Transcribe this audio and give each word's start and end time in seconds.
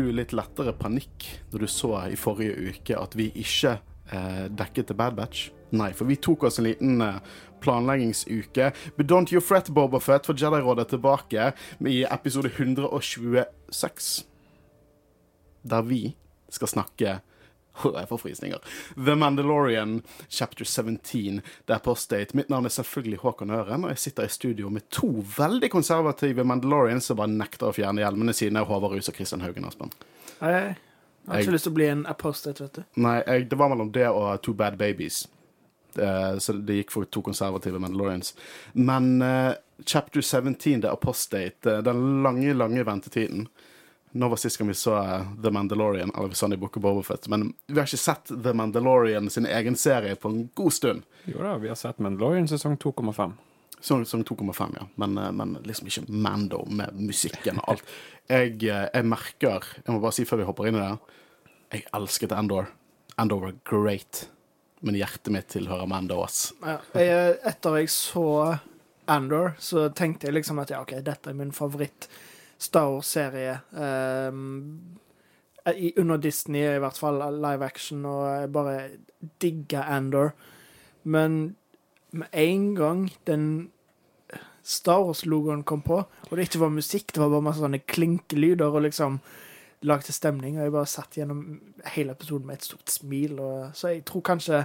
du 0.00 0.10
litt 0.14 0.32
lettere 0.36 0.72
panikk 0.76 1.28
når 1.52 1.64
du 1.64 1.70
så 1.70 1.94
i 2.08 2.18
forrige 2.18 2.72
uke 2.72 2.96
at 2.96 3.16
vi 3.18 3.28
ikke 3.42 3.76
eh, 4.12 4.44
dekket 4.48 4.90
The 4.90 4.96
Bad 4.96 5.16
Batch? 5.18 5.50
Nei, 5.76 5.92
for 5.94 6.08
vi 6.10 6.18
tok 6.18 6.48
oss 6.48 6.58
en 6.58 6.66
liten 6.66 7.02
eh, 7.04 7.20
planleggingsuke. 7.62 8.70
But 8.96 9.10
don't 9.10 9.32
you 9.32 9.42
fret, 9.44 9.70
Boba 9.74 10.00
Fett, 10.02 10.26
for 10.26 10.38
Jedi-rådet 10.38 10.86
er 10.86 10.90
tilbake 10.94 11.50
i 11.86 12.00
episode 12.08 12.50
126. 12.56 14.10
Der 15.70 15.86
vi 15.86 16.02
skal 16.50 16.72
snakke 16.72 17.20
jeg 17.84 18.08
får 18.10 18.18
frysninger. 18.22 18.58
The 18.96 19.14
Mandalorian 19.16 20.02
chapter 20.28 20.64
17. 20.64 21.40
Det 21.66 21.74
er 21.74 21.82
Postate. 21.84 22.36
Mitt 22.38 22.50
navn 22.52 22.66
er 22.68 22.74
selvfølgelig 22.74 23.18
Håkon 23.24 23.50
Øren, 23.56 23.84
og 23.84 23.90
jeg 23.94 23.98
sitter 24.04 24.28
i 24.28 24.32
studio 24.34 24.68
med 24.70 24.88
to 24.90 25.08
veldig 25.36 25.70
konservative 25.72 26.44
Mandalorians 26.44 27.08
som 27.10 27.16
bare 27.20 27.32
nekter 27.32 27.70
å 27.70 27.74
fjerne 27.76 28.02
hjelmene 28.04 28.34
sine, 28.36 28.64
Håvard 28.66 28.96
Rus 28.98 29.08
og 29.12 29.14
Kristian 29.18 29.40
Haugen 29.44 29.64
Aspen. 29.68 29.92
Jeg 30.40 30.76
har 31.26 31.38
ikke 31.38 31.44
Jeg- 31.44 31.52
lyst 31.52 31.64
til 31.68 31.72
å 31.72 31.78
bli 31.80 31.86
en 31.88 32.06
apostate, 32.06 32.60
vet 32.64 32.72
du. 32.80 32.82
Nei, 32.96 33.22
jeg, 33.26 33.48
det 33.50 33.58
var 33.58 33.68
mellom 33.68 33.92
det 33.92 34.06
og 34.08 34.42
Two 34.42 34.54
Bad 34.54 34.76
Babies. 34.78 35.26
Uh, 35.98 36.38
så 36.38 36.54
det 36.64 36.76
gikk 36.84 36.92
for 36.94 37.04
to 37.04 37.20
konservative 37.20 37.78
Mandalorians. 37.82 38.34
Men 38.74 39.20
uh, 39.22 39.54
chapter 39.84 40.20
17, 40.22 40.80
The 40.82 40.88
Apostate, 40.92 41.66
Uh, 41.66 41.80
den 41.82 42.22
lange, 42.22 42.54
lange 42.54 42.84
ventetiden 42.86 43.48
Nå 44.12 44.28
var 44.28 44.36
sist 44.36 44.58
gang 44.58 44.68
vi 44.68 44.74
så 44.74 44.96
eh, 44.98 45.26
The 45.42 45.50
Mandalorian, 45.50 46.10
eller 46.16 46.28
vi 46.28 46.34
så 46.34 46.48
den 46.48 46.52
i 46.52 46.56
Book 46.56 46.76
of 46.76 46.82
Boba 46.82 47.02
Fett, 47.02 47.28
men 47.28 47.52
vi 47.66 47.78
har 47.78 47.86
ikke 47.86 48.00
sett 48.00 48.32
The 48.42 48.52
Mandalorian 48.52 49.30
sin 49.30 49.46
egen 49.46 49.76
serie 49.78 50.16
på 50.18 50.32
en 50.32 50.48
god 50.58 50.74
stund. 50.74 51.04
Jo 51.30 51.38
da, 51.44 51.54
vi 51.62 51.70
har 51.70 51.78
sett 51.78 52.02
Mandalorian 52.02 52.48
sesong 52.50 52.74
2,5. 52.82 53.36
Sesong 53.80 54.24
2,5, 54.24 54.74
ja. 54.80 54.86
Men, 54.94 55.18
eh, 55.18 55.30
men 55.32 55.58
liksom 55.62 55.86
ikke 55.86 56.02
Mando 56.08 56.64
med 56.66 56.98
musikken 56.98 57.62
og 57.62 57.76
alt. 57.76 57.94
Jeg, 58.26 58.58
eh, 58.64 58.88
jeg 58.94 59.06
merker 59.06 59.64
Jeg 59.76 59.94
må 59.94 60.00
bare 60.00 60.14
si 60.14 60.24
før 60.24 60.42
vi 60.42 60.48
hopper 60.50 60.68
inn 60.68 60.76
i 60.78 60.82
det 60.82 60.98
Jeg 61.72 61.86
elsket 61.94 62.32
Andor. 62.32 62.66
Andor 63.16 63.40
var 63.46 63.54
great. 63.64 64.28
Men 64.80 64.98
hjertet 64.98 65.32
mitt 65.32 65.48
tilhører 65.54 65.86
Mando, 65.86 66.18
ass. 66.24 66.52
Ja. 66.64 66.80
Jeg, 66.94 67.38
etter 67.46 67.78
jeg 67.78 67.92
så 67.94 68.58
Andor, 69.10 69.54
så 69.58 69.88
tenkte 69.94 70.26
jeg 70.28 70.34
liksom 70.40 70.58
at 70.62 70.74
ja, 70.74 70.82
OK, 70.82 70.98
dette 71.04 71.30
er 71.30 71.38
min 71.38 71.54
favoritt 71.54 72.08
Star 72.60 72.90
Wars-serie. 72.92 73.60
Um, 73.72 74.98
under 75.96 76.16
Disney, 76.20 76.64
i 76.64 76.80
hvert 76.82 76.98
fall 76.98 77.20
live 77.40 77.64
action, 77.64 78.04
og 78.08 78.24
jeg 78.28 78.52
bare 78.52 78.76
digger 79.42 79.82
Andor. 79.82 80.32
Men 81.04 81.56
med 82.12 82.26
en 82.32 82.74
gang 82.74 83.10
den 83.26 83.70
Star 84.62 85.00
Wars-logoen 85.04 85.64
kom 85.64 85.82
på, 85.82 86.02
og 86.30 86.36
det 86.36 86.48
ikke 86.48 86.60
var 86.60 86.74
musikk, 86.74 87.14
det 87.14 87.22
var 87.22 87.32
bare 87.32 87.48
masse 87.48 87.62
sånne 87.64 87.80
klinkelyder 87.88 88.68
og 88.68 88.84
liksom 88.84 89.20
lagde 89.88 90.12
stemning, 90.12 90.58
og 90.58 90.66
jeg 90.66 90.74
bare 90.74 90.90
satt 90.92 91.16
gjennom 91.16 91.44
hele 91.94 92.12
episoden 92.12 92.50
med 92.50 92.58
et 92.58 92.66
stort 92.68 92.92
smil, 92.92 93.38
og, 93.40 93.70
så 93.74 93.94
jeg 93.94 94.04
tror 94.08 94.24
kanskje 94.28 94.64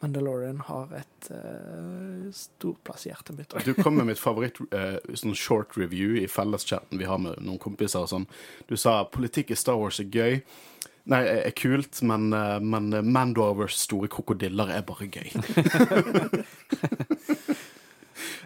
Mandalorian 0.00 0.60
har 0.60 0.92
et 0.94 1.30
uh, 1.34 2.30
stor 2.34 2.76
plass 2.86 3.06
i 3.06 3.10
hjertet 3.10 3.34
mitt. 3.34 3.54
Du 3.66 3.74
kom 3.74 3.96
med 3.98 4.06
mitt 4.06 4.20
favoritt 4.22 4.60
uh, 4.70 4.98
sånn 5.18 5.34
short 5.34 5.74
review 5.78 6.14
i 6.20 6.28
felleschatten 6.30 7.00
vi 7.00 7.08
har 7.08 7.18
med 7.22 7.40
noen 7.42 7.58
kompiser 7.62 8.04
og 8.04 8.12
sånn. 8.12 8.28
Du 8.70 8.76
sa 8.78 9.00
politikk 9.10 9.50
i 9.50 9.58
Star 9.58 9.80
Wars 9.80 9.98
er 9.98 10.06
gøy. 10.14 10.38
Nei, 11.08 11.22
er 11.24 11.54
kult, 11.56 11.98
men, 12.06 12.30
uh, 12.30 12.60
men 12.62 12.92
Mando 13.10 13.42
over 13.48 13.72
store 13.72 14.10
krokodiller 14.12 14.70
er 14.76 14.86
bare 14.86 15.08
gøy. 15.10 15.34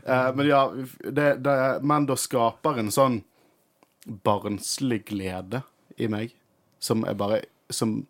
uh, 0.09 0.31
men 0.38 0.47
ja, 0.49 0.65
det, 1.05 1.28
det, 1.44 1.59
Mando 1.84 2.16
skaper 2.16 2.81
en 2.81 2.93
sånn 2.94 3.21
barnslig 4.25 5.03
glede 5.12 5.66
i 6.00 6.09
meg, 6.10 6.32
som 6.82 7.05
er 7.05 7.19
bare 7.19 7.44
som 7.72 8.00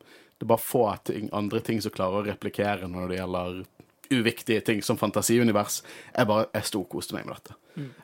Det 0.42 0.48
er 0.48 0.50
bare 0.56 0.66
få 0.66 0.82
ting, 1.06 1.28
andre 1.30 1.60
ting 1.62 1.78
som 1.78 1.94
klarer 1.94 2.18
å 2.18 2.26
replikere 2.26 2.88
når 2.90 3.12
det 3.12 3.18
gjelder 3.20 3.60
uviktige 4.12 4.64
ting 4.66 4.80
som 4.82 4.98
fantasiunivers. 4.98 5.76
Jeg 6.16 6.26
bare, 6.26 6.48
jeg 6.56 6.66
storkoste 6.68 7.14
meg 7.14 7.28
med 7.28 7.38
dette. 7.38 7.54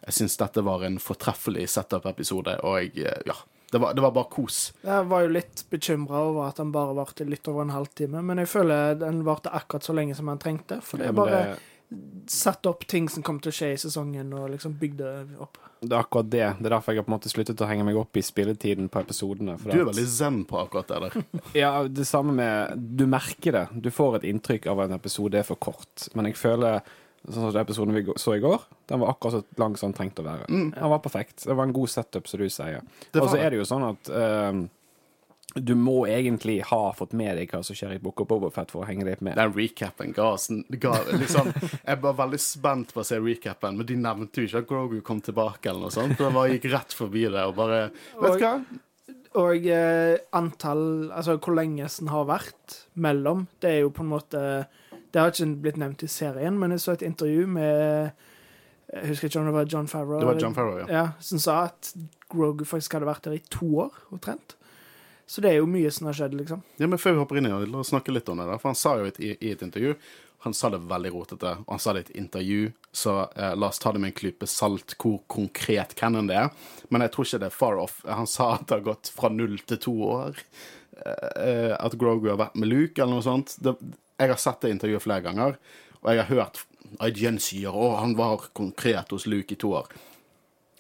Jeg 0.07 0.15
syns 0.21 0.39
dette 0.39 0.63
var 0.63 0.85
en 0.87 1.01
fortreffelig 1.03 1.67
setup-episode, 1.75 2.55
og 2.63 2.95
eh, 3.03 3.19
ja, 3.27 3.35
det 3.73 3.83
var, 3.83 3.97
det 3.99 4.05
var 4.07 4.15
bare 4.15 4.31
kos. 4.31 4.61
Jeg 4.87 5.09
var 5.11 5.27
jo 5.27 5.33
litt 5.35 5.65
bekymra 5.69 6.23
over 6.29 6.47
at 6.47 6.63
den 6.63 6.71
bare 6.73 6.95
varte 6.97 7.27
litt 7.27 7.51
over 7.51 7.67
en 7.67 7.75
halvtime, 7.75 8.23
men 8.31 8.41
jeg 8.45 8.53
føler 8.55 8.95
den 9.03 9.25
varte 9.27 9.51
akkurat 9.53 9.91
så 9.91 9.97
lenge 9.99 10.15
som 10.17 10.31
den 10.31 10.41
trengte. 10.41 10.79
For 10.85 11.03
det 11.03 11.11
er 11.11 11.19
bare 11.19 11.43
det, 11.43 11.59
satt 12.29 12.67
opp 12.69 12.85
ting 12.87 13.09
som 13.09 13.23
kom 13.25 13.39
til 13.41 13.49
å 13.53 13.55
skje 13.57 13.71
i 13.73 13.79
sesongen, 13.81 14.33
og 14.37 14.51
liksom 14.53 14.75
bygde 14.81 15.09
opp. 15.41 15.57
det 15.81 15.93
er 15.95 16.03
akkurat 16.03 16.29
det. 16.31 16.47
Det 16.59 16.67
er 16.67 16.75
derfor 16.75 16.93
jeg 16.93 17.01
har 17.01 17.07
på 17.07 17.13
en 17.13 17.17
måte 17.17 17.31
sluttet 17.33 17.63
å 17.65 17.69
henge 17.71 17.85
meg 17.87 17.97
opp 17.97 18.17
i 18.19 18.23
spilletiden 18.27 18.91
på 18.93 19.01
episodene. 19.01 19.57
for 19.59 19.71
Du 19.71 19.79
er 19.79 19.83
at- 19.87 19.95
veldig 19.95 20.07
zen 20.07 20.45
på 20.45 20.59
akkurat 20.61 20.89
det 20.89 21.01
der. 21.01 21.25
Ja, 21.55 21.73
det 21.89 22.07
samme 22.07 22.33
med 22.35 22.97
Du 22.97 23.07
merker 23.07 23.53
det. 23.53 23.69
Du 23.81 23.91
får 23.91 24.17
et 24.17 24.29
inntrykk 24.35 24.67
av 24.67 24.81
at 24.81 24.91
en 24.91 24.99
episode 24.99 25.35
er 25.39 25.45
for 25.45 25.57
kort. 25.57 26.09
Men 26.15 26.27
jeg 26.27 26.37
føler 26.37 26.83
Sånn 27.29 27.43
som 27.43 27.53
den 27.53 27.61
episoden 27.67 27.93
vi 27.93 28.05
så 28.17 28.37
i 28.37 28.41
går, 28.41 28.63
den 28.89 29.01
var 29.01 29.11
akkurat 29.11 29.33
så 29.43 29.59
lang 29.59 29.75
som 29.77 29.91
den 29.91 29.97
trengte 29.99 30.23
å 30.23 30.25
være. 30.25 30.47
Den 30.47 30.71
var 30.89 31.01
perfekt. 31.03 31.43
Det 31.45 31.55
var 31.59 31.65
en 31.67 31.73
god 31.75 31.89
setup, 31.91 32.29
som 32.31 32.39
du 32.41 32.47
sier. 32.49 32.81
Og 33.19 33.27
så 33.29 33.37
er 33.43 33.51
det 33.51 33.59
jo 33.59 33.65
sånn 33.69 33.85
at 33.91 34.09
eh, 34.09 34.61
du 35.55 35.73
må 35.75 36.03
egentlig 36.07 36.59
ha 36.69 36.93
fått 36.93 37.15
med 37.17 37.39
deg 37.39 37.51
hva 37.51 37.63
som 37.65 37.75
skjer 37.75 37.95
i 37.97 38.01
Book 38.03 38.21
of 38.21 38.29
Bobafett 38.29 38.71
for 38.71 38.85
å 38.85 38.89
henge 38.89 39.07
deg 39.09 39.23
med. 39.25 39.35
Den 39.39 39.55
recapen 39.57 40.13
ga 40.15 40.27
oss 40.35 40.51
ga, 40.69 40.93
liksom, 41.17 41.49
Jeg 41.87 42.01
var 42.03 42.19
veldig 42.19 42.41
spent 42.43 42.93
på 42.95 43.01
å 43.01 43.07
se 43.09 43.17
recapen, 43.19 43.79
men 43.81 43.89
de 43.89 43.97
nevnte 43.97 44.43
jo 44.45 44.51
ikke 44.51 44.61
at 44.63 44.69
Grogu 44.69 44.99
kom 45.03 45.23
tilbake. 45.25 45.71
eller 45.71 45.89
noe 45.89 45.95
sånt. 45.95 46.19
Det 46.19 46.29
bare 46.35 46.53
gikk 46.53 46.69
rett 46.75 46.93
forbi 46.95 47.25
det 47.33 47.47
og 47.49 47.57
bare 47.57 47.81
Vet 48.21 48.37
du 48.37 48.45
hva? 48.45 48.53
Og 49.39 49.67
eh, 49.73 50.19
antall 50.37 50.85
Altså 51.13 51.39
hvor 51.39 51.57
lenge 51.57 51.89
den 51.99 52.13
har 52.13 52.29
vært 52.29 52.79
mellom, 52.97 53.47
det 53.61 53.71
er 53.73 53.81
jo 53.87 53.91
på 53.95 54.05
en 54.05 54.13
måte 54.13 54.41
Det 55.13 55.21
har 55.21 55.33
ikke 55.33 55.49
blitt 55.65 55.81
nevnt 55.81 56.05
i 56.05 56.11
serien, 56.13 56.57
men 56.61 56.77
jeg 56.77 56.85
så 56.85 56.93
et 56.97 57.07
intervju 57.09 57.47
med 57.57 58.13
Jeg 58.93 59.15
husker 59.15 59.29
ikke 59.33 59.41
om 59.41 59.49
det 59.51 59.57
var 59.57 59.69
John 59.73 59.89
Farrow. 59.89 60.21
Det 60.21 60.29
var 60.29 60.41
John 60.45 60.55
Farrow, 60.57 60.79
ja. 60.81 60.87
Ja, 60.93 61.07
Som 61.21 61.41
sa 61.41 61.63
at 61.71 61.93
Grogu 62.29 62.65
faktisk 62.69 62.97
hadde 62.97 63.09
vært 63.09 63.25
der 63.25 63.37
i 63.41 63.43
to 63.49 63.69
år, 63.89 63.97
omtrent. 64.13 64.58
Så 65.29 65.43
det 65.45 65.51
er 65.53 65.59
jo 65.61 65.69
mye 65.69 65.91
som 65.93 66.09
har 66.09 66.17
skjedd, 66.17 66.39
liksom. 66.39 66.63
ja 66.81 66.87
men 66.89 67.01
Før 67.01 67.13
vi 67.13 67.21
hopper 67.21 67.39
inn 67.39 67.47
i 67.47 67.53
det, 67.53 67.69
la 67.69 67.83
oss 67.83 67.91
snakke 67.93 68.15
litt 68.15 68.29
om 68.33 68.41
det. 68.41 68.47
der, 68.49 68.61
For 68.63 68.73
Han 68.73 68.79
sa 68.81 68.95
jo 68.97 69.11
i, 69.11 69.35
i 69.37 69.51
et 69.53 69.65
intervju 69.67 69.93
Han 70.47 70.55
sa 70.57 70.71
det 70.73 70.79
veldig 70.89 71.11
rotete, 71.13 71.53
og 71.67 71.73
han 71.75 71.83
sa 71.83 71.93
det 71.93 72.01
i 72.01 72.07
et 72.07 72.17
intervju, 72.23 72.73
så 72.95 73.15
eh, 73.35 73.55
la 73.59 73.69
oss 73.69 73.81
ta 73.83 73.93
det 73.93 74.01
med 74.01 74.13
en 74.13 74.19
klype 74.21 74.47
salt 74.47 74.95
hvor 75.03 75.19
konkret 75.27 75.97
canon 75.99 76.31
det 76.31 76.37
er. 76.39 76.53
Men 76.95 77.03
jeg 77.03 77.11
tror 77.15 77.27
ikke 77.27 77.41
det 77.43 77.49
er 77.49 77.57
far 77.57 77.81
off. 77.83 77.97
Han 78.07 78.31
sa 78.31 78.53
at 78.55 78.69
det 78.71 78.77
har 78.79 78.85
gått 78.87 79.11
fra 79.11 79.33
null 79.35 79.59
til 79.67 79.81
to 79.83 79.97
år. 80.07 80.39
Eh, 81.03 81.75
at 81.75 81.99
Grogu 81.99 82.31
har 82.31 82.39
vært 82.39 82.55
med 82.55 82.71
Luke, 82.71 83.03
eller 83.03 83.19
noe 83.19 83.27
sånt. 83.27 83.57
Det, 83.59 83.75
jeg 84.19 84.31
har 84.31 84.41
sett 84.43 84.63
det 84.63 84.71
intervjuet 84.77 85.05
flere 85.05 85.27
ganger, 85.27 85.59
og 86.01 86.09
jeg 86.13 86.23
har 86.23 86.31
hørt 86.31 86.63
IGN 87.03 87.43
sier 87.43 87.75
å, 87.75 87.97
han 87.99 88.15
var 88.19 88.49
konkret 88.57 89.11
hos 89.15 89.27
Luke 89.27 89.55
i 89.55 89.59
to 89.59 89.75
år. 89.83 89.91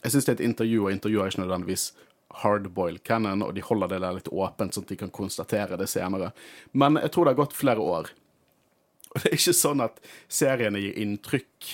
Jeg 0.04 0.14
syns 0.14 0.28
det 0.28 0.37
er 0.37 0.38
et 0.38 0.48
intervju, 0.53 0.84
og 0.87 0.94
intervjuer 0.94 1.26
er 1.26 1.34
ikke 1.34 1.42
nødvendigvis 1.42 1.91
hardboiled 2.43 3.03
cannon, 3.05 3.43
og 3.43 3.55
de 3.56 3.65
holder 3.65 3.94
det 3.94 4.00
der 4.05 4.16
litt 4.19 4.28
åpent, 4.28 4.75
sånn 4.75 4.84
at 4.84 4.93
de 4.93 4.99
kan 5.00 5.12
konstatere 5.15 5.78
det 5.81 5.89
senere. 5.91 6.33
Men 6.72 7.00
jeg 7.00 7.12
tror 7.15 7.27
det 7.27 7.34
har 7.34 7.43
gått 7.44 7.56
flere 7.56 7.84
år. 7.84 8.11
Og 9.09 9.22
det 9.22 9.31
er 9.31 9.38
ikke 9.38 9.56
sånn 9.56 9.81
at 9.81 10.02
seriene 10.29 10.82
gir 10.82 10.99
inntrykk 11.00 11.70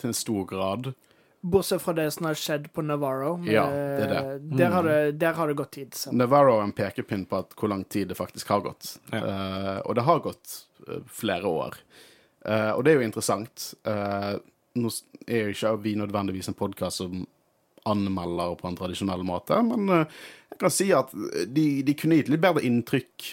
til 0.00 0.10
en 0.10 0.16
stor 0.16 0.48
grad. 0.50 0.92
Bortsett 1.40 1.80
fra 1.80 1.94
det 1.96 2.10
som 2.12 2.26
har 2.28 2.36
skjedd 2.36 2.66
på 2.74 2.82
Navarro. 2.84 3.38
Ja, 3.48 3.64
det 3.70 4.04
er 4.04 4.10
det. 4.12 4.22
Mm. 4.42 4.56
Der, 4.58 4.74
har 4.74 4.88
det 4.88 4.98
der 5.22 5.38
har 5.38 5.48
det 5.48 5.56
gått 5.56 5.72
tid. 5.78 5.94
Så. 5.96 6.12
Navarro 6.12 6.58
er 6.58 6.66
en 6.66 6.76
pekepinn 6.76 7.24
på 7.30 7.40
at 7.40 7.54
hvor 7.56 7.72
lang 7.72 7.86
tid 7.88 8.10
det 8.10 8.18
faktisk 8.18 8.50
har 8.52 8.64
gått. 8.66 8.96
Ja. 9.14 9.22
Uh, 9.24 9.78
og 9.86 9.96
det 9.96 10.04
har 10.04 10.24
gått 10.24 10.56
eh, 10.86 11.00
flere 11.08 11.48
år. 11.48 11.78
Uh, 12.44 12.72
og 12.74 12.84
det 12.84 12.92
er 12.92 13.00
jo 13.00 13.08
interessant. 13.08 13.70
Uh, 13.88 14.36
nå 14.76 14.92
er 15.24 15.46
jo 15.46 15.54
ikke 15.54 15.72
vi 15.86 15.94
nødvendigvis 15.96 16.52
en 16.52 16.58
podkast 16.58 17.00
som 17.00 17.22
anmelder 17.88 18.56
på 18.60 18.68
en 18.68 18.78
tradisjonell 18.78 19.22
måte, 19.26 19.60
men 19.66 19.88
eh, 19.94 20.18
jeg 20.52 20.60
kan 20.60 20.74
si 20.74 20.90
at 20.96 21.14
de, 21.48 21.66
de 21.86 21.94
kunne 21.96 22.18
gitt 22.18 22.32
litt 22.32 22.42
bedre 22.42 22.64
inntrykk 22.66 23.28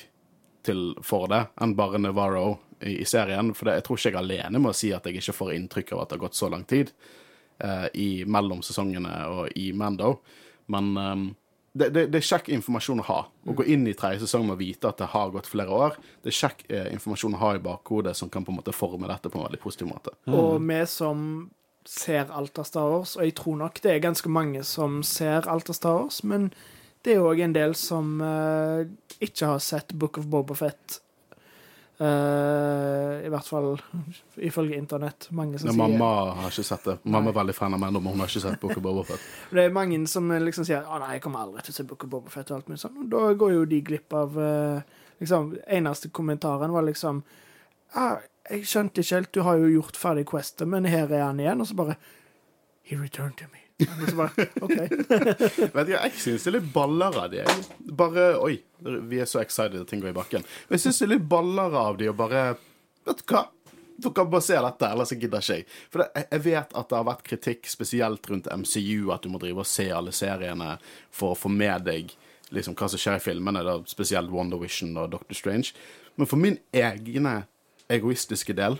til 0.67 0.83
for 1.05 1.29
det 1.31 1.43
enn 1.63 1.75
bare 1.77 1.99
Navarro 2.01 2.57
i, 2.79 2.99
i 3.01 3.05
serien. 3.07 3.53
For 3.55 3.69
det, 3.69 3.79
jeg 3.79 3.87
tror 3.87 3.99
ikke 3.99 4.11
jeg 4.11 4.17
er 4.17 4.23
alene 4.23 4.61
med 4.61 4.73
å 4.73 4.77
si 4.77 4.91
at 4.95 5.07
jeg 5.07 5.21
ikke 5.21 5.35
får 5.37 5.55
inntrykk 5.55 5.95
av 5.95 6.03
at 6.03 6.11
det 6.11 6.17
har 6.17 6.25
gått 6.27 6.39
så 6.39 6.51
lang 6.53 6.65
tid 6.67 6.93
eh, 7.63 7.87
i 7.99 8.09
mellom 8.27 8.63
sesongene 8.65 9.17
og 9.31 9.57
i 9.59 9.71
Mando. 9.77 10.17
Men 10.73 10.93
eh, 11.01 11.15
det, 11.77 11.89
det, 11.93 12.05
det 12.13 12.21
er 12.21 12.29
kjekk 12.31 12.49
informasjon 12.55 13.03
å 13.03 13.07
ha. 13.09 13.19
Å 13.27 13.55
gå 13.57 13.67
inn 13.69 13.85
i 13.89 13.95
tredje 13.97 14.25
sesong 14.25 14.47
med 14.47 14.57
å 14.57 14.61
vite 14.61 14.89
at 14.89 15.01
det 15.01 15.11
har 15.13 15.33
gått 15.33 15.49
flere 15.49 15.73
år, 15.73 15.99
det 16.23 16.31
er 16.31 16.39
kjekk 16.39 16.65
eh, 16.69 16.89
informasjon 16.95 17.37
å 17.37 17.43
ha 17.43 17.53
i 17.55 17.63
bakhodet 17.63 18.15
som 18.17 18.31
kan 18.33 18.45
på 18.45 18.53
en 18.53 18.59
måte 18.61 18.75
forme 18.75 19.09
dette 19.09 19.31
på 19.31 19.39
en 19.39 19.47
veldig 19.47 19.61
positiv 19.61 19.91
måte. 19.91 20.15
Og 20.31 20.57
vi 20.63 20.81
som 20.89 21.21
ser 21.87 22.31
alt 22.35 22.59
av 22.59 22.67
Star 22.67 22.89
Wars, 22.91 23.15
og 23.15 23.23
jeg 23.25 23.35
tror 23.39 23.59
nok 23.63 23.81
det 23.83 23.93
er 23.93 24.03
ganske 24.03 24.29
mange 24.29 24.63
som 24.67 24.99
ser 25.07 25.47
alt 25.47 25.69
av 25.71 25.77
Star 25.77 26.01
Wars, 26.01 26.21
men 26.27 26.49
det 27.05 27.15
er 27.15 27.23
òg 27.23 27.39
en 27.45 27.55
del 27.55 27.75
som 27.79 28.17
uh, 28.19 28.83
ikke 29.23 29.53
har 29.53 29.61
sett 29.63 29.93
Book 29.95 30.19
of 30.19 30.27
Bobafett. 30.27 30.99
Uh, 31.97 33.25
I 33.25 33.29
hvert 33.33 33.47
fall 33.47 33.71
ifølge 34.45 34.77
internett. 34.77 35.29
Mange 35.33 35.57
som 35.57 35.71
Ja, 35.71 35.73
sier 35.73 35.81
mamma 35.81 36.09
har 36.43 36.51
ikke 36.51 36.65
sett 36.67 36.83
det. 36.85 36.97
Mamma 37.09 37.31
er 37.31 37.39
veldig 37.39 37.55
fan 37.57 37.73
av 37.73 37.81
Mando, 37.81 38.01
men 38.03 38.13
hun 38.13 38.21
har 38.21 38.29
ikke 38.29 38.43
sett 38.43 38.59
Book 38.61 38.75
of 38.77 38.83
Boba 38.85 39.05
Fett. 39.07 39.23
Det 39.55 39.63
er 39.63 39.73
mange 39.73 39.97
som 40.11 40.29
liksom 40.29 40.67
sier 40.67 40.85
Å 40.85 40.99
nei, 41.01 41.15
jeg 41.15 41.23
kommer 41.25 41.47
aldri 41.47 41.65
til 41.65 41.73
å 41.73 41.77
se 41.79 41.87
Book 41.89 42.05
of 42.05 42.11
Boba 42.11 42.33
Fett 42.33 42.51
og 42.51 42.59
alt 42.59 42.69
mulig 42.69 42.83
sånn. 42.83 43.01
Da 43.09 43.23
går 43.33 43.55
jo 43.55 43.65
de 43.71 43.81
glipp 43.87 44.13
av 44.13 44.37
uh, 44.37 44.99
liksom, 45.23 45.55
Eneste 45.79 46.11
kommentaren 46.13 46.75
var 46.75 46.85
liksom 46.85 47.23
ah, 47.97 48.19
Jeg 48.47 48.67
skjønte 48.69 49.03
ikke 49.03 49.17
helt, 49.17 49.33
du 49.35 49.41
har 49.43 49.59
jo 49.59 49.71
gjort 49.71 49.99
ferdig 49.99 50.25
questet, 50.29 50.67
men 50.69 50.87
her 50.87 51.11
er 51.11 51.25
han 51.25 51.41
igjen. 51.43 51.63
Og 51.63 51.69
så 51.69 51.77
bare 51.77 51.97
He 52.87 52.95
returned 52.95 53.35
to 53.41 53.49
me. 53.51 53.63
Og 53.83 54.07
så 54.07 54.15
bare, 54.15 54.45
OK. 54.63 54.77
Vet 55.75 55.89
du, 55.89 55.91
Jeg 55.93 56.13
syns 56.15 56.45
det 56.45 56.53
er 56.53 56.55
litt 56.55 56.71
baller 56.73 57.19
av 57.19 57.27
de. 57.33 57.43
Bare 57.99 58.29
Oi, 58.39 58.55
vi 59.11 59.19
er 59.19 59.27
så 59.29 59.41
excited 59.43 59.81
at 59.81 59.91
ting 59.91 60.01
går 60.01 60.13
i 60.13 60.17
bakken. 60.17 60.47
Men 60.67 60.77
jeg 60.77 60.87
syns 60.87 61.01
det 61.03 61.07
er 61.09 61.13
litt 61.17 61.27
baller 61.29 61.75
av 61.77 61.99
de 61.99 62.09
å 62.09 62.15
bare 62.17 62.47
Vet 63.07 63.21
du 63.21 63.33
hva? 63.33 63.43
Dere 63.97 64.39
se 64.45 64.57
dette, 64.61 64.87
ellers 64.93 65.11
gidder 65.15 65.41
ikke 65.41 65.55
jeg. 65.57 65.67
For 65.89 66.03
det, 66.03 66.23
jeg 66.29 66.41
vet 66.45 66.73
at 66.77 66.89
det 66.91 66.97
har 66.99 67.05
vært 67.07 67.23
kritikk, 67.25 67.69
spesielt 67.71 68.27
rundt 68.29 68.49
MCU, 68.51 69.09
at 69.13 69.23
du 69.25 69.31
må 69.33 69.39
drive 69.41 69.63
og 69.63 69.69
se 69.69 69.87
alle 69.89 70.13
seriene 70.13 70.75
for 71.09 71.33
å 71.33 71.39
få 71.39 71.49
med 71.49 71.87
deg 71.87 72.13
liksom 72.53 72.75
hva 72.77 72.87
som 72.91 73.01
skjer 73.01 73.17
i 73.17 73.23
filmene, 73.23 73.63
da, 73.65 73.79
spesielt 73.89 74.29
Vision 74.61 74.93
og 75.01 75.09
Doctor 75.15 75.35
Strange. 75.35 75.73
Men 76.15 76.29
for 76.29 76.39
min 76.39 76.59
egne 76.71 77.39
egoistiske 77.89 78.53
del 78.57 78.79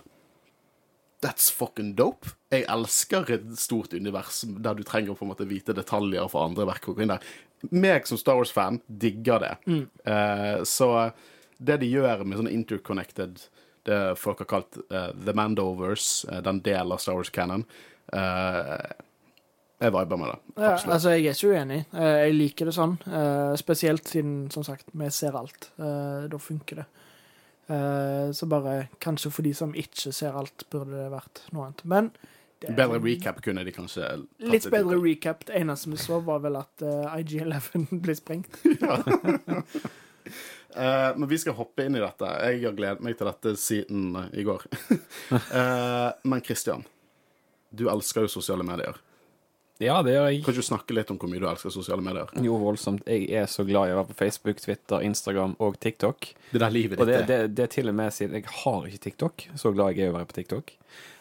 That's 1.18 1.48
fucking 1.50 1.96
dope. 1.98 2.30
Jeg 2.54 2.62
elsker 2.70 3.30
et 3.34 3.46
stort 3.58 3.90
univers 3.92 4.44
der 4.46 4.76
du 4.78 4.84
trenger 4.86 5.10
å 5.10 5.16
på 5.18 5.24
en 5.26 5.32
måte 5.32 5.48
vite 5.50 5.74
detaljer 5.74 6.28
for 6.30 6.44
andre 6.46 6.62
verk. 6.68 6.86
og 6.92 7.00
der. 7.02 7.24
Meg 7.74 8.06
som 8.06 8.20
Star 8.20 8.36
Wars-fan 8.38 8.78
digger 8.86 9.40
det. 9.42 9.50
Eh, 10.06 10.62
så 10.62 11.10
det 11.58 11.80
de 11.80 11.88
gjør 11.90 12.22
med 12.22 12.38
sånne 12.38 12.52
interconnected 12.54 13.40
Det 13.88 13.98
folk 14.18 14.38
har 14.44 14.46
kalt 14.46 14.76
uh, 14.92 15.10
The 15.24 15.32
Mandovers, 15.34 16.24
uh, 16.30 16.38
den 16.44 16.60
delen 16.62 16.92
av 16.94 16.98
Star 17.02 17.14
Wars-canon 17.18 17.64
uh, 18.14 18.86
Jeg 19.80 19.92
viber 19.94 20.16
med 20.20 20.28
det. 20.30 20.38
Ja, 20.62 20.76
altså, 20.76 21.16
jeg 21.16 21.26
er 21.26 21.34
ikke 21.34 21.50
uenig. 21.56 21.80
Eh, 21.94 22.16
Jeg 22.28 22.34
liker 22.34 22.66
det 22.70 22.74
sånn. 22.74 22.94
eh, 23.06 23.56
Spesielt 23.58 24.06
siden, 24.10 24.50
som 24.50 24.62
sagt, 24.66 24.86
vi 24.92 25.10
ser 25.10 25.34
alt. 25.38 25.70
Eh, 25.78 26.28
Da 26.30 26.38
funker 26.38 26.76
det. 26.82 26.86
Eh, 27.68 28.32
Så 28.32 28.46
bare 28.46 28.88
kanskje 28.98 29.30
for 29.30 29.42
de 29.44 29.54
som 29.54 29.74
ikke 29.76 30.12
ser 30.12 30.36
alt, 30.36 30.64
burde 30.72 30.96
det 30.96 31.10
vært 31.12 31.42
noe 31.52 31.68
annet. 31.68 31.84
Men 31.84 32.10
det 32.58 32.74
Bedre 32.74 32.98
recap 32.98 33.42
kunne 33.44 33.62
de 33.62 33.70
kanskje 33.70 34.06
Litt 34.42 34.66
bedre 34.72 34.96
ut 34.98 35.04
recap. 35.04 35.44
Det 35.46 35.60
eneste 35.60 35.92
vi 35.92 35.98
så, 36.00 36.18
var 36.24 36.40
vel 36.42 36.56
at 36.58 36.82
eh, 36.82 37.18
IG11 37.20 37.86
ble 38.04 38.14
sprengt. 38.18 38.58
uh, 40.74 41.10
men 41.14 41.28
vi 41.30 41.38
skal 41.38 41.54
hoppe 41.60 41.86
inn 41.86 41.96
i 41.98 42.02
dette. 42.02 42.32
Jeg 42.48 42.64
har 42.64 42.78
gledet 42.80 43.04
meg 43.04 43.18
til 43.18 43.30
dette 43.30 43.54
siden 43.60 44.16
i 44.32 44.46
går. 44.48 44.64
uh, 45.30 46.10
men 46.30 46.42
Christian, 46.44 46.82
du 47.70 47.86
elsker 47.92 48.26
jo 48.26 48.32
sosiale 48.40 48.66
medier. 48.66 48.98
Ja, 49.78 50.00
det 50.02 50.10
gjør 50.16 50.24
jeg. 50.32 50.40
Kan 50.42 50.52
ikke 50.54 50.62
du 50.62 50.66
snakke 50.66 50.94
litt 50.96 51.10
om 51.14 51.18
hvor 51.22 51.30
mye 51.30 51.38
du 51.38 51.46
elsker 51.46 51.70
sosiale 51.70 52.02
medier? 52.02 52.30
Jo, 52.42 52.56
voldsomt. 52.58 53.04
Jeg 53.06 53.28
er 53.38 53.46
så 53.46 53.62
glad 53.68 53.88
i 53.88 53.92
å 53.94 54.00
være 54.00 54.08
på 54.10 54.16
Facebook, 54.18 54.58
Twitter, 54.64 55.04
Instagram 55.06 55.52
og 55.62 55.76
TikTok. 55.78 56.32
Det 56.50 56.58
der 56.64 56.74
livet 56.74 56.98
Og 56.98 57.06
ditt 57.06 57.14
det, 57.28 57.36
er. 57.38 57.46
det, 57.46 57.54
det 57.54 57.62
er 57.68 57.70
til 57.76 57.88
og 57.92 57.94
med 57.94 58.10
siden 58.16 58.34
jeg 58.40 58.48
har 58.64 58.88
ikke 58.88 59.04
TikTok. 59.06 59.44
Så 59.54 59.70
glad 59.76 59.94
jeg 59.94 60.08
er 60.08 60.10
i 60.10 60.14
å 60.14 60.16
være 60.18 60.30
på 60.32 60.38
TikTok. 60.40 60.72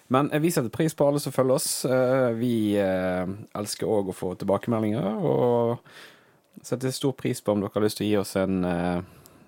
Men 0.10 0.32
eh, 0.34 0.42
vi 0.42 0.50
setter 0.56 0.74
pris 0.74 0.96
på 0.98 1.06
alle 1.06 1.20
som 1.22 1.36
følger 1.36 1.60
oss. 1.60 1.70
Eh, 1.86 2.32
Vi 2.40 2.54
eh, 2.82 3.30
elsker 3.62 3.86
òg 3.94 4.10
å 4.10 4.16
få 4.18 4.34
tilbakemeldinger, 4.42 5.06
og 5.22 6.64
setter 6.66 6.90
stor 6.96 7.14
pris 7.14 7.44
på 7.46 7.54
om 7.54 7.62
dere 7.62 7.76
har 7.76 7.86
lyst 7.86 8.00
til 8.02 8.08
å 8.08 8.10
gi 8.10 8.18
oss 8.24 8.34
en 8.42 8.58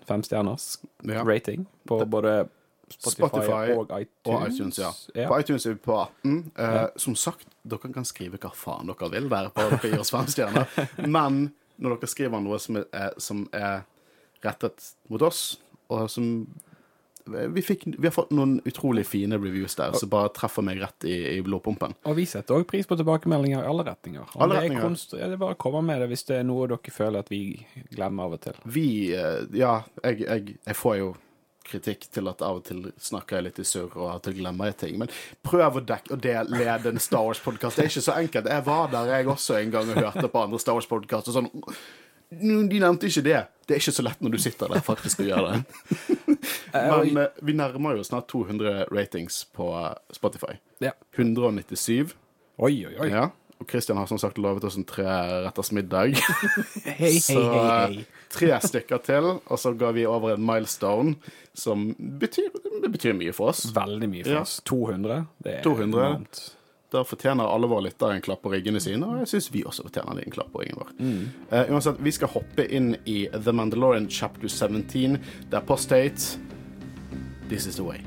femstjerners 0.05 0.77
Ja. 1.09 1.23
rating 1.25 1.65
på 1.87 1.97
både 2.05 2.49
Spotify, 2.95 3.27
Spotify 3.27 3.75
og 3.75 3.93
iTunes. 4.01 4.33
Og 4.33 4.47
iTunes, 4.49 4.79
ja. 4.81 5.27
På 5.29 5.39
iTunes 5.39 5.65
er 5.69 5.75
vi 5.77 5.81
på 5.85 5.97
18. 6.01 6.51
Eh, 6.57 6.79
Som 6.97 7.15
sagt, 7.15 7.47
dere 7.63 7.93
kan 7.93 8.07
skrive 8.07 8.37
hva 8.41 8.51
faen 8.55 8.89
dere 8.91 9.11
vil 9.13 9.29
der, 9.31 9.49
på 9.53 9.67
dere 9.69 9.93
gir 9.93 9.99
oss 10.03 10.11
fem 10.15 10.27
stjerner. 10.31 10.65
Men 11.17 11.49
når 11.79 11.97
dere 11.99 12.11
skriver 12.11 12.41
noe 12.43 12.59
som 12.59 12.81
er, 12.81 13.13
som 13.21 13.45
er 13.55 13.83
rettet 14.43 14.93
mot 15.11 15.21
oss, 15.21 15.59
og 15.89 16.09
som 16.11 16.47
vi, 17.29 17.61
fikk, 17.61 17.83
vi 17.97 18.07
har 18.07 18.13
fått 18.15 18.31
noen 18.33 18.55
utrolig 18.65 19.03
fine 19.05 19.37
reviews 19.37 19.75
der, 19.77 19.93
som 19.93 20.09
bare 20.09 20.31
treffer 20.33 20.63
meg 20.65 20.79
rett 20.81 21.05
i, 21.05 21.15
i 21.35 21.41
blodpumpen. 21.45 21.93
Og 22.09 22.15
vi 22.17 22.25
setter 22.25 22.57
òg 22.57 22.65
pris 22.69 22.87
på 22.89 22.97
tilbakemeldinger 22.97 23.61
i 23.61 23.69
alle 23.69 23.85
retninger. 23.85 24.31
Om 24.33 24.41
Alle 24.41 24.55
det, 24.55 24.59
er 24.59 24.63
retninger. 24.65 24.87
konst, 24.87 25.13
ja, 25.13 25.27
det 25.29 25.37
er 25.37 25.41
bare 25.43 25.57
å 25.57 25.59
komme 25.61 25.83
med 25.85 26.01
det 26.01 26.07
hvis 26.09 26.25
det 26.29 26.39
er 26.39 26.47
noe 26.49 26.65
dere 26.71 26.93
føler 26.95 27.21
at 27.21 27.29
vi 27.29 27.41
glemmer 27.93 28.25
av 28.29 28.37
og 28.39 28.41
til. 28.47 28.57
Vi 28.65 28.87
eh, 29.13 29.43
Ja, 29.59 29.75
jeg, 30.03 30.23
jeg, 30.25 30.55
jeg 30.65 30.79
får 30.79 30.97
jo 31.03 31.11
kritikk 31.69 32.07
til 32.13 32.27
at 32.31 32.41
av 32.45 32.59
og 32.59 32.65
til 32.67 32.83
snakker 32.99 33.39
jeg 33.39 33.47
litt 33.49 33.61
i 33.63 33.67
surr 33.67 33.93
og 33.95 34.07
og 34.09 34.21
til 34.25 34.35
glemmer 34.41 34.71
jeg 34.71 34.77
ting. 34.83 34.97
Men 35.01 35.13
prøv 35.45 35.79
å 35.79 35.85
dekke 35.85 36.15
og 36.17 36.21
dele 36.23 36.59
lede 36.63 36.93
en 36.93 36.99
Star 37.01 37.23
Wars-podkast. 37.27 37.77
Det 37.79 37.85
er 37.85 37.91
ikke 37.93 38.05
så 38.09 38.17
enkelt. 38.19 38.51
Jeg 38.51 38.65
var 38.67 38.91
der 38.93 39.13
jeg 39.15 39.27
også 39.31 39.57
en 39.61 39.71
gang 39.77 39.89
og 39.93 40.01
hørte 40.03 40.27
på 40.33 40.43
andre 40.43 40.59
Star 40.61 40.77
Wars-podkaster. 40.79 41.35
sånn 41.35 41.49
«Mm, 42.29 42.67
De 42.69 42.77
nevnte 42.77 43.07
ikke 43.09 43.23
det. 43.25 43.39
Det 43.65 43.73
er 43.73 43.79
ikke 43.81 43.95
så 43.95 44.03
lett 44.05 44.19
når 44.21 44.35
du 44.35 44.37
sitter 44.41 44.69
der 44.69 44.83
faktisk 44.85 45.23
og 45.23 45.29
gjør 45.31 45.47
det. 45.47 45.59
Men 46.73 47.17
eh, 47.23 47.39
vi 47.41 47.55
nærmer 47.57 47.97
jo 47.97 48.03
snart 48.05 48.27
200 48.29 48.85
ratings 48.93 49.43
på 49.57 49.69
eh, 49.79 49.95
Spotify. 50.13 50.57
197. 51.17 52.13
Oi, 52.59 52.73
oi, 52.85 52.93
oi. 52.99 53.09
Ja. 53.09 53.29
Og 53.59 53.67
Christian 53.69 53.97
har 53.99 54.05
som 54.07 54.17
sagt 54.21 54.37
lovet 54.39 54.63
oss 54.63 54.77
en 54.79 54.85
treretters 54.87 55.71
middag. 55.75 56.13
Hei, 56.99 57.11
Så 57.19 57.35
hei, 57.35 57.57
eh, 57.59 57.95
hei. 57.97 58.05
tre 58.31 58.53
stykker 58.63 59.01
til, 59.03 59.27
og 59.43 59.59
så 59.59 59.73
ga 59.77 59.89
vi 59.91 60.05
over 60.07 60.37
en 60.37 60.45
milestone 60.47 61.15
som 61.59 61.89
betyr, 62.21 62.47
det 62.85 62.91
betyr 62.93 63.17
mye 63.19 63.33
for 63.35 63.51
oss. 63.51 63.65
Veldig 63.75 64.07
mye 64.09 64.23
for 64.23 64.37
Ja. 64.37 64.45
oss. 64.45 64.61
200. 64.63 65.25
Det 65.43 65.57
er 65.57 65.63
200. 65.67 66.05
enormt. 66.05 66.41
Der 66.89 67.03
fortjener 67.05 67.45
alle 67.45 67.67
våre 67.69 67.83
lyttere 67.85 68.15
en 68.15 68.21
klapp 68.25 68.41
på 68.41 68.49
ryggene 68.49 68.79
sine, 68.81 69.03
og 69.05 69.19
jeg 69.19 69.27
syns 69.35 69.51
vi 69.53 69.61
også 69.67 69.83
fortjener 69.85 70.23
en 70.23 70.31
klapp 70.33 70.49
på 70.55 70.63
ryggen 70.63 70.79
vår. 70.79 70.93
Eh, 71.51 71.69
uansett, 71.75 71.99
vi 72.01 72.11
skal 72.15 72.31
hoppe 72.33 72.65
inn 72.65 72.95
i 73.05 73.27
The 73.35 73.51
Mandalorian 73.53 74.07
chapter 74.09 74.47
17. 74.47 75.19
der 75.51 75.59
er 75.59 75.65
postate. 75.67 76.39
This 77.49 77.67
is 77.67 77.75
the 77.75 77.83
way. 77.83 77.99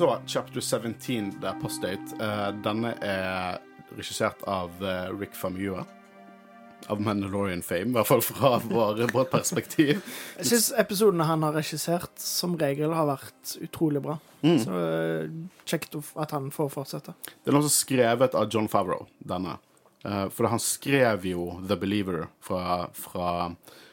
Så 0.00 0.18
chapter 0.26 0.60
17, 0.60 1.34
det 1.40 1.48
er 1.50 1.56
postate. 1.60 2.14
Uh, 2.16 2.46
denne 2.64 2.94
er 3.04 3.58
regissert 3.98 4.40
av 4.48 4.72
uh, 4.80 5.10
Rick 5.12 5.34
Famuyiwa. 5.36 5.82
Av 6.88 7.02
Mandalorian 7.04 7.60
fame, 7.60 7.90
i 7.90 7.96
hvert 7.98 8.08
fall 8.08 8.22
fra 8.24 8.54
vårt 9.12 9.28
perspektiv. 9.28 10.00
Jeg 10.38 10.48
syns 10.48 10.70
episodene 10.80 11.26
han 11.28 11.44
har 11.44 11.52
regissert, 11.52 12.14
som 12.16 12.56
regel 12.56 12.94
har 12.96 13.10
vært 13.10 13.52
utrolig 13.60 14.00
bra. 14.06 14.16
Så 14.40 14.72
uh, 14.72 15.28
kjekt 15.68 15.98
at 16.00 16.32
han 16.32 16.48
får 16.54 16.70
fortsette. 16.78 17.12
Det 17.44 17.52
er 17.52 17.58
også 17.60 17.76
skrevet 17.82 18.40
av 18.40 18.48
John 18.48 18.72
Favreau, 18.72 19.04
denne. 19.20 19.58
Uh, 20.00 20.30
for 20.32 20.48
han 20.48 20.64
skrev 20.64 21.28
jo 21.28 21.58
The 21.60 21.76
Believer 21.76 22.30
fra, 22.40 22.86
fra 22.96 23.50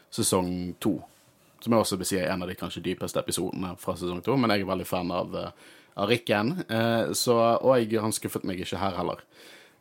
sesong 0.08 0.78
to. 0.80 1.02
Som 1.60 1.76
jeg 1.76 1.84
også 1.84 2.00
vil 2.00 2.10
si 2.16 2.22
er 2.22 2.32
en 2.32 2.48
av 2.48 2.48
de 2.48 2.56
kanskje 2.56 2.86
dypeste 2.94 3.20
episodene 3.20 3.76
fra 3.82 4.00
sesong 4.00 4.24
to. 4.24 4.40
Men 4.40 4.56
jeg 4.56 4.64
er 4.64 4.72
veldig 4.72 4.88
fan 4.88 5.12
av, 5.12 5.36
av 5.98 6.10
Rikken. 6.10 6.54
Eh, 6.70 7.12
så, 7.12 7.38
og 7.58 7.74
jeg, 7.80 7.98
han 8.02 8.14
skuffet 8.16 8.46
meg 8.48 8.62
ikke 8.62 8.80
her 8.82 8.98
heller. 9.00 9.24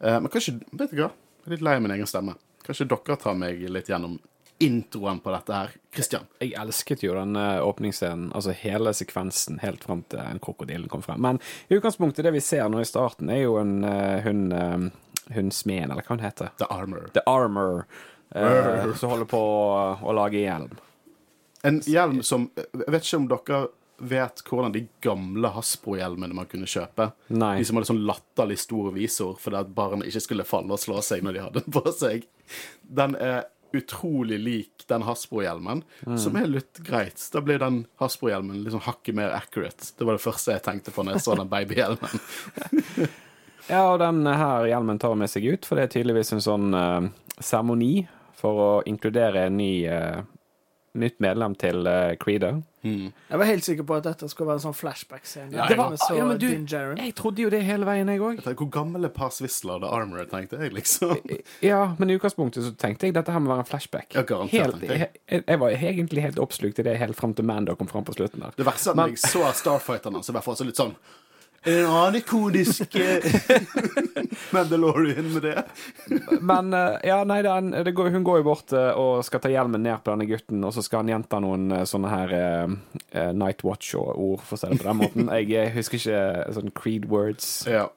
Eh, 0.01 0.17
men 0.21 0.33
kanskje 0.33 0.59
Vet 0.73 0.95
du 0.95 1.03
hva? 1.03 1.11
Jeg 1.13 1.51
er 1.51 1.55
litt 1.57 1.67
lei 1.67 1.77
av 1.77 1.85
min 1.85 1.95
egen 1.95 2.09
stemme. 2.09 2.37
Kanskje 2.67 2.89
dere 2.91 3.19
tar 3.21 3.37
meg 3.39 3.61
litt 3.71 3.91
gjennom 3.93 4.17
introen 4.65 5.21
på 5.21 5.31
dette 5.35 5.53
her. 5.53 5.75
Christian. 5.93 6.25
Jeg 6.41 6.55
elsket 6.57 7.05
jo 7.05 7.15
den 7.19 7.37
eh, 7.37 7.61
åpningsscenen, 7.61 8.31
altså 8.33 8.55
hele 8.57 8.95
sekvensen 8.97 9.61
helt 9.61 9.85
fram 9.85 10.03
til 10.09 10.23
en 10.25 10.41
krokodillen 10.43 10.89
kom 10.93 11.05
frem. 11.05 11.21
Men 11.23 11.41
i 11.69 11.77
utgangspunktet, 11.77 12.25
det 12.25 12.33
vi 12.39 12.45
ser 12.45 12.65
nå 12.73 12.81
i 12.81 12.89
starten, 12.89 13.31
er 13.31 13.45
jo 13.45 13.59
en 13.61 13.77
hun, 14.25 14.43
uh, 14.57 14.89
hun 15.37 15.53
smeden, 15.53 15.93
eller 15.93 16.07
hva 16.07 16.17
hun 16.17 16.25
heter. 16.25 16.55
The 16.63 16.71
Armor. 16.73 17.11
The 17.13 17.27
Armor. 17.29 17.85
Uh, 18.33 18.97
som 18.97 19.13
holder 19.13 19.29
på 19.29 19.39
å, 19.39 19.67
å 20.01 20.17
lage 20.17 20.41
hjelm. 20.41 20.73
En 21.67 21.79
hjelm 21.85 22.23
som 22.27 22.49
Jeg 22.57 22.93
vet 22.95 23.05
ikke 23.05 23.21
om 23.21 23.29
dere 23.31 23.61
vet 23.99 24.43
hvordan 24.47 24.75
de 24.75 24.87
gamle 25.05 25.51
Hasbro-hjelmene 25.55 26.37
man 26.37 26.49
kunne 26.51 26.69
kjøpe. 26.69 27.11
Nei. 27.33 27.57
De 27.61 27.67
som 27.67 27.79
hadde 27.79 27.91
sånn 27.91 28.07
latterlig 28.09 28.59
stor 28.61 28.95
visor 28.97 29.37
fordi 29.41 29.61
at 29.63 29.75
barn 29.77 30.05
ikke 30.07 30.25
skulle 30.25 30.49
falle 30.49 30.77
og 30.77 30.83
slå 30.83 31.03
seg 31.05 31.25
når 31.25 31.37
de 31.37 31.45
hadde 31.45 31.63
den 31.65 31.77
på 31.77 31.85
seg. 31.97 32.27
Den 33.01 33.17
er 33.21 33.47
utrolig 33.77 34.39
lik 34.41 34.87
den 34.89 35.03
Hasbro-hjelmen, 35.05 35.83
som 36.17 36.37
er 36.39 36.47
litt 36.49 36.79
greit. 36.87 37.21
Da 37.35 37.43
blir 37.45 37.61
den 37.61 37.83
Hasbro-hjelmen 38.01 38.63
liksom 38.63 38.85
hakket 38.87 39.19
mer 39.19 39.35
accurate. 39.37 39.91
Det 39.99 40.07
var 40.07 40.17
det 40.17 40.25
første 40.25 40.55
jeg 40.55 40.65
tenkte 40.65 40.95
på 40.95 41.05
når 41.05 41.19
jeg 41.19 41.27
så 41.27 41.39
den 41.39 41.53
babyhjelmen. 41.53 43.09
Ja, 43.67 43.81
og 43.91 43.97
den 43.99 44.21
her 44.31 44.63
hjelmen 44.71 45.01
tar 45.03 45.17
med 45.19 45.27
seg 45.27 45.43
ut, 45.51 45.65
for 45.67 45.75
det 45.75 45.89
er 45.89 45.95
tydeligvis 45.97 46.29
en 46.37 46.43
sånn 46.45 46.69
seremoni 46.71 47.17
seremoni 47.43 48.07
for 48.37 48.61
å 48.61 48.71
inkludere 48.87 49.47
en 49.47 49.57
ny, 49.57 49.87
eh, 49.89 50.23
nytt 51.01 51.21
medlem 51.23 51.55
til 51.59 51.87
uh, 51.87 52.15
Creeder. 52.21 52.61
Mm. 52.87 53.11
Jeg 53.31 53.41
var 53.41 53.49
helt 53.49 53.67
sikker 53.67 53.87
på 53.89 53.97
at 53.99 54.05
dette 54.07 54.29
skulle 54.31 54.51
være 54.53 54.61
en 54.61 54.65
sånn 54.69 54.77
flashback-scene. 54.79 55.51
Ja, 55.57 55.67
det 55.71 55.77
var- 55.79 55.97
så 55.99 56.17
ja, 56.17 56.25
men 56.29 56.39
du-. 56.39 56.47
Jeg 56.47 57.15
trodde 57.19 57.43
jo 57.43 57.51
det 57.51 57.63
hele 57.67 57.89
veien, 57.89 58.09
jeg 58.09 58.23
òg. 58.23 58.43
Hvor 58.47 58.71
gammel 58.71 59.09
er 59.09 59.13
Pars 59.15 59.41
Whistler 59.43 59.81
The 59.83 59.91
Armorer, 59.91 60.29
tenkte 60.31 60.61
jeg, 60.63 60.73
liksom. 60.77 61.17
Ja, 61.65 61.95
men 61.99 62.11
i 62.11 62.19
utgangspunktet 62.19 62.65
så 62.65 62.75
tenkte 62.79 63.09
jeg 63.09 63.17
dette 63.17 63.35
her 63.35 63.43
må 63.43 63.53
være 63.55 63.67
en 63.67 63.71
flashback. 63.71 64.15
Ja, 64.15 64.23
garantert, 64.23 64.79
helt, 64.79 64.89
jeg. 64.89 65.11
jeg, 65.29 65.45
jeg 65.47 65.61
var 65.61 65.77
egentlig 65.77 66.23
helt 66.29 66.39
oppslukt 66.43 66.79
i 66.79 66.87
det 66.87 66.97
helt 67.03 67.19
frem 67.19 67.35
til 67.35 67.49
Mando 67.49 67.75
kom 67.75 67.91
fram 67.91 68.07
på 68.07 68.15
slutten 68.17 68.45
der. 68.47 68.55
Det 68.57 68.67
verste 68.67 68.93
er 68.93 68.97
at 68.97 69.03
når 69.03 69.15
jeg 69.17 69.25
så 69.25 69.53
Starfighterne, 69.63 70.23
så 70.23 70.33
var 70.35 70.43
jeg 70.43 70.51
fortsatt 70.51 70.71
litt 70.71 70.83
sånn 70.83 70.95
En 71.67 71.87
annen 71.91 72.19
ikonisk 72.21 72.95
eh, 73.01 73.25
Mandalorian 74.55 75.33
med 75.33 75.43
det. 75.43 75.65
Men 76.41 76.71
eh, 76.77 76.99
ja, 77.11 77.21
nei, 77.27 77.41
den, 77.47 77.73
det 77.87 77.95
går, 77.97 78.13
hun 78.15 78.27
går 78.27 78.41
jo 78.41 78.49
bort 78.53 78.75
eh, 78.77 78.91
og 78.95 79.25
skal 79.27 79.43
ta 79.43 79.51
hjelmen 79.51 79.83
ned 79.83 79.99
på 80.05 80.15
denne 80.15 80.29
gutten, 80.31 80.63
og 80.63 80.75
så 80.77 80.85
skal 80.87 81.03
han 81.03 81.15
gjenta 81.15 81.41
noen 81.43 81.83
sånne 81.89 82.13
her 82.13 82.37
uh, 82.37 83.33
Night 83.35 83.65
Watch-ord, 83.67 84.45
for 84.47 84.55
å 84.55 84.61
si 84.61 84.71
det 84.71 84.79
på 84.83 84.89
den 84.91 85.01
måten. 85.03 85.33
Jeg 85.57 85.75
husker 85.75 85.99
ikke 85.99 86.55
sånn 86.55 86.77
Creed 86.77 87.11
words. 87.11 87.51
Ja. 87.67 87.89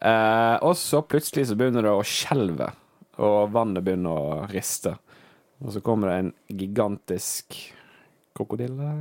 Eh, 0.00 0.56
og 0.62 0.76
så 0.78 1.02
plutselig 1.02 1.48
så 1.48 1.56
begynner 1.58 1.86
det 1.86 1.94
å 1.94 2.04
skjelve, 2.06 2.70
og 3.18 3.52
vannet 3.54 3.84
begynner 3.86 4.14
å 4.14 4.42
riste. 4.50 4.94
Og 5.58 5.74
så 5.74 5.82
kommer 5.82 6.12
det 6.12 6.18
en 6.18 6.34
gigantisk 6.60 7.56
krokodille. 8.38 8.92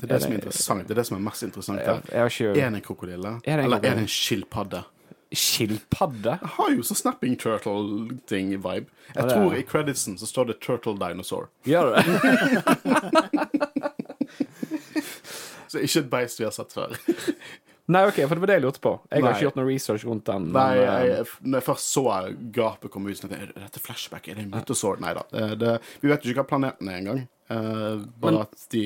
Det 0.00 0.06
er 0.08 0.14
det 0.14 0.22
som 0.22 0.32
er 0.32 0.38
interessant. 0.40 0.86
Det 0.88 0.94
er 0.96 1.00
det 1.02 1.06
som 1.10 1.16
er 1.18 1.24
mest 1.26 1.42
interessant 1.46 1.80
her. 1.84 2.00
ikke 2.30 2.50
Er 2.50 2.54
det 2.54 2.64
en 2.68 2.80
krokodille? 2.86 3.34
Er 3.44 3.58
Eller 3.64 3.76
er 3.76 3.80
det 3.80 3.98
en 4.06 4.08
skilpadde? 4.08 4.82
Skilpadde? 5.30 6.38
Jeg 6.42 6.50
har 6.56 6.70
jo 6.74 6.82
sånn 6.82 6.98
Snapping 6.98 7.36
Turtle-ting-vibe. 7.38 8.86
Jeg 9.14 9.14
det 9.14 9.24
er- 9.24 9.28
tror 9.36 9.54
i 9.54 9.62
creditsen 9.62 10.16
så 10.18 10.26
står 10.26 10.46
det 10.48 10.60
Turtle 10.60 10.96
Dinosaur. 10.98 11.48
Gjør 11.64 11.94
det? 11.94 12.04
Så 15.70 15.78
ikke 15.86 16.00
et 16.02 16.08
beist 16.10 16.40
vi 16.40 16.46
har 16.48 16.54
sett 16.54 16.72
før. 16.74 16.96
Nei, 17.90 18.04
OK, 18.06 18.18
for 18.22 18.34
det 18.38 18.42
var 18.42 18.50
det 18.50 18.56
jeg 18.58 18.62
lurte 18.64 18.80
på. 18.82 18.90
Jeg 19.10 19.22
har 19.24 19.32
ikke 19.34 19.44
gjort 19.48 19.56
noe 19.58 19.66
research 19.66 20.04
rundt 20.06 20.24
den. 20.28 20.44
men, 20.50 20.54
Nei, 20.54 20.76
jeg, 20.78 21.06
jeg, 21.10 21.26
når 21.42 21.58
jeg 21.60 21.66
først 21.66 21.88
så 21.94 22.04
gapet 22.54 22.90
komme 22.94 23.10
ut, 23.10 23.18
så 23.18 23.24
tenkte 23.26 23.38
jeg 23.40 23.48
er 23.50 23.64
dette 23.64 23.82
flashback? 23.82 24.28
Er 24.30 24.38
det 24.38 24.44
en 24.46 24.52
mytosaur? 24.54 25.00
Nei 25.02 25.14
da. 25.18 25.24
Vi 26.02 26.10
vet 26.10 26.26
jo 26.26 26.30
ikke 26.34 26.44
hva 26.44 26.50
planeten 26.52 26.90
er 26.90 27.00
engang. 27.00 27.22
Uh, 27.50 28.02
bare 28.22 28.34
Men- 28.36 28.40
at 28.44 28.66
de 28.74 28.84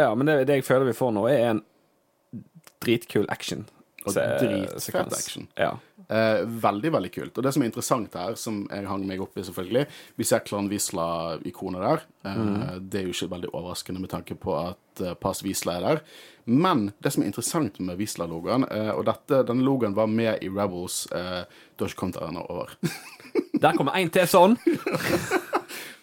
Ja, 0.00 0.14
men 0.14 0.26
det, 0.28 0.44
det 0.48 0.60
jeg 0.60 0.66
føler 0.66 0.88
vi 0.88 0.96
får 0.96 1.12
nå, 1.16 1.26
er 1.30 1.46
en 1.50 1.62
dritkul 2.82 3.26
action. 3.32 3.66
Dritfet 4.02 5.12
action. 5.14 5.46
Ja. 5.54 5.76
Eh, 6.08 6.42
veldig, 6.44 6.90
veldig 6.92 7.10
kult. 7.14 7.38
Og 7.38 7.44
det 7.46 7.52
som 7.54 7.62
er 7.62 7.70
interessant 7.70 8.16
her, 8.18 8.34
som 8.40 8.64
jeg 8.68 8.88
hang 8.88 9.04
meg 9.08 9.22
opp 9.22 9.38
i, 9.38 9.44
selvfølgelig 9.46 9.84
Vi 10.18 10.26
ser 10.26 10.42
Klan 10.44 10.68
Wisla-ikonet 10.68 11.84
der. 11.84 12.02
Eh, 12.26 12.74
Det 12.82 13.00
er 13.00 13.06
jo 13.06 13.14
ikke 13.14 13.30
veldig 13.36 13.52
overraskende 13.52 14.02
med 14.02 14.10
tanke 14.12 14.34
på 14.36 14.56
at 14.58 15.02
uh, 15.04 15.14
Pass 15.14 15.44
Wisla 15.46 15.78
er 15.78 15.86
der. 15.86 16.02
Men 16.44 16.88
det 17.00 17.12
som 17.14 17.22
er 17.22 17.30
interessant 17.30 17.78
med 17.80 18.00
Wisla-logoen, 18.00 18.66
eh, 18.68 18.90
og 18.92 19.06
dette, 19.06 19.44
denne 19.48 19.64
logoen 19.64 19.94
var 19.96 20.10
med 20.10 20.42
i 20.42 20.50
Rebels 20.50 21.04
eh, 21.14 21.44
kommet 21.94 22.18
der 22.18 22.28
ennå 22.28 22.42
over. 22.50 22.74
Der 23.62 23.76
kommer 23.78 23.94
en 23.96 24.10
til 24.12 24.26
sånn. 24.28 24.58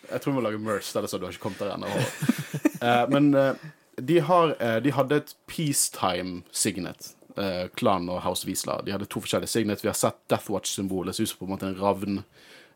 Jeg 0.09 0.21
tror 0.23 0.31
vi 0.31 0.37
må 0.39 0.41
lage 0.41 0.57
merch 0.63 0.93
der 0.95 1.05
det 1.05 1.11
står 1.11 1.21
du 1.21 1.27
har 1.27 1.35
ikke 1.35 1.43
kommet 1.43 1.59
der 1.61 1.75
ennå. 1.75 1.91
over. 1.91 2.39
Eh, 2.79 3.03
men 3.11 3.33
eh, 3.35 3.67
de, 4.01 4.19
har, 4.19 4.55
eh, 4.59 4.79
de 4.83 4.91
hadde 4.95 5.15
et 5.21 5.35
peacetime-signet. 5.47 7.15
eh, 7.37 7.67
Klan 7.79 8.09
og 8.09 8.21
House 8.21 8.47
Wiesla. 8.47 8.81
De 8.83 8.91
hadde 8.91 9.05
to 9.07 9.21
forskjellige 9.23 9.47
signet. 9.53 9.83
Vi 9.83 9.87
har 9.87 9.95
sett 9.95 10.17
Deathwatch-symbolet. 10.27 11.15
Ser 11.15 11.23
ut 11.23 11.29
som 11.29 11.37
på 11.39 11.45
en 11.45 11.51
måte 11.53 11.67
en 11.67 11.77
ravn. 11.79 12.23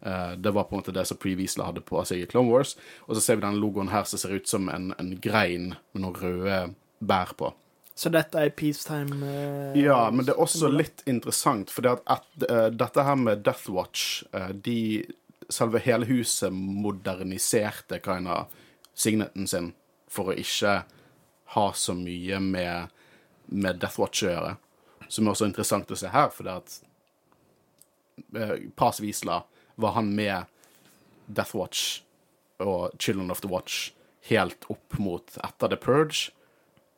Eh, 0.05 0.35
det 0.35 0.51
var 0.51 0.63
på 0.63 0.75
en 0.75 0.81
måte 0.81 0.93
det 0.93 1.05
som 1.07 1.17
Pre-Wiesla 1.17 1.65
hadde 1.65 1.81
på 1.81 2.03
seg 2.05 2.21
i 2.21 2.25
Clone 2.25 2.51
Wars. 2.51 2.75
Og 3.07 3.15
så 3.15 3.21
ser 3.21 3.35
vi 3.35 3.45
denne 3.45 3.59
logoen 3.59 3.91
her 3.91 4.03
som 4.07 4.19
ser 4.19 4.35
ut 4.35 4.47
som 4.47 4.69
en, 4.69 4.93
en 4.99 5.13
grein 5.19 5.75
med 5.93 6.03
noen 6.05 6.15
røde 6.21 6.61
bær 6.99 7.33
på. 7.39 7.51
Så 7.95 8.09
dette 8.09 8.39
er 8.41 8.49
peacetime 8.57 9.19
eh, 9.27 9.81
Ja, 9.83 10.09
men 10.11 10.25
det 10.25 10.33
er 10.33 10.41
også 10.41 10.71
litt 10.71 11.03
interessant, 11.05 11.69
for 11.69 11.85
dette 11.85 13.03
her 13.05 13.19
med 13.19 13.43
Death 13.45 13.69
Watch 13.69 14.23
eh, 14.33 14.49
de, 14.49 15.03
Selve 15.49 15.77
hele 15.83 16.07
huset 16.07 16.53
moderniserte 16.55 17.99
kind 18.01 18.27
of 18.31 18.47
signeten 18.95 19.45
sin 19.47 19.73
for 20.09 20.31
å 20.31 20.37
ikke 20.39 20.83
ha 21.53 21.67
så 21.77 21.95
mye 21.97 22.39
med, 22.43 22.93
med 23.45 23.81
Death 23.81 24.01
Watch 24.01 24.23
å 24.25 24.31
gjøre. 24.31 24.53
Som 25.07 25.27
er 25.27 25.35
også 25.35 25.49
interessant 25.49 25.91
å 25.91 25.97
se 25.99 26.11
her, 26.13 26.29
for 26.33 26.47
det 26.47 26.55
at 26.61 26.77
eh, 28.39 28.69
Pas 28.79 29.01
Wisla 29.03 29.43
var 29.75 29.97
han 29.97 30.13
med 30.15 30.49
Death 31.25 31.55
Watch 31.57 32.01
og 32.63 32.95
Children 32.99 33.31
of 33.33 33.41
the 33.43 33.51
Watch 33.51 33.91
helt 34.29 34.65
opp 34.71 34.97
mot 34.97 35.37
etter 35.43 35.73
The 35.73 35.79
Purge 35.79 36.31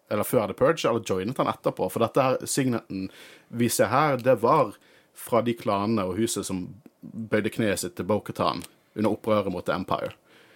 eller 0.10 0.24
før 0.24 0.48
The 0.48 0.54
Purge, 0.54 0.90
eller 0.90 1.02
joinet 1.02 1.38
han 1.38 1.50
etterpå. 1.50 1.88
For 1.90 2.04
dette 2.04 2.22
her, 2.22 2.44
signeten 2.46 3.08
vi 3.48 3.70
ser 3.70 3.90
her, 3.90 4.20
det 4.22 4.38
var 4.44 4.76
fra 5.16 5.42
de 5.42 5.56
klanene 5.58 6.06
og 6.06 6.20
huset 6.20 6.46
som 6.46 6.68
bøyde 7.02 7.50
kneet 7.54 7.82
sitt 7.82 7.96
til 7.98 8.08
Bo-Katan 8.10 8.64
under 8.96 9.16
opprøret 9.16 9.54
mot 9.54 9.66
The 9.66 9.78
Empire. 9.78 10.14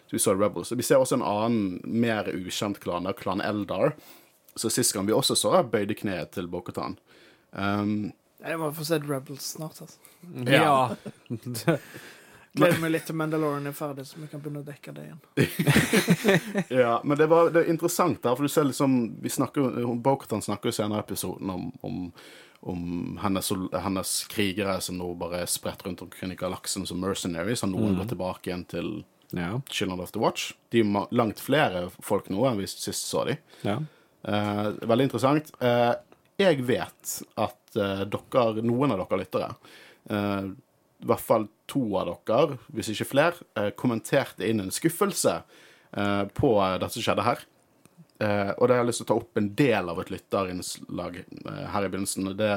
Så 0.10 0.16
vi 0.16 0.20
så 0.20 0.34
Rebels. 0.34 0.72
Vi 0.72 0.84
ser 0.84 0.98
også 0.98 1.20
en 1.20 1.24
annen, 1.24 1.82
mer 1.86 2.26
ukjent 2.34 2.80
klan, 2.82 3.06
der, 3.06 3.14
klan 3.14 3.44
Eldar. 3.46 3.94
Så 4.58 4.72
sist 4.74 4.96
gang 4.96 5.06
vi 5.06 5.14
også 5.14 5.36
så, 5.38 5.52
bøyde 5.62 5.94
kneet 5.94 6.32
til 6.34 6.48
Bo-Katan. 6.50 6.96
Um, 7.52 8.10
Jeg 8.42 8.58
må 8.58 8.72
få 8.74 8.88
sett 8.88 9.06
Rebels 9.06 9.52
snart. 9.54 9.78
altså. 9.82 10.00
Ja. 10.50 10.96
Gleder 12.58 12.82
meg 12.82 12.92
litt 12.96 13.06
til 13.06 13.20
Mandalorian 13.22 13.70
er 13.70 13.76
ferdig, 13.78 14.08
så 14.10 14.18
vi 14.18 14.32
kan 14.32 14.42
begynne 14.42 14.64
å 14.64 14.66
dekke 14.66 14.96
det 14.98 15.04
igjen. 15.06 15.22
ja, 16.82 16.96
men 17.06 17.22
det, 17.22 17.30
var, 17.30 17.52
det 17.54 17.62
er 17.62 17.70
interessant 17.70 18.24
der, 18.24 18.34
for 18.34 18.50
du 18.50 18.50
ser 18.50 18.66
liksom 18.66 18.98
vi 19.22 19.30
snakker, 19.30 19.78
Bo-Katan 20.02 20.42
snakker 20.42 20.74
jo 20.74 20.78
senere 20.80 21.04
i 21.04 21.06
episoden 21.06 21.54
om, 21.54 21.70
om, 21.86 22.02
om 22.74 22.82
hennes, 23.22 23.54
hennes 23.86 24.16
krigere 24.34 24.80
som 24.82 24.98
nå 24.98 25.14
bare 25.22 25.44
er 25.46 25.54
spredt 25.54 25.86
rundt 25.86 26.02
omkring 26.08 26.34
i 26.34 26.42
galaksen 26.42 26.90
som 26.90 26.98
mercenaries, 27.06 27.62
og 27.62 27.76
noen 27.76 28.02
går 28.02 28.10
tilbake 28.16 28.50
igjen 28.50 28.66
til 28.74 28.92
ja. 29.36 29.62
Children 29.70 30.00
of 30.04 30.12
the 30.12 30.20
Watch. 30.22 30.54
De 30.74 30.82
er 30.82 31.16
langt 31.16 31.40
flere 31.44 31.88
folk 32.04 32.30
nå 32.34 32.46
enn 32.50 32.60
vi 32.60 32.68
sist 32.70 33.08
så 33.10 33.26
de. 33.30 33.38
ja. 33.68 33.80
Eh, 34.28 34.66
veldig 34.84 35.06
interessant. 35.08 35.52
Eh, 35.64 35.94
jeg 36.40 36.64
vet 36.68 37.12
at 37.40 37.78
eh, 37.80 38.02
dere, 38.12 38.64
noen 38.68 38.92
av 38.92 39.00
dere 39.06 39.22
lyttere, 39.22 39.48
eh, 40.12 40.50
i 41.00 41.08
hvert 41.08 41.24
fall 41.24 41.46
to 41.72 41.86
av 41.96 42.10
dere, 42.28 42.58
hvis 42.76 42.90
ikke 42.92 43.08
flere, 43.14 43.48
eh, 43.56 43.70
kommenterte 43.80 44.44
inn 44.44 44.60
en 44.60 44.74
skuffelse 44.76 45.38
eh, 45.40 46.26
på 46.36 46.52
det 46.84 46.92
som 46.92 47.06
skjedde 47.06 47.28
her. 47.30 47.46
Og 48.20 48.66
det 48.68 48.74
har 48.76 48.82
jeg 48.82 48.88
lyst 48.90 49.00
til 49.00 49.06
å 49.06 49.08
ta 49.14 49.16
opp 49.22 49.40
en 49.40 49.46
del 49.56 49.90
av 49.94 50.00
et 50.02 50.10
lytterinnslag 50.12 51.22
her 51.72 51.86
i 51.86 51.92
begynnelsen. 51.94 52.26
Det, 52.36 52.50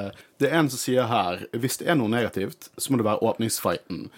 det 0.43 0.49
er 0.49 0.57
en 0.59 0.71
som 0.73 0.81
sier 0.83 1.07
her 1.07 1.45
hvis 1.55 1.79
det 1.79 1.87
er 1.87 1.95
noe 2.01 2.11
negativt, 2.11 2.67
så 2.75 2.91
må 2.91 2.99
det 2.99 3.07
være 3.07 3.23
åpningsfighten. 3.29 4.09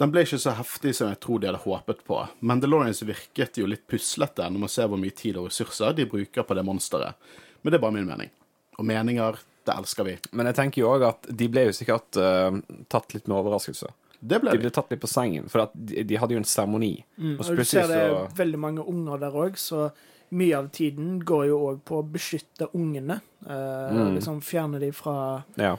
Den 0.00 0.10
ble 0.10 0.24
ikke 0.26 0.40
så 0.42 0.50
heftig 0.58 0.94
som 0.98 1.08
jeg 1.12 1.20
tror 1.22 1.38
de 1.40 1.46
hadde 1.50 1.62
håpet 1.62 2.00
på. 2.06 2.16
Mandalorians 2.42 3.02
virket 3.06 3.60
jo 3.60 3.66
litt 3.70 3.84
puslete 3.86 4.48
når 4.50 4.64
man 4.64 4.72
ser 4.72 4.88
hvor 4.90 4.98
mye 4.98 5.14
tid 5.14 5.36
og 5.38 5.46
ressurser 5.50 5.94
de 5.94 6.06
bruker 6.10 6.42
på 6.42 6.54
det 6.58 6.64
monsteret. 6.66 7.14
Men 7.62 7.70
det 7.72 7.78
er 7.78 7.84
bare 7.84 7.94
min 7.94 8.08
mening. 8.08 8.30
Og 8.78 8.84
meninger, 8.88 9.38
det 9.64 9.76
elsker 9.78 10.04
vi. 10.08 10.16
Men 10.32 10.50
jeg 10.50 10.58
tenker 10.58 10.82
jo 10.82 10.88
òg 10.96 11.04
at 11.12 11.28
de 11.30 11.46
ble 11.48 11.68
jo 11.68 11.76
sikkert 11.78 12.18
uh, 12.18 12.58
tatt 12.90 13.14
litt 13.14 13.28
med 13.30 13.38
overraskelse. 13.38 13.92
Det 14.24 14.40
ble 14.42 14.50
De 14.56 14.62
ble 14.64 14.72
tatt 14.74 14.90
litt 14.90 15.02
på 15.04 15.08
sengen, 15.10 15.46
for 15.52 15.66
at 15.68 15.72
de, 15.76 16.02
de 16.02 16.16
hadde 16.18 16.34
jo 16.34 16.40
en 16.42 16.48
seremoni. 16.48 16.96
Mm, 17.20 17.36
Og 17.38 17.46
og 17.52 17.56
du 17.60 17.64
ser 17.68 17.86
det 17.90 18.00
er 18.02 18.12
så 18.16 18.26
veldig 18.40 18.60
mange 18.60 18.84
unger 18.88 19.20
der 19.22 19.34
òg, 19.36 19.56
så 19.60 19.90
mye 20.34 20.58
av 20.58 20.70
tiden 20.74 21.18
går 21.22 21.46
jo 21.52 21.58
òg 21.70 21.82
på 21.86 22.00
å 22.00 22.06
beskytte 22.18 22.70
ungene. 22.74 23.20
Uh, 23.46 23.92
Mm. 23.94 24.14
Liksom 24.16 24.40
fjerne 24.42 24.80
de 24.80 24.90
fra, 24.96 25.44
Ja. 25.60 25.76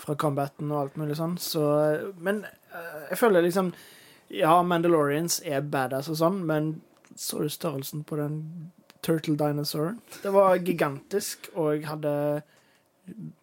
Fra 0.00 0.16
combaten 0.18 0.72
og 0.72 0.80
alt 0.80 0.96
mulig 1.00 1.18
sånn. 1.18 1.36
Så, 1.40 1.64
men 2.18 2.44
eh, 2.44 3.04
jeg 3.12 3.20
føler 3.20 3.46
liksom 3.46 3.74
Ja, 4.34 4.56
Mandalorians 4.66 5.42
er 5.46 5.62
badass 5.68 6.08
og 6.10 6.16
sånn, 6.18 6.40
men 6.48 6.70
så 7.14 7.44
du 7.44 7.50
størrelsen 7.52 8.02
på 8.08 8.16
den 8.18 8.38
turtle 9.04 9.36
dinosauren? 9.38 10.00
Det 10.22 10.32
var 10.34 10.56
gigantisk 10.56 11.50
og 11.54 11.84
hadde 11.86 12.14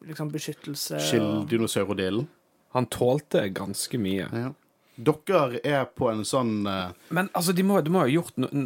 liksom 0.08 0.32
beskyttelse 0.34 0.98
og 0.98 1.06
Skill-dinosaurodillen. 1.06 2.28
Han 2.74 2.88
tålte 2.92 3.46
ganske 3.54 4.00
mye. 4.02 4.28
Ja. 4.34 4.52
Dere 4.96 5.62
er 5.64 5.86
på 5.96 6.10
en 6.12 6.24
sånn 6.28 6.66
uh... 6.68 6.92
Men 7.14 7.30
altså, 7.38 7.54
de 7.56 7.66
må, 7.68 7.80
de 7.84 7.94
må 7.94 8.04
ha 8.04 8.12
gjort 8.12 8.38
noe 8.42 8.66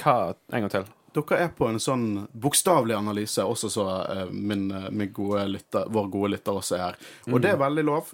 Hva? 0.00 0.34
En 0.54 0.64
gang 0.64 0.72
til. 0.72 0.88
Dere 1.14 1.38
er 1.44 1.54
på 1.54 1.68
en 1.70 1.78
sånn 1.82 2.26
bokstavelig 2.32 2.96
analyse, 2.96 3.44
også 3.46 3.70
så 3.70 3.86
eh, 4.02 4.26
min, 4.34 4.66
eh, 4.74 4.90
min 4.90 5.12
gode 5.14 5.46
lytter, 5.52 5.86
vår 5.94 6.10
gode 6.10 6.34
lytter 6.34 6.58
også 6.58 6.78
er. 6.88 7.00
Og 7.30 7.40
det 7.42 7.52
er 7.52 7.60
veldig 7.60 7.84
lov. 7.86 8.12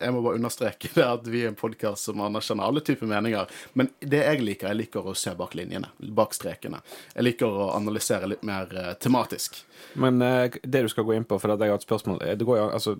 Jeg 0.00 0.14
må 0.14 0.22
bare 0.22 0.38
understreke 0.38 0.90
det 0.96 1.06
at 1.06 1.28
vi 1.30 1.44
er 1.44 1.52
en 1.52 1.58
podkast 1.58 2.08
som 2.08 2.22
anerkjenner 2.26 2.66
alle 2.66 2.82
typer 2.86 3.10
meninger. 3.10 3.50
Men 3.78 3.92
det 4.02 4.22
jeg 4.24 4.42
liker, 4.42 4.70
jeg 4.72 4.80
liker 4.80 5.06
å 5.06 5.14
se 5.18 5.34
bak 5.38 5.54
linjene, 5.58 5.92
bak 6.18 6.34
strekene. 6.34 6.82
Jeg 7.14 7.26
liker 7.28 7.60
å 7.62 7.70
analysere 7.76 8.30
litt 8.32 8.42
mer 8.46 8.74
eh, 8.74 8.92
tematisk. 8.98 9.62
Men 10.00 10.18
det 10.18 10.82
du 10.84 10.90
skal 10.90 11.06
gå 11.06 11.14
inn 11.16 11.26
på, 11.26 11.38
for 11.42 11.54
at 11.54 11.62
jeg 11.62 11.72
har 11.72 11.78
et 11.80 11.86
spørsmål 11.86 12.20
Det 12.38 12.46
går 12.46 12.58
jo 12.60 12.66
altså 12.70 12.96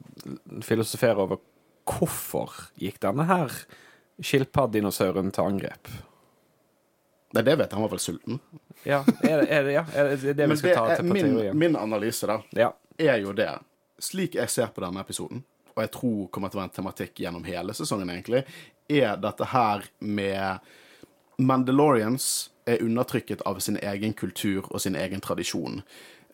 filosofere 0.67 1.23
over 1.27 1.43
hvorfor 1.91 2.55
gikk 2.79 2.99
denne 3.03 3.27
her 3.27 3.55
skilpaddinosauren 4.23 5.35
til 5.35 5.51
angrep? 5.51 5.91
Nei, 7.31 7.43
det 7.47 7.55
vet 7.57 7.69
jeg, 7.69 7.77
han 7.77 7.85
var 7.85 7.93
vel 7.93 8.03
sulten. 8.03 8.41
Ja, 8.83 9.05
er 9.23 9.43
det 9.43 9.49
er 9.55 9.65
det, 9.67 9.73
ja? 9.77 9.85
Er 9.95 10.09
det, 10.11 10.35
det 10.37 10.49
vi 10.51 10.57
skal 10.59 10.75
ta 10.75 10.97
til 10.99 11.07
min, 11.13 11.29
teorien? 11.29 11.59
min 11.59 11.77
analyse, 11.79 12.27
da, 12.27 12.41
Ja. 12.57 12.73
er 12.99 13.21
jo 13.23 13.33
det. 13.33 13.51
Slik 14.01 14.35
jeg 14.35 14.51
ser 14.51 14.73
på 14.75 14.83
denne 14.83 15.01
episoden, 15.05 15.45
og 15.77 15.83
jeg 15.85 15.91
tror 15.95 16.29
kommer 16.35 16.51
til 16.51 16.59
å 16.59 16.63
være 16.63 16.71
en 16.73 16.77
tematikk 16.81 17.21
gjennom 17.23 17.45
hele 17.45 17.77
sesongen, 17.77 18.11
egentlig, 18.11 18.45
er 18.91 19.17
dette 19.21 19.47
her 19.53 19.85
med 20.01 20.59
Mandalorians 21.41 22.51
er 22.67 22.83
undertrykket 22.83 23.43
av 23.49 23.61
sin 23.65 23.79
egen 23.81 24.13
kultur 24.13 24.67
og 24.71 24.81
sin 24.83 24.97
egen 24.99 25.23
tradisjon. 25.25 25.83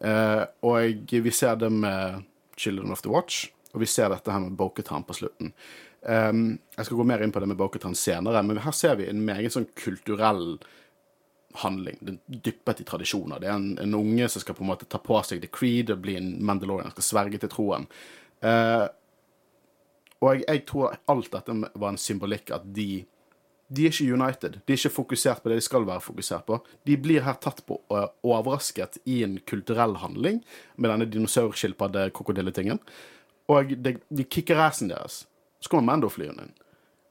Uh, 0.02 0.44
og 0.66 1.12
vi 1.12 1.32
ser 1.32 1.56
det 1.60 1.70
med 1.72 2.24
Children 2.56 2.92
of 2.92 3.02
the 3.02 3.12
Watch, 3.12 3.50
og 3.72 3.80
vi 3.84 3.86
ser 3.90 4.10
dette 4.12 4.32
her 4.32 4.42
med 4.42 4.56
Boketan 4.58 5.04
på 5.06 5.16
slutten. 5.16 5.52
Um, 6.02 6.58
jeg 6.76 6.86
skal 6.86 6.98
gå 7.00 7.06
mer 7.08 7.22
inn 7.24 7.32
på 7.34 7.40
det 7.42 7.48
med 7.50 7.58
Boketan 7.58 7.96
senere, 7.98 8.42
men 8.46 8.60
her 8.62 8.74
ser 8.76 8.98
vi 9.00 9.08
en 9.10 9.24
meget 9.26 9.54
sånn 9.54 9.68
kulturell 9.78 10.58
handling. 11.62 11.98
Den 12.00 12.20
dyppet 12.26 12.80
i 12.80 12.86
tradisjoner. 12.88 13.40
Det 13.40 13.48
er 13.50 13.56
en, 13.56 13.72
en 13.82 13.98
unge 13.98 14.28
som 14.32 14.42
skal 14.42 14.56
på 14.58 14.64
en 14.64 14.70
måte 14.70 14.88
ta 14.90 15.00
på 15.02 15.18
seg 15.26 15.42
the 15.42 15.50
creed 15.52 15.92
og 15.94 16.04
bli 16.04 16.16
en 16.20 16.30
Mandalorian, 16.46 16.94
skal 16.94 17.08
sverge 17.08 17.42
til 17.42 17.52
troen. 17.52 17.88
Eh, 18.44 18.86
og 20.20 20.30
jeg, 20.32 20.46
jeg 20.46 20.64
tror 20.68 20.96
alt 21.12 21.32
dette 21.34 21.58
var 21.74 21.92
en 21.92 22.00
symbolikk 22.00 22.54
at 22.56 22.66
de 22.76 23.04
de 23.68 23.82
er 23.86 23.90
ikke 23.90 24.14
united. 24.14 24.58
De 24.62 24.72
er 24.72 24.78
ikke 24.78 24.94
fokusert 24.94 25.42
på 25.42 25.50
det 25.50 25.58
de 25.58 25.64
skal 25.66 25.86
være 25.86 26.04
fokusert 26.04 26.44
på. 26.46 26.60
De 26.86 26.94
blir 27.02 27.24
her 27.26 27.34
tatt 27.42 27.64
på 27.66 27.80
og 27.90 28.12
overrasket 28.22 29.00
i 29.10 29.22
en 29.26 29.40
kulturell 29.42 29.96
handling 29.98 30.38
med 30.76 30.92
denne 30.92 31.08
dinosaurskilpadde-krokodilletingen. 31.10 32.78
Og 33.50 33.74
de, 33.82 33.96
de 34.06 34.24
kicker 34.24 34.62
assen 34.62 34.92
deres. 34.92 35.24
Så 35.58 35.72
kommer 35.72 35.88
Mando-flyen 35.90 36.38
inn. 36.44 36.54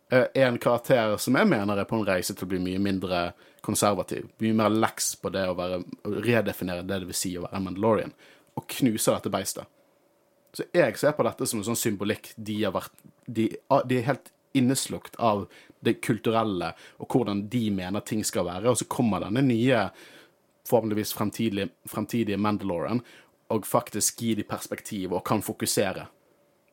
Eh, 0.09 0.25
En 0.33 0.57
karakter 0.57 1.17
som 1.17 1.35
jeg 1.35 1.47
mener 1.49 1.77
er 1.77 1.87
på 1.89 1.97
en 1.97 2.07
reise 2.07 2.35
til 2.35 2.45
å 2.45 2.49
bli 2.49 2.61
mye 2.61 2.81
mindre 2.81 3.21
konservativ. 3.65 4.27
Mye 4.43 4.53
mer 4.53 4.73
leks 4.73 5.15
på 5.21 5.31
det 5.33 5.47
å 5.49 5.55
være, 5.57 5.81
å 6.05 6.13
redefinere 6.25 6.85
det 6.85 7.01
det 7.01 7.09
vil 7.09 7.17
si 7.17 7.33
å 7.37 7.45
være 7.47 7.61
Mandalorian. 7.65 8.13
Og 8.55 8.67
knuser 8.77 9.17
dette 9.17 9.33
beistet. 9.33 9.65
Så 10.55 10.63
jeg 10.71 10.95
ser 10.97 11.15
på 11.17 11.25
dette 11.27 11.47
som 11.49 11.59
en 11.59 11.67
sånn 11.67 11.79
symbolikk 11.79 12.31
de 12.37 12.61
vært 12.71 12.93
De, 13.25 13.49
de 13.89 13.97
er 13.97 14.05
helt 14.05 14.29
inneslukt 14.53 15.15
av 15.17 15.47
det 15.83 15.95
kulturelle 16.05 16.75
og 17.01 17.07
hvordan 17.09 17.47
de 17.49 17.71
mener 17.73 18.05
ting 18.05 18.23
skal 18.23 18.45
være. 18.45 18.69
Og 18.69 18.77
så 18.77 18.85
kommer 18.85 19.23
denne 19.23 19.41
nye, 19.41 19.89
forhåpentligvis 20.69 21.13
fremtidige, 21.17 21.71
fremtidige 21.89 22.37
Mandalorian 22.37 23.01
og 23.49 23.65
faktisk 23.65 24.21
gir 24.21 24.37
de 24.37 24.45
perspektiv 24.45 25.13
og 25.13 25.25
kan 25.25 25.41
fokusere. 25.41 26.05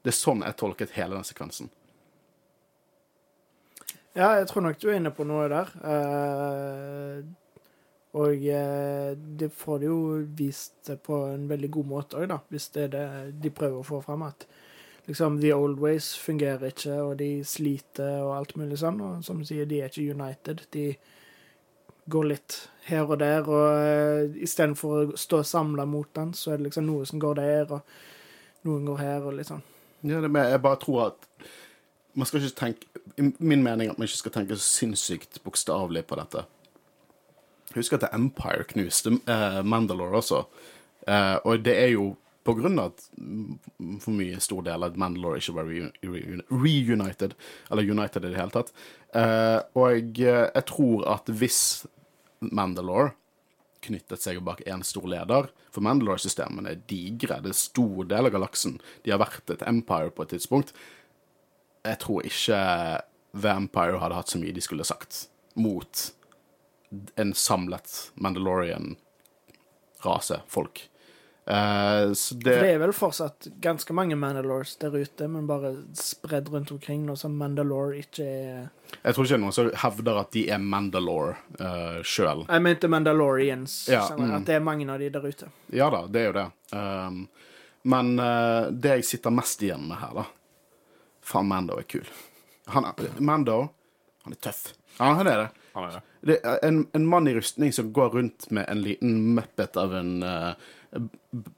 Det 0.05 0.13
er 0.13 0.19
sånn 0.19 0.45
jeg 0.45 0.59
tolket 0.61 0.95
hele 0.97 1.17
den 1.17 1.27
sekvensen. 1.27 1.73
Ja, 4.13 4.35
jeg 4.37 4.49
tror 4.51 4.67
nok 4.67 4.81
du 4.81 4.91
er 4.91 4.99
inne 4.99 5.13
på 5.15 5.25
noe 5.25 5.47
der. 5.49 5.71
Eh, 5.89 7.23
og 8.21 8.45
eh, 8.45 9.13
det 9.41 9.49
får 9.57 9.79
de 9.81 9.89
jo 9.89 10.01
vist 10.37 10.91
på 11.05 11.23
en 11.31 11.47
veldig 11.49 11.71
god 11.73 11.89
måte 11.89 12.21
òg, 12.21 12.35
hvis 12.53 12.69
det 12.75 12.91
er 12.91 12.93
det 12.93 13.07
de 13.41 13.55
prøver 13.55 13.81
å 13.81 13.87
få 13.89 14.03
fram. 14.05 14.27
At 14.29 14.45
liksom 15.09 15.41
the 15.41 15.55
old 15.57 15.81
ways 15.81 16.13
fungerer 16.21 16.69
ikke, 16.69 16.99
og 17.01 17.17
de 17.23 17.31
sliter 17.49 18.21
og 18.21 18.37
alt 18.37 18.55
mulig 18.61 18.83
sånn. 18.83 19.01
Og 19.01 19.25
som 19.25 19.41
du 19.41 19.49
sier, 19.49 19.65
de 19.69 19.81
er 19.81 19.89
ikke 19.89 20.13
united. 20.13 20.67
De 20.77 20.91
går 22.13 22.29
litt 22.35 22.59
her 22.91 23.07
og 23.07 23.17
der, 23.23 23.47
og 23.47 23.67
uh, 23.79 24.39
istedenfor 24.43 25.15
å 25.15 25.19
stå 25.19 25.41
samla 25.47 25.87
mot 25.87 26.09
den, 26.19 26.33
så 26.35 26.53
er 26.53 26.59
det 26.59 26.67
liksom 26.67 26.89
noe 26.89 27.07
som 27.09 27.21
går 27.23 27.39
der, 27.39 27.77
og 27.79 28.67
noen 28.67 28.89
går 28.91 28.99
her, 28.99 29.21
og 29.23 29.37
litt 29.39 29.49
sånn. 29.49 29.63
Ja, 30.03 30.19
det 30.19 30.33
med, 30.35 30.51
jeg 30.51 30.65
bare 30.65 30.81
tror 30.83 31.05
at 31.07 31.29
man 32.19 32.29
skal 32.29 32.43
ikke 32.43 32.59
tenke 32.59 32.92
Min 33.17 33.63
mening 33.63 33.91
at 33.91 33.99
man 33.99 34.07
ikke 34.09 34.23
skal 34.23 34.35
tenke 34.35 34.57
så 34.57 34.65
sinnssykt 34.81 35.41
bokstavelig 35.45 36.05
på 36.09 36.19
dette. 36.21 36.45
Husk 37.75 37.95
at 37.97 38.09
Empire 38.13 38.67
knuste 38.69 39.15
eh, 39.31 39.63
Mandalore 39.65 40.21
også. 40.21 40.43
Eh, 41.09 41.37
og 41.45 41.65
det 41.65 41.77
er 41.79 41.95
jo 41.95 42.13
på 42.43 42.57
grunn 42.59 42.81
av 42.83 42.91
at 42.91 43.05
for 44.03 44.15
mye 44.17 44.41
stor 44.43 44.65
del 44.67 44.83
av 44.87 44.97
Mandalore 44.99 45.39
ikke 45.39 45.55
var 45.57 45.69
reun- 45.71 45.93
reun- 46.03 46.45
reunited, 46.51 47.37
eller 47.71 47.91
united 47.91 48.25
i 48.25 48.33
det 48.33 48.39
hele 48.41 48.55
tatt. 48.55 48.73
Eh, 49.15 49.59
og 49.79 49.89
jeg, 49.95 50.17
jeg 50.51 50.65
tror 50.69 51.07
at 51.15 51.31
hvis 51.31 51.61
Mandalore 52.43 53.13
knyttet 53.83 54.23
seg 54.23 54.41
bak 54.47 54.61
én 54.71 54.83
stor 54.87 55.07
leder. 55.11 55.49
For 55.75 55.83
Mandalore-systemene 55.83 56.71
er 56.75 56.83
digre. 56.91 57.41
Det 57.43 57.51
er 57.51 57.59
stor 57.59 58.07
del 58.11 58.29
av 58.29 58.35
galaksen. 58.35 58.77
De 59.03 59.11
har 59.11 59.19
vært 59.23 59.51
et 59.55 59.65
empire 59.67 60.13
på 60.15 60.23
et 60.27 60.35
tidspunkt. 60.37 60.71
Jeg 61.83 61.99
tror 62.03 62.23
ikke 62.27 62.59
Vampire 63.33 63.99
hadde 63.99 64.15
hatt 64.15 64.29
så 64.31 64.39
mye 64.39 64.53
de 64.55 64.61
skulle 64.63 64.85
sagt 64.87 65.29
mot 65.59 66.13
en 67.17 67.35
samlet 67.35 68.13
Mandalorian-rase, 68.15 70.41
folk. 70.49 70.89
Uh, 71.43 72.13
så 72.13 72.35
det, 72.35 72.55
For 72.55 72.63
det 72.63 72.71
er 72.71 72.79
vel 72.79 72.93
fortsatt 72.95 73.47
ganske 73.65 73.93
mange 73.97 74.15
Mandalores 74.15 74.77
der 74.79 74.95
ute, 74.95 75.29
men 75.29 75.47
bare 75.49 75.75
spredd 75.99 76.49
rundt 76.53 76.71
omkring, 76.71 77.07
nå 77.09 77.17
som 77.19 77.35
Mandalore 77.35 77.97
ikke 77.99 78.23
er 78.23 78.69
Jeg 79.01 79.15
tror 79.15 79.25
ikke 79.25 79.33
det 79.33 79.35
er 79.35 79.43
noen 79.43 79.53
som 79.57 79.71
hevder 79.83 80.19
at 80.21 80.31
de 80.37 80.51
er 80.55 80.59
Mandalore 80.63 81.35
uh, 81.59 81.99
sjøl. 82.07 82.47
Jeg 82.47 82.63
mente 82.63 82.87
Mandalorians. 82.93 83.89
Ja, 83.91 84.07
sånn 84.13 84.23
mm. 84.29 84.37
At 84.39 84.47
det 84.47 84.55
er 84.61 84.63
mange 84.63 84.87
av 84.87 84.99
de 85.03 85.11
der 85.11 85.27
ute. 85.27 85.47
Ja 85.75 85.91
da, 85.91 86.07
det 86.07 86.21
er 86.21 86.27
jo 86.29 86.35
det. 86.39 86.47
Um, 86.77 87.27
men 87.91 88.15
uh, 88.21 88.71
det 88.71 89.01
jeg 89.01 89.07
sitter 89.09 89.35
mest 89.35 89.63
igjen 89.67 89.83
med 89.89 89.99
her, 89.99 90.15
da 90.23 90.25
Faen, 91.23 91.49
Mando 91.49 91.79
er 91.79 91.87
kul. 91.89 92.09
Han 92.73 92.87
er, 92.89 93.11
Mando, 93.23 93.59
han 94.25 94.35
er 94.35 94.41
tøff. 94.43 94.73
Ja, 94.99 95.13
han 95.19 95.27
er 95.27 95.45
det. 95.45 95.51
Han 95.75 95.87
er 95.89 95.95
det. 95.97 96.03
Det 96.23 96.39
er 96.47 96.59
en, 96.67 96.83
en 96.95 97.07
mann 97.09 97.29
i 97.31 97.35
rustning 97.35 97.73
som 97.75 97.93
går 97.95 98.13
rundt 98.17 98.51
med 98.55 98.69
en 98.71 98.83
liten 98.85 99.15
muppet 99.37 99.79
av 99.81 99.95
en 99.99 100.13
uh, 100.23 100.53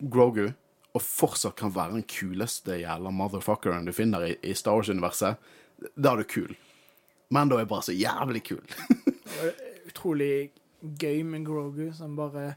Grogu, 0.01 0.47
og 0.95 1.03
fortsatt 1.03 1.57
kan 1.59 1.75
være 1.75 1.97
den 1.97 2.07
kuleste 2.09 2.79
jævla 2.79 3.11
motherfuckeren 3.13 3.89
du 3.89 3.93
finner 3.93 4.29
i, 4.29 4.35
i 4.47 4.55
Star 4.57 4.79
Wars-universet. 4.79 5.41
Da 5.97 6.13
er 6.13 6.23
du 6.23 6.31
kul. 6.31 6.55
Mando 7.35 7.59
er 7.59 7.67
bare 7.69 7.89
så 7.89 7.97
jævlig 7.97 8.45
kul. 8.47 8.63
Utrolig 9.91 10.53
gøy 10.81 11.25
med 11.27 11.45
Grogu, 11.49 11.89
som 11.97 12.15
bare 12.17 12.55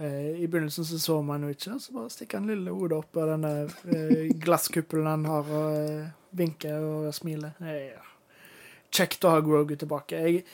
I 0.00 0.46
begynnelsen 0.48 0.86
så 0.88 0.98
så 0.98 1.18
man 1.22 1.44
jo 1.44 1.52
ikke, 1.52 1.76
så 1.78 1.92
bare 1.92 2.10
stikker 2.10 2.40
han 2.40 2.48
lille 2.48 2.72
hodet 2.74 2.96
opp 2.96 3.18
av 3.20 3.34
denne 3.34 3.52
eh, 3.92 4.30
glasskuppelen 4.40 5.06
han 5.06 5.26
har, 5.28 5.50
og 5.52 5.76
eh, 5.76 6.12
vinker 6.38 6.86
og 6.86 7.10
smiler. 7.14 7.52
Er 7.60 8.00
kjekt 8.92 9.24
å 9.24 9.34
ha 9.34 9.42
Grogu 9.44 9.74
tilbake. 9.78 10.18
Jeg, 10.18 10.44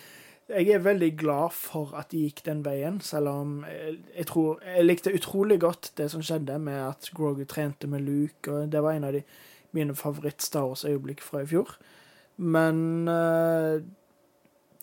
jeg 0.48 0.74
er 0.74 0.82
veldig 0.84 1.10
glad 1.20 1.54
for 1.54 1.94
at 1.98 2.10
de 2.12 2.24
gikk 2.26 2.42
den 2.48 2.64
veien, 2.66 2.98
selv 3.04 3.32
om 3.32 3.54
jeg, 3.68 3.98
jeg 4.16 4.28
tror 4.30 4.64
Jeg 4.64 4.86
likte 4.86 5.14
utrolig 5.14 5.60
godt 5.60 5.92
det 6.00 6.10
som 6.12 6.24
skjedde 6.24 6.58
med 6.62 6.82
at 6.88 7.10
Grogu 7.14 7.44
trente 7.48 7.90
med 7.90 8.04
Luke, 8.04 8.50
og 8.50 8.72
det 8.72 8.82
var 8.84 8.98
en 8.98 9.08
av 9.08 9.16
de 9.16 9.22
mine 9.76 9.94
favoritt-Star 9.94 10.66
Wars-øyeblikk 10.66 11.20
fra 11.22 11.42
i 11.44 11.48
fjor. 11.48 11.74
Men 12.38 13.08
eh, 13.10 13.82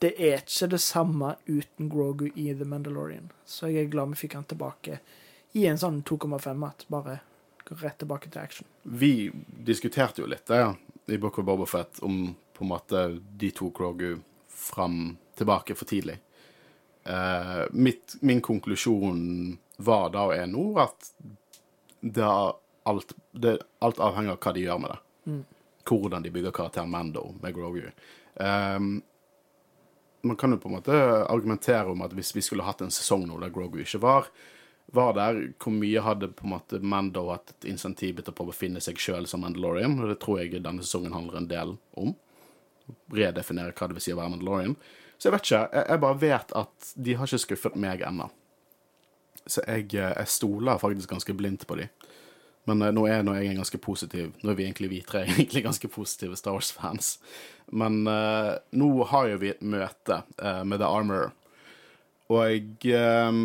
det 0.05 0.13
er 0.21 0.43
ikke 0.43 0.69
det 0.75 0.81
samme 0.83 1.35
uten 1.47 1.89
Grogu 1.89 2.27
i 2.29 2.51
The 2.53 2.65
Mandalorian. 2.69 3.31
Så 3.45 3.71
jeg 3.71 3.87
er 3.87 3.93
glad 3.93 4.13
vi 4.13 4.21
fikk 4.25 4.35
han 4.37 4.45
tilbake 4.45 4.99
i 5.57 5.65
en 5.65 5.79
sånn 5.81 6.03
2,5 6.05 6.67
at 6.67 6.85
bare 6.93 7.19
rett 7.81 7.97
tilbake 7.97 8.29
til 8.29 8.41
action. 8.41 8.67
Vi 8.83 9.31
diskuterte 9.65 10.21
jo 10.21 10.29
litt 10.29 10.45
det, 10.51 10.59
ja, 10.61 10.75
i 11.09 11.17
Book 11.17 11.39
of 11.41 11.47
Boba 11.47 11.65
Fett 11.65 12.03
om 12.05 12.35
på 12.53 12.63
en 12.63 12.69
måte 12.69 13.05
de 13.41 13.49
to 13.51 13.71
Grogu 13.73 14.19
fram 14.51 15.17
tilbake 15.35 15.75
for 15.75 15.89
tidlig. 15.89 16.19
Uh, 17.05 17.65
mitt, 17.71 18.15
min 18.21 18.41
konklusjon 18.41 19.57
var 19.77 20.13
da 20.13 20.27
og 20.29 20.35
er 20.37 20.45
nå 20.49 20.67
at 20.81 21.09
det 22.01 22.29
alt, 22.85 23.17
det, 23.31 23.57
alt 23.81 23.99
avhenger 23.99 24.37
av 24.37 24.39
hva 24.45 24.53
de 24.53 24.63
gjør 24.63 24.79
med 24.81 24.93
det. 24.93 25.01
Hvordan 25.85 26.23
de 26.25 26.31
bygger 26.33 26.53
karakteren 26.53 26.93
Mando 26.93 27.27
med 27.41 27.53
Grogu. 27.57 27.89
Um, 28.35 29.01
man 30.25 30.37
kan 30.39 30.53
jo 30.53 30.59
på 30.61 30.69
en 30.69 30.77
måte 30.77 30.97
argumentere 31.29 31.91
om 31.91 32.03
at 32.05 32.13
hvis 32.17 32.33
vi 32.35 32.43
skulle 32.45 32.65
hatt 32.65 32.81
en 32.81 32.93
sesong 32.93 33.25
nå 33.29 33.39
der 33.41 33.53
Grogu 33.53 33.79
ikke 33.83 34.01
var, 34.03 34.29
var 34.93 35.15
der, 35.17 35.39
hvor 35.61 35.73
mye 35.73 36.03
hadde 36.05 36.29
på 36.35 36.45
en 36.45 36.53
måte 36.53 36.79
Mando 36.81 37.27
hatt 37.31 37.55
et 37.55 37.67
insentiv 37.71 38.19
til 38.19 38.31
å 38.31 38.35
prøve 38.37 38.53
å 38.53 38.57
finne 38.57 38.81
seg 38.83 38.99
sjøl 39.01 39.25
som 39.29 39.41
Mandalorian? 39.45 39.97
Og 40.01 40.11
det 40.11 40.19
tror 40.23 40.41
jeg 40.41 40.61
denne 40.61 40.85
sesongen 40.85 41.15
handler 41.15 41.41
en 41.41 41.49
del 41.49 41.73
om. 41.97 42.13
Redefinere 43.13 43.73
hva 43.73 43.89
det 43.89 43.97
vil 43.97 44.05
si 44.05 44.13
å 44.13 44.19
være 44.19 44.35
Mandalorian. 44.35 44.77
Så 45.17 45.29
jeg 45.29 45.35
vet 45.35 45.47
ikke. 45.47 45.61
Jeg, 45.73 45.85
jeg 45.89 46.03
bare 46.03 46.21
vet 46.21 46.55
at 46.61 46.91
de 47.07 47.15
har 47.17 47.29
ikke 47.29 47.45
skuffet 47.45 47.79
meg 47.81 48.03
ennå. 48.05 48.29
Så 49.45 49.61
jeg, 49.65 49.89
eh, 49.93 50.11
jeg 50.11 50.31
stoler 50.31 50.81
faktisk 50.81 51.11
ganske 51.13 51.37
blindt 51.37 51.65
på 51.69 51.77
de. 51.79 51.89
Men 52.65 52.81
eh, 52.81 52.93
nå 52.93 53.05
er 53.09 53.23
nå 53.25 53.35
jeg 53.37 53.51
en 53.51 53.61
ganske 53.61 53.79
positiv 53.81 54.31
Nå 54.41 54.51
er 54.51 54.57
vi 54.57 54.67
egentlig 54.67 54.91
vi 54.91 55.01
tre 55.05 55.23
egentlig 55.29 55.65
ganske 55.65 55.89
positive 55.91 56.37
Star 56.39 56.57
Wars-fans. 56.57 57.17
Men 57.73 58.03
uh, 58.05 58.55
nå 58.77 58.89
har 59.09 59.31
jo 59.31 59.41
vi 59.41 59.53
et 59.53 59.63
møte 59.65 60.21
uh, 60.37 60.61
med 60.67 60.81
The 60.81 60.89
Armor. 60.89 61.31
Og 62.33 62.87
uh, 62.89 63.39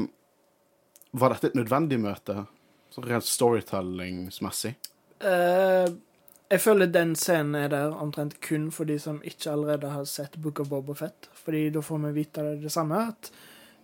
Var 1.10 1.34
dette 1.34 1.50
et 1.50 1.58
nødvendig 1.58 2.00
møte? 2.02 2.44
Så 2.90 3.04
rent 3.06 3.24
storytellingsmessig? 3.26 4.74
Jeg 5.20 6.58
føler 6.64 6.88
den 6.90 7.12
scenen 7.14 7.54
er 7.54 7.68
der 7.70 7.92
omtrent 7.94 8.40
kun 8.42 8.64
for 8.74 8.88
de 8.88 8.96
som 8.98 9.20
ikke 9.22 9.52
allerede 9.52 9.92
har 9.92 10.08
sett 10.10 10.34
Book 10.42 10.58
of 10.58 10.72
Boba 10.72 10.96
Fett. 10.98 11.28
Fordi 11.44 11.68
da 11.70 11.82
får 11.86 12.00
vi 12.08 12.10
vite 12.16 12.42
det, 12.42 12.56
det 12.64 12.72
samme. 12.74 13.04
At 13.12 13.30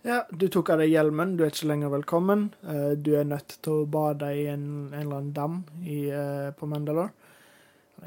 ja, 0.07 0.21
du 0.31 0.47
tok 0.47 0.71
av 0.71 0.81
deg 0.81 0.91
hjelmen, 0.93 1.35
du 1.37 1.43
er 1.43 1.51
ikke 1.51 1.67
lenger 1.67 1.91
velkommen. 1.91 2.47
Eh, 2.63 2.91
du 2.95 3.11
er 3.19 3.27
nødt 3.27 3.57
til 3.63 3.81
å 3.81 3.87
bade 3.91 4.29
i 4.31 4.45
en, 4.47 4.67
en 4.93 4.99
eller 5.01 5.19
annen 5.19 5.33
dam 5.35 5.57
i, 5.83 6.05
eh, 6.07 6.49
på 6.55 6.69
Mandalore. 6.71 7.11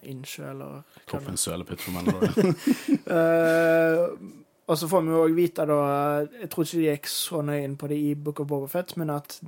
Innsjø, 0.06 0.44
eller 0.52 0.84
hva 1.10 1.18
en 1.28 1.40
sølepytt 1.40 1.82
for 1.82 1.96
Mandalore. 1.96 2.52
uh, 3.10 4.04
og 4.70 4.78
så 4.78 4.88
får 4.88 5.02
vi 5.02 5.10
jo 5.10 5.22
òg 5.24 5.34
vite, 5.34 5.66
da 5.66 5.78
Jeg 6.22 6.50
tror 6.52 6.68
ikke 6.68 6.78
de 6.78 6.86
gikk 6.86 7.10
så 7.10 7.40
nøye 7.42 7.64
inn 7.66 7.74
på 7.76 7.90
det 7.90 7.98
i 7.98 8.12
Book 8.14 8.40
of 8.44 8.48
Boba 8.52 8.70
Fett, 8.70 8.94
men 9.00 9.10
at 9.12 9.40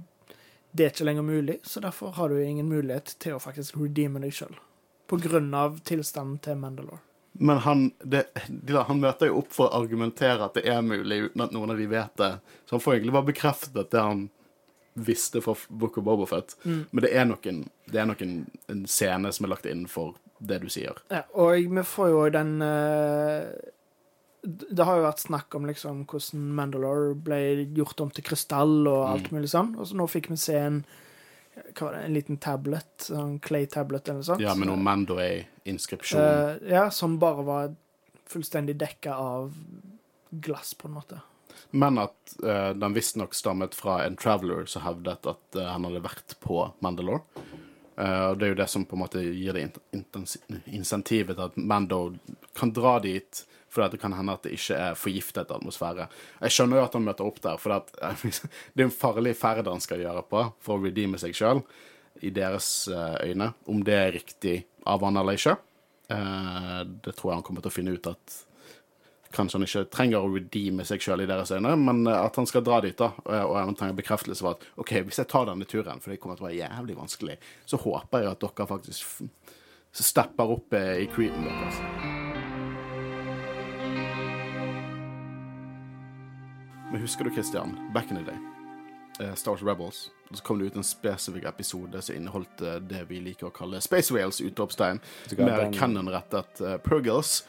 det 0.72 0.84
er 0.84 0.92
ikke 0.92 1.06
lenger 1.06 1.28
mulig, 1.28 1.56
så 1.68 1.80
derfor 1.84 2.16
har 2.18 2.32
du 2.32 2.42
ingen 2.42 2.68
mulighet 2.68 3.14
til 3.22 3.36
å 3.36 3.40
faktisk 3.42 3.78
redeeme 3.78 4.20
deg 4.24 4.34
sjøl. 4.34 4.58
På 5.06 5.20
grunn 5.22 5.52
av 5.54 5.78
tilstanden 5.86 6.42
til 6.42 6.58
Mandalore. 6.58 7.04
Men 7.32 7.62
han, 7.64 7.86
det, 8.04 8.26
han 8.68 9.00
møter 9.00 9.30
jo 9.30 9.40
opp 9.40 9.54
for 9.54 9.68
å 9.70 9.80
argumentere 9.82 10.44
at 10.44 10.58
det 10.58 10.66
er 10.68 10.82
mulig, 10.84 11.30
uten 11.30 11.44
at 11.46 11.54
noen 11.54 11.72
av 11.72 11.80
de 11.80 11.88
vet 11.88 12.16
det. 12.20 12.32
Så 12.66 12.76
han 12.76 12.84
får 12.84 12.98
egentlig 12.98 13.14
bare 13.16 13.30
bekreftet 13.30 13.92
det 13.94 14.02
han 14.04 14.26
visste 14.94 15.40
fra 15.40 15.54
Book 15.68 15.96
of 15.98 16.04
Boba 16.04 16.26
Fett. 16.28 16.56
Men 16.64 17.00
det 17.00 17.12
er 17.16 17.24
nok, 17.24 17.46
en, 17.48 17.62
det 17.88 18.00
er 18.02 18.08
nok 18.10 18.22
en, 18.24 18.34
en 18.68 18.82
scene 18.90 19.32
som 19.32 19.46
er 19.46 19.54
lagt 19.54 19.68
inn 19.70 19.86
for 19.88 20.18
det 20.42 20.60
du 20.62 20.68
sier. 20.72 20.98
Ja, 21.12 21.22
og 21.38 21.56
vi 21.56 21.84
får 21.86 22.10
jo 22.10 22.24
den 22.34 22.56
eh, 22.66 23.52
Det 24.42 24.84
har 24.84 24.98
jo 24.98 25.06
vært 25.06 25.22
snakk 25.22 25.54
om 25.56 25.68
liksom 25.70 26.02
hvordan 26.10 26.50
Mandalore 26.58 27.14
ble 27.14 27.40
gjort 27.76 28.02
om 28.04 28.10
til 28.12 28.26
krystall 28.26 28.82
og 28.90 29.06
alt 29.06 29.32
mulig 29.32 29.52
sånn. 29.54 29.72
Og 29.78 29.88
så 29.88 29.96
nå 29.96 30.08
fikk 30.10 30.28
vi 30.32 30.40
se 30.40 30.58
en 30.58 30.82
hva 31.54 31.86
var 31.86 31.96
det, 31.96 32.04
en 32.06 32.14
liten 32.16 32.38
tablet, 32.42 32.92
sånn 33.08 33.38
clay-tablet 33.44 34.08
eller 34.08 34.22
noe 34.22 34.28
sånt. 34.30 34.44
Ja, 34.44 34.54
med 34.58 34.70
noe 34.70 34.80
Mando-inskripsjon. 34.80 36.22
Uh, 36.22 36.70
ja, 36.70 36.86
som 36.90 37.18
bare 37.22 37.44
var 37.46 37.74
fullstendig 38.32 38.78
dekka 38.80 39.16
av 39.20 39.52
glass, 40.30 40.72
på 40.74 40.88
en 40.88 40.96
måte. 40.96 41.20
Men 41.76 42.00
at 42.00 42.36
uh, 42.44 42.72
den 42.76 42.96
visstnok 42.96 43.36
stammet 43.36 43.76
fra 43.76 44.02
en 44.06 44.16
traveler 44.16 44.64
som 44.68 44.84
hevdet 44.86 45.28
at 45.28 45.60
uh, 45.60 45.68
han 45.74 45.84
hadde 45.88 46.04
vært 46.04 46.38
på 46.40 46.64
Mandalore. 46.84 47.24
Eh, 47.96 48.26
og 48.30 48.38
det 48.38 48.46
er 48.46 48.52
jo 48.54 48.60
det 48.62 48.68
som 48.72 48.84
på 48.88 48.96
en 48.96 49.02
måte 49.02 49.22
gir 49.22 49.56
det 49.56 49.66
insentivet 50.72 51.36
til 51.36 51.44
at 51.44 51.56
Mando 51.60 52.14
kan 52.56 52.72
dra 52.74 52.96
dit, 53.04 53.42
fordi 53.72 53.94
det 53.94 54.02
kan 54.02 54.12
hende 54.16 54.34
at 54.36 54.44
det 54.44 54.52
ikke 54.56 54.76
er 54.76 54.98
forgiftet 54.98 55.54
atmosfære. 55.54 56.08
Jeg 56.44 56.54
skjønner 56.56 56.80
jo 56.80 56.84
at 56.84 56.98
han 56.98 57.06
møter 57.06 57.28
opp 57.28 57.40
der, 57.44 57.58
for 57.60 57.78
at, 57.78 57.90
det 58.74 58.84
er 58.84 58.88
en 58.88 58.94
farlig 58.94 59.34
ferd 59.38 59.70
han 59.70 59.82
skal 59.82 60.02
gjøre 60.04 60.24
på 60.28 60.44
for 60.62 60.76
å 60.76 60.84
redeeme 60.84 61.20
seg 61.20 61.36
sjøl, 61.36 61.64
i 62.22 62.30
deres 62.34 62.68
eh, 62.92 63.32
øyne. 63.32 63.52
Om 63.72 63.82
det 63.86 63.98
er 63.98 64.16
riktig 64.18 64.56
av 64.88 65.04
han 65.06 65.16
eller 65.18 65.38
ikke, 65.38 65.56
eh, 66.12 66.80
det 66.84 67.16
tror 67.16 67.32
jeg 67.32 67.40
han 67.40 67.46
kommer 67.48 67.64
til 67.64 67.72
å 67.72 67.78
finne 67.80 67.98
ut 67.98 68.10
at 68.12 68.40
Kanskje 69.32 69.56
han 69.56 69.64
ikke 69.64 69.80
trenger 69.88 70.20
å 70.20 70.28
redeeme 70.28 70.84
seg 70.84 71.00
sjøl 71.00 71.22
i 71.24 71.26
deres 71.30 71.54
øyne, 71.56 71.70
men 71.80 72.02
eh, 72.04 72.18
at 72.20 72.36
han 72.36 72.44
skal 72.44 72.66
dra 72.66 72.82
dit, 72.84 72.92
da, 72.98 73.14
og 73.46 73.56
han 73.56 73.72
trenger 73.78 73.96
bekreftelse 74.02 74.44
for 74.44 74.58
at 74.58 74.66
OK, 74.76 74.92
hvis 75.08 75.22
jeg 75.22 75.30
tar 75.32 75.48
denne 75.48 75.64
turen, 75.64 76.04
for 76.04 76.12
det 76.12 76.20
kommer 76.20 76.36
til 76.36 76.44
å 76.44 76.50
være 76.50 76.60
jævlig 76.60 76.98
vanskelig, 77.00 77.40
så 77.64 77.80
håper 77.80 78.26
jeg 78.26 78.34
at 78.34 78.44
dere 78.44 78.68
faktisk 78.76 79.30
stepper 79.92 80.56
opp 80.58 80.72
eh, 80.72 81.04
i 81.04 81.06
creepen 81.06 81.48
deres. 81.48 82.11
Men 86.92 87.00
husker 87.00 87.24
du, 87.24 87.30
Christian, 87.30 87.90
back 87.94 88.10
in 88.10 88.16
the 88.16 88.22
day, 88.22 88.38
eh, 89.20 89.34
Star 89.34 89.50
Wars 89.52 89.62
Rebels, 89.62 90.10
så 90.30 90.42
kom 90.42 90.58
det 90.58 90.66
ut 90.66 90.76
en 90.76 90.84
spesifikk 90.84 91.44
episode 91.48 92.02
som 92.02 92.16
inneholdt 92.16 92.60
eh, 92.62 92.74
det 92.84 93.04
vi 93.08 93.20
liker 93.20 93.48
å 93.48 93.52
kalle 93.54 93.80
Space 93.80 94.12
Whales, 94.14 94.40
utropstegn, 94.44 95.00
med 95.38 95.52
den- 95.58 95.74
canon-rettet 95.74 96.60
uh, 96.60 96.76
Purgles, 96.84 97.42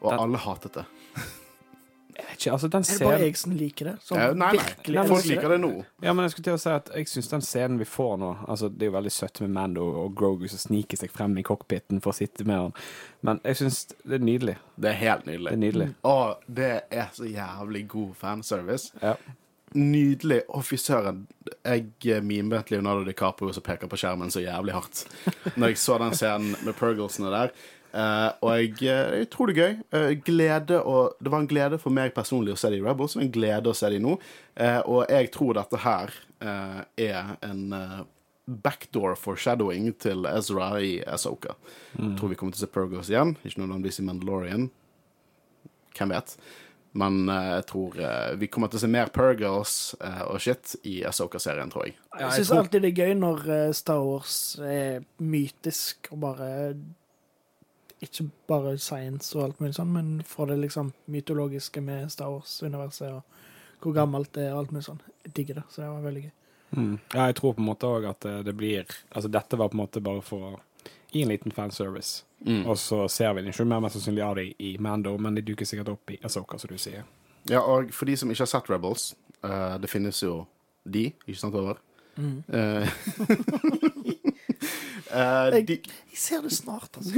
og 0.00 0.10
Den- 0.12 0.20
alle 0.20 0.38
hatet 0.38 0.72
det. 0.80 0.84
Jeg 2.12 2.26
vet 2.28 2.36
ikke, 2.36 2.52
altså 2.52 2.68
den 2.68 2.82
Er 2.82 2.88
det 2.92 3.06
bare 3.06 3.16
scenen 3.16 3.26
jeg 3.26 3.36
som 3.40 3.52
liker 3.56 3.88
det? 3.88 3.94
Som 4.04 4.18
Ja, 4.18 4.26
nei, 4.32 4.48
nei, 4.52 4.66
virkelig 4.66 5.04
folk 5.08 5.18
elsker 5.18 5.34
liker 5.34 5.54
det 5.54 5.58
nå. 5.62 5.70
Ja, 6.04 6.12
men 6.12 6.26
jeg 6.26 6.34
skulle 6.34 6.46
til 6.48 6.56
å 6.58 6.62
si 6.62 6.72
at 6.74 6.90
jeg 6.92 7.08
syns 7.08 7.30
den 7.32 7.44
scenen 7.46 7.80
vi 7.80 7.88
får 7.88 8.16
nå 8.20 8.30
Altså, 8.46 8.68
Det 8.68 8.86
er 8.86 8.90
jo 8.90 8.96
veldig 8.98 9.12
søtt 9.16 9.40
med 9.44 9.54
Mando 9.56 9.86
og 10.02 10.16
Grogu 10.18 10.44
som 10.52 10.60
sniker 10.60 11.00
seg 11.00 11.12
frem 11.14 11.38
i 11.40 11.46
cockpiten 11.46 12.02
for 12.04 12.12
å 12.12 12.18
sitte 12.18 12.44
med 12.48 12.58
han, 12.58 12.74
men 13.24 13.40
jeg 13.46 13.62
syns 13.62 13.84
det 14.02 14.18
er 14.18 14.26
nydelig. 14.26 14.56
Det 14.76 14.90
er 14.90 14.98
helt 15.00 15.26
nydelig. 15.28 15.48
Det 15.48 15.56
er 15.56 15.62
nydelig. 15.62 15.88
Å, 16.02 16.16
det 16.60 16.72
er 16.90 17.12
så 17.16 17.28
jævlig 17.28 17.86
god 17.92 18.14
fanservice. 18.18 18.92
Ja. 19.02 19.14
Nydelig. 19.78 20.42
Å, 20.52 20.60
fy 20.66 20.76
søren. 20.80 21.22
Jeg 21.64 21.86
eh, 22.12 22.20
mimet 22.24 22.72
Leonardo 22.72 23.06
DiCaprio 23.06 23.54
som 23.56 23.64
peker 23.64 23.88
på 23.88 23.98
skjermen 24.00 24.32
så 24.32 24.42
jævlig 24.42 24.74
hardt 24.76 25.04
når 25.56 25.72
jeg 25.72 25.80
så 25.80 25.96
den 26.02 26.16
scenen 26.18 26.56
med 26.66 26.76
Purglesene 26.76 27.32
der. 27.32 27.54
Eh, 27.92 28.30
og 28.40 28.54
jeg, 28.56 28.72
eh, 28.88 29.18
jeg 29.20 29.28
tror 29.32 29.50
det 29.50 29.56
er 29.56 29.62
gøy. 29.62 29.74
Uh, 29.92 30.12
glede 30.24 30.78
og, 30.80 31.18
det 31.20 31.32
var 31.32 31.44
en 31.44 31.50
glede 31.50 31.78
for 31.82 31.92
meg 31.94 32.14
personlig 32.16 32.54
å 32.54 32.60
se 32.60 32.70
det 32.72 32.80
i 32.80 32.84
Rebels, 32.84 33.18
og 33.18 33.24
en 33.26 33.34
glede 33.34 33.72
å 33.72 33.76
se 33.76 33.90
det 33.92 34.00
nå. 34.02 34.16
Uh, 34.56 34.80
og 34.80 35.12
jeg 35.12 35.30
tror 35.34 35.58
dette 35.60 35.82
her 35.84 36.16
eh, 36.42 36.80
er 37.08 37.36
en 37.46 37.62
backdoor 38.62 39.14
foreshadowing 39.16 39.92
til 40.02 40.26
Ezra 40.28 40.72
i 40.82 40.96
Asoka. 41.06 41.54
Jeg 41.94 42.16
tror 42.18 42.32
vi 42.32 42.38
kommer 42.40 42.56
til 42.56 42.64
å 42.64 42.66
se 42.66 42.72
Pergos 42.74 43.12
igjen, 43.12 43.36
ikke 43.46 43.62
nødvendigvis 43.62 44.00
i 44.02 44.06
Mandalorian. 44.08 44.66
Hvem 45.96 46.14
vet? 46.16 46.34
Men 46.98 47.22
jeg 47.30 47.64
tror 47.70 47.94
vi 48.40 48.48
kommer 48.52 48.68
til 48.68 48.80
å 48.80 48.82
se 48.82 48.90
mer 48.90 49.08
eh, 49.14 50.22
og 50.26 50.40
shit 50.42 50.74
i 50.84 50.98
Asoka-serien, 51.08 51.70
tror 51.72 51.86
jeg. 51.86 51.94
Jeg 51.94 52.20
jeg 52.20 52.32
syns 52.40 52.50
tror- 52.50 52.58
alltid 52.64 52.82
det 52.82 52.90
er 52.90 53.06
gøy 53.06 53.14
når 53.22 53.46
eh, 53.48 53.72
Star 53.72 54.02
Wars 54.04 54.58
er 54.60 55.04
mytisk 55.18 56.10
og 56.12 56.20
bare 56.26 56.50
Ikke 58.02 58.26
bare 58.50 58.74
science 58.82 59.36
og 59.36 59.44
alt 59.44 59.60
mulig 59.62 59.76
sånn, 59.76 59.92
men 59.94 60.12
fra 60.26 60.48
det 60.50 60.58
liksom 60.58 60.92
mytologiske 61.12 61.82
med 61.84 62.10
Star 62.10 62.32
Wars-universet 62.32 63.12
og 63.12 63.22
hvor 63.82 63.94
gammelt 63.94 64.32
det 64.34 64.46
er 64.46 64.54
og 64.54 64.64
alt 64.64 64.74
mulig 64.74 64.86
sånn. 64.86 65.00
Jeg 65.26 65.34
digger 65.38 65.60
det, 65.60 65.64
så 65.70 65.82
det 65.82 65.90
var 65.90 66.04
veldig 66.06 66.24
gøy. 66.24 66.34
Mm. 66.72 66.92
Ja, 67.12 67.24
jeg 67.28 67.36
tror 67.38 67.54
på 67.54 67.62
en 67.62 67.68
måte 67.68 67.88
òg 67.88 68.06
at 68.08 68.24
det, 68.24 68.36
det 68.46 68.54
blir 68.56 68.86
Altså, 69.10 69.28
dette 69.28 69.58
var 69.60 69.68
på 69.68 69.76
en 69.76 69.82
måte 69.82 70.00
bare 70.00 70.22
for 70.24 70.46
å 70.48 70.52
gi 71.12 71.22
en 71.22 71.32
liten 71.32 71.52
fanservice. 71.52 72.24
Mm. 72.46 72.64
Og 72.66 72.78
så 72.80 73.04
ser 73.12 73.34
vi 73.36 73.44
det 73.44 73.52
ikke 73.52 73.66
mer 73.68 73.82
mest 73.84 73.98
sannsynlig 73.98 74.24
av 74.24 74.38
det 74.38 74.46
i 74.58 74.72
Mando, 74.80 75.14
men 75.20 75.36
de 75.36 75.44
duker 75.44 75.68
sikkert 75.68 75.92
opp 75.92 76.14
i 76.14 76.18
Asoka, 76.24 76.58
som 76.58 76.72
du 76.72 76.80
sier. 76.80 77.04
Ja, 77.50 77.60
og 77.60 77.92
for 77.94 78.08
de 78.08 78.16
som 78.16 78.30
ikke 78.30 78.46
har 78.46 78.52
sett 78.54 78.70
Rebels, 78.70 79.12
uh, 79.44 79.76
det 79.82 79.90
finnes 79.90 80.22
jo 80.22 80.46
de, 80.82 81.10
ikke 81.26 81.38
sant, 81.38 81.58
Over? 81.58 81.82
Eh, 85.12 85.48
jeg, 85.56 85.66
de, 85.68 85.76
Jeg 86.12 86.18
ser 86.18 86.40
det 86.44 86.52
snart, 86.56 86.96
altså. 86.96 87.12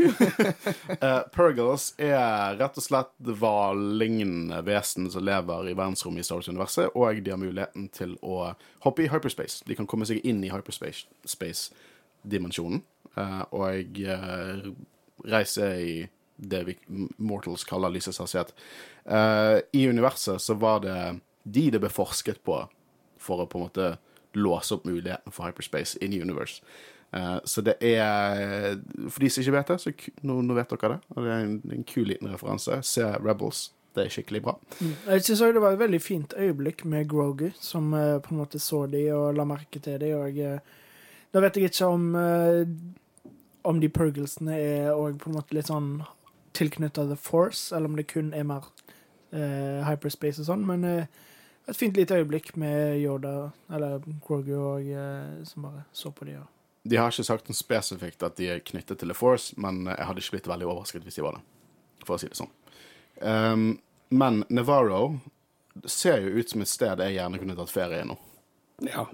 uh, 1.04 1.22
Purgles 1.34 1.84
er 2.02 2.56
rett 2.58 2.78
og 2.80 2.84
slett 2.84 3.12
hvallignende 3.24 4.58
vesen 4.66 5.10
som 5.12 5.22
lever 5.24 5.68
i 5.70 5.76
verdensrommet 5.76 6.20
i 6.24 6.26
Star 6.26 6.36
Wars-universet, 6.40 6.86
og 6.94 7.22
de 7.22 7.30
har 7.30 7.40
muligheten 7.40 7.88
til 7.94 8.12
å 8.22 8.54
hoppe 8.86 9.02
i 9.04 9.10
hyperspace. 9.12 9.64
De 9.68 9.74
kan 9.78 9.88
komme 9.90 10.06
seg 10.08 10.18
inn 10.26 10.44
i 10.44 10.52
hyperspace-dimensjonen, 10.52 12.80
uh, 13.18 13.44
og 13.54 13.86
uh, 14.02 14.58
reise 15.30 15.64
i 15.80 16.08
det 16.36 16.64
vi 16.64 16.78
mortals 17.16 17.64
kaller 17.64 17.88
lysets 17.88 18.18
hastighet. 18.18 18.54
Eh, 19.04 19.58
I 19.72 19.88
universet 19.88 20.42
så 20.42 20.54
var 20.54 20.80
det 20.80 21.18
de 21.42 21.70
det 21.70 21.80
ble 21.80 21.90
forsket 21.92 22.42
på 22.44 22.58
for 23.20 23.44
å 23.44 23.48
på 23.48 23.58
en 23.58 23.66
måte 23.68 23.90
låse 24.34 24.74
opp 24.74 24.86
muligheten 24.88 25.32
for 25.32 25.46
hyperspace 25.46 25.98
in 26.02 26.16
universe. 26.16 26.62
Eh, 27.14 27.38
så 27.44 27.62
det 27.64 27.76
er 27.84 28.74
For 29.08 29.22
de 29.22 29.30
som 29.30 29.44
ikke 29.44 29.56
vet 29.58 29.72
det, 29.72 29.78
så 29.82 29.94
nå, 30.26 30.40
nå 30.42 30.58
vet 30.58 30.74
dere 30.74 30.96
det. 30.96 31.00
Og 31.14 31.22
det 31.22 31.32
er 31.32 31.46
en, 31.46 31.56
en 31.78 31.86
kul 31.88 32.10
liten 32.10 32.32
referanse. 32.32 32.80
Se 32.86 33.08
Rebels. 33.22 33.68
Det 33.94 34.02
er 34.02 34.10
skikkelig 34.10 34.40
bra. 34.42 34.56
Jeg 34.82 35.22
synes 35.22 35.40
også 35.40 35.52
det 35.54 35.62
var 35.62 35.76
et 35.76 35.78
veldig 35.84 36.00
fint 36.02 36.32
øyeblikk 36.34 36.82
med 36.90 37.06
Grogu, 37.08 37.52
som 37.60 37.92
eh, 37.94 38.18
på 38.18 38.34
en 38.34 38.40
måte 38.42 38.58
så 38.58 38.86
de 38.90 39.04
og 39.14 39.36
la 39.38 39.46
merke 39.46 39.78
til 39.78 40.00
de, 40.02 40.10
og 40.18 40.38
eh, 40.42 40.58
Da 41.34 41.42
vet 41.42 41.56
jeg 41.58 41.70
ikke 41.70 41.86
om 41.90 42.14
eh, 42.18 42.66
om 43.64 43.80
de 43.80 43.88
purglesene 43.88 44.56
er 44.60 44.90
òg 44.92 45.18
på 45.20 45.30
en 45.30 45.38
måte 45.38 45.56
litt 45.56 45.70
sånn 45.70 46.02
tilknytta 46.54 47.06
The 47.08 47.16
Force, 47.18 47.74
eller 47.74 47.90
om 47.90 47.96
det 47.98 48.06
kun 48.12 48.32
er 48.36 48.46
mer 48.46 48.68
eh, 49.32 49.80
hyperspace 49.88 50.42
og 50.42 50.50
sånn, 50.50 50.66
men 50.68 50.84
eh, 50.86 51.22
et 51.64 51.78
fint 51.78 51.96
lite 51.96 52.18
øyeblikk 52.20 52.52
med 52.60 53.00
Yoda, 53.00 53.50
eller 53.72 54.04
Grogu, 54.26 54.52
og, 54.58 54.84
eh, 54.84 55.40
som 55.48 55.64
bare 55.66 55.86
så 55.96 56.12
på 56.14 56.28
de. 56.28 56.36
Og. 56.42 56.53
De 56.84 56.98
har 57.00 57.12
ikke 57.12 57.24
sagt 57.26 57.48
noe 57.48 57.56
spesifikt 57.56 58.24
at 58.26 58.36
de 58.36 58.50
er 58.52 58.64
knyttet 58.64 59.00
til 59.00 59.10
The 59.10 59.16
Force, 59.16 59.56
men 59.60 59.86
jeg 59.88 60.04
hadde 60.08 60.20
ikke 60.20 60.36
blitt 60.36 60.50
veldig 60.50 60.68
overrasket 60.68 61.06
hvis 61.06 61.16
de 61.18 61.24
var 61.24 61.38
det. 61.38 61.44
For 62.04 62.16
å 62.16 62.20
si 62.20 62.28
det 62.28 62.36
sånn. 62.36 62.52
Um, 63.24 63.64
men 64.12 64.42
Navarro 64.52 65.16
ser 65.88 66.20
jo 66.22 66.34
ut 66.36 66.50
som 66.50 66.62
et 66.62 66.70
sted 66.70 67.00
jeg 67.00 67.16
gjerne 67.16 67.40
kunne 67.40 67.56
tatt 67.58 67.72
ferie 67.72 68.02
i 68.04 68.08
nå. 68.08 68.18
Ja. 68.84 69.06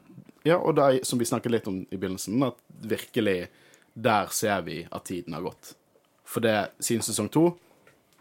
Ja, 0.42 0.56
og 0.56 0.74
da, 0.78 0.88
som 1.04 1.20
vi 1.20 1.28
snakket 1.28 1.52
litt 1.52 1.66
om 1.68 1.83
i 1.85 1.98
begynnelsen, 1.98 2.40
at 2.46 2.56
virkelig 2.80 3.50
der 3.92 4.30
ser 4.33 4.62
vi 4.64 4.83
at 4.88 5.04
tiden 5.04 5.37
har 5.37 5.44
gått. 5.44 5.74
For 6.24 6.40
det 6.44 6.72
siden 6.80 7.04
sesong 7.04 7.28
to 7.33 7.50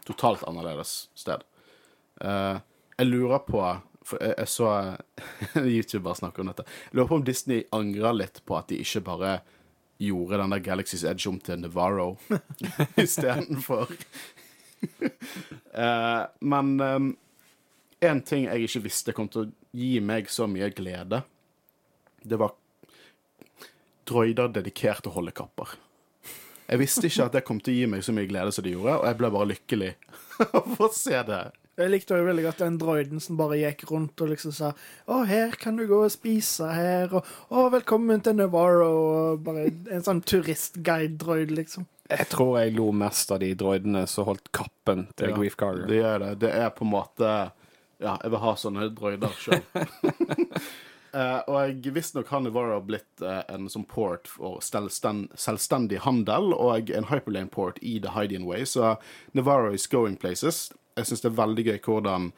totalt 0.04 0.44
annerledes 0.48 1.08
sted. 1.16 1.42
Uh, 2.20 2.60
jeg 2.98 3.08
lurer 3.08 3.40
på 3.46 3.62
Jeg, 4.18 4.34
jeg 4.38 4.50
så 4.50 4.68
en 5.60 5.70
YouTuber 5.70 6.18
snakke 6.18 6.42
om 6.42 6.50
dette. 6.50 6.66
Jeg 6.90 6.98
lurer 6.98 7.10
på 7.12 7.18
om 7.20 7.24
Disney 7.26 7.64
angrer 7.76 8.16
litt 8.16 8.42
på 8.46 8.58
at 8.58 8.70
de 8.72 8.80
ikke 8.82 9.04
bare 9.06 9.38
gjorde 10.00 10.38
den 10.40 10.54
der 10.54 10.62
Galaxy's 10.64 11.04
Edge 11.04 11.28
om 11.28 11.36
til 11.44 11.60
Navarro 11.60 12.14
istedenfor. 13.04 13.92
uh, 15.76 16.22
men 16.40 16.70
én 18.00 18.22
ting 18.24 18.46
jeg 18.46 18.64
ikke 18.64 18.84
visste 18.86 19.12
kom 19.12 19.28
til 19.28 19.44
å 19.44 19.50
gi 19.76 20.00
meg 20.00 20.30
så 20.32 20.48
mye 20.48 20.70
glede, 20.72 21.20
det 22.24 22.38
var 22.40 22.56
droider 24.08 24.50
dedikert 24.52 25.04
til 25.04 25.14
holdekapper. 25.14 25.76
Jeg 26.70 26.78
visste 26.78 27.08
ikke 27.08 27.26
at 27.26 27.34
det 27.34 27.44
kom 27.46 27.58
til 27.60 27.74
å 27.74 27.78
gi 27.80 27.86
meg 27.90 28.04
så 28.06 28.14
mye 28.14 28.28
glede 28.30 28.52
som 28.54 28.64
det 28.66 28.74
gjorde, 28.76 29.00
og 29.00 29.08
jeg 29.08 29.18
ble 29.18 29.30
bare 29.34 29.50
lykkelig 29.52 29.90
av 30.60 30.84
å 30.86 30.88
se 30.94 31.22
det. 31.26 31.40
Jeg 31.80 31.92
likte 31.94 32.18
jo 32.18 32.26
veldig 32.26 32.42
godt 32.44 32.60
den 32.60 32.76
droiden 32.80 33.22
som 33.24 33.38
bare 33.38 33.56
gikk 33.56 33.86
rundt 33.88 34.20
og 34.20 34.28
liksom 34.32 34.52
sa 34.52 34.72
'Å, 35.08 35.24
her 35.26 35.54
kan 35.56 35.76
du 35.76 35.86
gå 35.88 36.04
og 36.04 36.12
spise 36.12 36.68
her', 36.68 37.14
og 37.14 37.24
'Å, 37.50 37.70
velkommen 37.72 38.20
til 38.20 38.34
Navarro', 38.36 38.90
og 38.90 39.44
bare 39.44 39.70
en 39.90 40.02
sånn 40.04 40.20
turistguide-droid, 40.20 41.50
liksom. 41.50 41.86
Jeg 42.10 42.28
tror 42.28 42.58
jeg 42.58 42.74
lo 42.74 42.90
mest 42.92 43.30
av 43.30 43.40
de 43.40 43.54
droidene 43.54 44.06
som 44.06 44.26
holdt 44.26 44.52
kappen 44.52 45.06
til 45.16 45.30
Ja, 45.30 45.36
Grief 45.36 45.56
Carter. 45.56 45.86
Det 45.86 46.02
gjør 46.02 46.18
det. 46.18 46.38
Det 46.40 46.52
er 46.52 46.70
på 46.70 46.84
en 46.84 46.90
måte 46.90 47.52
Ja, 48.00 48.16
jeg 48.22 48.30
vil 48.30 48.40
ha 48.40 48.54
sånne 48.56 48.94
droider 48.96 49.28
sjøl. 49.36 49.60
Uh, 51.10 51.40
og 51.50 51.86
visstnok 51.90 52.28
har 52.30 52.42
Navarro 52.44 52.78
blitt 52.86 53.24
uh, 53.24 53.40
en 53.50 53.66
sånn 53.72 53.86
port 53.90 54.28
for 54.30 54.60
selvsten 54.62 55.24
selvstendig 55.34 56.04
handel 56.04 56.54
og 56.54 56.92
en 56.94 57.08
hyperlane 57.10 57.50
port 57.50 57.80
i 57.82 57.96
The 58.02 58.12
Hydian 58.14 58.46
Way, 58.46 58.68
så 58.70 58.94
Navarro 59.34 59.74
is 59.74 59.88
going 59.90 60.14
places. 60.20 60.68
Jeg 60.98 61.10
syns 61.10 61.24
det 61.24 61.32
er 61.32 61.40
veldig 61.40 61.66
gøy 61.66 61.80
hvordan 61.88 62.30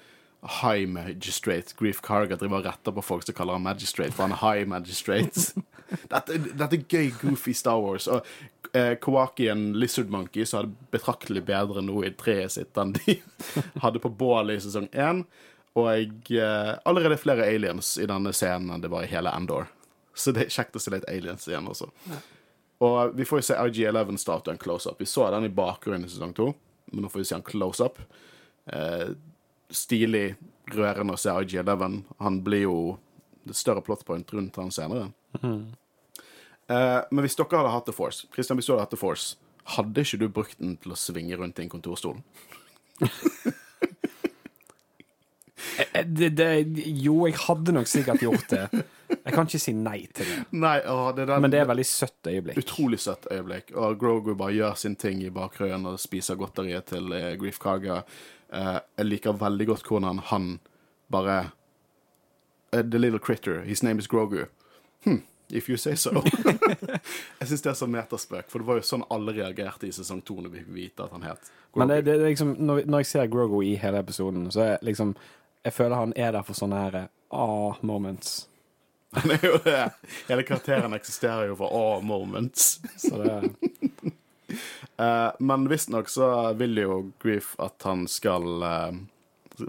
High 0.43 0.89
Magistrate 0.89 1.77
Grief 1.79 2.01
Carga 2.03 2.37
driver 2.37 2.63
og 2.63 2.67
retter 2.67 2.97
på 2.97 3.05
folk 3.05 3.27
som 3.27 3.37
kaller 3.37 3.59
han 3.59 3.67
Magistrate, 3.67 4.15
for 4.17 4.27
han 4.27 4.35
er 4.35 4.43
High 4.43 4.69
Magistrate. 4.69 5.63
dette, 6.13 6.41
dette 6.51 6.81
er 6.81 6.89
gøy, 6.89 7.13
goofy 7.21 7.55
Star 7.55 7.79
Wars. 7.79 8.09
Og 8.11 8.27
uh, 8.75 8.95
Kawaki 9.05 9.47
en 9.53 9.71
Lizard 9.79 10.11
Monkey 10.11 10.49
så 10.49 10.63
hadde 10.63 10.91
betraktelig 10.95 11.45
bedre 11.47 11.85
nå 11.85 12.03
i 12.09 12.11
treet 12.19 12.57
sitt 12.57 12.81
enn 12.81 12.97
de 12.99 13.21
hadde 13.85 14.03
på 14.03 14.11
bålet 14.11 14.59
i 14.59 14.65
sesong 14.67 14.91
én. 14.93 15.27
Og 15.79 16.33
eh, 16.33 16.73
allerede 16.85 17.17
flere 17.21 17.47
aliens 17.49 17.95
i 17.99 18.07
denne 18.09 18.33
scenen 18.37 18.75
enn 18.75 18.85
det 18.85 18.91
var 18.93 19.07
i 19.07 19.13
hele 19.13 19.33
Endor. 19.33 19.71
Så 20.15 20.35
det 20.37 20.47
er 20.47 20.53
kjekt 20.53 20.77
å 20.77 20.83
se 20.83 20.93
litt 20.93 21.09
aliens 21.09 21.49
igjen 21.49 21.69
også. 21.71 21.89
Ja. 22.11 22.21
Og 22.83 23.15
vi 23.17 23.25
får 23.25 23.41
jo 23.41 23.47
se 23.47 23.57
IG-11-statuen 23.57 24.59
close-up. 24.61 25.01
Vi 25.01 25.07
så 25.07 25.29
den 25.31 25.47
i 25.47 25.55
bakgrunnen 25.55 26.05
i 26.05 26.11
sesong 26.11 26.35
to, 26.37 26.51
men 26.91 27.05
nå 27.05 27.11
får 27.13 27.23
vi 27.23 27.29
se 27.29 27.37
den 27.37 27.47
close-up. 27.47 28.01
Eh, 28.67 29.15
stilig, 29.73 30.35
rørende 30.75 31.15
å 31.15 31.21
se 31.21 31.31
IG-11. 31.31 32.03
Han 32.27 32.41
blir 32.45 32.67
jo 32.67 32.77
det 33.47 33.57
større 33.59 33.85
plotpoint 33.87 34.35
rundt 34.35 34.59
han 34.61 34.75
senere. 34.75 35.09
Eh, 36.73 37.01
men 37.11 37.25
hvis 37.25 37.39
dere 37.39 37.63
hadde 37.63 37.73
hatt 37.73 37.89
The 37.89 37.95
Force, 37.97 38.27
Christian, 38.35 38.59
hvis 38.59 38.69
du 38.69 38.75
hadde 38.75 38.85
hatt 38.89 38.95
The 38.95 39.01
Force, 39.01 39.39
hadde 39.79 40.05
ikke 40.05 40.21
du 40.21 40.29
brukt 40.29 40.59
den 40.59 40.77
til 40.83 40.95
å 40.95 40.99
svinge 40.99 41.39
rundt 41.39 41.63
i 41.63 41.67
en 41.67 41.73
kontorstol? 41.73 42.21
Eh, 45.92 46.03
Det, 46.07 46.29
det, 46.37 46.48
jo, 47.03 47.27
jeg 47.27 47.37
hadde 47.46 47.72
nok 47.77 47.88
sikkert 47.90 48.22
gjort 48.25 48.48
det. 48.51 48.66
Jeg 49.12 49.35
kan 49.35 49.46
ikke 49.46 49.61
si 49.61 49.72
nei 49.77 49.98
til 50.14 50.29
det. 50.29 50.37
Nei, 50.57 50.79
å, 50.88 51.12
det 51.16 51.27
den, 51.29 51.42
Men 51.44 51.53
det 51.53 51.61
er 51.61 51.68
veldig 51.68 51.85
søtt 51.87 52.29
øyeblikk. 52.31 52.59
Utrolig 52.62 52.98
søtt 53.01 53.27
øyeblikk. 53.31 53.75
Og 53.77 53.98
Grogu 54.01 54.35
bare 54.35 54.55
gjør 54.57 54.79
sin 54.81 54.96
ting 54.96 55.20
i 55.22 55.31
bakgrunnen 55.33 55.87
og 55.92 56.01
spiser 56.01 56.38
godteriet 56.40 56.88
til 56.92 57.12
eh, 57.16 57.35
Grief 57.40 57.61
Kaga. 57.62 58.03
Eh, 58.53 58.79
jeg 58.98 59.09
liker 59.11 59.37
veldig 59.40 59.66
godt 59.72 59.90
hvordan 59.90 60.22
han 60.33 60.48
bare 61.12 61.37
eh, 62.72 62.83
The 62.83 62.98
little 62.98 63.20
critter, 63.20 63.61
his 63.62 63.83
name 63.83 63.98
is 64.01 64.09
Grogu. 64.09 64.46
Hm, 65.05 65.22
if 65.51 65.68
you 65.68 65.77
say 65.77 65.94
so. 65.94 66.11
jeg 67.40 67.48
syns 67.48 67.62
det 67.62 67.70
er 67.75 67.79
så 67.79 67.88
meterspøk, 67.90 68.48
for 68.48 68.62
det 68.62 68.68
var 68.70 68.81
jo 68.81 68.88
sånn 68.88 69.05
alle 69.12 69.35
reagerte 69.37 69.88
i 69.88 69.92
sesong 69.92 70.22
to 70.25 70.38
når 70.40 70.55
vi 70.55 70.64
fikk 70.64 70.75
vite 70.77 71.05
at 71.07 71.12
han 71.12 71.29
het 71.29 71.53
Grogu. 71.72 71.83
Men 71.85 71.92
det, 71.92 72.01
det, 72.09 72.16
liksom, 72.25 72.57
når, 72.64 72.83
når 72.88 73.05
jeg 73.05 73.11
ser 73.12 73.31
Grogu 73.33 73.61
i 73.64 73.77
hele 73.81 74.01
episoden, 74.01 74.48
så 74.53 74.64
er 74.72 74.85
liksom 74.88 75.14
Jeg 75.62 75.77
føler 75.77 75.96
han 75.96 76.14
er 76.16 76.33
der 76.35 76.46
for 76.46 76.59
sånne 76.59 76.81
her 76.83 76.96
ah-moments. 77.33 78.46
Han 79.12 79.35
er 79.35 79.44
jo 79.44 79.59
det. 79.64 79.90
Hele 80.29 80.44
karakteren 80.48 80.94
eksisterer 80.96 81.51
jo 81.51 81.59
for 81.61 81.75
ah-moments. 81.77 82.79
Så 82.96 83.18
det 83.20 83.35
uh, 85.01 85.31
men 85.38 85.68
visstnok 85.68 86.09
så 86.09 86.53
vil 86.59 86.81
jo 86.81 86.96
Grief 87.22 87.53
at 87.62 87.85
han 87.88 88.07
skal 88.11 88.64
uh, 88.64 88.96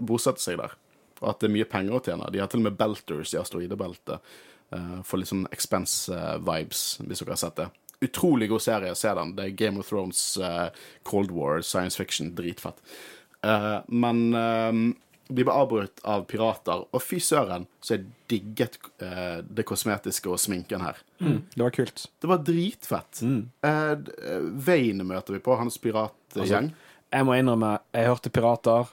bosette 0.00 0.42
seg 0.42 0.58
der. 0.60 0.74
Og 1.20 1.30
at 1.30 1.40
det 1.40 1.48
er 1.48 1.54
mye 1.58 1.68
penger 1.68 1.96
å 1.96 2.02
tjene. 2.04 2.32
De 2.32 2.42
har 2.42 2.50
til 2.52 2.62
og 2.64 2.68
med 2.70 2.80
belters 2.80 3.34
i 3.36 3.40
asteroidebeltet. 3.40 4.34
Uh, 4.74 5.00
for 5.06 5.20
litt 5.20 5.30
sånn 5.30 5.46
expense-vibes, 5.54 6.84
hvis 7.04 7.22
dere 7.22 7.36
har 7.36 7.42
sett 7.44 7.60
det. 7.60 7.68
Utrolig 8.04 8.48
god 8.50 8.64
serie. 8.64 8.96
Se 8.98 9.12
den. 9.16 9.36
Det 9.36 9.46
er 9.46 9.58
Game 9.60 9.80
of 9.80 9.88
Thrones, 9.88 10.24
uh, 10.40 10.72
Cold 11.06 11.32
War, 11.36 11.62
science 11.62 12.00
fiction. 12.00 12.32
Dritfett. 12.36 12.80
Uh, 13.44 13.84
men 13.92 14.96
de 15.28 15.44
ble 15.44 15.52
avbrutt 15.52 16.00
av 16.04 16.26
pirater, 16.28 16.84
og 16.92 17.00
fy 17.02 17.16
søren, 17.22 17.66
så 17.80 17.96
jeg 17.96 18.04
digget 18.28 18.76
eh, 19.00 19.40
det 19.46 19.64
kosmetiske 19.64 20.28
og 20.28 20.38
sminken 20.38 20.80
her. 20.84 20.98
mm, 21.20 21.38
Det 21.54 21.62
var 21.64 21.70
kult. 21.70 22.06
Det 22.20 22.28
var 22.28 22.38
dritfett. 22.44 23.22
Mm. 23.22 23.38
d- 23.62 24.12
eh, 24.20 24.40
Vane 24.66 25.04
møter 25.08 25.32
vi 25.32 25.40
på, 25.40 25.56
hans 25.56 25.78
piratgjeng. 25.78 26.72
Jeg 27.14 27.24
må 27.24 27.36
innrømme, 27.38 27.78
jeg 27.94 28.06
hørte 28.10 28.30
pirater. 28.30 28.86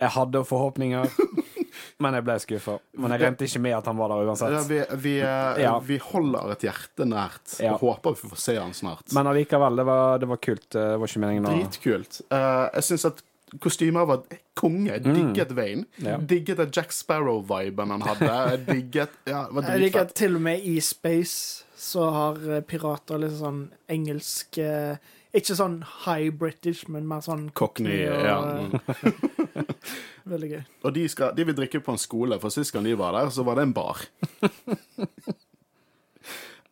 Jeg 0.00 0.10
hadde 0.10 0.40
forhåpninger, 0.44 1.10
men 2.02 2.14
jeg 2.18 2.24
ble 2.26 2.34
skuffa. 2.42 2.78
Men 2.98 3.12
jeg 3.14 3.20
regnet 3.22 3.44
ikke 3.46 3.60
med 3.62 3.76
at 3.78 3.86
han 3.90 3.96
var 3.98 4.10
der 4.10 4.22
Ja, 4.24 4.30
uansett. 4.30 4.68
vi, 4.68 4.80
vi, 5.04 5.12
eh, 5.22 5.60
Ja. 5.62 5.78
vi 5.80 5.98
holder 5.98 6.50
et 6.52 6.64
hjerte 6.66 7.06
nært 7.08 7.58
Ja. 7.62 7.74
og 7.74 7.80
håper 7.80 8.14
vi 8.18 8.28
får 8.30 8.40
se 8.42 8.56
han 8.58 8.72
snart. 8.74 9.12
Men 9.14 9.26
allikevel, 9.30 9.76
det 9.76 9.86
var, 9.86 10.18
det 10.18 10.28
var 10.28 10.36
kult. 10.42 10.68
Det 10.70 10.98
var 10.98 11.06
ikke 11.06 11.22
meningen 11.22 11.46
å 11.46 11.54
Dritkult. 11.58 12.20
Eh, 12.30 12.70
jeg 12.74 12.82
syns 12.90 13.04
at 13.10 13.22
kostymer 13.62 14.06
var 14.08 14.22
konge. 14.58 14.92
Jeg 14.92 15.04
digget 15.04 15.52
Vane. 15.56 15.84
Mm. 15.98 16.06
Ja. 16.06 16.16
Digget 16.18 16.60
den 16.62 16.72
Jack 16.74 16.92
Sparrow-viben 16.92 17.90
han 17.94 18.02
hadde. 18.02 18.30
Jeg 18.30 18.64
digget 18.72 19.18
Ja, 19.26 19.44
var 19.50 19.68
Jeg 19.70 19.86
liker 19.86 20.06
at 20.06 20.14
til 20.14 20.36
og 20.38 20.44
med 20.46 20.64
i 20.64 20.78
Space 20.80 21.64
så 21.76 22.08
har 22.10 22.40
eh, 22.48 22.62
pirater 22.64 23.20
litt 23.20 23.36
sånn 23.36 23.66
engelsk 23.92 24.58
eh, 24.62 24.96
Ikke 25.34 25.56
sånn 25.58 25.80
high 26.06 26.30
British, 26.32 26.86
men 26.88 27.08
mer 27.10 27.24
sånn 27.26 27.48
Cockney, 27.58 28.06
og, 28.08 28.24
ja. 28.24 28.38
eh, 28.62 29.64
Veldig 30.32 30.50
gøy. 30.54 30.62
Og 30.86 30.94
de, 30.96 31.08
skal, 31.12 31.34
de 31.36 31.44
vil 31.44 31.56
drikke 31.58 31.82
på 31.84 31.92
en 31.92 32.00
skole, 32.00 32.38
for 32.40 32.54
sist 32.54 32.72
gang 32.72 32.86
de 32.86 32.94
var 32.96 33.12
der, 33.18 33.32
så 33.34 33.44
var 33.44 33.58
det 33.58 33.66
en 33.68 33.74
bar. 33.76 34.00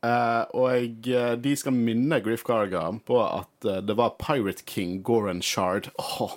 Eh, 0.02 0.44
og 0.58 1.06
uh, 1.14 1.34
de 1.38 1.52
skal 1.54 1.74
minne 1.76 2.18
Griff 2.24 2.42
Garga 2.42 2.88
på 3.06 3.20
at 3.22 3.66
uh, 3.68 3.78
det 3.86 3.94
var 3.94 4.16
Pirate 4.18 4.64
King 4.66 4.96
Goran 5.06 5.42
Shard. 5.42 5.92
Åh, 5.98 6.32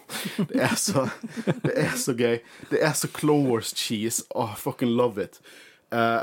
det 0.52 0.60
er 0.68 0.76
så 0.78 1.08
Det 1.64 1.74
er 1.74 1.96
så 1.98 2.14
gøy. 2.14 2.38
Det 2.70 2.82
er 2.86 2.94
så 2.94 3.10
Clone 3.10 3.50
Wars 3.50 3.74
cheese. 3.74 4.22
Åh, 4.36 4.54
fucking 4.56 4.94
love 4.94 5.24
it. 5.24 5.42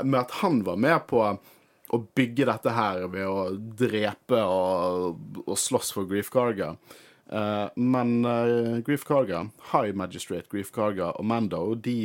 Med 0.03 0.19
at 0.19 0.31
han 0.43 0.59
var 0.67 0.75
med 0.77 1.07
på 1.07 1.21
å 1.23 1.97
bygge 2.13 2.45
dette 2.45 2.73
her 2.75 3.07
ved 3.09 3.25
å 3.25 3.55
drepe 3.79 4.37
og, 4.45 5.15
og 5.47 5.57
slåss 5.57 5.89
for 5.95 6.05
Griff 6.05 6.29
Garga. 6.29 6.75
Men 7.79 8.11
uh, 8.27 8.83
Grief 8.85 9.07
Carga, 9.07 9.47
High 9.71 9.95
Magistrate 9.97 10.45
Griff 10.51 10.69
Carga 10.75 11.09
og 11.15 11.25
Mando, 11.25 11.63
de, 11.73 11.97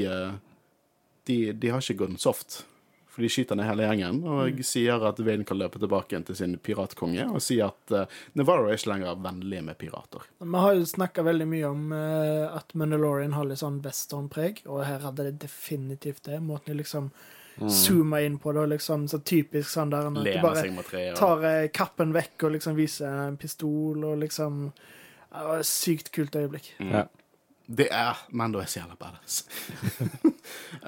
de, 1.29 1.39
de 1.53 1.75
har 1.75 1.85
ikke 1.85 2.07
gått 2.07 2.25
soft. 2.25 2.63
For 3.19 3.27
de 3.27 3.29
skyter 3.35 3.57
ned 3.59 3.67
hele 3.67 3.83
gjengen 3.83 4.19
og 4.31 4.61
sier 4.63 5.03
at 5.09 5.19
Vane 5.27 5.43
kan 5.43 5.59
løpe 5.59 5.81
tilbake 5.83 6.15
igjen 6.15 6.27
til 6.29 6.37
sin 6.39 6.53
piratkonge, 6.63 7.25
og 7.35 7.43
sier 7.43 7.73
at 7.73 7.91
uh, 7.91 8.21
Navarro 8.39 8.69
er 8.69 8.79
ikke 8.79 8.93
lenger 8.93 9.17
vennlig 9.25 9.63
med 9.67 9.75
pirater. 9.81 10.29
Vi 10.39 10.61
har 10.63 10.77
jo 10.79 10.85
snakka 10.87 11.25
veldig 11.27 11.49
mye 11.51 11.67
om 11.67 11.91
uh, 11.91 12.55
at 12.55 12.71
Mandalorian 12.79 13.35
har 13.35 13.49
litt 13.51 13.59
sånn 13.59 13.81
westernpreg, 13.83 14.63
og 14.71 14.85
her 14.87 15.03
hadde 15.03 15.27
det 15.27 15.41
definitivt 15.49 16.31
det. 16.31 16.39
Måten 16.39 16.71
de 16.71 16.79
liksom 16.79 17.11
zooma 17.59 18.21
inn 18.23 18.39
på 18.39 18.55
det, 18.55 18.63
og 18.63 18.71
liksom 18.77 19.09
så 19.11 19.19
typisk 19.19 19.73
sånn 19.73 19.91
der 19.91 20.13
at 20.13 20.23
de 20.23 20.39
bare 20.39 21.09
tar 21.19 21.43
uh, 21.43 21.67
kappen 21.75 22.15
vekk 22.15 22.47
og 22.47 22.55
liksom 22.55 22.79
viser 22.79 23.25
en 23.27 23.43
pistol 23.43 24.07
og 24.13 24.21
liksom 24.23 24.69
ja, 24.69 25.41
Det 25.43 25.49
var 25.51 25.67
et 25.67 25.75
sykt 25.75 26.15
kult 26.15 26.39
øyeblikk. 26.39 26.71
Ja. 26.79 27.09
Det 27.69 27.91
er 27.93 28.17
Mando 28.33 28.63
er 28.63 28.69
så 28.71 28.83
jævla 28.83 28.99
badass. 29.01 29.43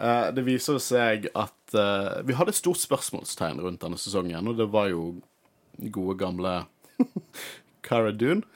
Eh, 0.01 0.29
det 0.33 0.41
viser 0.47 0.79
seg 0.81 1.27
at 1.37 1.75
uh, 1.77 2.21
vi 2.25 2.33
hadde 2.33 2.55
et 2.55 2.57
stort 2.57 2.81
spørsmålstegn 2.81 3.59
rundt 3.61 3.83
denne 3.83 3.99
sesongen, 4.01 4.47
og 4.49 4.57
det 4.57 4.65
var 4.73 4.87
jo 4.89 5.03
gode, 5.93 6.15
gamle 6.23 6.53
Cara 7.87 8.13
Dune, 8.15 8.47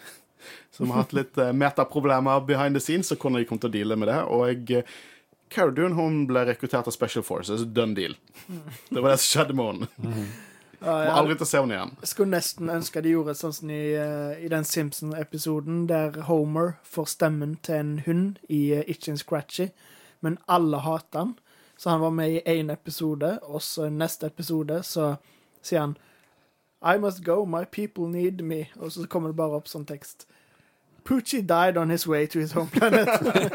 som 0.72 0.88
har 0.94 1.02
hatt 1.02 1.12
litt 1.16 1.36
uh, 1.36 1.50
metaproblemer 1.52 2.40
behind 2.48 2.78
the 2.78 2.80
scenes, 2.80 3.12
og 3.12 3.20
hvordan 3.20 3.42
de 3.42 3.48
kom 3.50 3.60
til 3.60 3.68
å 3.68 3.74
deale 3.74 3.98
med 4.00 4.08
det. 4.08 4.16
Og 4.32 4.46
jeg, 4.48 4.86
Cara 5.52 5.74
Dune 5.76 5.98
hun 5.98 6.22
ble 6.30 6.46
rekruttert 6.48 6.88
av 6.88 6.96
Special 6.96 7.26
Forces. 7.26 7.66
Done 7.76 7.98
deal. 7.98 8.16
Det 8.88 9.02
var 9.02 9.10
det 9.10 9.20
som 9.20 9.28
skjedde 9.34 9.58
med 9.58 9.72
henne. 9.74 10.24
Ja, 10.84 10.92
Må 10.92 11.02
jeg 11.04 11.16
aldri 11.16 11.34
til 11.38 11.46
å 11.46 11.48
se 11.48 11.60
henne 11.62 11.76
igjen. 11.78 11.92
skulle 12.04 12.34
nesten 12.34 12.70
ønske 12.70 13.02
de 13.02 13.14
gjorde 13.14 13.34
sånn 13.38 13.54
som 13.56 13.70
i, 13.70 13.94
eh, 13.96 14.44
i 14.44 14.48
den 14.52 14.66
Simpson-episoden 14.68 15.86
der 15.88 16.18
Homer 16.28 16.74
får 16.84 17.08
stemmen 17.14 17.56
til 17.62 17.74
en 17.74 17.94
hund 18.04 18.38
i 18.48 18.74
uh, 18.76 18.82
Itchin 18.86 19.16
Scratchy, 19.16 19.70
men 20.20 20.38
alle 20.48 20.82
hater 20.84 21.18
han. 21.18 21.34
Så 21.76 21.90
han 21.90 22.00
var 22.00 22.10
med 22.10 22.30
i 22.30 22.42
én 22.46 22.72
episode, 22.72 23.38
og 23.42 23.62
så 23.62 23.88
i 23.88 23.90
neste 23.90 24.26
episode 24.26 24.82
så 24.82 25.16
sier 25.62 25.80
han 25.80 25.96
I 26.84 26.98
must 27.00 27.24
go, 27.24 27.44
my 27.44 27.64
people 27.64 28.08
need 28.08 28.42
me. 28.42 28.66
Og 28.76 28.92
så 28.92 29.06
kommer 29.08 29.32
det 29.32 29.36
bare 29.40 29.56
opp 29.56 29.68
sånn 29.68 29.86
tekst. 29.88 30.26
Poochie 31.04 31.42
died 31.46 31.76
on 31.76 31.90
his 31.90 32.06
way 32.06 32.26
to 32.26 32.38
his 32.40 32.52
home 32.56 32.68
planet. 32.72 33.08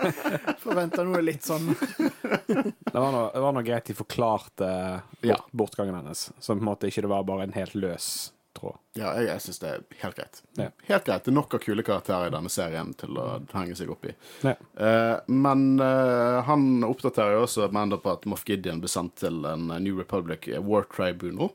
Forventa 0.64 1.04
noe 1.04 1.22
litt 1.26 1.46
sånn. 1.48 1.72
Det 1.74 2.94
var 2.94 3.12
noe, 3.14 3.30
det 3.34 3.42
var 3.42 3.56
noe 3.56 3.66
greit 3.66 3.90
de 3.90 3.96
forklarte 3.98 4.68
bort, 4.70 5.26
Ja. 5.26 5.38
bortgangen 5.52 5.96
hennes. 5.98 6.28
Så 6.40 6.54
på 6.54 6.60
en 6.60 6.68
måte 6.70 6.90
ikke 6.92 7.02
det 7.08 7.10
var 7.12 7.26
bare 7.26 7.48
en 7.48 7.56
helt 7.58 7.74
løs 7.76 8.10
tråd. 8.58 8.78
Ja, 8.98 9.14
jeg, 9.18 9.28
jeg 9.30 9.44
syns 9.46 9.60
det 9.62 9.70
er 9.72 9.84
helt 10.04 10.18
greit. 10.20 10.42
Ja. 10.60 10.68
Helt 10.90 11.06
greit. 11.08 11.24
Det 11.26 11.32
er 11.32 11.38
nok 11.38 11.54
av 11.58 11.64
kule 11.64 11.86
karakterer 11.86 12.30
i 12.30 12.34
denne 12.34 12.52
serien 12.54 12.92
til 13.00 13.18
å 13.22 13.28
henge 13.54 13.78
seg 13.80 13.92
opp 13.94 14.06
i. 14.10 14.14
Ja. 14.46 14.56
Uh, 14.78 15.16
men 15.32 15.66
uh, 15.82 16.42
han 16.48 16.84
oppdaterer 16.88 17.38
jo 17.38 17.46
også 17.48 17.70
Mando 17.76 18.00
på 18.02 18.14
at 18.14 18.28
Moff 18.30 18.46
Gideon 18.50 18.82
ble 18.84 18.92
sendt 18.92 19.18
til 19.24 19.42
en 19.50 19.70
New 19.82 19.98
Republic 20.02 20.50
War 20.66 20.86
Tribunal. 20.92 21.54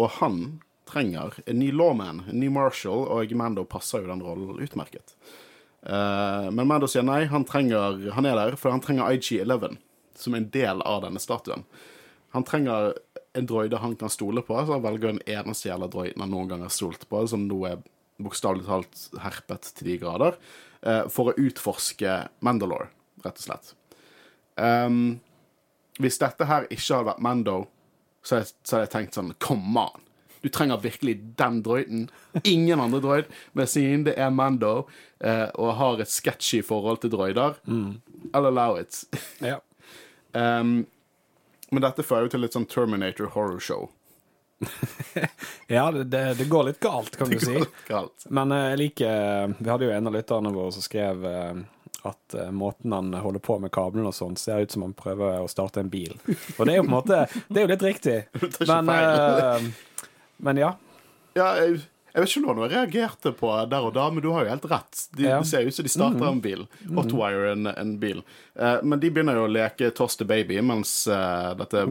Og 0.00 0.10
han 0.18 0.42
trenger 0.92 1.38
en 1.48 1.58
ny 1.58 1.70
lawman, 1.72 2.22
en 2.28 2.38
ny 2.40 2.50
marshal, 2.52 3.06
og 3.08 3.32
Mando 3.38 3.64
passer 3.68 4.04
jo 4.04 4.10
den 4.12 4.22
rollen 4.24 4.60
utmerket. 4.62 5.14
Uh, 5.82 6.46
men 6.54 6.68
Mando 6.70 6.86
sier 6.90 7.02
nei, 7.02 7.24
han, 7.32 7.46
trenger, 7.48 7.96
han 8.14 8.28
er 8.28 8.36
der, 8.38 8.58
for 8.60 8.70
han 8.74 8.82
trenger 8.84 9.16
IG-11 9.16 9.78
som 10.22 10.36
en 10.38 10.46
del 10.54 10.82
av 10.86 11.00
denne 11.06 11.18
statuen. 11.22 11.64
Han 12.36 12.44
trenger 12.46 12.92
en 13.34 13.48
droide 13.48 13.80
han 13.80 13.96
kan 13.98 14.12
stole 14.12 14.44
på, 14.44 14.54
så 14.60 14.76
han 14.76 14.84
velger 14.84 15.14
den 15.14 15.22
eneste 15.26 15.70
jævla 15.70 15.88
droiden 15.90 16.22
han 16.22 16.30
noen 16.30 16.50
gang 16.52 16.62
har 16.66 16.72
stolt 16.72 17.08
på, 17.10 17.24
som 17.32 17.48
nå 17.48 17.58
er 17.70 17.80
bokstavelig 18.22 18.68
talt 18.68 19.06
herpet 19.24 19.72
til 19.78 19.88
de 19.90 19.98
grader, 20.04 20.36
uh, 20.86 21.08
for 21.10 21.32
å 21.32 21.36
utforske 21.40 22.20
Mandalore, 22.44 22.90
rett 23.24 23.40
og 23.40 23.46
slett. 23.48 23.72
Um, 24.60 25.18
hvis 25.98 26.20
dette 26.20 26.46
her 26.48 26.68
ikke 26.70 26.92
hadde 26.94 27.08
vært 27.10 27.24
Mando, 27.24 27.56
så 28.22 28.36
hadde 28.36 28.46
jeg- 28.46 28.54
så 28.68 28.76
hadde 28.76 28.86
jeg 28.86 28.92
tenkt 28.94 29.16
sånn 29.18 29.34
Come 29.42 29.80
on! 29.88 30.04
Du 30.42 30.48
trenger 30.50 30.80
virkelig 30.82 31.16
den 31.38 31.60
droiden. 31.62 32.04
Ingen 32.42 32.80
andre 32.82 33.00
droid. 33.00 33.24
Men 33.52 33.66
siden 33.70 34.04
det 34.08 34.16
er 34.18 34.30
Mando 34.34 34.88
eh, 35.22 35.48
og 35.54 35.74
har 35.78 36.02
et 36.02 36.10
sketchy 36.10 36.62
forhold 36.66 37.00
til 37.04 37.12
droider, 37.14 37.58
I'll 37.66 38.46
allow 38.50 38.78
it. 38.80 39.04
Ja. 39.52 39.58
um, 40.32 40.82
men 41.72 41.82
dette 41.84 42.04
fører 42.04 42.26
jo 42.26 42.32
til 42.34 42.42
litt 42.44 42.52
sånn 42.56 42.66
Terminator 42.68 43.30
horror 43.32 43.60
show. 43.60 43.90
Ja, 45.72 45.86
det, 45.92 46.04
det, 46.12 46.34
det 46.38 46.44
går 46.50 46.64
litt 46.68 46.80
galt, 46.80 47.16
kan 47.16 47.30
du 47.30 47.38
si. 47.42 47.62
Galt. 47.88 48.26
Men 48.28 48.52
eh, 48.52 48.66
jeg 48.72 48.80
liker 48.82 49.54
Vi 49.58 49.70
hadde 49.70 49.86
jo 49.88 49.94
en 49.94 50.10
av 50.10 50.14
lytterne 50.18 50.52
våre 50.54 50.72
som 50.74 50.84
skrev 50.84 51.24
eh, 51.26 51.62
at 52.02 52.34
eh, 52.34 52.50
måten 52.50 52.92
han 52.92 53.12
holder 53.14 53.40
på 53.46 53.56
med 53.62 53.72
kablene 53.74 54.10
og 54.10 54.16
sånn, 54.16 54.36
ser 54.36 54.64
ut 54.66 54.74
som 54.74 54.82
han 54.84 54.94
prøver 54.98 55.40
å 55.40 55.48
starte 55.50 55.80
en 55.82 55.90
bil. 55.92 56.16
Og 56.58 56.66
det 56.66 56.74
er 56.74 56.80
jo 56.80 56.84
på 56.84 56.90
en 56.90 56.96
måte 56.98 57.20
Det 57.48 57.60
er 57.60 57.66
jo 57.66 57.72
litt 57.72 57.86
riktig. 57.86 58.16
Men, 58.68 58.90
eh, 58.90 59.70
men 60.36 60.60
ja. 60.60 60.74
Ja, 61.36 61.48
jeg, 61.58 61.80
jeg 62.12 62.24
vet 62.24 62.34
ikke 62.34 62.42
noe 62.44 62.66
jeg 62.66 62.74
reagerte 62.74 63.32
på 63.36 63.50
der 63.72 63.86
og 63.88 63.94
da, 63.96 64.04
men 64.12 64.24
du 64.24 64.28
har 64.34 64.44
jo 64.44 64.52
helt 64.52 64.68
rett. 64.68 65.04
De, 65.16 65.24
Ja. 65.24 65.38
Det 65.40 65.48
ser 65.48 65.64
ut 65.64 65.74
som 65.74 65.86
de 65.86 65.92
starter 65.92 66.28
en 66.28 66.42
bil. 66.44 66.66
Hotwire 66.92 67.54
en, 67.54 67.66
en 67.72 67.94
bil. 68.02 68.20
Eh, 68.54 68.82
men 68.82 69.00
de 69.00 69.10
begynner 69.10 69.40
jo 69.40 69.46
å 69.46 69.52
leke 69.52 69.90
Toss 69.96 70.18
the 70.20 70.26
Baby, 70.28 70.60
mens 70.60 71.06
eh, 71.08 71.52
dette 71.56 71.86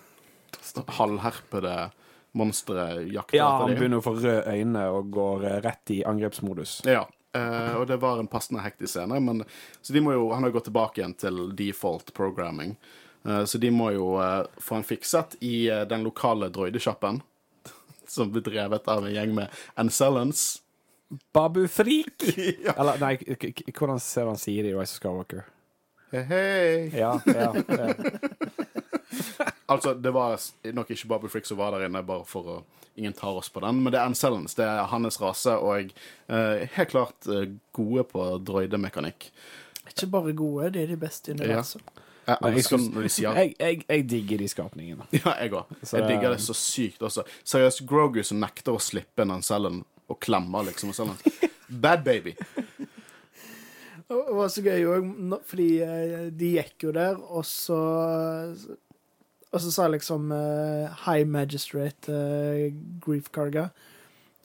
halvherpede 0.98 1.90
monsteret 2.36 3.08
jakter 3.10 3.40
ja, 3.40 3.48
han 3.48 3.62
etter 3.62 3.72
dem. 3.72 3.80
begynner 3.80 4.02
å 4.02 4.04
få 4.04 4.14
røde 4.20 4.54
øyne 4.54 4.86
og 4.92 5.10
går 5.16 5.46
eh, 5.48 5.60
rett 5.64 5.94
i 5.96 6.02
angrepsmodus. 6.06 6.78
Ja. 6.86 7.06
Uh, 7.36 7.82
og 7.82 7.88
det 7.90 7.98
var 8.00 8.20
en 8.20 8.30
passende 8.32 8.62
hektisk 8.64 8.94
scene. 8.94 9.18
Men, 9.20 9.42
så 9.84 9.92
de 9.92 10.00
må 10.00 10.14
jo, 10.14 10.30
han 10.32 10.44
har 10.44 10.52
jo 10.52 10.56
gått 10.56 10.70
tilbake 10.70 11.02
igjen 11.02 11.16
til 11.20 11.42
default 11.58 12.14
programming. 12.16 12.76
Uh, 13.26 13.42
så 13.44 13.58
de 13.60 13.68
må 13.74 13.90
jo 13.96 14.14
uh, 14.16 14.46
få 14.62 14.78
han 14.78 14.86
fikset 14.86 15.36
i 15.44 15.66
den 15.90 16.06
lokale 16.06 16.48
droidesjappen. 16.54 17.20
Som 18.16 18.30
blir 18.34 18.42
drevet 18.46 18.88
av 18.88 19.04
en 19.06 19.12
gjeng 19.14 19.34
med 19.34 19.48
Ancellans. 19.74 20.62
Babu 21.34 21.66
Frik! 21.70 22.22
ja. 22.66 22.74
Eller 22.78 22.98
nei, 23.02 23.12
hvordan 23.70 24.00
ser 24.02 24.26
han 24.30 24.40
sier 24.40 24.66
det 24.66 24.72
i 24.72 24.78
Rise 24.78 24.96
of 24.96 25.02
Skywalker? 25.02 25.44
Hei, 26.12 26.22
hei. 26.30 26.90
Ja, 26.98 27.16
ja. 27.26 27.52
det- 27.52 28.20
Altså, 29.66 29.94
det 29.98 30.10
var 30.14 30.38
nok 30.74 30.90
ikke 30.94 31.08
Babu 31.10 31.26
Frick 31.28 31.46
som 31.46 31.58
var 31.58 31.72
der 31.74 31.88
inne, 31.88 32.02
bare 32.06 32.24
for 32.28 32.50
å 32.56 32.56
Ingen 32.96 33.12
tar 33.12 33.36
oss 33.36 33.50
på 33.52 33.60
den, 33.60 33.82
men 33.84 33.92
det 33.92 33.98
er 34.00 34.06
Ancellans. 34.08 34.54
Det 34.56 34.64
er 34.64 34.86
hans 34.88 35.18
rase, 35.20 35.52
og 35.60 35.90
eh, 36.32 36.62
helt 36.78 36.88
klart 36.94 37.26
eh, 37.28 37.50
gode 37.76 38.06
på 38.08 38.22
droidemekanikk. 38.40 39.26
Ikke 39.90 40.08
bare 40.14 40.32
gode, 40.32 40.70
de 40.72 40.80
er 40.80 40.88
de 40.94 40.96
beste 41.02 41.28
i 41.28 41.34
universet. 41.36 41.82
Jeg 42.26 42.38
jeg 42.42 42.58
elsker 42.58 42.80
når 42.82 43.06
de 43.06 43.10
sier 43.14 43.36
Jeg, 43.38 43.52
jeg, 43.60 43.82
jeg 43.86 44.06
digger 44.10 44.40
de 44.42 44.48
skapningene. 44.50 45.06
Ja, 45.20 45.36
jeg 45.38 45.52
òg. 45.54 45.76
Jeg 45.84 46.08
digger 46.08 46.34
det 46.34 46.40
så 46.42 46.56
sykt 46.58 47.04
også. 47.06 47.22
Seriøst, 47.46 47.84
Grogu 47.86 48.22
som 48.26 48.40
nekter 48.42 48.74
å 48.74 48.82
slippe 48.82 49.22
den 49.22 49.34
Ancellen 49.36 49.84
og 50.10 50.18
klemmer, 50.22 50.66
liksom. 50.66 50.90
Og. 50.90 51.46
Bad 51.82 52.02
baby. 52.06 52.34
Det 54.06 54.18
var 54.38 54.50
så 54.54 54.62
gøy 54.62 54.84
òg, 54.86 55.06
fordi 55.46 55.70
eh, 55.82 56.26
de 56.30 56.52
gikk 56.58 56.86
jo 56.86 56.92
der, 56.94 57.18
og 57.18 57.46
så 57.46 57.78
Og 59.50 59.62
så 59.62 59.70
sa 59.72 59.86
liksom 59.90 60.30
eh, 60.34 61.02
High 61.06 61.26
Magistrate 61.26 62.12
uh, 62.12 62.66
Grief 63.02 63.30
Carga 63.34 63.70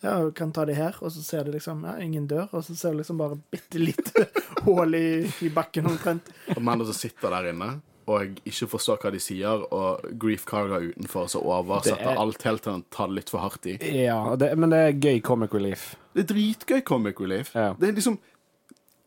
Ja, 0.01 0.15
du 0.25 0.31
kan 0.33 0.51
ta 0.51 0.63
de 0.65 0.73
her, 0.73 0.95
og 1.01 1.11
så 1.13 1.21
ser 1.21 1.43
du 1.45 1.51
liksom 1.53 1.83
Ja, 1.85 1.95
ingen 2.01 2.27
dør, 2.27 2.47
og 2.57 2.63
så 2.65 2.73
ser 2.75 2.91
du 2.95 2.97
liksom 3.03 3.19
bare 3.21 3.37
bitte 3.53 3.77
lite 3.81 4.27
hull 4.65 4.95
i, 4.97 5.31
i 5.45 5.49
bakken 5.53 5.85
omtrent. 5.91 6.31
Og 6.55 6.61
mennene 6.61 6.87
som 6.89 6.97
sitter 6.97 7.29
der 7.29 7.51
inne 7.53 7.71
og 8.11 8.39
ikke 8.49 8.65
forstår 8.67 8.97
hva 9.03 9.11
de 9.13 9.19
sier, 9.21 9.61
og 9.71 10.01
Grief 10.19 10.41
Carga 10.49 10.79
utenfor 10.81 11.27
så 11.31 11.39
oversetter 11.45 12.01
Det 12.01 12.09
er- 12.15 12.19
alt 12.19 12.41
helt 12.43 12.63
til 12.65 12.73
han 12.73 12.81
tar 12.91 13.07
det 13.11 13.15
litt 13.19 13.29
for 13.31 13.39
hardt 13.45 13.67
i. 13.69 13.75
Ja, 14.01 14.17
det, 14.35 14.49
men 14.57 14.73
det 14.73 14.79
er 14.87 14.97
gøy 14.97 15.21
comic 15.23 15.53
relief. 15.53 15.83
Det 16.17 16.25
er 16.25 16.33
dritgøy 16.33 16.81
comic 16.83 17.21
relief. 17.21 17.53
Ja. 17.55 17.69
Det 17.79 17.91
er 17.91 17.95
liksom 18.01 18.17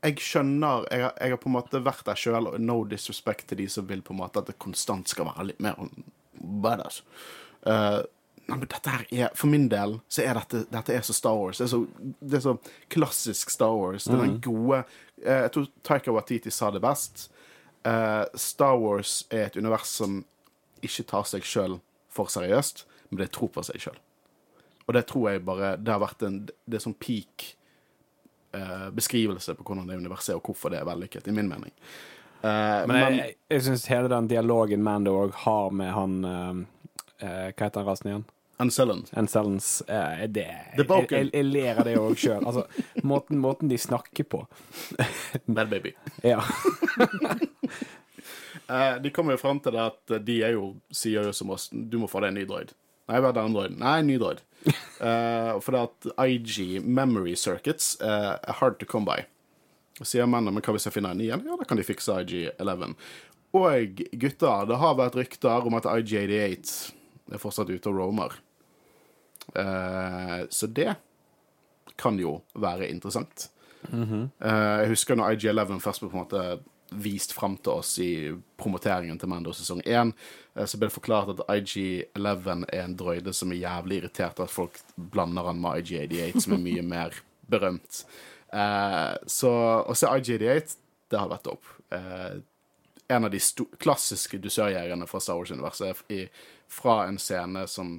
Jeg 0.04 0.16
skjønner 0.20 0.86
Jeg 0.92 1.02
har, 1.02 1.12
jeg 1.20 1.30
har 1.34 1.38
på 1.42 1.48
en 1.50 1.56
måte 1.58 1.82
vært 1.84 2.04
der 2.06 2.14
sjøl, 2.22 2.46
og 2.54 2.60
no 2.60 2.78
disrespect 2.88 3.48
til 3.50 3.58
de 3.64 3.66
som 3.72 3.86
vil 3.90 4.00
på 4.04 4.14
en 4.14 4.20
måte 4.22 4.38
at 4.40 4.46
det 4.52 4.58
konstant 4.62 5.08
skal 5.10 5.26
være 5.26 5.46
litt 5.50 5.60
mer 5.64 5.74
badass. 6.64 7.02
Uh, 7.66 8.02
nei, 8.46 8.58
men 8.58 8.68
dette 8.68 8.92
her 8.92 9.04
er 9.10 9.32
For 9.38 9.50
min 9.50 9.66
del 9.72 9.98
så 10.12 10.24
er 10.24 10.38
dette 10.38 10.64
Dette 10.72 10.94
er 10.94 11.04
så 11.06 11.16
Star 11.16 11.36
Wars. 11.38 11.60
Det 11.60 11.66
er 11.66 11.72
så, 11.72 11.80
det 12.20 12.38
er 12.38 12.44
så 12.44 12.56
klassisk 12.92 13.52
Star 13.54 13.74
Wars. 13.76 14.08
Det 14.08 14.16
er 14.16 14.24
den 14.24 14.38
gode 14.44 14.82
eh, 15.24 15.44
Jeg 15.46 15.52
tror 15.56 15.68
Taika 15.86 16.14
Waititi 16.14 16.52
sa 16.52 16.70
det 16.74 16.82
best. 16.84 17.28
Eh, 17.88 18.22
Star 18.40 18.78
Wars 18.80 19.22
er 19.30 19.48
et 19.48 19.56
univers 19.56 19.92
som 20.00 20.22
ikke 20.84 21.06
tar 21.08 21.28
seg 21.28 21.46
sjøl 21.48 21.78
for 22.12 22.30
seriøst, 22.30 22.84
men 23.10 23.22
det 23.22 23.30
tror 23.34 23.50
på 23.54 23.64
seg 23.64 23.80
sjøl. 23.80 24.00
Og 24.84 24.96
det 24.96 25.06
tror 25.08 25.30
jeg 25.30 25.44
bare 25.46 25.76
Det 25.80 25.92
har 25.94 26.02
vært 26.02 26.26
en 26.26 26.42
Det 26.44 26.76
er 26.76 26.84
sånn 26.84 26.98
peak 27.00 27.54
eh, 28.52 28.90
beskrivelse 28.92 29.56
på 29.56 29.64
hvordan 29.64 29.88
det 29.88 29.96
universet 30.02 30.34
er, 30.34 30.42
og 30.42 30.50
hvorfor 30.50 30.74
det 30.74 30.82
er 30.82 30.90
vellykket, 30.90 31.28
i 31.28 31.36
min 31.36 31.48
mening. 31.48 31.72
Men 32.44 32.98
jeg, 32.98 33.12
jeg, 33.16 33.34
jeg 33.48 33.62
syns 33.64 33.86
hele 33.88 34.08
den 34.12 34.26
dialogen 34.28 34.82
Mando 34.84 35.14
òg 35.16 35.30
har 35.46 35.70
med 35.72 35.94
han 35.96 36.66
Hva 37.20 37.52
heter 37.52 37.78
den 37.80 37.86
rasen 37.88 38.10
igjen? 38.10 38.24
Ancellon. 38.56 39.04
Ancellans. 39.12 39.82
Eh, 39.88 40.28
det, 40.28 40.46
The 40.76 40.84
jeg, 40.84 41.08
jeg, 41.10 41.30
jeg 41.32 41.46
ler 41.48 41.80
av 41.80 41.88
det 41.88 41.96
òg 41.98 42.14
sjøl. 42.18 42.44
Altså, 42.46 42.64
måten, 43.02 43.40
måten 43.42 43.70
de 43.70 43.78
snakker 43.80 44.26
på. 44.30 44.44
Bad 45.46 45.70
baby. 45.72 45.94
Ja. 46.22 46.42
Eh, 48.70 48.94
de 49.02 49.10
kommer 49.12 49.34
jo 49.34 49.40
fram 49.42 49.58
til 49.60 49.74
det 49.74 49.80
at 49.82 50.12
de 50.24 50.34
er 50.46 50.54
jo, 50.54 50.70
sier 50.88 51.26
jo 51.26 51.34
som 51.36 51.50
oss 51.52 51.66
Du 51.68 51.98
må 52.00 52.06
få 52.08 52.22
deg 52.22 52.30
en 52.30 52.38
ny 52.38 52.44
droid. 52.48 52.70
Nei, 53.10 53.18
hva 53.20 53.28
er 53.28 53.36
den 53.36 53.52
droiden? 53.52 53.76
Nei, 53.82 53.98
ny 54.08 54.16
droid. 54.22 54.40
Eh, 55.04 55.50
for 55.60 55.76
det 55.76 55.82
at 55.82 56.30
IG 56.30 56.78
memory 56.80 57.34
circuits 57.36 57.90
eh, 58.00 58.30
er 58.38 58.56
hard 58.62 58.78
to 58.80 58.88
come 58.88 59.04
by. 59.04 59.26
Sier 60.00 60.24
mennene, 60.24 60.54
men 60.54 60.64
hva 60.64 60.72
hvis 60.72 60.88
jeg 60.88 60.94
finner 60.94 61.12
en 61.12 61.20
ny 61.20 61.26
en? 61.34 61.44
Ja, 61.44 61.58
da 61.60 61.66
kan 61.68 61.76
de 61.76 61.84
fikse 61.84 62.16
IG11. 62.22 62.94
Og 63.60 64.00
gutter, 64.22 64.64
det 64.70 64.80
har 64.80 64.96
vært 65.02 65.18
rykter 65.20 65.68
om 65.68 65.76
at 65.76 65.90
IG88 65.90 66.94
er 67.32 67.40
fortsatt 67.40 67.72
ute 67.72 67.90
og 67.90 67.98
roamer. 68.00 68.36
Uh, 69.54 70.44
så 70.52 70.68
det 70.68 70.94
kan 72.00 72.18
jo 72.18 72.38
være 72.58 72.88
interessant. 72.90 73.48
Eh, 74.40 74.78
jeg 74.80 74.88
husker 74.94 75.18
når 75.18 75.34
IG11 75.34 75.80
først 75.84 76.00
ble 76.02 76.08
på 76.08 76.16
en 76.16 76.22
måte 76.22 76.44
vist 77.04 77.34
fram 77.34 77.56
til 77.58 77.80
oss 77.80 77.90
i 78.02 78.30
promoteringen 78.60 79.18
til 79.18 79.28
Mando 79.30 79.52
sesong 79.56 79.82
1, 79.82 80.12
uh, 80.56 80.64
så 80.64 80.78
ble 80.78 80.88
det 80.88 80.94
forklart 80.94 81.32
at 81.34 81.42
IG11 81.52 82.64
er 82.70 82.84
en 82.84 82.96
droide 82.98 83.34
som 83.36 83.52
er 83.52 83.62
jævlig 83.64 84.00
irritert 84.02 84.40
at 84.42 84.52
folk 84.52 84.78
blander 84.96 85.50
han 85.50 85.60
med 85.62 85.82
IG88, 85.82 86.44
som 86.46 86.56
er 86.56 86.64
mye 86.64 86.86
mer 86.94 87.20
berømt. 87.50 88.04
Eh, 88.54 89.14
så 89.26 89.52
å 89.82 89.96
se 89.98 90.08
IG88, 90.08 90.76
det 91.10 91.20
har 91.20 91.30
vært 91.32 91.50
opp. 91.50 91.70
En 93.12 93.26
av 93.26 93.32
de 93.34 93.40
klassiske 93.82 94.38
dusørjegerne 94.40 95.06
fra 95.10 95.20
Star 95.20 95.36
Wars-universet 95.36 96.04
fra 96.72 97.02
en 97.04 97.18
scene 97.20 97.66
som 97.68 97.98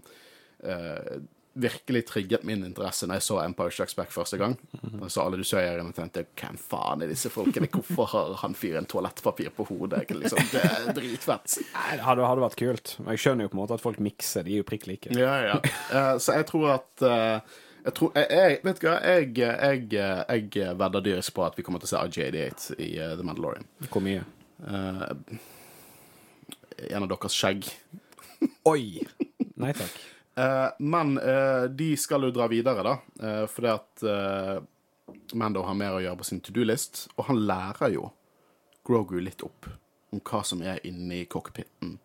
uh, 0.65 1.17
virkelig 1.57 2.07
trigget 2.07 2.43
min 2.43 2.65
interesse 2.65 3.07
når 3.07 3.19
jeg 3.19 3.25
så 3.29 3.37
Empire 3.45 3.71
Strikes 3.71 3.95
Back 3.95 4.11
første 4.11 4.37
gang. 4.37 4.57
Og 4.99 5.07
så 5.11 5.23
alle 5.23 5.39
dusørjegerne 5.39 5.93
tenkte 5.95 6.25
hvem 6.35 6.57
faen 6.59 7.05
er 7.05 7.11
disse 7.11 7.31
folkene? 7.31 7.69
Hvorfor 7.71 8.09
har 8.11 8.33
han 8.41 8.57
fyren 8.59 8.87
toalettpapir 8.91 9.53
på 9.55 9.67
hodet? 9.69 10.03
Liksom, 10.11 10.41
det 10.51 10.63
er 10.67 10.89
dritfett. 10.97 11.59
Nei, 11.71 11.95
det 11.95 12.03
hadde, 12.03 12.27
hadde 12.27 12.43
vært 12.43 12.59
kult. 12.59 12.95
Men 12.99 13.15
jeg 13.15 13.23
skjønner 13.23 13.47
jo 13.47 13.53
på 13.53 13.59
en 13.59 13.61
måte 13.61 13.77
at 13.79 13.85
folk 13.85 14.01
mikser. 14.03 14.43
De 14.43 14.57
er 14.57 14.65
jo 14.65 14.67
prikk 14.67 14.89
like. 14.91 15.15
Ja, 15.15 15.37
ja. 15.47 15.61
Uh, 15.93 16.17
så 16.19 16.35
jeg 16.41 16.49
tror 16.51 16.73
at 16.75 17.07
uh, 17.07 17.55
jeg 17.85 17.97
tror, 18.01 18.11
jeg, 18.17 18.27
jeg, 18.35 18.59
vet 18.65 18.81
du 18.81 18.87
hva, 18.89 18.99
jeg, 19.05 19.33
jeg, 19.39 20.47
jeg 20.57 20.77
vedder 20.83 21.07
dyrisk 21.07 21.37
på 21.37 21.45
at 21.45 21.55
vi 21.55 21.63
kommer 21.63 21.79
til 21.79 21.87
å 21.87 21.93
se 21.93 22.03
RJ88 22.03 22.79
i 22.81 22.95
uh, 22.99 23.13
The 23.15 23.23
Mandalorian. 23.23 23.69
Hvor 23.87 24.03
mye? 24.03 24.25
Eh, 24.67 25.37
en 26.89 27.05
av 27.05 27.09
deres 27.11 27.37
skjegg. 27.37 27.69
Oi! 28.71 29.05
Nei 29.61 29.73
takk. 29.77 29.95
Eh, 30.35 30.69
men 30.83 31.13
eh, 31.15 31.69
de 31.71 31.93
skal 31.95 32.25
jo 32.27 32.29
dra 32.35 32.49
videre, 32.51 32.81
da. 32.83 33.37
Fordi 33.47 33.69
at 33.71 34.01
Mando 35.39 35.61
har 35.63 35.77
mer 35.79 35.95
å 35.95 36.01
gjøre 36.03 36.19
på 36.19 36.27
sin 36.27 36.41
to 36.43 36.51
do-list. 36.51 37.05
Og 37.15 37.29
han 37.29 37.39
lærer 37.47 37.93
jo 37.93 38.09
Grogu 38.83 39.15
litt 39.23 39.45
opp 39.47 39.69
om 40.11 40.19
hva 40.19 40.41
som 40.43 40.59
er 40.59 40.83
inni 40.83 41.21
cockpiten. 41.31 41.95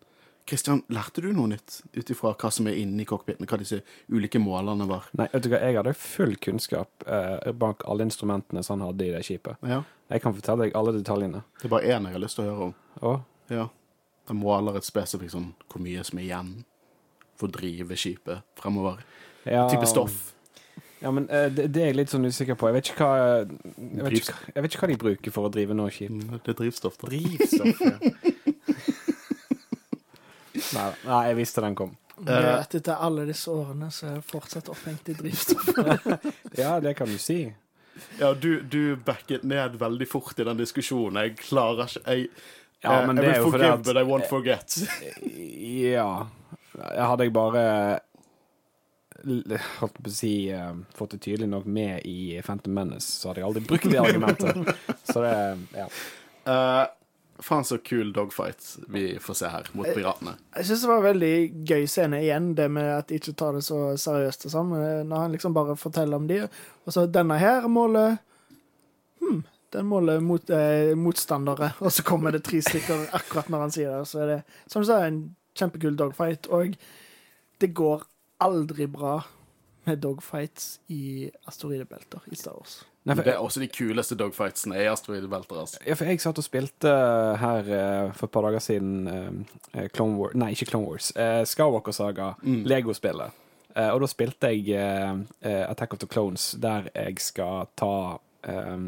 Christian, 0.47 0.81
lærte 0.91 1.21
du 1.23 1.29
noe 1.35 1.51
nytt 1.51 1.77
ut 1.93 2.09
ifra 2.11 2.33
hva 2.35 2.49
som 2.51 2.67
er 2.67 2.79
inni 2.81 3.05
cockpiten? 3.07 3.47
Hva 3.47 3.59
disse 3.61 3.81
ulike 4.11 4.39
målerne 4.41 4.87
var? 4.89 5.05
Nei, 5.15 5.27
vet 5.31 5.45
du 5.45 5.51
hva, 5.51 5.61
jeg 5.63 5.77
hadde 5.77 5.93
full 5.95 6.33
kunnskap 6.43 7.05
eh, 7.05 7.51
bak 7.55 7.85
alle 7.87 8.07
instrumentene 8.07 8.63
som 8.65 8.79
han 8.79 8.89
hadde 8.89 9.07
i 9.07 9.13
det 9.13 9.21
skipet. 9.27 9.59
Ja. 9.67 9.83
Jeg 10.11 10.19
kan 10.23 10.33
fortelle 10.35 10.63
deg 10.67 10.73
alle 10.75 10.91
detaljene. 10.97 11.39
Det 11.61 11.65
er 11.69 11.71
bare 11.71 11.87
én 11.95 12.03
jeg 12.09 12.13
har 12.17 12.23
lyst 12.23 12.35
til 12.39 12.43
å 12.43 12.47
høre 12.49 12.63
om. 12.69 12.73
Å? 13.01 13.03
Ja. 13.53 13.65
Den 14.27 14.37
måler 14.41 14.73
et 14.79 14.85
spesifikt 14.87 15.31
sånn 15.33 15.49
hvor 15.71 15.79
mye 15.83 16.01
som 16.07 16.19
er 16.19 16.25
igjen 16.27 16.49
for 17.39 17.45
å 17.47 17.53
drive 17.55 17.93
skipet 17.97 18.39
fremover. 18.59 18.95
Ja, 19.47 19.63
Type 19.71 19.87
stoff. 19.89 20.15
Ja, 21.01 21.09
men 21.09 21.25
eh, 21.33 21.47
det, 21.49 21.63
det 21.73 21.81
er 21.81 21.87
jeg 21.89 21.97
litt 21.97 22.11
sånn 22.13 22.27
usikker 22.29 22.53
på. 22.59 22.67
Jeg 22.69 22.75
vet 22.77 22.87
ikke 22.91 23.05
hva 23.07 23.15
Jeg 23.17 24.03
vet 24.05 24.17
ikke, 24.19 24.35
jeg 24.53 24.61
vet 24.65 24.71
ikke 24.75 24.83
hva 24.83 24.89
de 24.91 24.99
bruker 25.01 25.31
for 25.33 25.43
å 25.47 25.49
drive 25.53 25.73
noe 25.79 25.89
skip. 25.95 26.11
Mm, 26.13 26.35
Det 26.43 26.49
er 26.53 26.57
drivstoff, 26.59 26.95
da. 27.01 27.05
Drivstoff, 27.09 27.77
ja. 27.81 27.95
nei, 30.77 30.89
nei, 31.07 31.21
jeg 31.31 31.35
visste 31.41 31.59
den 31.65 31.75
kom. 31.79 31.91
Vet 32.21 32.75
etter 32.77 33.01
alle 33.01 33.23
disse 33.25 33.49
årene 33.49 33.87
så 33.89 34.05
er 34.11 34.15
jeg 34.19 34.27
fortsatt 34.29 34.69
opphengt 34.69 35.09
i 35.09 35.15
drivstoff. 35.17 35.65
Ja, 36.61 36.75
det 36.83 36.93
kan 36.99 37.09
du 37.09 37.17
si. 37.17 37.39
Ja, 38.19 38.33
du, 38.33 38.61
du 38.61 38.95
backet 38.95 39.43
ned 39.43 39.75
veldig 39.81 40.07
fort 40.07 40.39
i 40.39 40.43
den 40.47 40.57
diskusjonen. 40.57 41.21
Jeg 41.25 41.37
klarer 41.41 41.87
ikke 41.91 42.05
Jeg, 42.15 42.29
Ja, 42.83 42.99
eh, 43.01 43.07
men 43.07 43.17
jeg 43.17 43.25
det 43.25 43.33
er 43.35 43.41
vil 43.43 43.51
forgive, 43.51 43.73
at- 43.73 43.83
but 43.83 43.97
I 43.97 44.05
won't 44.07 44.29
forget. 44.29 44.77
Ja. 45.91 46.27
Hadde 46.95 47.23
jeg 47.27 47.33
bare 47.35 47.99
holdt 49.79 49.99
på 50.01 50.09
å 50.09 50.13
si 50.13 50.31
eh, 50.49 50.71
fått 50.97 51.11
det 51.13 51.19
tydelig 51.27 51.49
nok 51.51 51.67
med 51.69 52.01
i 52.09 52.39
Phantom 52.45 52.73
Menace, 52.73 53.05
så 53.19 53.29
hadde 53.29 53.43
jeg 53.43 53.49
aldri 53.51 53.63
brukt 53.67 53.89
det 53.91 53.99
argumentet. 54.01 54.71
Så 55.11 55.21
det 55.21 55.35
Ja. 55.77 55.87
Eh, 56.49 56.87
faen 57.41 57.65
så 57.67 57.77
kul 57.81 58.11
dogfight 58.13 58.65
vi 58.93 59.05
får 59.21 59.37
se 59.39 59.51
her 59.51 59.69
mot 59.77 59.87
piratene. 59.89 60.35
Jeg 60.55 60.69
syns 60.69 60.83
det 60.85 60.89
var 60.91 61.01
en 61.01 61.07
veldig 61.09 61.35
gøy 61.67 61.87
scene 61.89 62.19
igjen, 62.21 62.51
det 62.57 62.67
med 62.73 62.89
at 62.95 63.09
de 63.09 63.17
ikke 63.21 63.35
tar 63.39 63.57
det 63.57 63.63
så 63.65 63.79
seriøst 63.99 64.45
og 64.49 64.53
sånn, 64.55 64.75
når 65.09 65.25
han 65.25 65.37
liksom 65.37 65.55
bare 65.57 65.77
forteller 65.79 66.21
om 66.21 66.27
de. 66.29 66.43
Og 66.85 66.95
så 66.95 67.07
denne 67.09 67.39
her 67.41 67.67
måler 67.71 68.19
Hm, 69.21 69.43
den 69.69 69.85
måler 69.85 70.19
mot, 70.19 70.49
eh, 70.49 70.95
motstandere, 70.95 71.73
og 71.79 71.91
så 71.93 72.03
kommer 72.03 72.31
det 72.31 72.43
tre 72.43 72.61
stykker 72.61 73.11
akkurat 73.13 73.51
når 73.53 73.67
han 73.67 73.75
sier 73.75 73.93
det. 73.93 74.07
Så 74.09 74.23
er 74.23 74.31
det, 74.31 74.39
som 74.67 74.81
du 74.81 74.89
sa, 74.89 75.03
en 75.05 75.23
kjempekul 75.57 75.97
dogfight. 75.97 76.49
Og 76.49 76.75
det 77.61 77.73
går 77.77 78.07
aldri 78.41 78.87
bra 78.89 79.19
med 79.85 80.01
dogfights 80.01 80.79
i 80.93 81.29
asteroidebelter 81.49 82.25
i 82.31 82.37
Star 82.37 82.57
Wars. 82.57 82.81
Nei, 83.01 83.15
for, 83.15 83.25
Det 83.25 83.33
er 83.33 83.41
også 83.41 83.63
de 83.63 83.67
kuleste 83.73 84.15
dogfightsene 84.15 84.77
i 84.77 84.85
asteroidebelter. 84.85 85.63
Altså. 85.63 85.79
ja, 85.87 85.95
for 85.97 86.05
jeg 86.05 86.21
satt 86.21 86.37
og 86.37 86.45
spilte 86.45 86.91
her 87.41 87.69
uh, 87.71 88.11
for 88.13 88.27
et 88.27 88.33
par 88.35 88.45
dager 88.45 88.61
siden 88.61 89.07
uh, 89.09 89.87
Clone 89.95 90.19
Wars 90.19 90.37
Nei, 90.37 90.51
ikke 90.53 90.69
Clone 90.69 90.85
Wars. 90.85 91.09
Uh, 91.17 91.41
Skywalker-saga, 91.49 92.35
Lego-spillet. 92.43 93.41
Eh, 93.75 93.89
og 93.91 94.01
da 94.03 94.09
spilte 94.09 94.51
jeg 94.51 94.75
eh, 94.75 95.11
eh, 95.47 95.63
Attack 95.69 95.95
of 95.95 96.01
the 96.03 96.09
Clones, 96.11 96.51
der 96.61 96.89
jeg 96.91 97.19
skal 97.23 97.69
ta 97.79 98.17
uh, 98.17 98.87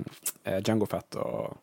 Jango 0.65 0.87
Fett 0.89 1.15
og 1.21 1.53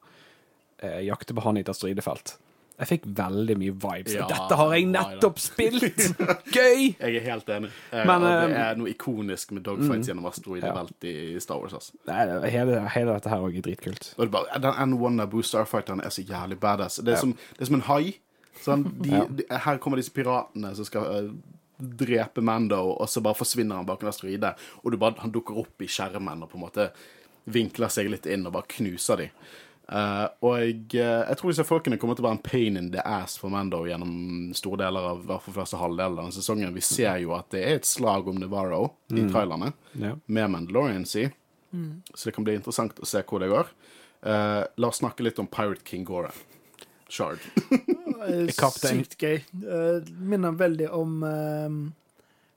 eh, 0.78 1.03
jakte 1.09 1.36
på 1.36 1.44
han 1.44 1.59
i 1.59 1.64
et 1.64 1.72
asteroidefelt. 1.72 2.36
Jeg 2.81 2.89
fikk 2.89 3.07
veldig 3.18 3.57
mye 3.61 3.74
vibes. 3.76 4.14
Ja, 4.16 4.26
Dette 4.31 4.57
har 4.57 4.72
jeg 4.72 4.87
nettopp 4.89 5.41
spilt! 5.43 6.01
Gøy! 6.57 6.87
Jeg 6.97 7.18
er 7.18 7.26
helt 7.26 7.53
enig. 7.53 7.68
Eh, 7.93 8.07
Men, 8.09 8.24
det 8.24 8.33
eh, 8.47 8.57
er 8.62 8.81
noe 8.81 8.89
ikonisk 8.93 9.53
med 9.57 9.66
dogfights 9.68 10.09
gjennom 10.09 10.31
asteroidebelt 10.31 11.07
i 11.11 11.14
Star 11.45 11.61
Wars. 11.61 11.76
Altså. 11.76 12.01
Nei, 12.09 12.24
hele, 12.55 12.81
hele 12.95 13.18
dette 13.18 13.33
her 13.33 13.45
òg 13.45 13.61
er 13.61 13.66
dritkult. 13.68 14.11
Og 14.16 14.24
det 14.24 14.33
bare, 14.35 14.62
Den 14.64 14.81
N1 14.95 15.20
Naboo 15.20 15.45
Starfighteren 15.45 16.01
er 16.05 16.14
så 16.14 16.24
jævlig 16.24 16.61
badass. 16.62 17.03
Det 17.05 17.18
er, 17.18 17.20
som, 17.20 17.37
det 17.59 17.66
er 17.66 17.72
som 17.72 17.81
en 17.81 17.87
hai. 17.93 18.03
Sånn, 18.64 18.89
de, 19.01 19.12
Ja. 19.12 19.24
de, 19.28 19.49
her 19.68 19.81
kommer 19.81 20.01
disse 20.01 20.12
piratene 20.16 20.72
som 20.76 20.89
skal 20.89 21.09
eh, 21.18 21.33
drepe 21.81 22.41
Mando, 22.45 22.81
og 22.97 23.09
så 23.09 23.22
bare 23.24 23.39
forsvinner 23.39 23.76
han 23.81 23.89
bak 23.89 24.03
en 24.05 24.12
asteroide. 24.12 24.55
Og 24.85 24.93
du 24.93 25.01
bare, 25.01 25.20
han 25.20 25.33
dukker 25.33 25.61
opp 25.61 25.85
i 25.85 25.89
skjermen 25.89 26.45
og 26.45 26.53
på 26.53 26.61
en 26.61 26.64
måte 26.64 26.91
vinkler 27.51 27.93
seg 27.93 28.11
litt 28.12 28.28
inn 28.31 28.45
og 28.47 28.55
bare 28.57 28.68
knuser 28.76 29.20
de. 29.20 29.28
Eh, 29.91 30.26
og 30.47 30.53
jeg, 30.62 30.76
uh, 31.03 31.24
jeg 31.26 31.38
tror 31.41 31.51
disse 31.51 31.66
folkene 31.66 31.97
kommer 31.99 32.14
til 32.14 32.22
å 32.22 32.28
være 32.28 32.38
en 32.38 32.45
pain 32.47 32.76
in 32.78 32.91
the 32.95 33.03
ass 33.03 33.34
for 33.41 33.51
Mando 33.51 33.80
gjennom 33.88 34.53
store 34.55 34.84
deler 34.84 35.09
av 35.12 35.24
hvert 35.26 35.43
fall 35.47 35.57
første 35.57 35.80
halvdel 35.80 36.14
av 36.14 36.20
denne 36.20 36.36
sesongen. 36.36 36.74
Vi 36.76 36.84
ser 36.86 37.18
jo 37.24 37.34
at 37.34 37.51
det 37.55 37.64
er 37.66 37.80
et 37.80 37.88
slag 37.88 38.30
om 38.30 38.38
Navarro 38.38 38.84
i 39.11 39.24
trailerne 39.26 39.72
Ja. 39.99 40.14
med 40.26 40.51
Mandalorians 40.55 41.16
i. 41.18 41.26
Så 42.14 42.28
det 42.28 42.34
kan 42.34 42.47
bli 42.47 42.55
interessant 42.59 42.99
å 43.03 43.07
se 43.07 43.22
hvor 43.26 43.43
det 43.43 43.51
går. 43.51 43.68
Uh, 44.22 44.62
la 44.78 44.91
oss 44.91 45.01
snakke 45.03 45.26
litt 45.26 45.38
om 45.43 45.49
Pirate 45.51 45.82
King 45.86 46.07
Goran. 46.07 46.38
Shard. 47.11 47.43
Sykt 48.78 49.16
gøy. 49.18 49.41
Minner 50.22 50.55
veldig 50.55 50.91
om 50.95 51.24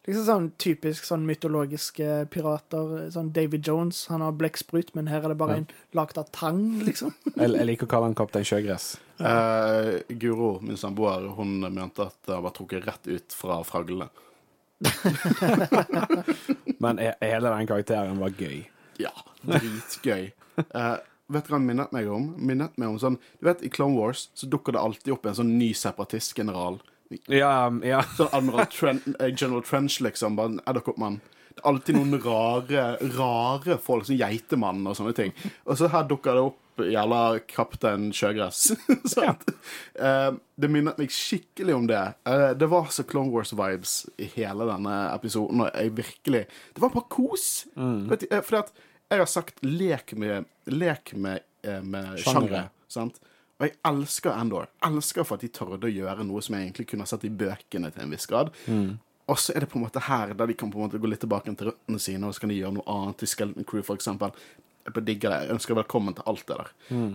liksom 0.08 0.26
sånn 0.28 0.48
typisk 0.60 1.06
sånn 1.08 1.24
mytologiske 1.28 2.26
pirater. 2.34 3.10
Sånn 3.14 3.32
David 3.36 3.64
Jones, 3.68 4.06
han 4.12 4.22
har 4.26 4.34
blekksprut, 4.36 4.92
men 4.96 5.08
her 5.08 5.24
er 5.24 5.30
det 5.34 5.38
bare 5.40 5.56
Ja. 5.56 5.58
en 5.64 5.68
lagd 5.94 6.18
av 6.18 6.28
tang, 6.32 6.82
liksom. 6.84 7.14
Jeg, 7.38 7.52
jeg 7.56 7.66
liker 7.70 7.88
å 7.88 7.90
kalle 7.94 8.10
han 8.12 8.16
Kaptein 8.20 8.44
Sjøgress. 8.48 8.98
Eh, 9.24 10.02
Guro, 10.20 10.58
min 10.62 10.78
samboer, 10.78 11.30
hun 11.38 11.60
mente 11.74 12.04
at 12.10 12.18
det 12.28 12.42
var 12.44 12.52
trukket 12.52 12.86
rett 12.86 13.08
ut 13.08 13.32
fra 13.38 13.62
fraglene. 13.64 14.10
Men 16.84 16.98
hele 17.22 17.50
den 17.50 17.68
karakteren 17.70 18.20
var 18.20 18.34
gøy. 18.38 18.64
Ja, 19.02 19.12
dritgøy. 19.48 20.32
Eh, 20.60 20.96
vet 21.34 21.48
du 21.48 21.52
hva 21.54 21.58
han 21.58 21.66
minnet 21.68 21.94
meg 21.96 22.10
om? 22.12 22.32
Minnet 22.38 22.76
meg 22.78 22.92
om 22.92 23.00
sånn, 23.02 23.16
Du 23.40 23.48
vet, 23.48 23.64
I 23.66 23.70
Clone 23.74 23.96
Wars 23.98 24.28
så 24.38 24.50
dukker 24.52 24.76
det 24.76 24.82
alltid 24.84 25.14
opp 25.16 25.26
en 25.30 25.38
sånn 25.40 25.54
ny 25.58 25.72
separatistgeneral. 25.78 26.82
Ja, 27.32 27.70
ja. 27.86 28.02
Sånn 28.18 28.34
Admiral 28.34 28.68
Tren 28.74 29.02
eh, 29.20 29.32
General 29.32 29.64
Trench, 29.66 30.00
liksom. 30.04 30.38
Bare 30.40 30.56
en 30.56 30.60
edderkoppmann. 30.66 31.22
Det 31.54 31.62
er 31.62 31.70
alltid 31.70 31.98
noen 32.00 32.18
rare, 32.24 32.84
rare 33.14 33.78
folk, 33.82 34.08
som 34.08 34.18
Geitemann 34.18 34.82
og 34.90 34.98
sånne 34.98 35.14
ting. 35.18 35.34
Og 35.68 35.78
så 35.78 35.90
her 35.94 36.08
dukker 36.10 36.38
det 36.38 36.46
opp 36.48 36.82
jævla 36.82 37.20
Kaptein 37.50 38.08
Sjøgress. 38.16 38.72
Sant? 39.14 39.46
Eh, 39.94 40.32
det 40.58 40.70
minnet 40.74 40.98
meg 40.98 41.14
skikkelig 41.14 41.76
om 41.78 41.86
det. 41.92 42.02
Eh, 42.30 42.48
det 42.58 42.70
var 42.72 42.90
så 42.94 43.06
Clone 43.06 43.30
Wars-vibes 43.34 44.00
i 44.18 44.32
hele 44.34 44.66
denne 44.72 44.96
episoden, 45.12 45.62
og 45.68 45.70
jeg 45.78 45.94
virkelig 46.00 46.48
Det 46.74 46.82
var 46.82 46.96
bare 46.96 47.12
kos. 47.14 47.68
Mm. 47.76 48.10
fordi 48.10 48.58
at 48.64 48.74
jeg 49.14 49.22
har 49.22 49.30
sagt 49.30 49.62
lek 49.62 50.16
med, 50.18 50.50
lek 50.66 51.14
med, 51.14 51.46
med 51.86 52.18
sjangre. 52.24 52.66
Sant? 52.90 53.22
Og 53.60 53.68
jeg 53.68 53.76
elsker 53.86 54.34
Endor. 54.36 54.68
Elsker 54.84 55.26
for 55.28 55.38
at 55.38 55.46
de 55.46 55.52
tørde 55.54 55.88
å 55.88 55.94
gjøre 55.94 56.26
noe 56.28 56.42
som 56.44 56.56
jeg 56.58 56.68
egentlig 56.68 56.88
kunne 56.92 57.06
sett 57.08 57.26
i 57.28 57.32
bøkene 57.32 57.92
til 57.94 58.04
en 58.06 58.14
viss 58.16 58.26
grad. 58.30 58.52
Og 59.32 59.40
så 59.40 59.54
er 59.56 59.64
det 59.64 59.70
på 59.72 59.78
en 59.80 59.86
måte 59.86 60.02
her 60.04 60.34
der 60.36 60.50
de 60.50 60.56
kan 60.60 60.72
på 60.74 60.80
en 60.82 60.88
måte 60.90 61.00
gå 61.00 61.08
litt 61.08 61.22
tilbake 61.24 61.54
til 61.56 61.70
røttene 61.70 62.02
sine, 62.02 62.28
og 62.28 62.36
så 62.36 62.44
kan 62.44 62.52
de 62.52 62.58
gjøre 62.60 62.76
noe 62.76 62.88
annet 62.92 63.24
i 63.24 63.30
Skeleton 63.30 63.68
Crew, 63.70 63.84
for 63.88 63.96
eksempel. 63.96 64.34
Jeg 64.84 65.06
digger 65.08 65.32
det. 65.32 65.38
Jeg 65.46 65.56
ønsker 65.56 65.78
velkommen 65.80 66.18
til 66.18 66.28
alt 66.28 66.44
det 66.50 66.58
der. 66.60 66.74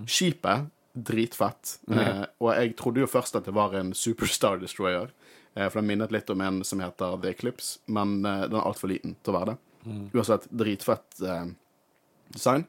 Skipet, 0.08 0.70
dritfett. 0.94 1.74
Eh, 1.92 2.24
og 2.40 2.54
jeg 2.56 2.76
trodde 2.80 3.02
jo 3.04 3.10
først 3.10 3.36
at 3.36 3.44
det 3.44 3.52
var 3.58 3.76
en 3.76 3.92
Superstar 3.94 4.56
Destroyer. 4.62 5.12
Eh, 5.54 5.68
for 5.68 5.80
den 5.82 5.86
minnet 5.90 6.12
litt 6.14 6.30
om 6.30 6.40
en 6.40 6.62
som 6.64 6.80
heter 6.80 7.18
The 7.22 7.34
Eclipse, 7.34 7.78
men 7.86 8.24
eh, 8.24 8.46
den 8.48 8.56
er 8.60 8.66
altfor 8.68 8.88
liten 8.92 9.16
til 9.20 9.34
å 9.34 9.38
være 9.40 9.52
det. 9.52 9.58
Uansett, 10.14 10.48
dritfett 10.50 11.20
eh, 11.24 11.46
design. 12.34 12.64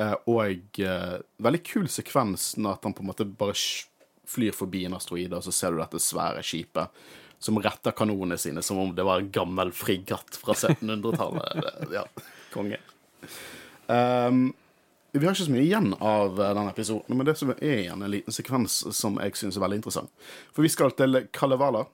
Eh, 0.00 0.16
og 0.30 0.80
eh, 0.80 1.16
veldig 1.42 1.62
kul 1.66 1.88
sekvens 1.92 2.54
når 2.56 2.78
han 2.82 2.94
på 2.96 3.04
en 3.04 3.10
måte 3.10 3.26
bare 3.26 3.56
flyr 4.30 4.54
forbi 4.54 4.84
en 4.86 4.96
asteroide, 4.96 5.36
og 5.36 5.44
så 5.44 5.54
ser 5.54 5.74
du 5.74 5.80
dette 5.80 6.00
svære 6.02 6.44
skipet 6.46 7.02
som 7.40 7.58
retter 7.62 7.94
kanonene 7.96 8.36
sine 8.38 8.62
som 8.62 8.78
om 8.78 8.92
det 8.94 9.04
var 9.06 9.20
en 9.20 9.30
gammel 9.32 9.72
frigatt 9.72 10.36
fra 10.38 10.54
1700-tallet. 10.54 11.68
Ja, 11.96 12.04
konge. 12.52 12.78
Um, 13.86 14.50
vi 15.12 15.24
har 15.24 15.34
ikke 15.34 15.48
så 15.48 15.54
mye 15.54 15.64
igjen 15.64 15.94
av 15.98 16.36
eh, 16.36 16.52
denne 16.52 16.70
episoden, 16.70 17.16
men 17.16 17.26
det 17.26 17.34
som 17.40 17.50
er 17.56 17.64
igjen, 17.64 18.04
en 18.04 18.12
liten 18.12 18.34
sekvens 18.34 18.82
som 18.96 19.16
jeg 19.18 19.34
syns 19.40 19.58
er 19.58 19.64
veldig 19.64 19.80
interessant. 19.80 20.28
For 20.54 20.62
vi 20.62 20.70
skal 20.70 20.94
til 20.94 21.24
Kalevala, 21.34 21.86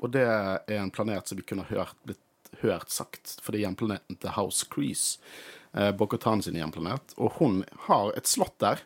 og 0.00 0.14
det 0.14 0.24
er 0.24 0.78
en 0.78 0.94
planet 0.94 1.28
som 1.28 1.38
vi 1.38 1.44
kunne 1.44 1.66
hørt, 1.68 1.98
blitt 2.06 2.22
hørt 2.62 2.94
sagt, 2.94 3.36
for 3.42 3.52
det 3.52 3.60
er 3.60 3.66
hjemplaneten 3.66 4.16
til 4.22 4.32
House 4.38 4.64
Crease. 4.70 5.18
Eh, 5.76 5.92
Bokotan 5.92 6.42
sin 6.42 6.56
hjemplanet. 6.56 7.14
Og 7.20 7.36
hun 7.40 7.60
har 7.88 8.14
et 8.16 8.28
slott 8.28 8.56
der, 8.62 8.80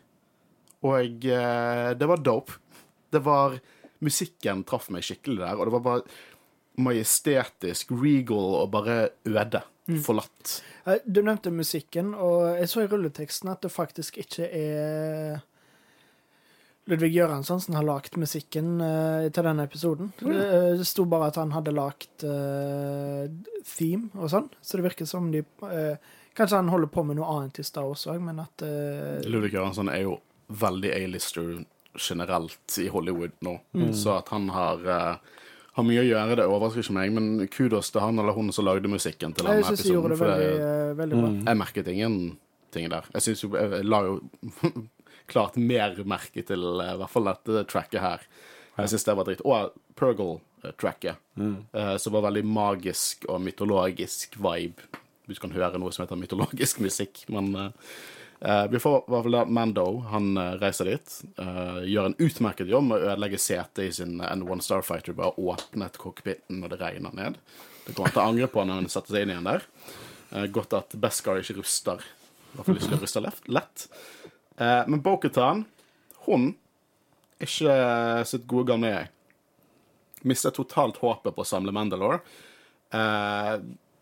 og 0.83 1.25
eh, 1.25 1.91
det 1.95 2.09
var 2.09 2.23
dope. 2.23 2.59
Det 3.11 3.23
var 3.23 3.61
Musikken 4.01 4.63
traff 4.65 4.87
meg 4.89 5.03
skikkelig 5.05 5.43
der, 5.43 5.59
og 5.59 5.67
det 5.67 5.73
var 5.75 5.81
bare 5.85 6.81
majestetisk, 6.81 7.91
regal 7.93 8.55
og 8.63 8.71
bare 8.73 8.95
øde. 9.29 9.61
Forlatt. 10.01 10.55
Eh, 10.87 10.97
Du 11.05 11.21
nevnte 11.21 11.51
musikken, 11.53 12.15
og 12.15 12.57
jeg 12.57 12.69
så 12.69 12.81
i 12.81 12.89
rulleteksten 12.89 13.51
at 13.51 13.61
det 13.61 13.71
faktisk 13.71 14.17
ikke 14.17 14.47
er 14.49 15.41
Ludvig 16.89 17.13
Göransson 17.13 17.61
som 17.61 17.75
har 17.77 17.85
lagd 17.85 18.17
musikken 18.17 18.81
uh, 18.81 19.29
til 19.29 19.45
denne 19.45 19.67
episoden. 19.67 20.09
Det, 20.17 20.47
det 20.79 20.87
sto 20.89 21.05
bare 21.05 21.29
at 21.29 21.37
han 21.37 21.53
hadde 21.53 21.75
lagd 21.77 22.25
uh, 22.25 23.29
theme 23.75 24.09
og 24.17 24.31
sånn, 24.33 24.49
så 24.65 24.79
det 24.79 24.87
virker 24.87 25.05
som 25.05 25.29
de 25.31 25.43
eh, 25.69 26.11
Kanskje 26.37 26.61
han 26.61 26.71
holder 26.71 26.87
på 26.87 27.03
med 27.03 27.19
noe 27.19 27.27
annet 27.27 27.59
i 27.59 27.65
Star 27.67 27.87
Wars 27.89 28.05
òg, 28.07 28.21
men 28.23 28.39
at 28.43 28.63
uh... 28.63 29.19
Ludvig 29.27 29.51
Göransson 29.55 29.91
er 29.91 30.05
jo 30.05 30.17
veldig 30.61 30.91
A-lister 30.95 31.63
generelt 31.99 32.77
i 32.79 32.87
Hollywood 32.87 33.33
nå, 33.43 33.57
så 33.93 34.15
at 34.21 34.31
han 34.31 34.47
har, 34.55 34.85
uh, 34.87 35.41
har 35.75 35.87
mye 35.87 36.03
å 36.03 36.07
gjøre, 36.07 36.37
det 36.39 36.47
overrasker 36.47 36.85
ikke 36.85 36.95
meg, 36.95 37.11
men 37.17 37.49
kudos 37.51 37.91
til 37.91 38.03
han 38.03 38.21
eller 38.21 38.37
hun 38.37 38.51
som 38.55 38.67
lagde 38.67 38.91
musikken 38.91 39.35
til 39.35 39.49
Jeg 39.49 39.59
denne 39.59 39.73
episoden. 39.73 39.89
de 39.89 39.97
gjorde 39.97 40.13
det 40.13 40.21
For 40.21 40.31
veldig, 40.31 40.53
det, 40.53 40.71
eh, 40.71 40.95
veldig 41.01 41.19
bra. 41.19 41.33
jeg 41.49 41.61
merket 41.65 41.91
ingenting 41.91 42.89
der. 42.95 43.11
Jeg 43.17 43.27
synes 43.27 43.43
jo, 43.43 43.51
jeg 43.59 43.83
la 43.91 44.01
jo 44.07 44.15
klart 45.31 45.59
mer 45.59 45.99
merke 46.07 46.47
til 46.47 46.63
i 46.71 46.89
hvert 47.03 47.11
fall 47.11 47.27
dette 47.27 47.67
tracket 47.67 48.01
her. 48.03 48.25
Jeg 48.79 48.93
syns 48.93 49.07
det 49.07 49.19
var 49.19 49.27
dritt. 49.27 49.43
Og 49.43 49.75
Purgle-tracket, 49.99 51.19
mm. 51.35 51.55
som 51.99 52.15
var 52.15 52.23
veldig 52.29 52.43
magisk 52.47 53.27
og 53.29 53.43
mytologisk 53.43 54.39
vibe. 54.39 55.00
Du 55.31 55.41
kan 55.41 55.53
høre 55.55 55.79
noe 55.79 55.93
som 55.95 56.03
heter 56.03 56.19
mytologisk 56.19 56.81
musikk, 56.85 57.23
men 57.31 57.51
eh, 57.57 58.65
vi 58.71 58.81
får 58.81 58.97
i 59.01 59.13
hvert 59.13 59.27
fall 59.27 59.37
da 59.37 59.43
Mando. 59.47 59.87
Han 60.11 60.31
eh, 60.37 60.55
reiser 60.61 60.91
dit, 60.91 61.17
uh, 61.39 61.81
gjør 61.87 62.09
en 62.09 62.17
utmerket 62.27 62.71
jobb 62.71 62.89
med 62.89 62.97
å 62.97 63.11
ødelegge 63.13 63.41
setet 63.41 63.83
i 63.85 63.91
sin 63.95 64.17
N1 64.19 64.65
Starfighter. 64.65 65.15
Bare 65.17 65.37
åpnet 65.39 65.99
cockpiten 66.01 66.63
når 66.63 66.75
det 66.75 66.81
regner 66.83 67.15
ned. 67.17 67.37
Det 67.85 67.95
kommer 67.95 68.11
han 68.11 68.17
til 68.17 68.23
å 68.23 68.29
angre 68.29 68.49
på 68.51 68.65
når 68.65 68.81
han 68.81 68.91
setter 68.91 69.15
seg 69.15 69.25
inn 69.25 69.35
igjen 69.35 69.51
der. 69.51 69.67
Uh, 70.31 70.47
godt 70.59 70.75
at 70.79 70.97
Beskar 70.99 71.41
ikke 71.41 71.59
ruster. 71.61 72.03
I 72.51 72.57
hvert 72.57 72.67
fall 72.67 72.81
ikke 72.81 72.99
ruster 72.99 73.29
lett. 73.47 73.85
men 74.59 74.99
Boketan, 74.99 75.61
hun 76.25 76.49
ikke 77.39 77.75
sitt 78.27 78.43
gode 78.43 78.67
gamle 78.73 78.89
jeg. 78.91 79.07
Mister 80.27 80.53
totalt 80.53 80.99
håpet 81.01 81.33
på 81.33 81.45
å 81.45 81.47
samle 81.47 81.73
Mandalore. 81.73 82.19
Eh, 82.91 83.53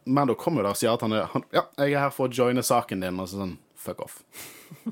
Mando 0.09 0.35
kommer 0.39 0.65
der 0.65 0.73
og 0.73 0.79
sier 0.79 0.95
at 0.95 1.03
han 1.05 1.13
er 1.15 1.27
han, 1.33 1.45
Ja, 1.53 1.67
jeg 1.77 1.93
er 1.93 2.07
her 2.07 2.13
for 2.13 2.27
å 2.29 2.33
joine 2.33 2.63
saken 2.65 3.05
din. 3.05 3.19
Og 3.21 3.29
så 3.29 3.43
sånn 3.43 3.57
Fuck 3.79 4.01
off. 4.03 4.17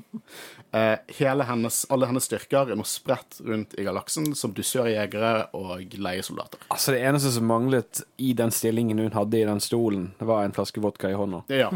eh, 0.72 0.94
hele 1.18 1.44
hennes, 1.44 1.82
alle 1.92 2.06
hennes 2.08 2.24
styrker 2.24 2.70
er 2.72 2.78
nå 2.78 2.86
spredt 2.88 3.36
rundt 3.44 3.74
i 3.76 3.84
galaksen 3.84 4.30
som 4.32 4.54
dusørjegere 4.56 5.50
og 5.58 5.92
leiesoldater. 5.92 6.62
Altså, 6.72 6.94
det 6.96 7.02
eneste 7.04 7.34
som 7.34 7.44
manglet 7.50 8.00
i 8.16 8.30
den 8.38 8.48
stillingen 8.48 9.02
hun 9.04 9.12
hadde 9.12 9.42
i 9.42 9.44
den 9.44 9.60
stolen, 9.60 10.14
det 10.16 10.30
var 10.30 10.46
en 10.46 10.56
flaske 10.56 10.80
vodka 10.80 11.12
i 11.12 11.18
hånda. 11.20 11.42
Ja. 11.52 11.68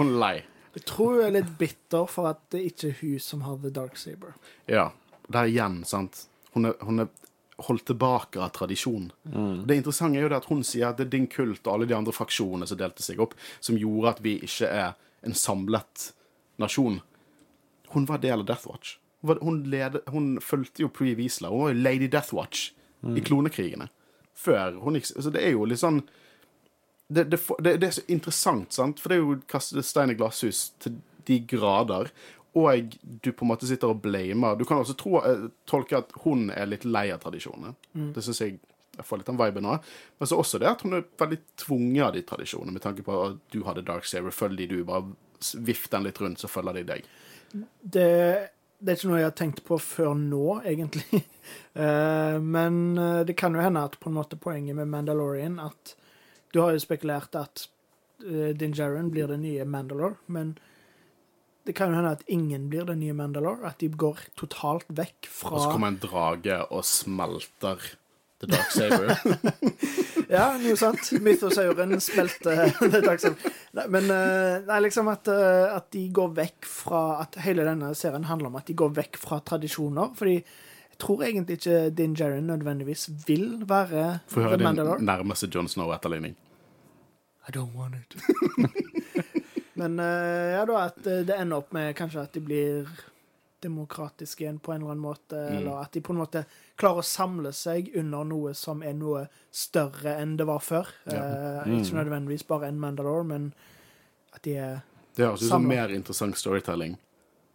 Hun 0.00 0.10
er 0.16 0.18
lei. 0.24 0.34
Jeg 0.74 0.86
tror 0.90 1.20
hun 1.20 1.28
er 1.28 1.36
litt 1.38 1.54
bitter 1.60 2.10
for 2.10 2.32
at 2.32 2.42
det 2.50 2.64
ikke 2.72 2.90
er 2.90 2.98
hun 3.04 3.22
som 3.22 3.46
har 3.46 3.62
The 3.62 3.70
Dark 3.78 3.98
Saber. 3.98 4.34
Ja. 4.70 4.88
Der 5.30 5.46
igjen, 5.50 5.84
sant. 5.86 6.24
Hun 6.54 6.66
er, 6.66 6.74
hun 6.82 7.04
er 7.04 7.14
holdt 7.66 7.86
tilbake 7.90 8.40
av 8.40 8.52
tradisjon. 8.56 9.10
Det 9.66 9.76
interessante 9.76 10.18
er 10.18 10.26
jo 10.26 10.32
det 10.32 10.40
at 10.40 10.48
hun 10.50 10.64
sier 10.66 10.90
at 10.90 10.98
det 11.00 11.08
er 11.08 11.12
din 11.16 11.28
kult 11.30 11.62
og 11.66 11.74
alle 11.74 11.88
de 11.90 11.96
andre 11.96 12.14
fraksjonene 12.14 12.68
som 12.68 12.80
delte 12.80 13.04
seg 13.04 13.20
opp, 13.22 13.36
som 13.60 13.78
gjorde 13.78 14.14
at 14.14 14.24
vi 14.24 14.38
ikke 14.46 14.68
er 14.68 14.96
en 15.26 15.36
samlet 15.36 16.10
nasjon. 16.60 17.00
Hun 17.94 18.06
var 18.08 18.22
del 18.22 18.42
av 18.42 18.48
Death 18.48 18.68
Watch. 18.68 18.96
Hun, 19.22 19.64
led, 19.68 19.98
hun 20.08 20.38
fulgte 20.40 20.84
jo 20.84 20.92
Pree 20.92 21.16
Wiesler. 21.18 21.52
Hun 21.52 21.64
var 21.64 21.74
jo 21.74 21.82
Lady 21.82 22.08
Death 22.08 22.34
Watch 22.36 22.70
i 23.16 23.20
klonekrigene. 23.24 23.88
Før 24.36 24.78
hun 24.80 24.96
gikk 24.96 25.10
Så 25.10 25.32
det 25.32 25.42
er 25.44 25.54
jo 25.56 25.66
litt 25.68 25.82
sånn 25.82 26.02
det, 27.10 27.24
det, 27.32 27.40
det, 27.58 27.72
det 27.82 27.88
er 27.88 27.94
så 27.96 28.02
interessant, 28.06 28.72
sant? 28.72 29.00
For 29.02 29.10
det 29.10 29.16
er 29.16 29.24
jo 29.24 29.38
kastet 29.50 29.84
stein 29.84 30.12
i 30.12 30.14
glasshus 30.14 30.68
til 30.78 31.00
de 31.26 31.40
grader. 31.50 32.12
Og 32.58 32.96
du 33.02 33.30
på 33.30 33.44
en 33.46 33.52
måte 33.52 33.68
sitter 33.68 33.92
og 33.92 34.00
blamer 34.02 34.56
Du 34.58 34.64
kan 34.66 34.80
også 34.82 34.96
tro, 34.98 35.20
eh, 35.22 35.44
tolke 35.70 36.00
at 36.00 36.10
hun 36.24 36.48
er 36.50 36.66
litt 36.66 36.84
lei 36.84 37.06
av 37.14 37.22
tradisjonene. 37.22 37.76
Det 38.14 38.24
syns 38.26 38.42
jeg 38.42 38.58
jeg 39.00 39.06
får 39.06 39.20
litt 39.20 39.30
den 39.30 39.38
viben 39.40 39.64
nå. 39.64 39.78
Men 40.18 40.28
så 40.28 40.38
også 40.40 40.60
det 40.60 40.68
at 40.68 40.84
hun 40.84 40.98
er 40.98 41.08
veldig 41.18 41.38
tvunget 41.62 42.04
av 42.04 42.14
de 42.16 42.22
tradisjonene, 42.26 42.74
med 42.74 42.84
tanke 42.84 43.04
på 43.06 43.16
at 43.24 43.42
du 43.54 43.62
hadde 43.64 43.84
Dark 43.86 44.04
Saver, 44.08 44.34
Følg 44.34 44.60
de 44.60 44.68
du, 44.70 44.78
bare 44.84 45.06
vifter 45.40 45.64
vift 45.64 45.90
den 45.94 46.04
litt 46.04 46.20
rundt, 46.20 46.40
så 46.42 46.50
følger 46.52 46.80
de 46.80 46.82
deg. 46.90 47.06
Det, 47.80 48.08
det 48.78 48.92
er 48.92 48.98
ikke 48.98 49.10
noe 49.10 49.22
jeg 49.22 49.28
har 49.30 49.38
tenkt 49.38 49.62
på 49.64 49.78
før 49.80 50.14
nå, 50.18 50.60
egentlig. 50.64 51.24
Eh, 51.70 52.36
men 52.42 52.98
eh, 52.98 53.20
det 53.26 53.34
kan 53.38 53.54
jo 53.54 53.62
hende 53.62 53.80
at 53.86 53.96
på 53.98 54.10
en 54.10 54.16
måte 54.16 54.36
poenget 54.38 54.74
med 54.74 54.88
Mandalorian 54.90 55.56
at 55.62 55.94
Du 56.52 56.60
har 56.60 56.74
jo 56.74 56.82
spekulert 56.82 57.34
at 57.38 57.62
Din 58.20 58.74
Djarin 58.74 59.10
blir 59.10 59.30
det 59.30 59.38
nye 59.42 59.64
Mandalore, 59.66 60.18
men 60.26 60.52
det 61.68 61.74
kan 61.76 61.92
jo 61.92 61.98
hende 62.00 62.12
at 62.16 62.22
ingen 62.26 62.68
blir 62.72 62.86
den 62.88 63.02
nye 63.02 63.14
Mandalore. 63.16 63.68
At 63.68 63.82
de 63.82 63.90
går 63.92 64.22
totalt 64.40 64.88
vekk 64.88 65.28
fra 65.28 65.54
Og 65.54 65.64
så 65.64 65.72
kommer 65.74 65.92
en 65.92 66.00
drage 66.02 66.60
og 66.70 66.84
smelter 66.88 67.82
The 68.40 68.48
Dark 68.48 68.70
Saber. 68.72 69.14
Ja, 70.30 70.52
noe 70.62 70.76
sant. 70.78 71.08
Mythosauren 71.18 71.96
smelter 72.00 72.70
The 72.92 73.00
Dark 73.02 73.18
Saver. 73.20 73.54
Men 73.90 74.06
eh, 74.14 74.60
nei, 74.68 74.76
liksom 74.86 75.10
at, 75.10 75.28
eh, 75.28 75.66
at 75.74 75.88
de 75.90 76.04
går 76.14 76.30
vekk 76.36 76.68
fra 76.70 77.00
At 77.24 77.40
hele 77.42 77.66
denne 77.66 77.90
serien 77.98 78.28
handler 78.30 78.52
om 78.52 78.60
at 78.60 78.70
de 78.70 78.76
går 78.78 78.94
vekk 78.94 79.18
fra 79.20 79.40
tradisjoner. 79.42 80.14
Fordi 80.18 80.36
jeg 80.38 81.00
tror 81.02 81.24
egentlig 81.26 81.58
ikke 81.58 81.80
Din 81.98 82.14
Djarin 82.14 82.46
nødvendigvis 82.46 83.08
vil 83.26 83.64
være 83.66 84.20
Få 84.30 84.40
The 84.40 84.46
høre 84.46 84.60
din 84.62 85.06
nærmeste 85.10 85.50
John 85.50 85.68
Snow-etterligning. 85.68 86.38
I 87.48 87.50
don't 87.50 87.74
want 87.74 87.94
it. 87.98 88.14
men 89.80 89.96
eh, 90.04 90.52
ja, 90.58 90.64
da 90.68 90.82
at 90.86 91.00
eh, 91.08 91.22
det 91.28 91.36
ender 91.40 91.62
opp 91.62 91.72
med 91.76 91.94
kanskje 91.98 92.22
at 92.26 92.36
de 92.36 92.42
blir 92.44 92.90
demokratiske 93.60 94.40
igjen 94.44 94.58
på 94.64 94.72
en 94.72 94.80
eller 94.80 94.94
annen 94.94 95.02
måte, 95.04 95.36
Mm. 95.36 95.56
eller 95.58 95.82
at 95.82 95.92
de 95.92 96.00
på 96.00 96.14
en 96.14 96.20
måte 96.22 96.44
klarer 96.80 97.02
å 97.02 97.04
samle 97.04 97.52
seg 97.52 97.90
under 98.00 98.24
noe 98.24 98.54
som 98.56 98.80
er 98.82 98.94
noe 98.96 99.26
større 99.52 100.14
enn 100.22 100.36
det 100.40 100.46
var 100.48 100.62
før. 100.64 100.88
Ja. 101.10 101.64
Mm. 101.66 101.80
Ikke 101.82 101.98
nødvendigvis 101.98 102.46
bare 102.48 102.68
en 102.70 102.80
Mandalore, 102.80 103.24
men 103.24 103.50
at 104.32 104.42
de 104.42 104.56
er 104.56 104.80
Det 105.16 105.26
høres 105.26 105.42
ut 105.42 105.48
som 105.50 105.66
mer 105.68 105.88
interessant 105.92 106.36
storytelling. 106.38 106.96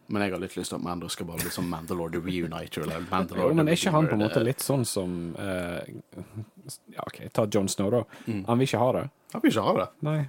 Men 0.07 0.21
jeg 0.21 0.31
har 0.35 0.39
litt 0.43 0.53
lyst 0.55 0.69
til 0.69 0.75
at 0.77 0.83
Mando 0.85 1.07
skal 1.09 1.25
bare 1.25 1.41
bli 1.41 1.49
som 1.49 1.65
Mandalore 1.69 2.11
the 2.11 2.19
Reuniter. 2.21 2.83
Eller 2.83 2.99
Mandalore 3.09 3.47
Jo, 3.49 3.53
men 3.57 3.67
er 3.67 3.73
ikke 3.73 3.91
han 3.95 4.05
på 4.07 4.13
en 4.13 4.21
måte 4.21 4.43
litt 4.45 4.61
sånn 4.61 4.85
som 4.85 5.15
eh, 5.39 5.81
Ja, 6.93 7.01
OK, 7.07 7.23
ta 7.33 7.47
John 7.49 7.67
Snow, 7.67 7.89
da. 7.89 8.03
Mm. 8.27 8.43
Han 8.45 8.59
vil 8.59 8.67
ikke 8.69 8.77
ha 8.83 8.91
det. 8.99 9.09
Han 9.33 9.41
vil 9.41 9.51
ikke 9.55 9.63
ha 9.65 9.73
det. 9.79 9.87
Nei. 10.05 10.19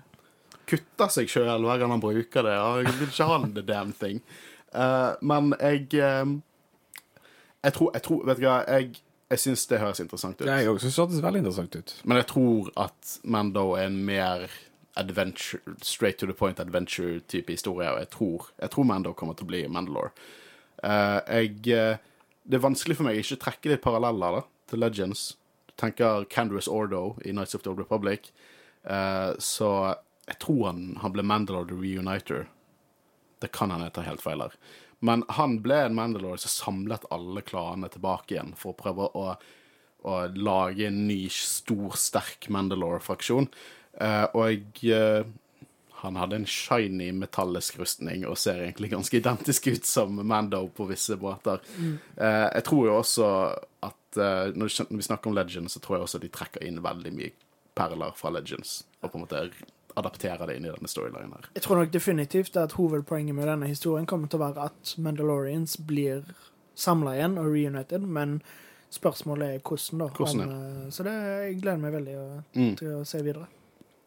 Kutter 0.66 1.10
seg 1.14 1.30
sjøl 1.30 1.64
hver 1.64 1.80
gang 1.80 1.94
han 1.94 2.02
bruker 2.02 2.46
det. 2.46 2.54
Jeg 2.56 2.94
vil 2.98 3.10
ikke 3.10 3.28
ha 3.30 3.38
the 3.46 3.62
damn 3.62 3.92
thing. 3.94 4.22
Uh, 4.74 5.14
men 5.22 5.54
jeg 5.60 5.94
eh, 5.94 6.26
Jeg 7.64 7.72
tror, 7.72 7.90
jeg 7.94 8.02
tror 8.02 8.24
Vet 8.26 8.40
du 8.40 8.42
hva, 8.44 8.56
jeg, 8.66 8.98
jeg 9.30 9.40
syns 9.40 9.66
det 9.70 9.78
høres 9.80 10.02
interessant 10.02 10.40
ut. 10.40 10.46
Jeg 10.46 10.68
òg 10.68 10.80
syns 10.82 10.96
det 10.96 11.02
hørtes 11.04 11.22
veldig 11.22 11.42
interessant 11.44 11.76
ut. 11.78 11.94
Men 12.04 12.20
jeg 12.20 12.26
tror 12.32 12.72
at 12.82 13.14
Mando 13.24 13.68
er 13.78 13.86
en 13.90 14.00
mer 14.06 14.48
adventure, 14.96 15.60
straight 15.82 16.18
to 16.18 16.26
the 16.26 16.34
point 16.34 16.60
adventure-type 16.60 17.52
historie, 17.52 17.88
og 17.92 17.98
jeg 18.00 18.10
tror, 18.10 18.50
jeg 18.62 18.70
tror 18.70 18.86
Mando 18.88 19.12
kommer 19.12 19.36
til 19.36 19.44
å 19.44 19.50
bli 19.50 19.62
Mandalore. 19.68 20.12
Uh, 20.82 21.20
jeg, 21.26 21.58
eh, 21.72 21.98
det 22.46 22.56
er 22.56 22.62
vanskelig 22.64 22.96
for 22.96 23.08
meg 23.08 23.18
å 23.18 23.24
ikke 23.24 23.40
trekke 23.42 23.72
litt 23.72 23.84
paralleller 23.84 24.38
da, 24.38 24.42
til 24.70 24.80
Legends. 24.80 25.26
Du 25.68 25.74
tenker 25.82 26.24
Candrus 26.32 26.68
Ordo 26.68 27.16
i 27.24 27.34
Nights 27.36 27.54
of 27.54 27.64
the 27.64 27.72
Old 27.72 27.82
Republic, 27.82 28.30
Uh, 28.86 29.34
så 29.38 29.94
jeg 30.26 30.38
tror 30.42 30.66
han, 30.70 30.82
han 31.02 31.14
ble 31.14 31.22
Mandalore 31.26 31.70
the 31.70 31.78
Reuniter. 31.78 32.48
Det 33.40 33.52
kan 33.54 33.70
han 33.70 33.84
jeg 33.86 33.94
tar 33.94 34.08
helt 34.08 34.24
feil 34.24 34.42
her. 34.42 34.56
Men 35.04 35.22
han 35.36 35.60
ble 35.62 35.82
en 35.86 35.96
Mandalore 35.96 36.40
som 36.40 36.52
samlet 36.52 37.06
alle 37.14 37.44
klanene 37.46 37.90
tilbake 37.92 38.34
igjen 38.34 38.54
for 38.58 38.72
å 38.72 38.78
prøve 38.80 39.08
å, 39.12 39.26
å 40.08 40.14
lage 40.34 40.88
en 40.88 41.02
ny, 41.08 41.26
stor, 41.32 41.94
sterk 42.00 42.48
Mandalore-fraksjon. 42.52 43.50
Eh, 44.00 44.24
og 44.36 44.82
eh, 44.88 45.28
han 46.00 46.18
hadde 46.20 46.40
en 46.40 46.48
shiny 46.48 47.10
metallisk 47.16 47.78
rustning 47.80 48.26
og 48.28 48.38
ser 48.40 48.64
egentlig 48.64 48.90
ganske 48.92 49.20
identisk 49.20 49.70
ut 49.72 49.86
som 49.88 50.18
Mando 50.26 50.64
på 50.74 50.88
visse 50.90 51.16
båter. 51.20 51.62
Eh, 52.16 52.48
jeg 52.56 52.66
tror 52.66 52.90
jo 52.90 52.98
også 52.98 53.30
at 53.86 54.02
når 54.16 54.70
vi 54.96 55.04
snakker 55.04 55.28
om 55.28 55.34
Legends, 55.36 55.74
så 55.76 55.80
tror 55.84 55.98
jeg 55.98 56.06
også 56.06 56.18
de 56.22 56.30
trekker 56.32 56.62
inn 56.64 56.78
veldig 56.80 57.10
mye 57.12 57.34
perler 57.76 58.14
fra 58.16 58.30
Legends. 58.32 58.78
Og 59.02 59.10
på 59.12 59.18
en 59.18 59.24
måte 59.26 59.42
adaptere 59.96 60.46
det 60.48 60.58
inn 60.58 60.66
i 60.68 60.72
denne 60.72 60.90
storylinen 60.90 61.32
her. 61.32 61.48
Jeg 61.56 61.64
tror 61.64 61.80
nok 61.80 61.92
definitivt 61.94 62.56
at 62.60 62.76
hovedpoenget 62.76 63.34
med 63.34 63.48
denne 63.48 63.70
historien 63.70 64.06
kommer 64.06 64.28
til 64.28 64.40
å 64.40 64.46
være 64.46 64.68
at 64.70 64.94
Mandalorians 65.00 65.78
blir 65.88 66.24
samla 66.76 67.16
igjen 67.16 67.38
og 67.40 67.48
reunited, 67.54 68.04
men 68.04 68.40
spørsmålet 68.92 69.56
er 69.56 69.62
hvordan, 69.64 70.02
da. 70.02 70.08
Hvordan, 70.16 70.42
ja. 70.42 70.46
men, 70.48 70.90
så 70.92 71.06
det, 71.06 71.14
jeg 71.16 71.60
gleder 71.62 71.80
meg 71.82 71.94
veldig 71.96 72.16
å, 72.20 72.26
Mm. 72.56 72.74
til 72.76 72.92
å 72.98 73.04
se 73.08 73.22
videre. 73.24 73.48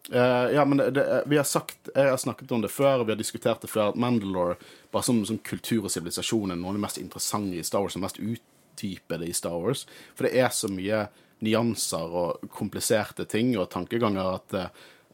Uh, 0.09 0.47
ja, 0.55 0.63
men 0.65 0.79
det, 0.79 0.91
det, 0.95 1.03
vi 1.29 1.37
har 1.37 1.45
sagt, 1.45 1.89
Jeg 1.93 2.09
har 2.09 2.17
snakket 2.17 2.51
om 2.51 2.61
det 2.61 2.71
før, 2.73 3.01
og 3.01 3.05
vi 3.05 3.13
har 3.13 3.19
diskutert 3.19 3.61
det 3.61 3.69
før, 3.69 3.91
at 3.91 3.99
Mandalore 3.99 4.55
bare 4.91 5.05
som, 5.05 5.19
som 5.25 5.37
kultur 5.37 5.83
og 5.83 5.91
sivilisasjon 5.93 6.51
er 6.53 6.57
noe 6.57 6.71
av 6.71 6.79
det 6.79 6.85
mest 6.85 6.97
interessante 7.01 7.59
i 7.59 7.65
Star 7.65 7.83
Wars, 7.83 7.97
og 7.97 8.05
mest 8.05 8.17
utdypede 8.17 9.27
i 9.27 9.35
Star 9.37 9.57
Wars. 9.59 9.83
For 10.17 10.25
det 10.25 10.39
er 10.39 10.49
så 10.55 10.69
mye 10.71 11.03
nyanser 11.45 12.15
og 12.23 12.49
kompliserte 12.51 13.27
ting 13.29 13.53
og 13.57 13.69
tankeganger 13.71 14.33
at 14.33 14.49
det, 14.55 14.65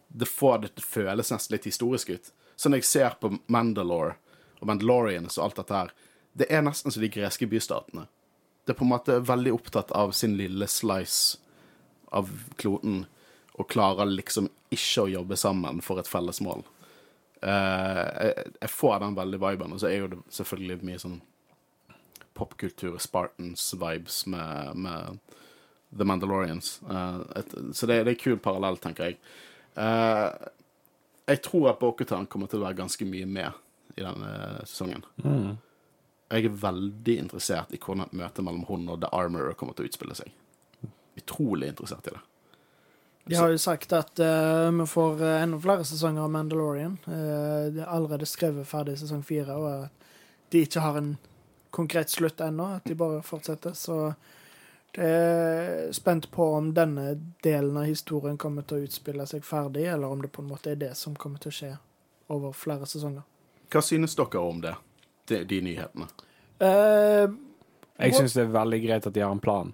det 0.08 0.28
får 0.30 0.58
det 0.66 0.84
føles 0.84 1.32
nesten 1.32 1.56
litt 1.56 1.68
historisk 1.70 2.10
ut. 2.10 2.32
Så 2.56 2.70
når 2.70 2.82
jeg 2.82 2.90
ser 2.90 3.18
på 3.20 3.34
Mandalore 3.52 4.16
og 4.60 4.68
Mandalorians 4.70 5.38
og 5.38 5.48
alt 5.48 5.62
dette 5.62 5.76
her, 5.76 5.96
det 6.36 6.48
er 6.52 6.64
nesten 6.64 6.92
som 6.92 7.04
de 7.04 7.12
greske 7.12 7.48
bystatene. 7.48 8.08
Det 8.66 8.74
er 8.74 8.80
på 8.80 8.86
en 8.88 8.94
måte 8.96 9.20
veldig 9.24 9.54
opptatt 9.54 9.92
av 9.96 10.12
sin 10.16 10.38
lille 10.38 10.68
slice 10.68 11.38
av 12.16 12.32
kloden 12.60 13.04
og 13.56 13.70
klarer 13.72 14.10
liksom 14.10 14.50
ikke 14.74 15.06
å 15.06 15.12
jobbe 15.12 15.38
sammen 15.40 15.82
for 15.86 16.02
et 16.02 16.10
felles 16.10 16.42
mål. 16.44 16.66
Uh, 17.46 18.04
jeg, 18.26 18.52
jeg 18.64 18.72
får 18.74 19.00
den 19.04 19.18
veldig 19.20 19.40
viben, 19.44 19.76
og 19.76 19.82
så 19.82 19.90
er 19.90 20.00
jo 20.02 20.12
det 20.16 20.22
selvfølgelig 20.34 20.88
mye 20.88 21.02
sånn 21.02 21.20
popkultur, 22.36 22.98
Spartans-vibes 23.00 24.26
med, 24.32 24.82
med 24.82 25.20
The 25.96 26.08
Mandalorians. 26.08 26.80
Uh, 26.90 27.22
et, 27.38 27.54
så 27.72 27.88
det, 27.88 28.02
det 28.02 28.16
er 28.16 28.16
en 28.16 28.24
kul 28.26 28.42
parallell, 28.44 28.80
tenker 28.82 29.12
jeg. 29.12 29.20
Eh, 29.76 30.50
jeg 31.26 31.42
tror 31.46 31.72
at 31.72 31.80
Bokutan 31.82 32.28
kommer 32.30 32.52
til 32.52 32.62
å 32.62 32.68
være 32.68 32.80
ganske 32.80 33.08
mye 33.10 33.28
med 33.28 33.98
i 33.98 34.04
denne 34.04 34.32
sesongen. 34.68 35.06
Jeg 36.30 36.48
er 36.48 36.58
veldig 36.62 37.18
interessert 37.22 37.74
i 37.74 37.80
hvordan 37.80 38.06
et 38.06 38.16
møte 38.18 38.44
mellom 38.46 38.66
hun 38.70 38.88
og 38.92 39.02
The 39.02 39.12
Armorer 39.16 39.58
kommer 39.58 39.78
til 39.78 39.86
å 39.86 39.90
utspille 39.90 40.18
seg. 40.18 40.32
Utrolig 41.18 41.70
interessert 41.72 42.10
i 42.10 42.16
det. 42.16 42.24
De 43.26 43.38
har 43.40 43.50
jo 43.50 43.58
sagt 43.58 43.94
at 43.98 44.20
uh, 44.22 44.70
vi 44.70 44.86
får 44.86 45.22
eh, 45.26 45.44
enda 45.44 45.58
flere 45.58 45.86
sesonger 45.88 46.28
av 46.28 46.34
Mandalorian. 46.34 47.00
Uh, 47.08 47.72
de 47.74 47.82
har 47.82 47.90
allerede 47.96 48.28
skrevet 48.30 48.70
ferdig 48.70 49.00
sesong 49.02 49.24
fire, 49.26 49.56
og 49.58 49.88
at 49.88 50.12
de 50.54 50.62
ikke 50.62 50.84
har 50.84 51.00
en 51.00 51.16
konkret 51.74 52.14
slutt 52.14 52.44
ennå. 52.46 52.68
At 52.78 52.86
de 52.86 52.98
bare 52.98 53.24
fortsetter. 53.26 53.74
Så 53.74 54.14
er 54.98 55.92
spent 55.94 56.30
på 56.32 56.46
om 56.58 56.74
denne 56.74 57.16
delen 57.44 57.78
av 57.78 57.86
historien 57.90 58.38
kommer 58.38 58.66
til 58.68 58.78
å 58.78 58.88
utspille 58.88 59.26
seg 59.30 59.44
ferdig, 59.46 59.86
eller 59.92 60.12
om 60.12 60.22
det 60.22 60.32
på 60.34 60.42
en 60.44 60.50
måte 60.50 60.72
er 60.72 60.80
det 60.80 60.94
som 60.98 61.16
kommer 61.16 61.40
til 61.44 61.52
å 61.52 61.56
skje 61.60 61.72
over 62.34 62.54
flere 62.58 62.88
sesonger. 62.90 63.24
Hva 63.72 63.82
synes 63.84 64.16
dere 64.16 64.42
om 64.42 64.62
det? 64.64 64.76
De, 65.28 65.42
de 65.46 65.62
nyhetene? 65.66 66.08
Eh, 66.60 67.26
Jeg 67.98 68.16
syns 68.16 68.36
det 68.38 68.44
er 68.46 68.54
veldig 68.54 68.80
greit 68.84 69.08
at 69.08 69.14
de 69.16 69.24
har 69.26 69.34
en 69.34 69.42
plan. 69.42 69.74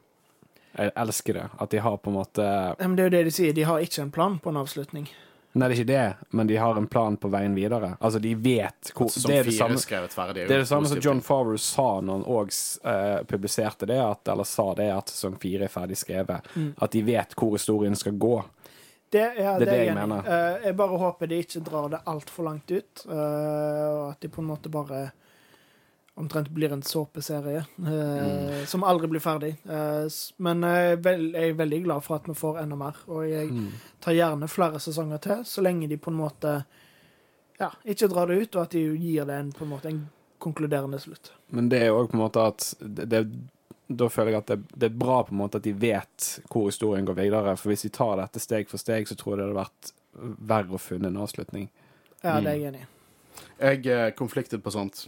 Jeg 0.77 0.93
elsker 0.95 1.35
det. 1.35 1.47
At 1.59 1.73
de 1.73 1.81
har 1.83 1.97
på 1.99 2.09
en 2.09 2.15
måte 2.15 2.45
men 2.79 2.95
det 2.95 3.03
er 3.03 3.09
jo 3.09 3.15
det 3.17 3.23
de 3.27 3.33
sier, 3.35 3.53
de 3.53 3.65
har 3.67 3.83
ikke 3.83 4.05
en 4.05 4.13
plan 4.15 4.39
på 4.39 4.49
en 4.53 4.61
avslutning. 4.61 5.09
Nei, 5.53 5.67
det 5.67 5.75
er 5.75 5.79
ikke 5.81 5.89
det, 5.89 6.29
men 6.37 6.47
de 6.47 6.57
har 6.61 6.77
en 6.79 6.87
plan 6.87 7.17
på 7.19 7.27
veien 7.33 7.55
videre. 7.57 7.95
Altså, 7.99 8.21
de 8.23 8.31
vet 8.39 8.91
hvor 8.95 9.09
altså, 9.09 9.27
Det 9.27 9.39
er 9.41 9.49
det 9.49 9.55
samme, 9.57 9.79
skrevet 9.83 10.15
ferdig. 10.15 10.45
det 10.47 10.55
er 10.55 10.63
det 10.63 10.69
samme 10.69 10.87
som. 10.87 11.01
John 11.03 11.19
Farrow 11.21 11.57
sa 11.59 11.89
når 11.99 12.21
han 12.21 12.23
òg 12.31 12.53
publiserte 13.27 13.89
det, 13.89 13.99
at, 13.99 14.23
eller 14.31 14.47
sa 14.47 14.69
det, 14.79 14.87
at 14.95 15.11
sesong 15.11 15.35
fire 15.41 15.67
er 15.67 15.73
ferdig 15.73 15.99
skrevet. 15.99 16.47
At 16.79 16.95
de 16.95 17.03
vet 17.03 17.35
hvor 17.35 17.57
historien 17.57 17.99
skal 17.99 18.15
gå. 18.15 18.37
Det, 19.11 19.33
ja, 19.37 19.59
Det 19.59 19.67
er 19.67 19.71
det 19.71 19.77
jeg 19.77 19.87
enig 19.91 20.03
mener. 20.07 20.23
Uh, 20.23 20.65
jeg 20.65 20.75
bare 20.79 20.97
håper 21.01 21.27
de 21.27 21.39
ikke 21.43 21.61
drar 21.67 21.89
det 21.91 21.99
altfor 22.07 22.45
langt 22.47 22.71
ut, 22.71 23.01
uh, 23.09 23.17
og 23.17 24.03
at 24.13 24.21
de 24.23 24.29
på 24.31 24.39
en 24.39 24.47
måte 24.47 24.71
bare 24.71 25.01
omtrent 26.19 26.49
blir 26.49 26.73
en 26.73 26.83
såpeserie 26.83 27.63
mm. 27.77 28.65
som 28.67 28.83
aldri 28.83 29.07
blir 29.07 29.23
ferdig. 29.23 29.55
Eh, 29.63 30.07
men 30.37 30.63
jeg 30.67 30.91
er, 30.91 31.01
vel, 31.05 31.27
jeg 31.33 31.53
er 31.53 31.59
veldig 31.59 31.81
glad 31.85 32.05
for 32.05 32.19
at 32.19 32.29
vi 32.29 32.35
får 32.37 32.61
enda 32.63 32.77
mer, 32.79 32.99
og 33.07 33.25
jeg 33.29 33.51
tar 34.03 34.17
gjerne 34.17 34.49
flere 34.51 34.81
sesonger 34.83 35.23
til, 35.23 35.45
så 35.47 35.63
lenge 35.63 35.89
de 35.91 35.97
på 35.97 36.11
en 36.11 36.19
måte 36.19 36.55
ja, 37.61 37.69
ikke 37.85 38.09
drar 38.11 38.27
det 38.27 38.41
ut, 38.41 38.55
og 38.55 38.65
at 38.65 38.75
de 38.75 38.83
gir 38.97 39.25
det 39.29 39.37
en, 39.37 39.53
på 39.55 39.65
en 39.65 39.71
måte 39.71 39.89
en 39.91 40.03
konkluderende 40.41 40.99
slutt. 40.99 41.31
Men 41.47 41.69
det 41.69 41.83
er 41.83 41.91
jo 41.91 42.01
òg 42.01 42.11
på 42.11 42.17
en 42.17 42.23
måte 42.23 42.45
at 42.51 42.71
det, 42.79 43.05
det, 43.11 43.25
Da 43.91 44.07
føler 44.09 44.31
jeg 44.31 44.41
at 44.41 44.51
det, 44.53 44.59
det 44.73 44.87
er 44.87 44.97
bra 44.97 45.19
på 45.27 45.35
en 45.35 45.41
måte 45.43 45.59
at 45.59 45.67
de 45.67 45.73
vet 45.75 46.27
hvor 46.49 46.69
historien 46.69 47.05
går 47.05 47.17
videre. 47.17 47.55
For 47.59 47.73
hvis 47.73 47.85
de 47.85 47.91
tar 47.93 48.15
dette 48.17 48.39
steg 48.39 48.69
for 48.71 48.81
steg, 48.81 49.07
så 49.07 49.17
tror 49.19 49.35
jeg 49.35 49.41
det 49.41 49.47
hadde 49.49 49.59
vært 49.61 49.91
verre 50.51 50.77
å 50.77 50.81
finne 50.81 51.11
en 51.11 51.21
avslutning. 51.21 51.69
Ja, 52.23 52.39
det 52.39 52.53
er 52.53 52.57
jeg 52.57 52.69
enig 52.71 52.83
i. 52.85 52.89
Jeg 53.61 53.85
er 53.93 54.15
konfliktet 54.17 54.63
på 54.63 54.73
sånt. 54.73 55.05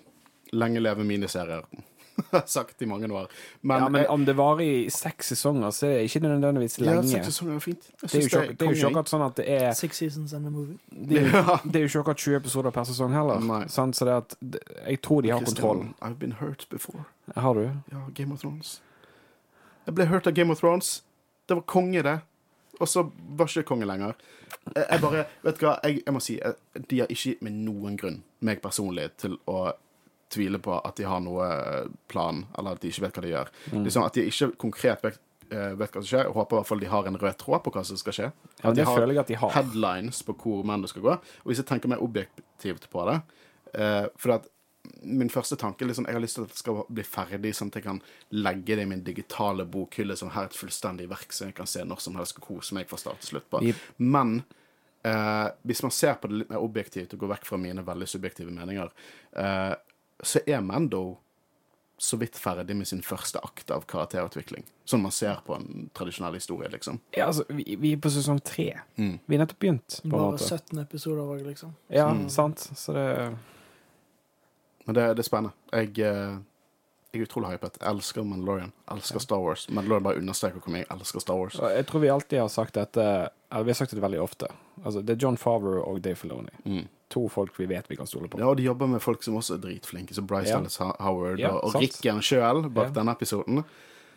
Lenge 0.54 0.82
leve 0.84 1.04
miniserier. 1.08 1.66
Sagt 2.45 2.82
i 2.82 2.86
mange 2.86 3.08
år. 3.10 3.30
Men, 3.62 3.80
ja, 3.82 3.89
men 3.89 4.01
jeg, 4.04 4.10
om 4.14 4.26
det 4.26 4.36
varer 4.38 4.62
i 4.62 4.89
seks 4.93 5.32
sesonger, 5.34 5.72
så 5.74 5.88
er 5.88 5.93
det 5.97 6.04
ikke 6.12 6.20
nødvendigvis 6.28 6.78
ja, 6.80 6.86
lenge. 6.91 7.08
seks 7.10 7.32
sesonger 7.32 7.56
er 7.56 7.64
fint. 7.64 7.88
Jeg 7.89 7.97
Det 8.01 8.04
er 8.04 8.22
jo 8.22 8.22
synes 8.22 8.34
ikke, 8.34 8.54
det 8.54 8.68
er 8.68 8.70
jo 8.70 8.78
ikke 8.78 8.89
akkurat 8.91 9.14
sånn 9.14 9.24
at 9.26 9.39
det 9.39 9.45
er 9.56 9.72
Six 9.80 9.97
seasons 10.04 10.36
and 10.38 10.45
a 10.47 10.51
movie. 10.54 10.78
Det 10.93 11.24
er 11.24 11.32
Ja. 11.39 11.58
det 11.64 11.80
er 11.80 11.86
jo 11.88 11.89
ikke 11.89 12.04
akkurat 12.04 12.22
20 12.26 12.38
episoder 12.43 12.76
per 12.76 12.86
sesong 12.91 13.16
heller. 13.18 13.41
Nei. 13.49 13.64
Sant? 13.74 13.97
Så 13.97 14.06
det 14.10 14.18
at 14.20 14.38
jeg 14.91 15.01
tror 15.01 15.26
de 15.26 15.34
har 15.34 15.41
kontroll. 15.47 15.82
I've 16.01 16.20
been 16.22 16.38
hurt 16.43 16.68
before. 16.70 17.08
Har 17.36 17.58
du? 17.58 17.66
Ja, 17.91 18.04
Game 18.14 18.34
of 18.38 18.45
Thrones. 18.45 18.76
Jeg 19.88 19.97
ble 19.97 20.06
hurt 20.14 20.30
av 20.30 20.38
Game 20.38 20.54
of 20.54 20.62
Thrones. 20.62 20.99
Det 21.49 21.58
var 21.58 21.66
konge, 21.68 22.04
det. 22.06 22.20
Og 22.80 22.88
så 22.88 23.08
var 23.38 23.49
ikke 23.49 23.66
konge 23.74 23.86
lenger. 23.89 24.14
Jeg, 24.76 24.86
jeg 24.86 25.01
bare 25.01 25.26
Vet 25.43 25.58
du 25.60 25.66
hva, 25.66 25.74
jeg, 25.84 26.04
jeg 26.06 26.14
må 26.16 26.22
si 26.24 26.38
jeg, 26.38 26.86
de 26.89 26.99
har 27.01 27.10
ikke 27.12 27.34
med 27.43 27.58
noen 27.66 27.97
grunn, 27.99 28.22
meg 28.45 28.62
personlig, 28.64 29.10
til 29.20 29.36
å 29.49 29.72
tvile 30.34 30.59
på 30.63 30.77
at 30.79 30.97
de 30.99 31.05
har 31.07 31.21
noe 31.23 31.49
plan, 32.11 32.43
eller 32.57 32.77
at 32.77 32.81
de 32.84 32.91
ikke 32.91 33.05
vet 33.05 33.19
hva 33.19 33.25
de 33.25 33.31
gjør. 33.34 33.53
Liksom 33.75 34.07
At 34.07 34.17
de 34.17 34.25
ikke 34.29 34.49
konkret 34.65 35.05
vet, 35.05 35.19
eh, 35.49 35.75
vet 35.79 35.93
hva 35.93 36.01
som 36.01 36.09
skjer. 36.09 36.25
Jeg 36.27 36.36
håper 36.38 36.55
i 36.55 36.59
hvert 36.59 36.71
fall 36.71 36.84
de 36.84 36.91
har 36.93 37.11
en 37.11 37.19
rød 37.25 37.38
tråd 37.43 37.63
på 37.65 37.75
hva 37.75 37.86
som 37.88 37.99
skal 38.01 38.17
skje. 38.17 38.31
Ja, 38.63 38.71
det 38.71 38.81
de 38.81 38.88
har 38.89 38.97
føler 38.97 39.13
jeg 39.13 39.23
at 39.25 39.31
de 39.34 39.39
har. 39.43 39.53
headlines 39.57 40.23
på 40.25 40.36
hvor 40.41 40.65
menn 40.67 40.88
skal 40.89 41.05
gå. 41.05 41.13
Og 41.43 41.51
hvis 41.51 41.61
jeg 41.61 41.69
tenker 41.69 41.93
mer 41.93 42.03
objektivt 42.03 42.89
på 42.89 43.05
det 43.09 43.21
eh, 43.73 44.07
For 44.17 44.38
at 44.38 44.49
min 45.03 45.29
første 45.31 45.55
tanke 45.55 45.86
liksom, 45.88 46.05
Jeg 46.07 46.17
har 46.17 46.21
lyst 46.21 46.36
til 46.36 46.43
at 46.43 46.49
det 46.51 46.59
skal 46.59 46.81
bli 46.89 47.03
ferdig, 47.07 47.53
sånn 47.55 47.69
at 47.71 47.77
jeg 47.79 47.86
kan 47.86 48.01
legge 48.36 48.75
det 48.75 48.84
i 48.84 48.89
min 48.89 49.03
digitale 49.03 49.65
bokhylle. 49.65 50.17
som 50.17 50.34
her 50.34 50.49
et 50.49 50.57
fullstendig 50.57 51.07
verk 51.09 51.31
som 51.31 51.47
jeg 51.47 51.55
kan 51.55 51.69
se 51.69 51.86
når 51.88 52.01
som 52.03 52.15
helst 52.19 52.38
og 52.38 52.43
kose 52.49 52.75
meg 52.75 52.89
fra 52.89 52.99
start 52.99 53.23
til 53.23 53.36
slutt 53.36 53.49
på. 53.49 53.63
Men 53.97 54.43
eh, 55.03 55.47
hvis 55.63 55.84
man 55.84 55.91
ser 55.91 56.19
på 56.19 56.27
det 56.27 56.41
litt 56.41 56.51
mer 56.51 56.63
objektivt 56.63 57.13
og 57.15 57.23
går 57.23 57.34
vekk 57.38 57.47
fra 57.47 57.59
mine 57.61 57.86
veldig 57.86 58.07
subjektive 58.09 58.51
meninger, 58.51 58.91
eh, 59.39 59.73
så 60.26 60.39
er 60.47 60.61
Mando 60.61 61.17
så 62.03 62.17
vidt 62.19 62.36
ferdig 62.36 62.76
med 62.76 62.88
sin 62.89 63.01
første 63.05 63.39
akt 63.45 63.69
av 63.71 63.86
karakterutvikling. 63.88 64.63
Sånn 64.89 65.01
man 65.05 65.11
ser 65.15 65.38
på 65.45 65.55
en 65.55 65.89
tradisjonell 65.95 66.34
historie, 66.36 66.67
liksom. 66.74 66.97
Ja, 67.15 67.28
altså, 67.30 67.45
vi, 67.53 67.78
vi 67.80 67.93
er 67.93 68.01
på 68.03 68.09
sesong 68.11 68.41
tre. 68.43 68.74
Mm. 68.97 69.19
Vi 69.26 69.36
er 69.38 69.43
nettopp 69.43 69.59
begynt, 69.63 69.99
på 70.01 70.09
en 70.09 70.15
Bare 70.15 70.32
måte. 70.34 70.43
17 70.49 70.82
episoder 70.82 71.21
òg, 71.24 71.45
liksom. 71.47 71.76
Ja, 71.93 72.09
Mm. 72.11 72.26
sant. 72.30 72.59
Så 72.76 72.93
det 72.97 73.07
Men 74.86 74.95
det, 74.95 75.03
det 75.15 75.19
er 75.24 75.30
spennende. 75.30 75.53
Jeg, 75.71 75.99
eh, 75.99 76.38
jeg 77.14 77.22
er 77.22 77.28
utrolig 77.28 77.51
hypet. 77.53 77.76
Jeg 77.80 77.89
elsker 77.93 78.26
Mandalorian. 78.26 78.72
Jeg 78.89 78.97
elsker 78.97 79.22
Star 79.22 79.41
Wars. 79.43 79.68
Mandalorian 79.70 80.03
bare 80.07 80.18
understreker 80.22 80.59
hvor 80.64 80.74
mye 80.74 80.82
jeg 80.82 80.89
elsker 80.95 81.22
Star 81.22 81.38
Wars. 81.38 81.59
Jeg 81.61 81.86
tror 81.89 82.01
vi 82.01 82.09
alltid 82.09 82.39
har 82.41 82.49
sagt 82.49 82.74
dette 82.80 83.05
Eller 83.53 83.68
vi 83.68 83.70
har 83.70 83.78
sagt 83.78 83.93
det 83.93 84.01
veldig 84.01 84.22
ofte. 84.24 84.49
Altså, 84.84 85.03
det 85.05 85.14
er 85.14 85.22
John 85.22 85.38
Favreau 85.38 85.84
og 85.86 86.01
Dave 86.01 86.18
Filoni. 86.18 86.49
Mm. 86.66 86.88
To 87.14 87.28
folk 87.30 87.53
vi 87.59 87.68
vet 87.70 87.86
vi 87.91 87.95
kan 87.99 88.09
stole 88.09 88.28
på. 88.28 88.39
Ja, 88.41 88.47
og 88.49 88.57
de 88.57 88.66
jobber 88.66 88.89
med 88.89 89.01
folk 89.05 89.22
som 89.24 89.36
også 89.38 89.59
er 89.59 89.61
dritflinke, 89.68 90.16
som 90.18 90.26
Bryce 90.28 90.49
Ja. 90.49 90.57
Dallas 90.57 90.78
Howard 90.82 91.39
Ja, 91.39 91.51
og, 91.53 91.68
og 91.70 91.76
Rikken 91.84 92.22
sjøl 92.26 92.64
bak 92.74 92.89
Ja. 92.89 92.95
denne 92.97 93.14
episoden. 93.14 93.61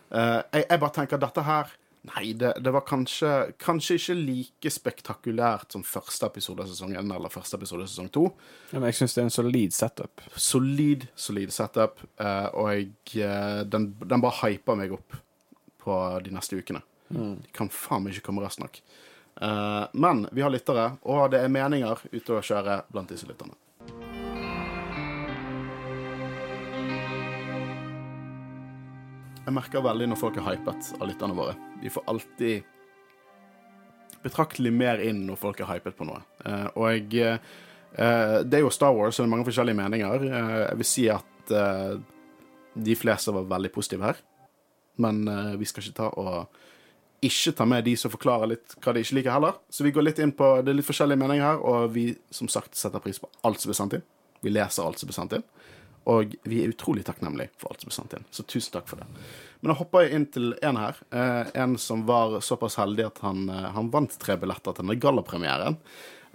Uh, 0.09 0.40
jeg, 0.55 0.64
jeg 0.70 0.80
bare 0.80 0.94
tenker 0.97 1.20
dette 1.20 1.42
her 1.44 1.76
Nei, 2.07 2.30
det, 2.38 2.52
det 2.62 2.70
var 2.70 2.84
kanskje, 2.86 3.30
kanskje 3.59 3.96
ikke 3.98 4.14
like 4.14 4.70
spektakulært 4.70 5.74
som 5.74 5.82
første 5.86 6.28
episode 6.28 6.62
av 6.62 6.70
sesong 6.70 6.94
1 6.94 7.11
eller 7.16 7.32
første 7.32 7.59
episode 7.59 7.82
av 7.86 7.90
sesong 7.90 8.11
2. 8.14 8.22
Ja, 8.70 8.78
men 8.78 8.88
jeg 8.92 8.98
syns 9.00 9.16
det 9.16 9.22
er 9.22 9.26
en 9.26 9.34
solid 9.34 9.74
setup. 9.74 10.22
Solid, 10.38 11.09
solid 11.18 11.54
setup, 11.54 12.04
eh, 12.22 12.46
og 12.52 12.70
jeg, 12.70 12.92
eh, 13.26 13.64
den, 13.66 13.90
den 14.04 14.22
bare 14.22 14.38
hyper 14.44 14.78
meg 14.78 14.94
opp 14.94 15.18
på 15.82 15.98
de 16.22 16.34
neste 16.34 16.61
ukene. 16.61 16.84
Mm. 17.11 17.36
De 17.42 17.52
kan 17.54 17.70
faen 17.72 18.07
meg 18.07 18.14
ikke 18.14 18.28
komme 18.30 18.46
raskt 18.46 18.62
nok. 18.62 18.78
Eh, 19.40 19.84
men 19.98 20.26
vi 20.30 20.46
har 20.46 20.54
lyttere, 20.54 20.92
og 21.11 21.30
det 21.34 21.42
er 21.42 21.52
meninger 21.52 22.07
ute 22.12 22.38
å 22.38 22.44
kjøre 22.44 22.84
blant 22.92 23.11
disse 23.11 23.26
lytterne. 23.26 23.59
Jeg 29.47 29.55
merker 29.55 29.78
veldig 29.78 30.09
når 30.11 30.18
folk 30.18 30.38
er 30.40 30.42
hypet 30.49 30.88
av 30.99 31.07
lytterne 31.07 31.34
våre. 31.38 31.53
Vi 31.78 31.90
får 31.94 32.03
alltid 32.11 32.64
betraktelig 34.24 34.72
mer 34.74 34.99
inn 35.07 35.20
når 35.28 35.38
folk 35.38 35.61
er 35.62 35.68
hypet 35.70 35.94
på 35.94 36.07
noe. 36.09 36.18
Eh, 36.42 36.64
og 36.74 36.88
jeg, 36.90 37.36
eh, 37.94 38.38
det 38.42 38.59
er 38.59 38.64
jo 38.64 38.72
Star 38.74 38.97
Wars, 38.97 39.20
og 39.20 39.22
det 39.22 39.28
er 39.28 39.34
mange 39.36 39.47
forskjellige 39.47 39.78
meninger. 39.78 40.24
Eh, 40.26 40.55
jeg 40.64 40.80
vil 40.80 40.88
si 40.90 41.07
at 41.14 41.53
de 42.74 42.97
fleste 42.99 43.30
var 43.30 43.47
veldig 43.47 43.70
positive 43.70 44.03
her. 44.03 44.18
Men 44.99 45.22
vi 45.61 45.68
skal 45.68 45.84
ikke 45.84 45.94
ta 45.94 46.09
og 46.18 46.57
ikke 47.22 47.53
ta 47.55 47.64
med 47.70 47.84
de 47.86 47.94
som 47.97 48.11
forklarer 48.11 48.51
litt 48.51 48.74
hva 48.82 48.97
de 48.97 49.05
ikke 49.05 49.20
liker 49.20 49.36
heller. 49.36 49.61
Så 49.70 49.86
vi 49.86 49.92
går 49.94 50.09
litt 50.09 50.18
inn 50.18 50.34
på 50.34 50.57
det 50.59 50.72
er 50.72 50.80
litt 50.80 50.88
forskjellige 50.88 51.22
meninger 51.22 51.47
her, 51.47 51.62
og 51.62 51.94
vi 51.94 52.09
som 52.34 52.51
sagt 52.51 52.74
setter 52.74 52.99
pris 53.05 53.22
på 53.22 53.30
alt 53.47 53.62
som 53.62 53.70
blir 53.70 53.78
sendt 53.78 53.94
inn. 53.94 54.03
Vi 54.42 54.51
leser 54.51 54.82
alt 54.82 54.99
som 54.99 55.07
blir 55.07 55.20
sendt 55.20 55.38
inn. 55.38 55.47
Og 56.07 56.36
vi 56.46 56.62
er 56.62 56.70
utrolig 56.70 57.02
takknemlige 57.07 57.50
for 57.59 57.72
alt 57.72 57.82
som 57.82 57.90
er 57.90 57.96
sendt 57.96 58.16
inn. 58.18 58.26
Så 58.30 58.44
tusen 58.46 58.76
takk 58.76 58.86
for 58.90 59.02
det. 59.02 59.09
Men 59.61 59.72
da 59.72 59.78
hopper 59.80 60.04
jeg 60.04 60.14
inn 60.14 60.26
til 60.30 60.52
en 60.62 60.78
her. 60.78 61.00
Eh, 61.11 61.52
en 61.62 61.74
som 61.82 62.04
var 62.07 62.38
såpass 62.46 62.78
heldig 62.78 63.09
at 63.09 63.22
han, 63.26 63.48
eh, 63.50 63.70
han 63.74 63.90
vant 63.90 64.14
tre 64.22 64.36
billetter 64.38 64.76
til 64.76 64.84
denne 64.84 64.98
gallapremieren. 65.02 65.80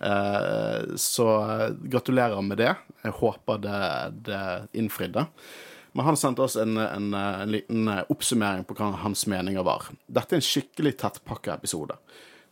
Eh, 0.01 0.95
så 0.99 1.27
eh, 1.45 1.67
gratulerer 1.93 2.41
med 2.43 2.59
det. 2.59 2.73
Jeg 3.05 3.15
håper 3.21 3.61
det, 3.63 3.83
det 4.27 4.43
innfridde. 4.81 5.27
Men 5.91 6.07
han 6.07 6.19
sendte 6.19 6.43
oss 6.43 6.57
en, 6.59 6.75
en, 6.77 7.13
en 7.13 7.51
liten 7.51 7.87
oppsummering 8.09 8.63
på 8.67 8.75
hva 8.79 8.93
hans 9.03 9.25
meninger 9.27 9.63
var. 9.67 9.89
Dette 10.07 10.35
er 10.35 10.39
en 10.39 10.49
skikkelig 10.51 10.95
tettpakka 10.99 11.55
episode. 11.59 11.97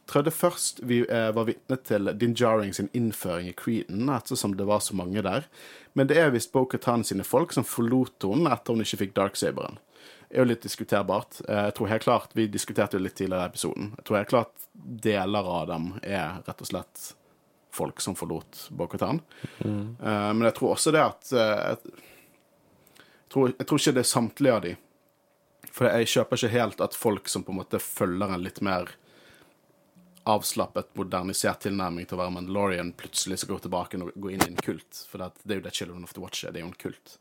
Trødde 0.09 0.33
først 0.33 0.81
vi 0.89 1.03
eh, 1.05 1.29
var 1.35 1.45
vitne 1.45 1.77
til 1.85 2.09
Din 2.17 2.33
Jarring 2.37 2.73
sin 2.73 2.89
innføring 2.97 3.51
i 3.51 3.55
Creeden, 3.57 4.09
ettersom 4.09 4.55
det 4.57 4.65
var 4.65 4.81
så 4.81 4.97
mange 4.97 5.21
der. 5.25 5.45
Men 5.93 6.09
det 6.09 6.19
er 6.21 6.33
visst 6.33 6.51
Bo-Katan 6.53 7.03
sine 7.03 7.25
folk 7.27 7.53
som 7.55 7.67
forlot 7.67 8.27
henne 8.27 8.51
etter 8.53 8.75
hun 8.75 8.85
ikke 8.85 9.03
fikk 9.03 9.15
Darksaberen. 9.17 9.79
Det 10.29 10.37
er 10.37 10.43
jo 10.43 10.49
litt 10.51 10.65
diskuterbart. 10.65 11.39
Eh, 11.47 11.63
jeg 11.69 11.77
tror 11.77 11.89
helt 11.89 12.05
klart, 12.05 12.35
Vi 12.37 12.47
diskuterte 12.47 12.97
jo 12.97 13.03
litt 13.03 13.17
tidligere 13.17 13.47
i 13.47 13.49
episoden. 13.49 13.93
Jeg 13.97 14.05
tror 14.05 14.17
helt 14.17 14.33
klart 14.33 14.67
deler 14.73 15.49
av 15.55 15.65
dem 15.67 15.87
er 16.03 16.43
rett 16.45 16.61
og 16.61 16.69
slett 16.69 17.07
folk 17.73 18.01
som 18.01 18.17
forlot 18.17 18.67
Bo-Katan. 18.69 19.23
Mm. 19.63 19.97
Eh, 19.97 20.29
men 20.33 20.45
jeg 20.49 20.57
tror 20.59 20.75
også 20.75 20.93
det 20.93 21.05
at 21.05 21.33
jeg 21.33 21.81
tror, 23.33 23.51
jeg 23.57 23.65
tror 23.65 23.81
ikke 23.81 23.97
det 23.97 24.05
er 24.05 24.13
samtlige 24.13 24.53
av 24.53 24.63
de. 24.65 24.77
For 25.73 25.89
jeg 25.89 26.09
kjøper 26.13 26.39
ikke 26.39 26.55
helt 26.55 26.81
at 26.81 26.97
folk 26.97 27.29
som 27.29 27.45
på 27.45 27.53
en 27.53 27.61
måte 27.61 27.81
følger 27.81 28.33
en 28.33 28.45
litt 28.45 28.61
mer 28.65 28.93
avslappet, 30.29 30.91
modernisert 30.99 31.63
tilnærming 31.65 32.07
til 32.07 32.17
å 32.17 32.21
være 32.23 32.35
Mandalorian, 32.37 32.93
plutselig 32.97 33.41
skal 33.41 33.55
gå 33.55 33.63
tilbake 33.65 33.99
og 34.01 34.13
gå 34.15 34.33
inn 34.33 34.45
i 34.45 34.51
en 34.51 34.61
kult. 34.61 35.03
For 35.09 35.21
det, 35.21 35.31
er 35.49 35.61
jo 35.61 35.65
det 35.65 35.75
Children 35.75 36.05
of 36.07 36.13
the 36.15 36.23
Watch 36.23 36.45
er. 36.45 36.53
Det 36.53 36.61
er 36.61 36.67
jo 36.67 36.71
en 36.71 36.81
kult. 36.85 37.17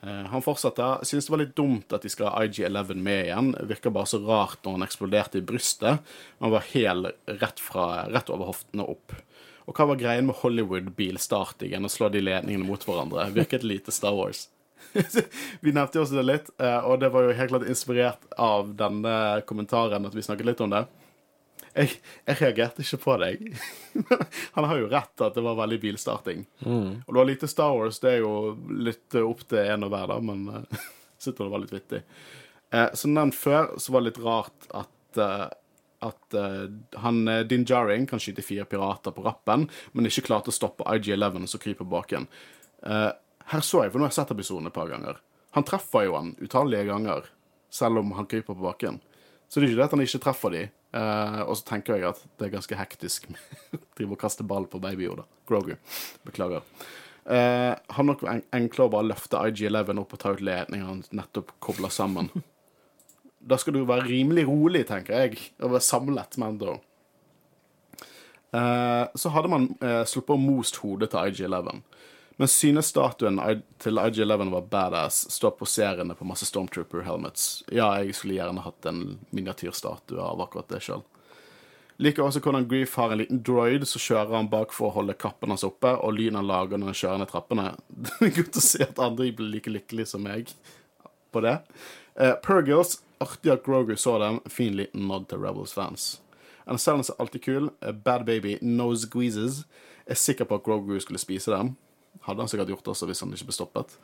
Uh, 0.00 0.24
han 0.32 0.44
fortsetter. 0.44 1.04
Synes 1.04 1.28
det 1.28 1.34
var 1.34 1.42
litt 1.42 1.56
dumt 1.58 1.92
at 1.92 2.04
de 2.06 2.12
skal 2.12 2.30
ha 2.30 2.46
IG-11 2.46 2.94
med 2.96 3.26
igjen. 3.26 3.50
Virker 3.70 3.94
bare 3.94 4.08
så 4.10 4.22
rart 4.24 4.62
når 4.64 4.78
han 4.78 4.86
eksploderte 4.86 5.42
i 5.42 5.44
brystet. 5.46 6.14
Han 6.40 6.54
var 6.54 6.66
hel 6.72 7.10
rett, 7.28 7.60
fra, 7.60 8.06
rett 8.12 8.32
over 8.32 8.52
hoftene 8.54 8.86
opp. 8.94 9.14
Og 9.68 9.76
hva 9.76 9.86
var 9.92 10.00
greien 10.00 10.26
med 10.26 10.40
Hollywood-bilstartingen 10.40 11.86
og 11.86 11.92
slå 11.92 12.08
de 12.10 12.24
ledningene 12.24 12.66
mot 12.66 12.82
hverandre? 12.82 13.28
Virket 13.36 13.66
lite 13.66 13.94
Star 13.94 14.16
Wars. 14.16 14.48
vi 15.60 15.72
nevnte 15.72 15.98
jo 15.98 16.02
også 16.02 16.18
det 16.18 16.24
litt, 16.26 16.48
eh, 16.58 16.80
og 16.82 16.98
det 17.00 17.12
var 17.14 17.24
jo 17.24 17.36
helt 17.38 17.52
klart 17.52 17.68
inspirert 17.70 18.24
av 18.34 18.72
denne 18.76 19.14
kommentaren 19.46 20.08
at 20.08 20.16
vi 20.16 20.24
snakket 20.26 20.48
litt 20.48 20.64
om 20.64 20.72
det. 20.74 20.82
Jeg, 21.72 21.94
jeg 22.28 22.38
reagerte 22.42 22.84
ikke 22.84 23.00
på 23.00 23.14
deg. 23.22 23.46
Han 24.56 24.66
har 24.68 24.80
jo 24.80 24.90
rett 24.92 25.24
at 25.24 25.38
det 25.38 25.44
var 25.44 25.56
veldig 25.62 25.78
bilstarting. 25.80 26.44
Mm. 26.60 27.02
Og 27.06 27.08
du 27.14 27.20
har 27.20 27.28
lite 27.28 27.48
Star 27.48 27.72
Wars, 27.78 28.00
det 28.02 28.16
er 28.16 28.22
jo 28.24 28.34
litt 28.68 29.16
opp 29.22 29.46
til 29.48 29.72
en 29.72 29.88
og 29.88 29.94
hver, 29.94 30.12
da, 30.12 30.18
men 30.20 30.44
jeg 30.52 30.68
uh, 30.68 30.92
syns 31.22 31.38
det 31.38 31.48
var 31.54 31.64
litt 31.64 31.74
vittig. 31.74 32.02
Eh, 32.72 32.86
som 32.98 33.16
nevnt 33.16 33.36
før, 33.36 33.72
så 33.80 33.94
var 33.94 34.02
det 34.02 34.12
litt 34.12 34.22
rart 34.24 34.70
at 34.76 35.20
uh, 35.20 35.48
at 36.02 36.34
uh, 36.34 36.64
han 36.98 37.20
Din 37.46 37.62
Jaring 37.68 38.08
kan 38.10 38.18
skyte 38.18 38.42
fire 38.42 38.64
pirater 38.66 39.14
på 39.14 39.22
rappen, 39.22 39.68
men 39.94 40.08
ikke 40.08 40.24
klarte 40.26 40.50
å 40.50 40.56
stoppe 40.56 40.82
IG-11 40.96 41.44
som 41.46 41.62
kryper 41.62 41.86
bak 41.86 42.10
igjen. 42.10 42.26
Uh, 42.82 43.12
her 43.52 43.62
så 43.62 43.84
jeg, 43.84 43.92
for 43.92 44.02
nå 44.02 44.08
har 44.08 44.10
jeg 44.10 44.18
sett 44.18 44.32
episoden 44.34 44.66
et 44.66 44.74
par 44.74 44.90
ganger. 44.90 45.20
Han 45.54 45.66
treffer 45.68 46.08
jo 46.08 46.16
han 46.16 46.32
utallige 46.42 46.88
ganger, 46.88 47.28
selv 47.70 48.02
om 48.02 48.10
han 48.18 48.26
kryper 48.26 48.56
på 48.56 48.66
bakken. 48.66 48.98
Så 49.46 49.60
det 49.60 49.68
er 49.68 49.70
ikke 49.70 49.80
det 49.82 49.86
at 49.86 49.94
han 49.94 50.04
ikke 50.06 50.22
treffer 50.26 50.54
de. 50.54 50.62
Uh, 50.92 51.40
og 51.46 51.54
så 51.56 51.64
tenker 51.70 51.96
jeg 51.96 52.10
at 52.10 52.18
det 52.36 52.46
er 52.46 52.56
ganske 52.56 52.76
hektisk 52.76 53.30
å 53.76 53.80
drive 53.96 54.16
og 54.16 54.20
kaste 54.20 54.44
ball 54.44 54.68
på 54.68 54.80
baby-Yoda. 54.82 55.24
Grogu. 55.48 55.74
Beklager. 56.26 56.66
Uh, 57.22 57.72
har 57.78 58.06
nok 58.06 58.24
enklere 58.26 58.88
å 58.88 58.92
bare 58.92 59.08
løfte 59.12 59.40
IG11 59.40 60.00
opp 60.02 60.16
og 60.16 60.20
ta 60.20 60.32
ut 60.34 60.42
ledningen 60.42 60.88
han 60.88 61.04
nettopp 61.14 61.54
kobla 61.62 61.90
sammen. 61.92 62.32
da 63.50 63.58
skal 63.58 63.76
du 63.76 63.84
være 63.86 64.08
rimelig 64.08 64.46
rolig, 64.48 64.86
tenker 64.88 65.24
jeg, 65.24 65.52
og 65.62 65.76
være 65.76 65.86
samlet 65.86 66.38
med 66.38 66.54
Endo. 66.54 66.78
Uh, 68.52 69.08
så 69.16 69.32
hadde 69.32 69.48
man 69.48 69.70
uh, 69.80 70.02
sluppet 70.08 70.36
å 70.36 70.40
most 70.40 70.82
hodet 70.82 71.12
til 71.12 71.32
IG11. 71.32 71.80
Men 72.42 72.50
synes 72.50 72.88
statuen 72.90 73.36
til 73.78 74.00
IG-11 74.02 74.48
var 74.50 74.64
badass, 74.66 75.28
står 75.30 75.52
poserende 75.60 76.16
på 76.18 76.26
masse 76.26 76.42
Stormtrooper 76.48 77.04
helmets. 77.06 77.60
Ja, 77.70 77.92
jeg 78.02 78.16
skulle 78.18 78.34
gjerne 78.34 78.64
hatt 78.64 78.88
en 78.90 79.20
miniatyrstatue 79.30 80.18
av 80.18 80.42
akkurat 80.42 80.66
det 80.72 80.80
sjøl. 80.82 81.04
Liker 82.02 82.24
også 82.24 82.40
hvordan 82.42 82.66
Grief 82.66 82.96
har 82.98 83.14
en 83.14 83.20
liten 83.22 83.44
droid 83.46 83.86
som 83.86 84.02
kjører 84.02 84.34
han 84.34 84.50
bak 84.50 84.74
for 84.74 84.88
å 84.88 84.96
holde 84.96 85.14
kappen 85.22 85.54
hans 85.54 85.62
oppe, 85.68 85.92
og 85.94 86.16
lyden 86.16 86.40
han 86.40 86.48
lager 86.48 86.82
når 86.82 86.90
han 86.90 86.98
kjører 87.02 87.22
ned 87.22 87.30
trappene. 87.30 87.68
Det 88.08 88.16
er 88.18 88.34
godt 88.40 88.58
å 88.58 88.64
se 88.72 88.82
at 88.88 89.04
andre 89.06 89.28
blir 89.38 89.52
like 89.52 89.76
lykkelige 89.76 90.10
som 90.16 90.26
meg 90.26 90.50
på 91.30 91.44
det. 91.46 91.54
Uh, 92.18 92.34
Purgles, 92.42 92.96
artig 93.22 93.54
at 93.54 93.62
Grogu 93.68 93.94
så 93.94 94.16
dem. 94.24 94.42
Fin 94.50 94.74
liten 94.80 95.06
nod 95.06 95.30
til 95.30 95.46
Rebels 95.46 95.76
fans. 95.78 96.16
NSL-en 96.66 97.06
er 97.06 97.22
alltid 97.22 97.46
kul. 97.46 97.70
Uh, 97.78 97.94
Bad 97.94 98.26
Baby, 98.26 98.58
No 98.66 98.90
Squeezes. 98.98 99.62
Er 100.10 100.18
sikker 100.18 100.50
på 100.50 100.58
at 100.58 100.66
Grogu 100.66 100.98
skulle 100.98 101.22
spise 101.22 101.54
dem. 101.54 101.76
Hadde 102.26 102.44
han 102.44 102.50
sikkert 102.50 102.72
gjort 102.74 102.92
også 102.94 103.08
hvis 103.10 103.22
han 103.24 103.34
ikke 103.34 103.50
ble 103.50 103.56
stoppet. 103.56 103.96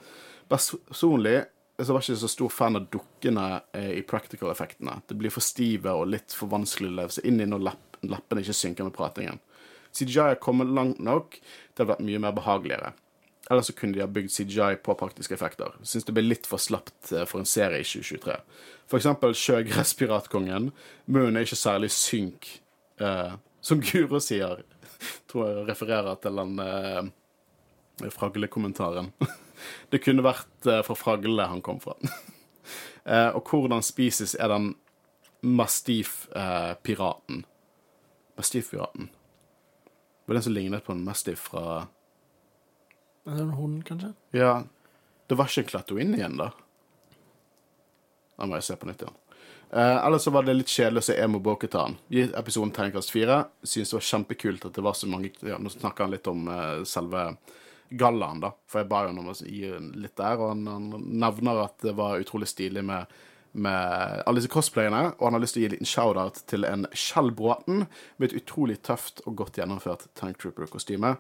Personlig 0.50 1.38
så 1.78 1.94
var 1.94 2.02
jeg 2.02 2.16
ikke 2.16 2.22
så 2.24 2.30
stor 2.32 2.50
fan 2.50 2.78
av 2.78 2.86
dukkene 2.90 3.48
eh, 3.76 3.92
i 4.00 4.06
practical-effektene. 4.06 4.96
Det 5.06 5.16
blir 5.18 5.30
for 5.30 5.44
stive 5.44 5.92
og 5.94 6.08
litt 6.10 6.34
for 6.34 6.50
vanskelig 6.50 6.90
å 6.90 6.96
leve 6.96 7.14
seg 7.14 7.28
inn 7.30 7.38
i 7.44 7.46
når 7.46 7.68
lepp, 7.68 8.00
leppene 8.02 8.42
ikke 8.42 8.56
synker 8.56 8.88
med 8.88 8.96
pratingen. 8.96 9.38
CGI 9.94 10.32
har 10.32 10.40
kommet 10.42 10.72
langt 10.74 10.98
nok 10.98 11.38
til 11.38 11.84
å 11.84 11.86
ha 11.86 11.92
vært 11.92 12.02
mye 12.06 12.22
mer 12.22 12.34
behageligere. 12.34 12.90
Eller 13.48 13.62
så 13.64 13.72
kunne 13.72 13.94
de 13.96 14.02
ha 14.02 14.08
bygd 14.10 14.32
CGI 14.34 14.80
på 14.84 14.96
praktiske 14.98 15.36
effekter. 15.36 15.76
Syns 15.86 16.04
det 16.04 16.14
ble 16.16 16.26
litt 16.26 16.48
for 16.50 16.60
slapt 16.60 17.12
eh, 17.14 17.24
for 17.28 17.40
en 17.40 17.48
serie 17.48 17.80
i 17.80 17.86
2023. 17.86 18.34
For 18.90 19.00
eksempel 19.00 19.36
Sjøgresspiratkongen. 19.38 20.72
Munnen 21.06 21.38
er 21.38 21.46
ikke 21.46 21.60
særlig 21.62 21.92
synk, 21.94 22.50
eh, 23.00 23.38
som 23.64 23.80
Guro 23.84 24.20
sier. 24.24 24.66
Tror 25.30 25.46
jeg 25.46 25.70
refererer 25.70 26.18
til 26.20 26.42
en 26.42 26.58
eh, 26.64 27.00
Fraglekommentaren. 28.14 29.12
Det 29.90 29.99
kunne 30.05 30.22
vært 30.22 30.68
uh, 30.68 30.80
fra 30.86 30.94
Fragle 30.99 31.49
han 31.51 31.62
kom 31.64 31.80
fra. 31.82 31.96
uh, 32.03 33.30
og 33.36 33.51
hvordan 33.51 33.82
spises 33.82 34.36
er 34.38 34.53
den 34.53 34.72
mastiff-piraten. 35.42 37.44
Mastiff-piraten. 38.38 39.11
Det 39.11 40.30
Var 40.30 40.34
den 40.34 40.42
som 40.42 40.53
lignet 40.53 40.84
på 40.84 40.92
en 40.92 41.05
mastiff 41.05 41.49
fra 41.51 41.88
Er 43.26 43.34
det 43.34 43.42
en 43.42 43.57
hund, 43.57 43.84
kanskje? 43.84 44.12
Ja. 44.32 44.62
Det 45.26 45.36
var 45.36 45.49
ikke 45.49 45.64
en 45.64 45.70
Klatouin 45.72 46.14
igjen, 46.14 46.38
da? 46.40 46.53
Da 48.38 48.46
må 48.46 48.59
jeg 48.59 48.68
se 48.68 48.76
på 48.78 48.88
nytt 48.88 49.03
igjen. 49.03 49.16
Uh, 49.68 49.99
ellers 50.07 50.24
så 50.24 50.32
var 50.32 50.46
det 50.46 50.55
litt 50.57 50.70
kjedelig 50.72 51.03
å 51.03 51.07
se 51.11 51.16
Emo 51.20 51.42
Boketan. 51.44 51.99
I 52.09 52.28
episoden 52.38 52.70
Terningkast 52.72 53.12
4 53.12 53.42
synes 53.62 53.90
det 53.90 53.99
var 53.99 54.07
kjempekult 54.11 54.64
at 54.64 54.78
det 54.78 54.84
var 54.84 54.96
så 54.96 55.09
mange 55.11 55.32
ja, 55.44 55.59
Nå 55.61 55.72
snakker 55.72 56.07
han 56.07 56.14
litt 56.14 56.30
om 56.30 56.46
uh, 56.49 56.84
selve 56.88 57.32
gallaen, 57.91 58.43
da. 58.45 58.53
For 58.68 58.82
jeg 58.82 58.91
ba 58.91 59.05
jo 59.07 59.14
om 59.14 59.32
å 59.32 59.36
gi 59.39 59.72
litt 59.97 60.16
der, 60.20 60.39
og 60.39 60.53
han, 60.53 60.68
han, 60.68 60.93
nevner 61.24 61.64
at 61.64 61.78
det 61.84 61.97
var 61.99 62.20
utrolig 62.22 62.51
stilig 62.51 62.84
med, 62.86 63.18
med 63.53 64.22
alle 64.24 64.43
disse 64.43 64.53
cosplayene, 64.53 65.05
og 65.16 65.26
han 65.26 65.39
har 65.39 65.45
lyst 65.45 65.57
til 65.57 65.62
å 65.62 65.64
gi 65.64 65.70
en 65.70 65.76
liten 65.76 65.93
shout-out 65.93 66.41
til 66.51 66.68
en 66.68 66.89
Kjell 66.93 67.32
Bråten 67.36 67.84
med 68.16 68.28
et 68.28 68.39
utrolig 68.43 68.80
tøft 68.86 69.24
og 69.26 69.39
godt 69.43 69.61
gjennomført 69.61 70.09
Tank 70.18 70.41
Trooper-kostyme. 70.43 71.16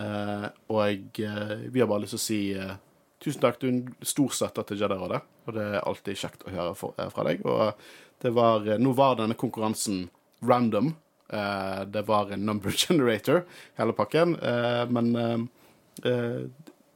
Eh, 0.00 0.46
og 0.70 1.20
eh, 1.22 1.56
vi 1.70 1.82
har 1.82 1.90
bare 1.90 2.04
lyst 2.04 2.16
til 2.16 2.20
å 2.20 2.26
si 2.26 2.40
eh, 2.54 2.78
tusen 3.20 3.42
takk, 3.42 3.60
du 3.60 3.68
er 3.68 3.74
en 3.74 4.06
stor 4.06 4.32
støtter 4.34 4.66
til 4.68 4.80
Jedi-rådet, 4.80 5.20
og 5.46 5.56
det 5.56 5.66
er 5.66 5.84
alltid 5.84 6.18
kjekt 6.18 6.46
å 6.46 6.54
høre 6.54 6.74
for, 6.78 6.96
eh, 6.98 7.10
fra 7.12 7.26
deg. 7.28 7.44
Og 7.44 7.74
det 8.22 8.32
var, 8.36 8.66
eh, 8.66 8.78
nå 8.78 8.94
var 8.96 9.16
denne 9.16 9.36
konkurransen 9.36 10.08
random. 10.42 10.94
Eh, 11.28 11.84
det 11.84 12.06
var 12.06 12.32
en 12.32 12.46
number 12.46 12.70
generator, 12.86 13.44
hele 13.76 13.92
pakken, 13.92 14.36
men 14.90 15.48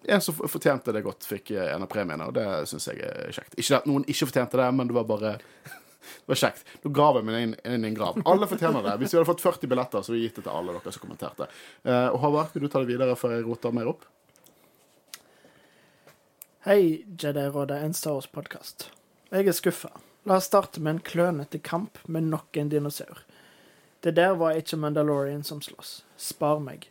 en 0.06 0.20
som 0.20 0.34
fortjente 0.34 0.92
det 0.92 1.02
godt, 1.02 1.24
fikk 1.24 1.50
eh, 1.50 1.74
en 1.74 1.84
av 1.84 1.90
premiene, 1.90 2.28
og 2.28 2.34
det 2.36 2.46
syns 2.68 2.88
jeg 2.90 3.00
er 3.04 3.32
kjekt. 3.32 3.56
Ikke 3.60 3.80
at 3.80 3.88
noen 3.88 4.04
ikke 4.08 4.28
fortjente 4.28 4.60
det, 4.60 4.70
men 4.76 4.90
det 4.90 4.96
var 4.96 5.06
bare 5.08 5.34
det 6.24 6.32
var 6.32 6.40
kjekt. 6.40 6.64
Nå 6.82 6.92
graver 6.94 7.22
jeg 7.22 7.28
meg 7.28 7.46
inn, 7.46 7.54
inn 7.64 7.86
i 7.86 7.90
en 7.92 7.98
grav. 7.98 8.18
Alle 8.28 8.48
fortjener 8.50 8.84
det. 8.84 8.96
Hvis 9.00 9.14
vi 9.14 9.20
hadde 9.20 9.30
fått 9.30 9.44
40 9.44 9.72
billetter, 9.72 10.04
så 10.04 10.12
hadde 10.12 10.20
vi 10.20 10.26
gitt 10.26 10.40
det 10.40 10.46
til 10.46 10.52
alle 10.52 10.76
dere 10.76 10.94
som 10.94 11.04
kommenterte. 11.04 11.48
Uh, 11.86 12.08
og 12.12 12.18
Håvard, 12.24 12.52
vil 12.54 12.66
du 12.66 12.72
ta 12.72 12.82
det 12.82 12.92
videre 12.92 13.16
før 13.18 13.36
jeg 13.36 13.46
roter 13.48 13.76
mer 13.76 13.92
opp? 13.94 14.04
Hei, 16.64 17.04
Jedi-rådet, 17.20 17.80
en 17.84 17.96
Star 17.96 18.16
Wars-podkast. 18.16 18.88
Jeg 19.32 19.48
er 19.48 19.56
skuffa. 19.56 19.90
La 20.24 20.38
oss 20.40 20.48
starte 20.48 20.80
med 20.80 20.94
en 20.94 21.04
klønete 21.04 21.60
kamp 21.60 22.00
med 22.08 22.30
nok 22.32 22.56
en 22.56 22.72
dinosaur. 22.72 23.24
Det 24.04 24.14
der 24.16 24.36
var 24.40 24.56
ikke 24.56 24.78
Mandalorian 24.80 25.44
som 25.44 25.60
slåss. 25.64 25.98
Spar 26.20 26.60
meg. 26.64 26.88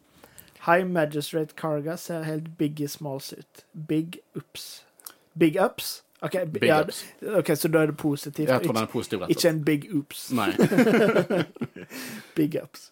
High 0.66 0.86
Magistrate 0.88 1.55
Carga 1.55 1.97
ser 1.97 2.24
helt 2.24 2.57
Biggie 2.57 2.88
Smalls 2.88 3.34
ut. 3.34 3.66
Big 3.74 4.20
ups. 4.36 4.86
Big 5.34 5.57
ups 5.59 6.03
OK, 6.24 6.45
Big 6.45 6.64
ja, 6.64 6.84
ups. 6.84 7.05
okay 7.22 7.55
så 7.55 7.68
da 7.68 7.82
er 7.82 7.86
det 7.86 7.97
positivt. 7.97 8.49
Jeg 8.49 8.61
tror 8.64 8.74
den 8.74 8.84
er 8.84 8.88
positiv, 8.88 9.20
rett 9.20 9.30
ikke 9.30 9.49
en 9.49 9.66
big 9.66 9.88
oops. 9.95 10.32
Nei. 10.32 10.53
Big 12.38 12.55
ups. 12.64 12.91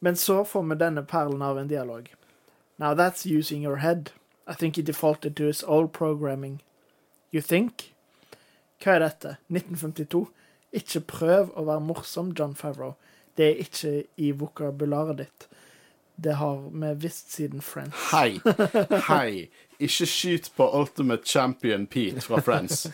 Men 0.00 0.16
så 0.16 0.44
får 0.44 0.62
vi 0.62 0.74
denne 0.74 1.04
perlen 1.06 1.42
av 1.42 1.58
en 1.58 1.68
dialog. 1.68 2.08
Now 2.78 2.94
that's 2.94 3.38
using 3.38 3.62
your 3.62 3.76
head. 3.76 4.10
I 4.48 4.54
think 4.54 4.76
he 4.76 4.82
defaulted 4.82 5.36
to 5.36 5.44
his 5.44 5.62
old 5.62 5.92
programming. 5.92 6.60
You 7.32 7.40
think? 7.40 7.94
Hva 8.82 8.96
er 8.96 8.98
dette? 8.98 9.36
1952? 9.48 10.26
Ikke 10.72 11.00
prøv 11.00 11.54
å 11.54 11.64
være 11.70 11.80
morsom, 11.86 12.34
John 12.38 12.54
Favreau. 12.54 12.96
Det 13.36 13.46
er 13.46 13.62
ikke 13.62 14.04
i 14.16 14.32
vokabularet 14.32 15.22
ditt. 15.22 15.48
Det 16.16 16.36
har 16.40 16.70
vi 16.72 16.94
visst 16.94 17.32
siden 17.32 17.60
Friends. 17.60 17.96
Hei, 18.12 18.40
hei. 19.10 19.48
Ikke 19.78 20.06
skyt 20.08 20.52
på 20.56 20.68
Ultimate 20.80 21.28
Champion 21.28 21.86
Pete 21.86 22.20
fra 22.24 22.40
Friends. 22.40 22.86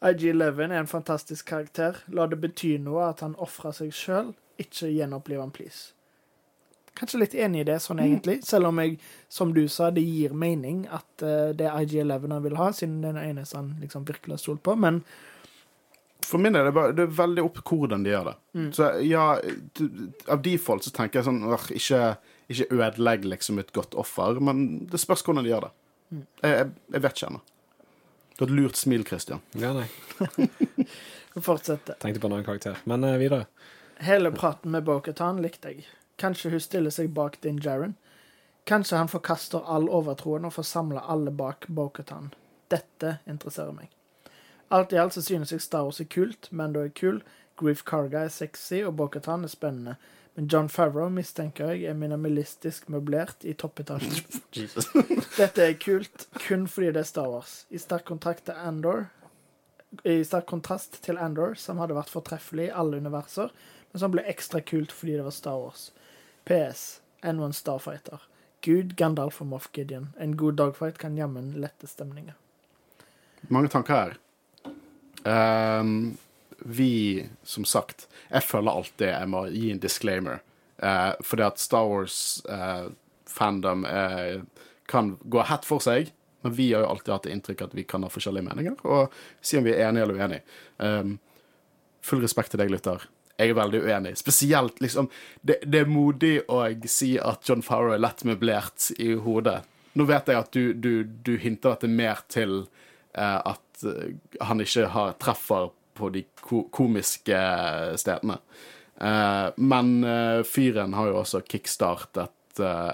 IG-11 0.00 0.72
er 0.72 0.80
en 0.80 0.86
fantastisk 0.86 1.48
karakter. 1.48 1.96
La 2.08 2.26
det 2.26 2.40
bety 2.40 2.76
noe 2.80 3.10
at 3.10 3.20
han 3.24 3.36
ofrer 3.42 3.74
seg 3.76 3.92
sjøl, 3.96 4.32
ikke 4.60 4.88
gjenopplive 4.92 5.44
han, 5.44 5.52
please. 5.52 5.92
Kanskje 6.96 7.20
litt 7.20 7.34
enig 7.36 7.60
i 7.60 7.68
det, 7.68 7.76
sånn 7.84 8.00
egentlig. 8.00 8.38
Selv 8.46 8.70
om 8.70 8.80
jeg, 8.80 8.96
som 9.28 9.52
du 9.52 9.66
sa, 9.68 9.90
det 9.92 10.04
gir 10.04 10.32
mening 10.32 10.86
at 10.88 11.08
uh, 11.24 11.52
det 11.56 11.68
er 11.68 11.84
IG-11 11.84 12.32
han 12.32 12.44
vil 12.44 12.56
ha, 12.56 12.70
siden 12.72 13.02
det 13.02 13.10
er 13.10 13.18
den 13.18 13.34
eneste 13.34 13.58
han 13.58 13.74
liksom 13.82 14.06
virkelig 14.08 14.38
har 14.38 14.44
stolt 14.46 14.62
på. 14.64 14.76
Men 14.80 15.02
For 16.24 16.42
min 16.42 16.56
del 16.56 16.64
er 16.64 16.70
det, 16.70 16.76
bare, 16.76 16.94
det 16.96 17.04
er 17.04 17.18
veldig 17.18 17.42
opp 17.46 17.60
hvordan 17.68 18.06
de 18.06 18.10
gjør 18.10 18.30
det. 18.30 18.36
Så 18.74 18.88
ja, 19.06 19.26
av 20.32 20.40
default 20.42 20.86
så 20.86 20.92
tenker 20.94 21.20
jeg 21.20 21.28
sånn 21.28 21.42
øh, 21.46 21.66
ikke, 21.76 22.00
ikke 22.50 22.66
ødelegg 22.74 23.28
liksom 23.28 23.60
et 23.62 23.74
godt 23.76 23.94
offer, 23.98 24.40
men 24.42 24.64
det 24.90 25.02
spørs 25.02 25.22
hvordan 25.26 25.46
de 25.46 25.52
gjør 25.52 25.68
det. 25.68 25.74
Jeg, 26.16 26.50
jeg, 26.50 26.72
jeg 26.96 27.04
vet 27.04 27.20
ikke 27.20 27.30
ennå. 27.30 27.44
Du 28.36 28.44
har 28.44 28.50
et 28.50 28.56
lurt 28.56 28.76
smil, 28.76 29.04
Christian. 29.06 29.40
Ja, 29.56 29.70
nei. 29.72 29.86
vi 31.34 31.40
fortsetter. 31.40 31.96
Tenkte 32.02 32.20
på 32.20 32.28
en 32.28 32.36
annen 32.36 32.44
karakter. 32.44 32.76
Men 32.84 33.04
uh, 33.04 33.14
videre. 33.16 33.46
Hele 34.04 34.32
praten 34.34 34.74
med 34.74 34.84
Bo-Katan 34.84 35.40
likte 35.40 35.72
jeg. 35.72 35.86
Kanskje 36.20 36.52
hun 36.52 36.60
stiller 36.60 36.92
seg 36.92 37.14
bak 37.16 37.38
Din 37.40 37.62
Jaren. 37.64 37.94
Kanskje 38.68 39.00
han 39.00 39.08
forkaster 39.08 39.64
all 39.64 39.88
overtroen 39.88 40.44
og 40.44 40.52
får 40.58 40.68
samle 40.68 41.00
alle 41.00 41.32
bak 41.32 41.64
Bo-Katan. 41.72 42.28
Dette 42.68 43.18
interesserer 43.24 43.72
meg. 43.72 43.95
Alt 44.70 44.92
i 44.92 44.98
alt 44.98 45.14
så 45.14 45.22
synes 45.22 45.52
jeg 45.52 45.60
Star 45.60 45.86
Wars 45.86 46.00
er 46.00 46.08
kult, 46.10 46.48
Mando 46.50 46.82
er 46.82 46.88
kul, 46.88 47.22
Grief 47.56 47.84
Karga 47.84 48.24
er 48.26 48.32
sexy, 48.34 48.82
og 48.84 48.96
Bo-Katan 48.96 49.44
er 49.44 49.52
spennende. 49.52 49.94
Men 50.36 50.48
John 50.52 50.68
Favreau 50.68 51.08
mistenker 51.08 51.70
jeg 51.72 51.86
er 51.88 51.94
minimalistisk 51.96 52.90
møblert 52.92 53.44
i 53.44 53.54
toppetasjen. 53.56 54.42
Dette 55.40 55.64
er 55.64 55.78
kult 55.80 56.26
kun 56.44 56.66
fordi 56.68 56.90
det 56.92 57.00
er 57.00 57.08
Star 57.08 57.30
Wars. 57.32 57.62
I 57.70 57.80
sterk 57.80 58.10
Andor, 58.52 59.06
i 60.04 60.22
sterk 60.24 60.46
kontrast 60.46 61.02
til 61.02 61.18
Andor, 61.18 61.54
som 61.54 61.78
hadde 61.78 61.96
vært 61.96 62.12
fortreffelig 62.12 62.68
i 62.68 62.74
alle 62.74 63.00
universer, 63.00 63.54
men 63.92 64.00
som 64.00 64.12
ble 64.12 64.26
ekstra 64.28 64.60
kult 64.60 64.92
fordi 64.92 65.16
det 65.16 65.24
var 65.24 65.32
Star 65.32 65.56
Wars. 65.56 65.92
PS. 66.44 67.00
N1 67.24 67.52
Starfighter. 67.52 68.20
Gud, 68.60 68.96
Gandalf 68.96 69.40
og 69.40 69.46
Moff 69.46 69.70
Gideon. 69.72 70.10
En 70.20 70.36
god 70.36 70.58
dogfight 70.60 70.98
kan 70.98 71.16
jammen 71.16 71.54
lette 71.62 71.88
stemninga. 71.88 72.34
Mange 73.48 73.70
tanker 73.72 73.94
her. 73.94 74.16
Ehm, 75.26 76.16
vi, 76.58 77.26
som 77.42 77.64
sagt 77.68 78.06
Jeg 78.30 78.42
føler 78.46 78.70
alltid 78.72 79.08
jeg 79.10 79.28
må 79.28 79.46
gi 79.52 79.70
en 79.74 79.82
disclaimer. 79.82 80.38
Uh, 80.76 81.12
fordi 81.24 81.42
at 81.46 81.60
Star 81.60 81.86
Wars-fandom 81.88 83.86
kan 84.86 85.16
gå 85.24 85.42
hett 85.48 85.64
for 85.64 85.80
seg. 85.80 86.10
Men 86.44 86.52
vi 86.54 86.72
har 86.72 86.84
jo 86.84 86.90
alltid 86.92 87.12
hatt 87.14 87.26
det 87.26 87.32
inntrykk 87.34 87.62
at 87.64 87.74
vi 87.74 87.84
kan 87.88 88.04
ha 88.06 88.10
forskjellige 88.12 88.46
meninger, 88.46 88.76
og 88.86 89.14
si 89.42 89.58
om 89.58 89.64
vi 89.66 89.72
er 89.74 89.88
enige 89.88 90.04
eller 90.04 90.20
uenige. 90.20 90.42
Um, 90.78 91.16
full 92.06 92.22
respekt 92.22 92.52
til 92.54 92.60
deg, 92.62 92.70
lytter. 92.70 93.02
Jeg 93.36 93.52
er 93.52 93.58
veldig 93.58 93.80
uenig. 93.84 94.14
Spesielt 94.20 94.80
liksom 94.80 95.10
Det, 95.40 95.58
det 95.66 95.82
er 95.82 95.90
modig 95.90 96.36
å 96.48 96.62
si 96.88 97.16
at 97.18 97.48
John 97.48 97.64
Farrow 97.66 97.94
er 97.94 98.02
lett 98.02 98.24
møblert 98.28 98.90
i 99.02 99.12
hodet. 99.14 99.58
Nå 99.96 100.06
vet 100.08 100.28
jeg 100.28 100.38
at 100.38 100.52
du, 100.52 100.72
du, 100.72 101.04
du 101.04 101.36
hinter 101.40 101.74
dette 101.74 101.90
mer 101.90 102.22
til 102.32 102.66
eh, 103.16 103.40
eh, 103.84 104.16
han 104.40 104.62
ikke 104.62 104.88
har 104.94 105.16
treffer 105.22 105.70
på 105.96 106.10
de 106.12 106.24
ko 106.40 106.64
komiske 106.72 107.38
stedene. 108.00 108.38
Eh, 109.00 109.46
men 109.56 109.92
eh, 110.04 110.40
fyren 110.48 110.96
har 110.96 111.12
jo 111.12 111.20
også 111.22 111.42
kickstartet 111.44 112.32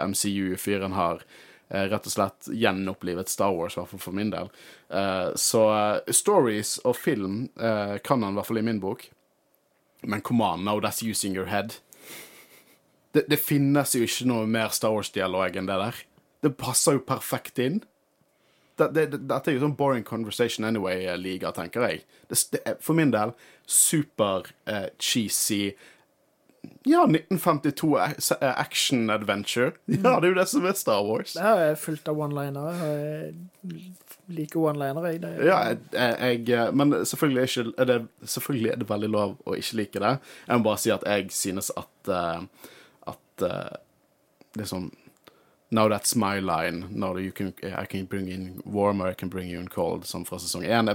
MCU. 0.08 0.56
Fyren 0.58 0.96
har 0.98 1.22
rett 1.72 2.04
og 2.04 2.12
slett 2.12 2.48
gjenopplivet 2.52 3.30
Star 3.32 3.54
Wars, 3.56 3.76
i 3.76 3.80
hvert 3.80 3.92
fall 3.94 4.00
for 4.02 4.16
min 4.16 4.28
del. 4.28 4.50
Så 5.40 5.62
stories 6.12 6.74
og 6.84 6.98
film 6.98 7.46
kan 7.56 8.26
han 8.26 8.34
i 8.34 8.36
hvert 8.36 8.48
fall 8.50 8.60
i 8.60 8.64
min 8.66 8.80
bok. 8.82 9.06
Men 10.02 10.20
come 10.20 10.44
on, 10.44 10.66
now 10.66 10.80
that's 10.80 11.00
using 11.00 11.32
your 11.32 11.46
head. 11.46 11.78
Det, 13.12 13.24
det 13.30 13.38
finnes 13.40 13.94
jo 13.94 14.02
ikke 14.04 14.28
noe 14.28 14.50
mer 14.50 14.74
Star 14.74 14.92
Wars-dialog 14.92 15.56
enn 15.56 15.70
det 15.70 15.78
der. 15.80 16.02
Det 16.42 16.54
passer 16.58 16.98
jo 16.98 17.06
perfekt 17.06 17.60
inn. 17.62 17.80
Det, 18.82 18.90
det, 18.96 19.06
det, 19.14 19.22
dette 19.30 19.50
er 19.50 19.56
jo 19.56 19.64
sånn 19.64 19.76
boring 19.78 20.04
conversation 20.04 20.66
anyway-liga, 20.68 21.52
tenker 21.56 21.86
jeg. 21.86 22.04
Det, 22.28 22.38
det 22.54 22.60
er 22.66 22.78
for 22.82 22.98
min 22.98 23.12
del 23.14 23.34
super 23.68 24.48
eh, 24.66 24.88
cheesy 24.98 25.72
Ja, 26.86 27.04
1952 27.06 27.98
eh, 27.98 28.60
action 28.60 29.10
adventure. 29.10 29.72
Ja, 29.86 30.18
det 30.20 30.28
er 30.28 30.32
jo 30.32 30.38
det 30.38 30.48
som 30.50 30.66
er 30.66 30.76
Star 30.78 31.02
Wars. 31.06 31.34
Det 31.38 31.42
er 31.66 31.74
fullt 31.78 32.10
av 32.10 32.18
one-linere. 32.22 32.74
Jeg 32.82 33.82
liker 34.34 34.62
one-linere, 34.70 35.12
jeg. 35.14 35.22
Det, 35.22 35.32
Ja, 35.46 35.60
jeg, 35.94 36.42
jeg, 36.48 36.74
men 36.78 36.94
selvfølgelig 37.06 37.42
er, 37.42 37.50
ikke, 37.50 37.74
er 37.82 37.90
det, 37.90 37.98
selvfølgelig 38.36 38.72
er 38.74 38.82
det 38.82 38.90
veldig 38.90 39.12
lov 39.14 39.36
å 39.46 39.58
ikke 39.58 39.78
like 39.80 40.04
det. 40.06 40.14
Jeg 40.48 40.58
må 40.62 40.68
bare 40.70 40.82
si 40.82 40.94
at 40.94 41.06
jeg 41.06 41.30
synes 41.34 41.70
at 41.78 42.14
eh, 42.18 42.68
At 43.12 43.46
liksom 44.56 44.90
Now 45.72 45.88
that's 45.88 46.14
my 46.14 46.38
line. 46.40 46.84
Now 46.90 47.16
you 47.16 47.32
can, 47.32 47.54
I 47.62 47.86
can 47.86 48.04
bring 48.04 48.28
in 48.28 48.60
warmer, 48.64 49.08
I 49.08 49.14
can 49.14 49.28
bring 49.28 49.48
you 49.48 49.58
in 49.60 49.68
cold. 49.68 50.04
som 50.04 50.24
fra 50.24 50.38
sesong 50.38 50.64
én. 50.64 50.90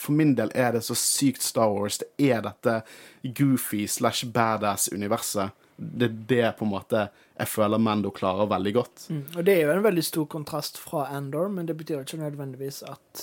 For 0.00 0.12
min 0.12 0.34
del 0.34 0.50
er 0.54 0.72
det 0.72 0.82
så 0.82 0.94
sykt 0.94 1.42
Star 1.42 1.68
Wars. 1.68 1.98
Det 1.98 2.30
er 2.30 2.40
dette 2.42 2.82
goofy 3.22 3.86
slash 3.86 4.24
badass-universet. 4.24 5.50
Det 5.76 6.04
er 6.04 6.14
det 6.28 6.56
på 6.58 6.64
en 6.64 6.70
måte 6.70 7.08
jeg 7.38 7.48
føler 7.52 7.78
Mando 7.78 8.10
klarer 8.10 8.48
veldig 8.50 8.72
godt. 8.74 9.04
Mm, 9.10 9.20
og 9.36 9.44
det 9.46 9.54
er 9.54 9.68
jo 9.68 9.74
en 9.76 9.84
veldig 9.84 10.04
stor 10.04 10.24
kontrast 10.26 10.80
fra 10.80 11.04
Andor, 11.14 11.52
men 11.52 11.68
det 11.68 11.76
betyr 11.76 12.00
ikke 12.00 12.18
nødvendigvis 12.18 12.82
at 12.88 13.22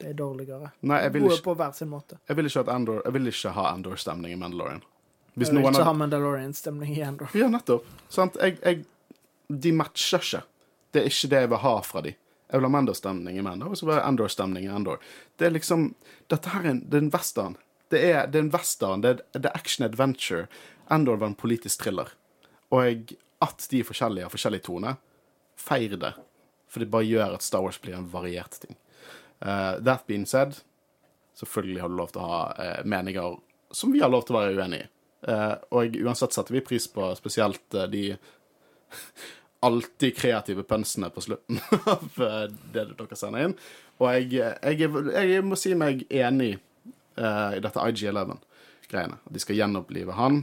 det 0.00 0.12
er 0.12 0.14
dårligere. 0.20 0.70
Nei, 0.86 1.00
jeg 1.02 1.14
vil 1.16 1.26
ikke, 1.26 1.42
på 1.48 1.56
hver 1.58 1.72
sin 1.74 1.90
måte. 1.90 2.20
jeg 2.28 2.36
vil 2.36 2.46
ikke, 2.46 2.68
Andor, 2.70 3.02
jeg 3.04 3.14
vil 3.16 3.32
ikke 3.32 3.56
ha 3.56 3.66
Andor-stemning 3.72 4.36
i 4.36 4.38
Mandalorian. 4.38 4.84
Hvis 5.34 5.48
Jeg 5.48 5.56
vil 5.56 5.66
ikke 5.72 5.88
ha 5.88 5.92
Mandalorian-stemning 5.92 6.96
i 6.96 7.00
Andor. 7.08 7.34
Ja, 7.34 7.48
nettopp. 7.48 7.88
Sant? 8.08 8.38
Jeg, 8.40 8.58
jeg, 8.62 8.84
de 9.50 9.72
matcher 9.74 10.22
ikke. 10.22 10.42
Det 10.90 11.02
er 11.02 11.10
ikke 11.10 11.30
det 11.30 11.40
jeg 11.44 11.50
vil 11.52 11.62
ha 11.64 11.74
fra 11.86 12.02
de. 12.04 12.14
Jeg 12.50 12.58
vil 12.58 12.66
ha 12.66 12.72
Mandor-stemning 12.74 13.38
i 13.38 13.42
Mandor, 13.46 13.72
og 13.72 13.78
så 13.78 13.86
vil 13.86 13.96
jeg 13.96 14.06
Endor-stemning 14.08 14.66
i 14.66 14.72
Endor. 14.74 15.02
Det 15.38 15.46
er 15.46 15.54
liksom 15.54 15.92
Dette 16.30 16.50
her 16.50 16.64
er 16.64 16.72
en, 16.74 16.80
det 16.86 16.98
er 16.98 17.04
en 17.04 17.12
western. 17.14 17.56
Det 17.90 18.00
er, 18.06 18.26
det 18.30 18.38
er 18.38 18.46
en 18.46 18.54
western. 18.54 19.02
Det 19.02 19.10
er, 19.10 19.22
det 19.34 19.50
er 19.50 19.58
action-adventure. 19.58 20.46
Endor 20.90 21.18
var 21.18 21.30
en 21.30 21.38
politisk 21.38 21.82
thriller. 21.84 22.12
Og 22.74 23.14
at 23.42 23.66
de 23.70 23.80
er 23.80 23.86
forskjellige 23.86 24.26
har 24.26 24.32
forskjellig 24.34 24.62
tone, 24.66 24.94
feir 25.58 25.96
det. 25.98 26.12
For 26.70 26.82
det 26.82 26.90
bare 26.92 27.08
gjør 27.08 27.36
at 27.36 27.46
Star 27.46 27.64
Wars 27.64 27.80
blir 27.82 27.96
en 27.98 28.10
variert 28.10 28.58
ting. 28.62 28.76
Uh, 29.40 29.78
that 29.82 30.06
being 30.06 30.26
said, 30.26 30.60
selvfølgelig 31.38 31.80
har 31.80 31.88
du 31.88 31.96
lov 31.98 32.10
til 32.12 32.22
å 32.22 32.28
ha 32.28 32.40
uh, 32.58 32.82
meninger 32.84 33.38
som 33.72 33.94
vi 33.94 34.02
har 34.02 34.10
lov 34.12 34.26
til 34.26 34.36
å 34.36 34.42
være 34.42 34.58
uenig 34.58 34.82
i. 34.84 34.88
Uh, 35.26 35.56
og 35.76 35.96
uansett 36.00 36.34
setter 36.34 36.56
vi 36.56 36.62
pris 36.64 36.86
på 36.90 37.08
spesielt 37.18 37.78
de 37.92 38.04
alltid 39.66 40.14
kreative 40.16 40.62
pønsene 40.64 41.10
på 41.12 41.22
slutten 41.24 41.58
av 41.92 42.22
eh, 42.24 42.46
det 42.74 42.86
dere 42.96 43.18
sender 43.18 43.48
inn. 43.48 43.56
Og 44.00 44.08
jeg, 44.16 44.30
jeg, 44.40 44.86
er- 44.88 45.28
jeg 45.34 45.44
må 45.44 45.58
si 45.60 45.74
meg 45.76 46.06
enig 46.08 46.54
uh, 47.20 47.52
i 47.52 47.60
dette 47.60 47.82
IG11-greiene. 47.84 49.18
At 49.20 49.34
de 49.36 49.42
skal 49.42 49.58
gjenopplive 49.58 50.16
han. 50.16 50.40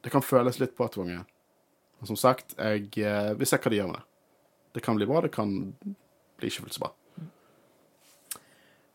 Det 0.00 0.12
kan 0.14 0.22
føles 0.22 0.60
litt 0.62 0.76
påtvunget. 0.78 1.26
Men 1.98 2.06
som 2.12 2.16
sagt, 2.20 2.54
jeg 2.54 2.86
uh, 3.02 3.32
vil 3.34 3.50
se 3.50 3.58
hva 3.58 3.72
de 3.74 3.80
gjør 3.80 3.90
med 3.90 3.98
det. 3.98 4.04
Det 4.78 4.84
kan 4.84 4.98
bli 5.00 5.08
bra, 5.10 5.24
det 5.24 5.32
kan 5.34 5.56
bli 6.38 6.50
ikke 6.52 6.62
fullt 6.68 6.76
så 6.76 6.84
bra. 6.84 6.92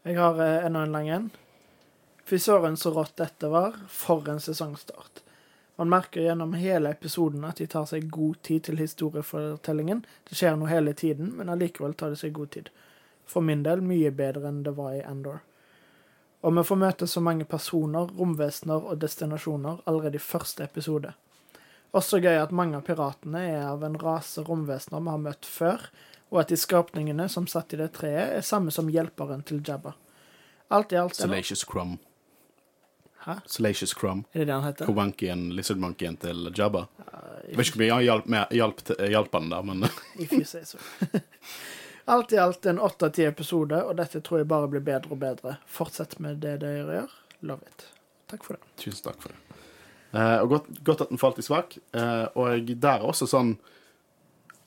Jeg 0.03 0.15
har 0.19 0.39
eh, 0.43 0.65
enda 0.67 0.83
en 0.85 0.91
lang 0.95 1.09
en. 1.11 1.25
Fy 2.27 2.37
søren 2.39 2.75
så 2.79 2.91
rått 2.95 3.17
dette 3.19 3.49
var. 3.51 3.75
For 3.91 4.23
en 4.31 4.39
sesongstart. 4.43 5.22
Man 5.75 5.89
merker 5.89 6.21
gjennom 6.21 6.53
hele 6.53 6.91
episoden 6.93 7.45
at 7.49 7.57
de 7.57 7.67
tar 7.67 7.87
seg 7.89 8.11
god 8.13 8.41
tid 8.45 8.67
til 8.67 8.77
historiefortellingen. 8.77 10.03
Det 10.29 10.37
skjer 10.37 10.57
noe 10.57 10.69
hele 10.69 10.93
tiden, 10.93 11.31
men 11.37 11.49
allikevel 11.49 11.95
tar 11.97 12.13
de 12.13 12.19
seg 12.19 12.35
god 12.37 12.51
tid. 12.53 12.69
For 13.25 13.41
min 13.41 13.63
del 13.65 13.81
mye 13.81 14.11
bedre 14.13 14.51
enn 14.51 14.61
det 14.67 14.75
var 14.77 14.93
i 14.93 15.01
Endor. 15.01 15.41
Og 16.43 16.53
vi 16.57 16.63
får 16.67 16.79
møte 16.79 17.07
så 17.07 17.23
mange 17.23 17.47
personer, 17.49 18.11
romvesener 18.19 18.85
og 18.85 19.01
destinasjoner 19.01 19.81
allerede 19.89 20.19
i 20.19 20.23
første 20.23 20.67
episode. 20.67 21.13
Også 21.93 22.19
gøy 22.21 22.37
at 22.41 22.53
mange 22.53 22.77
av 22.77 22.85
piratene 22.85 23.41
er 23.55 23.67
av 23.69 23.83
en 23.85 23.97
rase 24.01 24.43
romvesener 24.45 25.01
vi 25.01 25.13
har 25.13 25.21
møtt 25.25 25.45
før, 25.47 25.89
og 26.33 26.41
at 26.41 26.53
de 26.53 26.57
skapningene 26.57 27.27
som 27.29 27.47
satt 27.47 27.73
i 27.73 27.79
det 27.79 27.91
treet, 27.97 28.37
er 28.37 28.45
samme 28.45 28.73
som 28.73 28.89
hjelperen 28.89 29.45
til 29.45 29.61
Jabba. 29.65 29.93
Alt 30.73 30.93
i 30.93 30.97
alt 30.97 31.15
Salacious 31.15 31.63
Crumb. 31.69 32.01
Hæ? 33.23 33.37
Salacious 33.47 33.93
Crumb. 33.95 34.25
er 34.33 34.39
det 34.39 34.47
det 34.49 34.53
han 34.53 34.63
heter? 34.63 34.85
Kowankien, 34.89 35.49
lizardmonkeyen 35.55 36.17
til 36.19 36.49
Jabba. 36.57 36.87
Jeg 37.47 37.57
vet 37.57 37.67
ikke 37.67 37.77
hvor 37.77 37.83
mye 37.83 37.93
han 37.93 38.03
hjalp, 38.03 38.25
med, 38.33 38.55
hjalp, 38.57 38.81
hjalp 39.13 39.33
han 39.37 39.49
der, 39.51 39.63
men 39.69 39.87
If 40.23 40.33
you 40.33 40.43
say 40.43 40.63
so. 40.67 40.77
Alt 42.05 42.33
i 42.35 42.37
alt 42.37 42.65
en 42.67 42.79
åtte 42.83 43.07
av 43.07 43.13
ti 43.15 43.23
episode, 43.23 43.77
og 43.79 43.95
dette 43.95 44.19
tror 44.19 44.41
jeg 44.41 44.49
bare 44.51 44.67
blir 44.71 44.83
bedre 44.83 45.15
og 45.15 45.21
bedre. 45.21 45.55
Fortsett 45.71 46.17
med 46.19 46.41
det 46.43 46.57
dere 46.65 46.81
gjør. 46.83 47.13
Love 47.47 47.63
it. 47.69 47.85
Takk 48.31 48.43
for 48.43 48.57
det. 48.57 48.73
tusen 48.81 49.05
takk 49.05 49.21
for 49.23 49.31
det. 49.31 49.39
Eh, 50.13 50.39
og 50.43 50.49
godt, 50.49 50.67
godt 50.83 51.05
at 51.05 51.13
den 51.13 51.21
falt 51.21 51.39
i 51.39 51.45
svak. 51.45 51.77
Eh, 51.95 52.25
og 52.35 52.67
der 52.75 52.99
er 52.99 53.07
også 53.07 53.27
sånn 53.29 53.55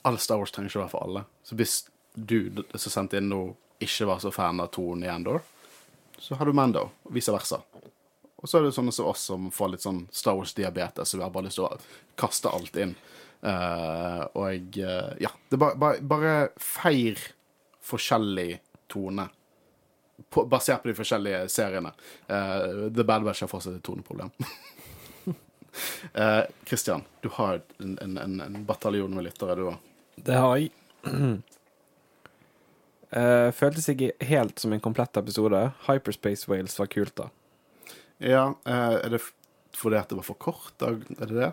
Alle 0.06 0.18
Star 0.22 0.40
Wars 0.40 0.54
trenger 0.54 0.70
ikke 0.70 0.84
være 0.84 0.92
for 0.94 1.04
alle. 1.04 1.24
Så 1.44 1.58
hvis 1.58 1.76
du 2.14 2.62
som 2.78 2.92
sendte 2.94 3.18
inn 3.20 3.28
nå, 3.28 3.42
ikke 3.82 4.06
var 4.08 4.20
så 4.22 4.30
fan 4.32 4.62
av 4.62 4.70
tonen 4.72 5.04
i 5.04 5.10
Endor, 5.12 5.42
så 6.18 6.38
har 6.38 6.48
du 6.48 6.54
Mando, 6.56 6.86
og 7.04 7.12
vice 7.12 7.34
versa. 7.34 7.58
Og 8.36 8.48
så 8.48 8.58
er 8.58 8.66
det 8.66 8.74
sånne 8.76 8.92
som 8.92 9.08
oss 9.08 9.22
som 9.30 9.48
får 9.54 9.72
litt 9.72 9.84
sånn 9.84 10.02
Star 10.12 10.36
Wars-diabetes, 10.36 11.08
så 11.08 11.16
vi 11.16 11.24
har 11.24 11.32
bare 11.32 11.48
lyst 11.48 11.56
til 11.56 11.68
å 11.68 11.78
kaste 12.20 12.52
alt 12.52 12.76
inn. 12.80 12.92
Uh, 13.40 14.22
og 14.36 14.78
uh, 14.82 15.12
ja, 15.22 15.30
det 15.48 15.58
bare, 15.60 15.76
bare, 15.80 16.02
bare 16.04 16.34
feir 16.60 17.20
forskjellig 17.86 18.58
tone. 18.92 19.28
På, 20.32 20.44
basert 20.48 20.82
på 20.82 20.90
de 20.90 20.96
forskjellige 20.98 21.42
seriene. 21.52 21.92
Uh, 22.28 22.88
The 22.92 23.04
Bad 23.04 23.24
Batch 23.24 23.44
har 23.44 23.52
fortsatt 23.52 23.78
et 23.78 23.84
toneproblem. 23.86 24.32
Kristian, 26.64 27.04
du 27.20 27.28
har 27.36 27.60
en, 27.78 27.98
en, 28.00 28.40
en 28.40 28.64
bataljon 28.68 29.12
med 29.12 29.26
lyttere, 29.28 29.56
du 29.56 29.66
òg. 29.70 29.92
Det 30.16 30.36
har 30.40 30.56
jeg. 30.56 30.72
Uh, 33.12 33.48
føltes 33.60 33.88
ikke 33.92 34.12
helt 34.28 34.60
som 34.60 34.72
en 34.72 34.84
komplett 34.84 35.16
episode. 35.20 35.60
Hyperspace 35.88 36.48
Wales 36.50 36.78
var 36.80 36.92
kult, 36.92 37.16
da. 37.20 37.28
Ja, 38.22 38.54
eh, 38.64 38.96
er 39.04 39.12
det 39.12 39.20
fordi 39.76 39.98
at 40.00 40.08
det 40.08 40.16
var 40.16 40.24
for 40.24 40.38
kort? 40.40 40.72
Er 40.82 40.96
det 41.26 41.36
det? 41.36 41.52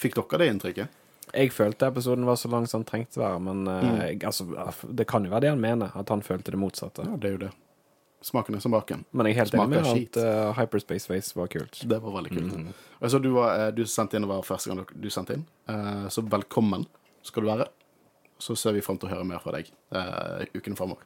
Fikk 0.00 0.16
dere 0.16 0.38
det 0.42 0.48
inntrykket? 0.52 0.88
Jeg 1.34 1.52
følte 1.52 1.86
episoden 1.90 2.24
var 2.24 2.38
så 2.40 2.48
lang 2.48 2.64
som 2.66 2.80
den 2.80 2.88
trengte 2.88 3.20
være, 3.20 3.40
men 3.44 3.66
eh, 3.68 3.84
Mm. 3.84 3.96
jeg, 4.00 4.24
altså, 4.24 4.46
det 4.88 5.06
kan 5.06 5.24
jo 5.24 5.30
være 5.30 5.40
det 5.40 5.50
han 5.50 5.60
mener, 5.60 5.92
at 5.94 6.08
han 6.08 6.22
følte 6.22 6.50
det 6.50 6.60
motsatte. 6.60 7.04
Ja, 7.04 7.16
det 7.16 7.28
er 7.28 7.32
jo 7.36 7.42
det. 7.46 7.50
Smaken 8.22 8.54
er 8.56 8.60
som 8.60 8.72
baken. 8.72 9.04
Men 9.12 9.26
jeg 9.26 9.36
er 9.36 9.44
helt 9.44 9.54
enig 9.54 9.68
med 9.68 9.86
at 9.86 10.16
eh, 10.16 10.52
Hyperspace 10.56 11.06
Face 11.06 11.36
var 11.38 11.46
kult. 11.46 11.82
Det 11.86 12.00
var 12.02 12.16
veldig 12.16 12.32
kult. 12.34 12.56
Mm 12.56 12.72
jeg 13.00 13.22
du, 13.22 13.28
var, 13.30 13.70
du 13.70 13.84
sendte 13.86 14.16
inn, 14.16 14.24
det 14.26 14.28
var 14.28 14.42
første 14.42 14.72
gang 14.72 14.80
du 14.90 15.10
sendte 15.10 15.36
inn. 15.36 15.44
uh, 15.70 16.08
Så 16.10 16.24
velkommen 16.26 16.86
skal 17.22 17.44
du 17.44 17.48
være. 17.48 17.68
Så 18.42 18.56
ser 18.58 18.72
vi 18.74 18.80
fram 18.82 18.98
til 18.98 19.06
å 19.06 19.12
høre 19.12 19.24
mer 19.24 19.38
fra 19.38 19.52
deg 19.54 19.70
uh, 19.94 20.42
uken 20.54 20.74
framover. 20.74 21.04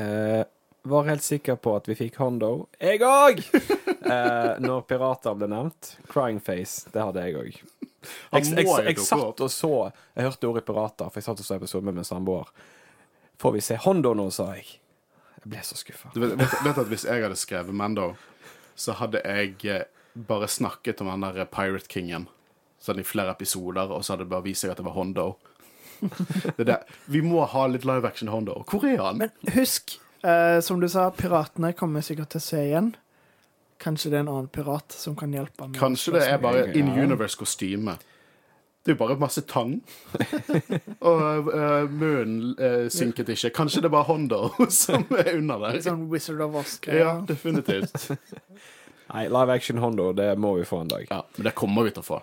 Eh, 0.00 0.44
var 0.86 1.04
helt 1.08 1.22
sikker 1.22 1.56
på 1.56 1.76
at 1.78 1.88
vi 1.88 1.96
fikk 1.98 2.18
Hondo. 2.20 2.66
Jeg 2.78 3.00
òg! 3.04 3.40
eh, 4.14 4.54
når 4.60 4.84
pirater 4.88 5.36
ble 5.38 5.48
nevnt. 5.48 5.94
Crying 6.10 6.42
face. 6.44 6.84
Det 6.92 7.00
hadde 7.00 7.24
jeg 7.24 7.38
òg. 7.40 7.56
Jeg, 7.56 8.44
Jeg, 8.44 8.50
jeg, 8.52 8.68
jeg, 8.84 8.98
satt 9.00 9.38
og 9.40 9.48
så 9.48 9.70
Jeg 10.12 10.26
hørte 10.26 10.48
ordet 10.50 10.66
pirater, 10.68 11.08
for 11.08 11.22
jeg 11.22 11.24
satt 11.24 11.40
og 11.40 11.46
så 11.46 11.56
episoden 11.56 11.88
med 11.88 11.96
min 12.00 12.08
samboer. 12.08 12.50
Får 13.40 13.56
vi 13.56 13.64
se 13.64 13.78
Hondo 13.80 14.12
nå, 14.14 14.28
sa 14.34 14.50
jeg. 14.58 14.76
Jeg 15.40 15.52
ble 15.54 15.64
så 15.64 15.80
skuffa. 15.80 16.12
Du 16.12 16.20
vet, 16.20 16.36
vet, 16.36 16.60
vet 16.66 16.84
at 16.84 16.92
Hvis 16.92 17.08
jeg 17.08 17.24
hadde 17.24 17.40
skrevet 17.40 17.76
Mando, 17.76 18.12
så 18.76 18.96
hadde 19.00 19.24
jeg 19.24 19.56
eh, 19.72 19.88
bare 20.14 20.48
snakket 20.52 21.00
om 21.00 21.10
den 21.14 21.24
der 21.24 21.48
Pirate 21.48 21.88
Kingen 21.88 22.28
sånn 22.84 23.00
i 23.00 23.06
flere 23.06 23.32
episoder, 23.32 23.88
og 23.88 24.04
så 24.04 24.14
hadde 24.14 24.26
det 24.26 24.32
bare 24.34 24.44
vist 24.44 24.64
seg 24.64 24.74
at 24.74 24.80
det 24.80 24.86
var 24.86 24.96
Hondo. 24.98 25.34
Det 26.04 26.58
er 26.58 26.68
det. 26.68 26.80
Vi 27.08 27.22
må 27.24 27.44
ha 27.48 27.66
litt 27.70 27.86
live 27.88 28.04
action 28.04 28.28
Hondo. 28.28 28.58
Hvor 28.68 28.84
er 28.84 29.00
han? 29.00 29.22
Men 29.22 29.54
husk, 29.54 29.94
eh, 30.24 30.58
som 30.64 30.80
du 30.80 30.88
sa, 30.88 31.10
piratene 31.14 31.72
kommer 31.76 32.00
vi 32.02 32.10
sikkert 32.10 32.34
til 32.34 32.42
å 32.42 32.46
se 32.48 32.62
igjen. 32.64 32.94
Kanskje 33.82 34.10
det 34.10 34.18
er 34.18 34.24
en 34.24 34.32
annen 34.32 34.50
pirat 34.52 34.94
som 34.96 35.16
kan 35.18 35.32
hjelpe 35.34 35.66
med 35.68 35.78
Kanskje 35.78 36.14
det 36.14 36.26
er 36.30 36.42
bare 36.42 36.68
in 36.78 36.88
universe 36.88 37.36
kostyme. 37.36 37.98
Det 38.84 38.92
er 38.92 38.96
jo 38.98 39.00
bare 39.00 39.16
masse 39.20 39.40
tang. 39.48 39.78
Og 41.08 41.48
uh, 41.48 41.86
munnen 41.88 42.52
uh, 42.60 42.84
synket 42.92 43.32
ikke. 43.32 43.50
Kanskje 43.56 43.80
det 43.80 43.88
er 43.88 43.94
bare 43.96 44.08
Hondo 44.10 44.50
som 44.72 45.06
er 45.16 45.34
under 45.38 45.62
der. 45.66 45.80
Sånn 45.84 46.04
Wizard 46.12 46.42
of 46.44 46.58
Oz. 46.60 46.76
Ja, 46.88 47.16
definitivt. 47.28 48.10
Nei, 49.14 49.24
live 49.32 49.56
action 49.56 49.80
Hondo, 49.80 50.12
det 50.16 50.34
må 50.40 50.54
vi 50.58 50.68
få 50.68 50.82
en 50.84 50.92
dag. 50.92 51.08
Ja, 51.10 51.22
Men 51.36 51.48
det 51.48 51.56
kommer 51.56 51.88
vi 51.88 51.94
til 51.96 52.04
å 52.04 52.08
få. 52.12 52.20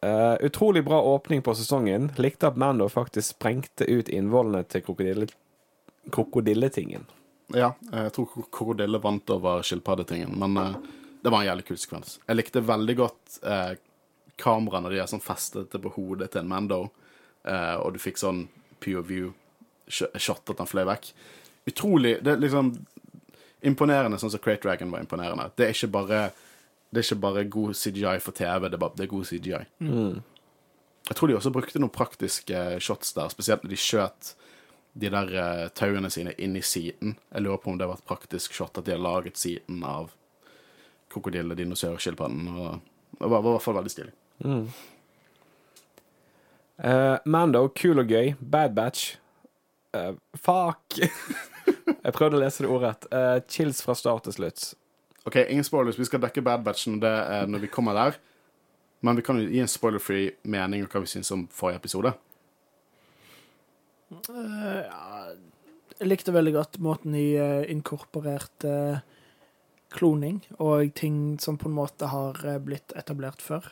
Eh, 0.00 0.34
utrolig 0.46 0.84
bra 0.84 1.02
åpning 1.02 1.42
på 1.42 1.54
sesongen. 1.54 2.12
Likte 2.16 2.46
at 2.46 2.56
Mando 2.56 2.88
faktisk 2.88 3.34
sprengte 3.34 3.84
ut 3.84 4.08
innvollene 4.08 4.62
til 4.70 4.84
krokodille, 4.86 5.26
krokodilletingen. 6.14 7.04
Ja, 7.54 7.72
jeg 7.92 8.12
tror 8.16 8.28
krokodille 8.52 9.00
vant 9.00 9.30
over 9.32 9.62
skilpaddetingen, 9.64 10.34
men 10.38 10.56
uh, 10.60 10.74
det 11.24 11.32
var 11.32 11.42
en 11.42 11.48
jævlig 11.48 11.64
kul 11.70 11.78
sekvens. 11.80 12.18
Jeg 12.28 12.36
likte 12.38 12.62
veldig 12.64 12.96
godt 12.98 13.38
uh, 13.44 13.72
kameraene 14.38 14.92
de 14.92 15.00
er 15.02 15.08
sånn 15.10 15.24
festet 15.24 15.72
det 15.72 15.80
på 15.84 15.92
hodet 15.96 16.30
til 16.32 16.42
en 16.44 16.50
Mando, 16.50 16.82
uh, 17.48 17.76
og 17.82 17.94
du 17.96 18.02
fikk 18.02 18.20
sånn 18.20 18.44
POV 18.84 19.14
sh- 19.88 20.12
shot 20.20 20.52
at 20.52 20.60
han 20.62 20.68
fløy 20.70 20.84
vekk. 20.90 21.10
Utrolig 21.68 22.18
Det 22.24 22.34
er 22.36 22.42
liksom 22.44 22.72
imponerende, 23.66 24.20
sånn 24.20 24.30
som 24.30 24.40
Crate 24.40 24.62
Dragon 24.62 24.92
var 24.92 25.02
imponerende. 25.02 25.48
Det 25.58 25.66
er 25.66 25.74
ikke 25.74 25.90
bare 25.96 26.20
det 26.88 27.02
er 27.02 27.04
ikke 27.04 27.20
bare 27.20 27.42
god 27.52 27.74
CGI 27.76 28.14
for 28.24 28.32
TV, 28.32 28.68
det 28.70 28.76
er, 28.78 28.80
bare, 28.80 28.94
det 28.96 29.04
er 29.04 29.10
god 29.10 29.26
CGI. 29.28 29.58
Jeg 31.08 31.16
tror 31.18 31.28
de 31.28 31.34
også 31.36 31.50
brukte 31.52 31.80
noen 31.82 31.92
praktiske 31.92 32.62
shots 32.80 33.10
der, 33.16 33.28
spesielt 33.32 33.64
når 33.64 33.72
de 33.74 33.80
skjøt 33.82 34.30
de 34.92 35.10
der 35.12 35.32
uh, 35.34 35.64
tauene 35.76 36.10
sine 36.10 36.32
inn 36.38 36.56
i 36.58 36.62
siden. 36.64 37.16
Jeg 37.32 37.44
lurer 37.44 37.60
på 37.62 37.72
om 37.72 37.78
det 37.78 37.86
har 37.86 37.96
vært 37.96 38.08
praktisk 38.08 38.56
shot 38.56 38.78
at 38.78 38.86
de 38.86 38.94
har 38.96 39.02
laget 39.02 39.38
siden 39.38 39.82
av 39.86 40.12
krokodille, 41.12 41.56
dinosaur, 41.56 41.98
skilpadden. 42.02 42.46
Det 43.18 43.28
var, 43.28 43.40
i 43.40 43.52
hvert 43.52 43.64
fall 43.64 43.78
veldig 43.78 43.92
stilig. 43.92 44.12
Eh, 46.78 47.16
Mando, 47.24 47.68
kul 47.74 48.02
og 48.02 48.12
gøy. 48.12 48.34
Bad 48.38 48.76
Batch. 48.76 49.16
Uh, 49.96 50.12
fuck! 50.36 50.98
Jeg 52.04 52.14
prøvde 52.14 52.38
å 52.38 52.42
lese 52.42 52.64
det 52.64 52.70
ordrett. 52.70 53.08
Uh, 53.10 53.40
chills 53.50 53.80
fra 53.84 53.96
start 53.98 54.28
til 54.28 54.36
slutt. 54.36 54.70
OK, 55.24 55.40
ingen 55.48 55.66
spoilers. 55.66 55.98
Vi 55.98 56.06
skal 56.08 56.22
dekke 56.22 56.44
Bad 56.44 56.64
Batch 56.66 56.86
når, 56.90 57.00
det, 57.02 57.14
når 57.50 57.64
vi 57.64 57.72
kommer 57.72 57.96
der. 57.96 58.20
Men 59.00 59.18
vi 59.18 59.24
kan 59.26 59.40
jo 59.40 59.48
gi 59.48 59.60
en 59.62 59.70
spoiler-free 59.70 60.36
mening 60.50 60.84
om 60.84 60.90
hva 60.90 61.02
vi 61.02 61.10
syns 61.10 61.30
om 61.34 61.46
forrige 61.54 61.82
episode. 61.82 62.12
Eh, 64.10 64.80
ja, 64.86 65.28
jeg 65.98 66.08
likte 66.08 66.34
veldig 66.34 66.54
godt 66.56 66.78
måten 66.84 67.16
de 67.16 67.24
eh, 67.36 67.70
inkorporerte 67.72 68.72
eh, 68.72 69.06
kloning 69.92 70.42
og 70.60 70.92
ting 70.98 71.38
som 71.40 71.58
på 71.60 71.68
en 71.70 71.76
måte 71.78 72.10
har 72.12 72.40
blitt 72.60 72.92
etablert 72.96 73.40
før. 73.40 73.70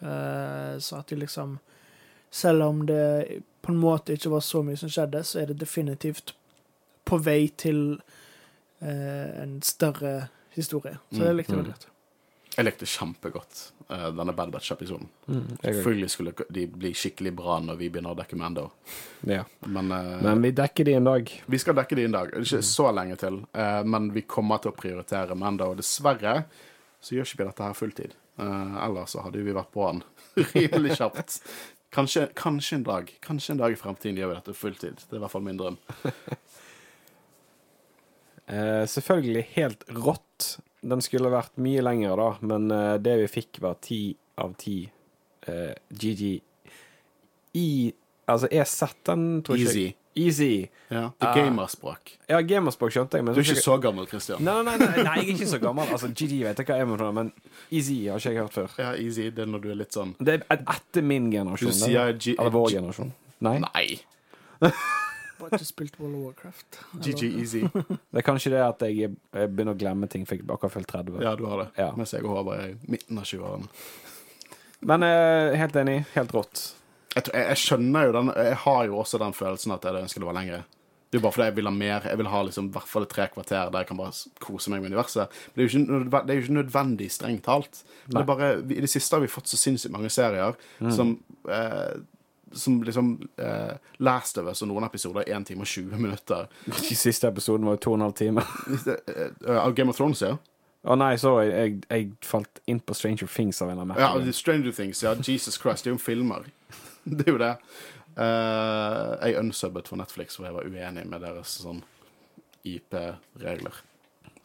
Så 0.81 0.97
at 0.97 1.11
de 1.13 1.19
liksom 1.21 1.59
Selv 2.31 2.63
om 2.63 2.87
det 2.87 3.43
på 3.63 3.73
en 3.73 3.79
måte 3.79 4.13
ikke 4.13 4.31
var 4.33 4.41
så 4.41 4.63
mye 4.65 4.77
som 4.77 4.89
skjedde, 4.89 5.23
så 5.25 5.39
er 5.41 5.47
det 5.47 5.61
definitivt 5.61 6.35
på 7.05 7.19
vei 7.23 7.49
til 7.57 8.01
en 8.81 9.61
større 9.63 10.29
historie. 10.57 10.99
Så 11.13 11.21
det 11.23 11.37
likte 11.37 11.53
jeg 11.53 11.61
veldig 11.61 11.77
godt. 11.77 11.87
Jeg 12.57 12.65
likte 12.65 12.87
kjempegodt 12.89 13.59
uh, 13.91 14.09
denne 14.17 14.33
Bad 14.33 14.49
Batch-episoden. 14.55 15.11
Mm. 15.29 15.59
Selvfølgelig 15.61 16.07
skulle 16.11 16.33
de 16.49 16.63
bli 16.73 16.93
skikkelig 16.97 17.35
bra 17.37 17.59
når 17.61 17.77
vi 17.83 17.91
begynner 17.93 18.15
å 18.15 18.17
dekke 18.17 18.39
Mando. 18.41 18.71
Ja. 19.29 19.43
Men, 19.69 19.93
uh, 19.93 20.23
Men 20.25 20.41
vi 20.41 20.55
dekker 20.57 20.89
de 20.89 20.95
en 20.97 21.11
dag. 21.11 21.29
Vi 21.53 21.59
skal 21.61 21.77
dekke 21.77 21.99
de 21.99 22.07
en 22.09 22.17
dag. 22.17 22.33
Ikke 22.41 22.63
så 22.65 22.89
lenge 22.97 23.17
til, 23.21 23.43
Uh, 23.57 23.85
men 23.85 24.09
vi 24.15 24.23
kommer 24.29 24.59
til 24.63 24.71
å 24.73 24.77
prioritere 24.77 25.37
Mando. 25.37 25.65
Og 25.73 25.77
dessverre 25.81 26.35
så 27.01 27.15
gjør 27.15 27.25
ikke 27.29 27.43
vi 27.43 27.49
dette 27.51 27.67
her 27.67 27.75
fulltid. 27.77 28.13
Uh, 28.41 28.77
ellers 28.87 29.11
så 29.13 29.19
hadde 29.25 29.45
vi 29.45 29.57
vært 29.57 29.73
på 29.77 29.83
den 29.91 30.01
rimelig 30.55 30.97
kjapt. 30.97 31.31
Kanskje, 31.93 32.27
kanskje 32.37 32.77
en 32.77 32.85
dag 32.85 33.11
Kanskje 33.25 33.53
en 33.55 33.61
dag 33.61 33.73
i 33.73 33.79
fremtiden 33.79 34.19
gjør 34.21 34.31
vi 34.33 34.39
dette 34.41 34.57
fulltid. 34.57 34.97
Det 35.05 35.13
er 35.13 35.21
i 35.21 35.25
hvert 35.25 35.33
fall 35.33 35.45
min 35.45 35.61
drøm. 35.61 35.79
Selvfølgelig 38.97 39.45
helt 39.57 39.83
rått. 39.97 40.57
Den 40.87 41.03
skulle 41.03 41.31
vært 41.33 41.57
mye 41.63 41.83
lengre, 41.83 42.15
da, 42.21 42.29
men 42.47 42.71
uh, 42.71 42.97
det 43.03 43.17
vi 43.25 43.29
fikk, 43.41 43.61
var 43.65 43.79
ti 43.83 44.01
av 44.39 44.53
ti 44.61 44.79
eh, 45.49 45.73
GG. 45.91 46.27
I 47.57 47.69
Altså, 48.27 48.49
jeg 48.51 48.67
sett 48.67 48.97
den 49.07 49.21
tror 49.47 49.55
ikke 49.55 49.71
Easy. 49.71 49.85
Easy. 50.19 50.47
Ja, 50.91 51.11
det 51.21 51.29
er 51.29 51.37
gamerspråk. 51.45 52.15
Ja, 52.27 52.41
gamerspråk 52.43 52.91
skjønte 52.95 53.19
jeg, 53.21 53.27
men 53.27 53.37
Du 53.37 53.39
er 53.39 53.47
ikke 53.47 53.63
så 53.63 53.77
gammel, 53.85 54.09
Christian. 54.11 54.41
Nei, 54.43 54.57
nei, 54.67 54.75
nei, 54.81 54.89
nei, 54.97 55.05
jeg 55.05 55.29
er 55.29 55.31
ikke 55.37 55.49
så 55.53 55.61
gammel. 55.63 55.87
Altså, 55.95 56.09
GG 56.11 56.41
vet 56.43 56.59
jeg 56.63 56.67
hva 56.67 56.79
jeg 56.81 56.87
er 56.87 56.91
med 56.91 57.05
men 57.21 57.31
Easy 57.71 57.99
har 58.09 58.19
ikke 58.19 58.33
jeg 58.33 58.41
hørt 58.43 58.57
før. 58.57 58.75
Ja, 58.83 58.91
easy. 58.99 59.29
Det 59.31 59.45
er 59.45 59.51
når 59.53 59.63
du 59.63 59.71
er 59.71 59.79
litt 59.79 59.95
sånn 59.95 60.17
Det 60.19 60.41
er 60.41 60.63
etter 60.75 61.07
min 61.07 61.31
generasjon. 61.31 61.71
Du 61.71 61.79
sier? 61.79 62.17
G- 62.19 62.35
Eller 62.35 62.55
vår 62.57 62.71
generasjon. 62.75 63.13
Nei? 63.47 63.59
Nei. 63.63 64.73
Bare 65.39 65.59
ikke 65.59 65.69
spilt 65.69 65.99
World 66.01 66.17
of 66.17 66.23
Warcraft. 66.31 66.79
GG 67.05 67.23
Easy. 67.41 67.63
Det 68.13 68.23
er 68.23 68.25
kanskje 68.27 68.55
det 68.55 68.63
at 68.65 68.85
jeg, 68.89 69.11
jeg 69.37 69.51
begynner 69.53 69.77
å 69.77 69.81
glemme 69.81 70.09
ting, 70.13 70.25
for 70.29 70.39
jeg 70.39 70.47
akkurat 70.49 70.73
fylt 70.73 70.89
30. 70.93 71.19
Ja, 71.25 71.35
du 71.37 71.45
har 71.51 71.65
det. 71.65 71.69
Ja. 71.81 71.91
Mens 71.99 72.15
jeg 72.17 72.25
og 72.25 72.33
Håvard 72.39 72.63
er 72.63 72.73
i 72.73 72.93
midten 72.95 73.21
av 73.21 73.29
20-årene. 73.29 73.69
Men 74.87 75.05
eh, 75.07 75.57
helt 75.61 75.77
enig. 75.83 75.99
Helt 76.15 76.33
rått. 76.37 76.63
Jeg, 77.17 77.29
jeg, 77.33 77.45
jeg 77.51 77.61
skjønner 77.63 78.09
jo 78.09 78.17
den 78.17 78.33
Jeg 78.37 78.57
har 78.67 78.81
jo 78.91 78.99
også 79.01 79.21
den 79.23 79.37
følelsen 79.37 79.73
at 79.77 79.87
jeg 79.89 80.05
ønsker 80.07 80.23
det 80.25 80.29
var 80.31 80.37
lengre. 80.37 80.65
Det 81.07 81.17
er 81.17 81.21
jo 81.21 81.25
bare 81.29 81.37
fordi 81.37 81.47
jeg 81.47 81.57
vil 81.57 81.69
ha 81.69 81.73
mer. 81.73 82.07
Jeg 82.11 82.19
vil 82.19 82.29
ha 82.33 82.41
liksom, 82.49 82.67
i 82.67 82.75
hvert 82.75 82.91
fall 82.91 83.07
tre 83.09 83.29
kvarter 83.33 83.71
der 83.71 83.85
jeg 83.85 83.89
kan 83.89 84.01
bare 84.01 84.33
kose 84.43 84.73
meg 84.73 84.83
med 84.83 84.91
universet. 84.91 85.37
Men 85.53 85.55
det 85.55 85.63
er 85.63 85.69
jo 85.69 85.85
ikke, 85.85 86.11
det 86.17 86.33
er 86.35 86.41
jo 86.41 86.45
ikke 86.45 86.57
nødvendig 86.59 87.07
strengt 87.15 87.45
talt. 87.47 87.83
Men 88.09 88.17
det 88.19 88.23
er 88.25 88.31
bare, 88.33 88.49
I 88.75 88.83
det 88.85 88.91
siste 88.91 89.17
har 89.17 89.23
vi 89.23 89.31
fått 89.31 89.53
så 89.53 89.61
sinnssykt 89.61 89.95
mange 89.95 90.11
serier 90.13 90.59
som 90.93 91.15
eh, 91.47 91.95
som 92.53 92.83
liksom 92.83 93.29
eh, 93.37 93.73
Last 93.99 94.39
of 94.39 94.47
Us 94.47 94.63
og 94.63 94.71
noen 94.71 94.87
episoder 94.87 95.25
er 95.25 95.37
1 95.37 95.49
time 95.49 95.65
og 95.67 95.71
20 95.71 95.99
minutter. 95.99 96.47
De 96.67 96.97
siste 96.97 97.29
episoden 97.29 97.67
var 97.67 97.79
jo 97.79 97.83
to 97.87 97.95
og 97.95 97.99
en 97.99 98.07
halv 98.07 98.15
time. 98.19 98.45
Eh, 98.87 99.57
Av 99.57 99.75
Game 99.75 99.91
of 99.91 99.99
Thrones, 99.99 100.23
ja. 100.23 100.37
Å 100.87 100.95
nei, 100.95 101.17
sorry. 101.19 101.49
Jeg, 101.51 101.81
jeg 101.91 102.13
falt 102.23 102.61
inn 102.71 102.79
på 102.79 102.95
Stranger 102.95 103.31
Things 103.31 103.59
av 103.65 103.73
en 103.73 103.83
annen 103.83 103.99
Ja, 103.99 104.13
Stranger 104.33 104.75
Things, 104.75 105.03
ja. 105.03 105.17
Jesus 105.19 105.59
Christ, 105.59 105.85
det 105.85 105.91
er 105.91 105.97
jo 105.97 106.03
filmer. 106.03 106.47
Det 107.07 107.23
er 107.23 107.37
jo 107.37 107.39
det. 107.39 107.53
Uh, 108.19 109.13
jeg 109.21 109.37
unsubbet 109.39 109.87
for 109.87 110.01
Netflix, 110.01 110.35
for 110.35 110.49
jeg 110.49 110.57
var 110.57 110.67
uenig 110.67 111.05
med 111.07 111.23
deres 111.23 111.53
sånn 111.63 111.85
IP-regler. 112.67 113.77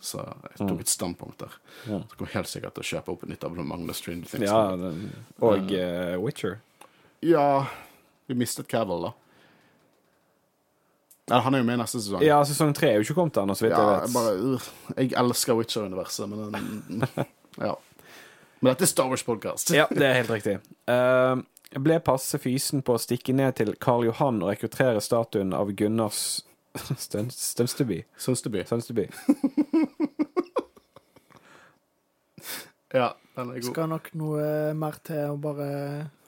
Så 0.01 0.21
jeg 0.21 0.59
tok 0.59 0.83
et 0.83 0.91
standpunkt 0.91 1.41
der. 1.41 1.55
Ja. 1.87 2.01
Så 2.09 2.19
kommer 2.19 2.35
helt 2.35 2.51
sikkert 2.51 2.75
til 2.77 2.83
å 2.85 2.89
kjøpe 2.91 3.15
opp 3.15 3.25
et 3.25 3.31
nytt 3.33 3.47
abonnement 3.47 3.85
med 3.87 3.97
Stranger 3.97 4.29
Things. 4.29 4.45
Ja, 4.45 4.75
den, 4.77 5.07
og 5.41 5.73
uh, 5.73 6.13
Witcher. 6.21 6.59
Ja, 7.25 7.65
vi 8.27 8.35
mistet 8.37 8.67
Cavill, 8.71 9.01
da. 9.09 9.13
Ja, 11.31 11.39
han 11.45 11.53
er 11.55 11.61
jo 11.61 11.65
med 11.67 11.77
i 11.77 11.81
neste 11.81 11.99
sesong. 12.01 12.23
Ja, 12.25 12.41
sesong 12.45 12.73
tre 12.75 12.89
er 12.91 12.97
jo 12.99 13.05
ikke 13.05 13.15
kommet 13.21 13.37
ennå, 13.39 13.53
så 13.55 13.63
vidt 13.67 13.75
Ja, 13.77 13.79
jeg 13.79 14.01
jeg, 14.01 14.01
vet. 14.01 14.13
bare, 14.17 14.33
uh, 14.35 14.97
jeg 14.97 15.13
elsker 15.21 15.55
Witcher-universet, 15.55 16.29
men 16.29 17.05
Ja. 17.67 17.75
Men 18.61 18.71
dette 18.73 18.83
er 18.85 18.91
Star 18.91 19.07
Wars-podkast. 19.09 19.71
Ja, 19.73 19.85
det 19.89 20.03
er 20.05 20.17
helt 20.19 20.29
riktig. 20.33 20.57
Uh, 20.91 21.39
ble 21.81 21.99
passe 22.03 22.37
fysen 22.41 22.83
på 22.85 22.93
å 22.97 22.99
stikke 23.01 23.33
ned 23.33 23.55
til 23.61 23.71
Karl 23.81 24.03
Johan 24.09 24.41
og 24.43 24.51
rekruttere 24.51 24.99
statuen 25.01 25.53
av 25.55 25.71
Gunnars 25.79 26.41
Støn- 27.05 27.31
Stønsteby. 27.31 28.03
Sønsteby. 28.19 28.65
Sønsteby. 28.69 29.07
Ja, 32.93 33.13
den 33.35 33.49
er 33.51 33.59
god. 33.61 33.69
Skal 33.71 33.89
nok 33.91 34.09
noe 34.19 34.47
mer 34.77 34.97
til 35.07 35.31
å 35.33 35.37
bare 35.41 35.67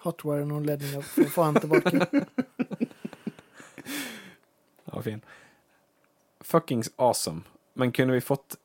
hotwire 0.06 0.46
noen 0.48 0.66
ledninger 0.68 1.04
for 1.08 1.28
å 1.28 1.34
få 1.38 1.48
han 1.50 1.62
tilbake. 1.64 1.94
Ja, 4.94 5.02
fin. 5.02 5.22
Fuckings 6.42 6.92
awesome. 7.02 7.42
Men 7.74 7.92
kunne 7.92 8.14
vi 8.14 8.22
fått 8.22 8.56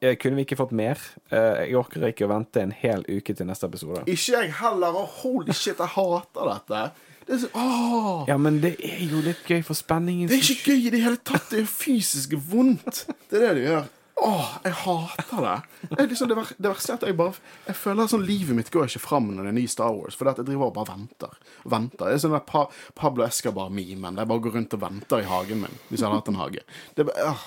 eh, 0.00 0.14
Kunne 0.16 0.38
vi 0.38 0.44
ikke 0.46 0.56
fått 0.56 0.70
mer? 0.72 1.00
Eh, 1.28 1.66
jeg 1.68 1.76
orker 1.76 2.06
ikke 2.08 2.24
å 2.24 2.30
vente 2.30 2.62
en 2.62 2.72
hel 2.72 3.02
uke 3.04 3.34
til 3.36 3.44
neste 3.50 3.68
episode. 3.68 4.04
Ikke 4.08 4.38
jeg 4.38 4.54
heller. 4.62 4.96
Og 5.02 5.10
holy 5.20 5.52
shit, 5.52 5.76
jeg 5.76 5.92
hater 5.96 6.48
dette. 6.54 6.84
Det 7.24 7.36
er, 7.36 7.42
så, 7.42 7.50
åh, 7.56 8.24
Ja, 8.28 8.38
men 8.40 8.62
det 8.64 8.74
er 8.84 9.02
jo 9.10 9.20
litt 9.24 9.44
gøy 9.48 9.60
for 9.66 9.76
spenningen. 9.76 10.28
det 10.32 10.38
er 10.40 10.48
ikke 10.54 10.72
gøy 10.72 10.86
i 10.88 10.94
det 10.94 11.02
hele 11.04 11.20
tatt. 11.20 11.50
Det 11.52 11.62
er 11.64 11.68
fysisk 11.68 12.32
vondt. 12.48 13.04
Det 13.28 13.40
er 13.42 13.46
det 13.50 13.54
det 13.60 13.68
gjør. 13.68 13.86
Åh, 14.16 14.50
jeg 14.62 14.76
hater 14.84 15.40
det. 15.42 15.54
Er 15.98 16.06
liksom 16.06 16.28
det, 16.30 16.36
det 16.56 16.70
verste 16.70 16.92
er 16.94 17.00
at 17.00 17.06
jeg 17.08 17.16
bare 17.18 17.34
Jeg 17.66 17.74
føler 17.76 18.06
sånn 18.08 18.22
livet 18.24 18.54
mitt 18.56 18.70
går 18.72 18.86
ikke 18.86 19.02
fram 19.02 19.26
når 19.34 19.48
det 19.48 19.50
er 19.50 19.56
ny 19.58 19.64
Star 19.70 19.90
Wars. 19.96 20.14
For 20.18 20.30
jeg 20.30 20.46
driver 20.46 20.68
og 20.68 20.76
bare 20.76 20.92
venter. 20.92 21.34
venter. 21.66 22.06
Det 22.06 22.14
er 22.14 22.22
sånn 22.22 22.36
der 22.36 22.44
pa 22.46 22.64
Pablo 22.98 23.26
Escabar-memen. 23.26 24.20
Jeg 24.22 24.30
bare 24.30 24.44
går 24.46 24.56
rundt 24.58 24.76
og 24.78 24.84
venter 24.84 25.24
i 25.24 25.28
hagen 25.28 25.64
min. 25.64 25.76
Hvis 25.90 26.00
jeg 26.00 26.06
hadde 26.08 26.22
hatt 26.22 26.30
en 26.32 26.40
hage. 26.40 26.64
Det 26.94 27.08
åh, 27.10 27.44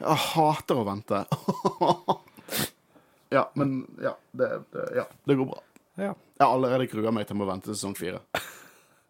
jeg 0.00 0.22
hater 0.28 0.82
å 0.82 0.86
vente. 0.90 1.24
ja, 3.36 3.46
men 3.56 3.74
Ja, 4.04 4.14
det, 4.36 4.52
det, 4.76 4.86
ja, 5.00 5.08
det 5.24 5.40
går 5.40 5.50
bra. 5.54 5.60
Ja. 6.00 6.14
Jeg 6.14 6.46
har 6.46 6.54
allerede 6.54 6.88
grua 6.92 7.12
meg 7.12 7.26
til 7.28 7.40
å 7.40 7.48
vente 7.48 7.68
til 7.70 7.76
sesong 7.80 7.96
fire. 7.98 8.22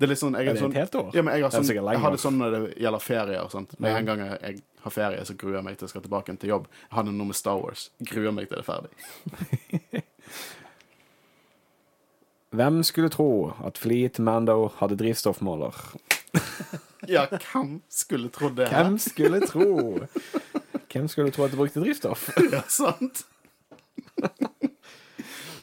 Det 0.00 0.06
er 0.06 0.10
litt 0.14 0.22
sånn, 0.22 0.36
jeg 0.38 0.44
Er 0.48 0.54
det 0.56 0.62
sånn 0.62 0.72
et 0.72 0.80
helt 0.80 0.94
år? 0.96 1.08
Ja, 1.12 1.20
men 1.20 1.34
jeg, 1.36 1.44
har 1.44 1.52
sånn, 1.52 1.68
det 1.68 1.76
jeg 1.76 2.00
har 2.00 2.10
det 2.14 2.20
sånn 2.22 2.38
når 2.40 2.48
det 2.54 2.60
gjelder 2.80 3.02
ferie 3.04 3.36
og 3.44 3.50
sånt. 3.52 3.74
Med 3.84 3.92
en 3.98 4.06
gang 4.08 4.20
jeg, 4.24 4.64
har 4.80 4.92
ferie, 4.94 5.20
så 5.28 5.34
gruer 5.36 5.58
jeg 5.58 5.64
meg 5.66 5.76
til 5.76 5.84
jeg 5.84 5.92
skal 5.92 6.04
tilbake 6.06 6.32
til 6.40 6.48
jobb. 6.54 6.64
Jeg 6.86 6.94
hadde 6.96 7.12
noe 7.18 7.28
med 7.28 7.36
Star 7.36 7.60
Wars. 7.60 7.92
Gruer 8.08 8.32
meg 8.32 8.48
til 8.48 8.56
det 8.56 8.64
er 8.64 8.70
ferdig. 8.70 8.92
Hvem 12.56 12.80
skulle 12.88 13.12
tro 13.12 13.52
at 13.68 13.76
Fleet 13.78 14.16
Mando 14.24 14.72
hadde 14.80 14.96
drivstoffmåler? 15.04 15.76
Ja, 17.08 17.22
hvem 17.32 17.78
skulle 17.88 18.28
trodd 18.28 18.58
det? 18.58 18.66
Hvem 18.68 18.98
skulle 19.00 19.38
tro? 19.48 19.96
Hvem 20.92 21.06
skulle 21.08 21.30
tro 21.32 21.46
at 21.46 21.54
det 21.54 21.56
brukte 21.56 21.80
drivstoff? 21.80 22.26
Ja, 22.52 22.60
sant? 22.68 23.22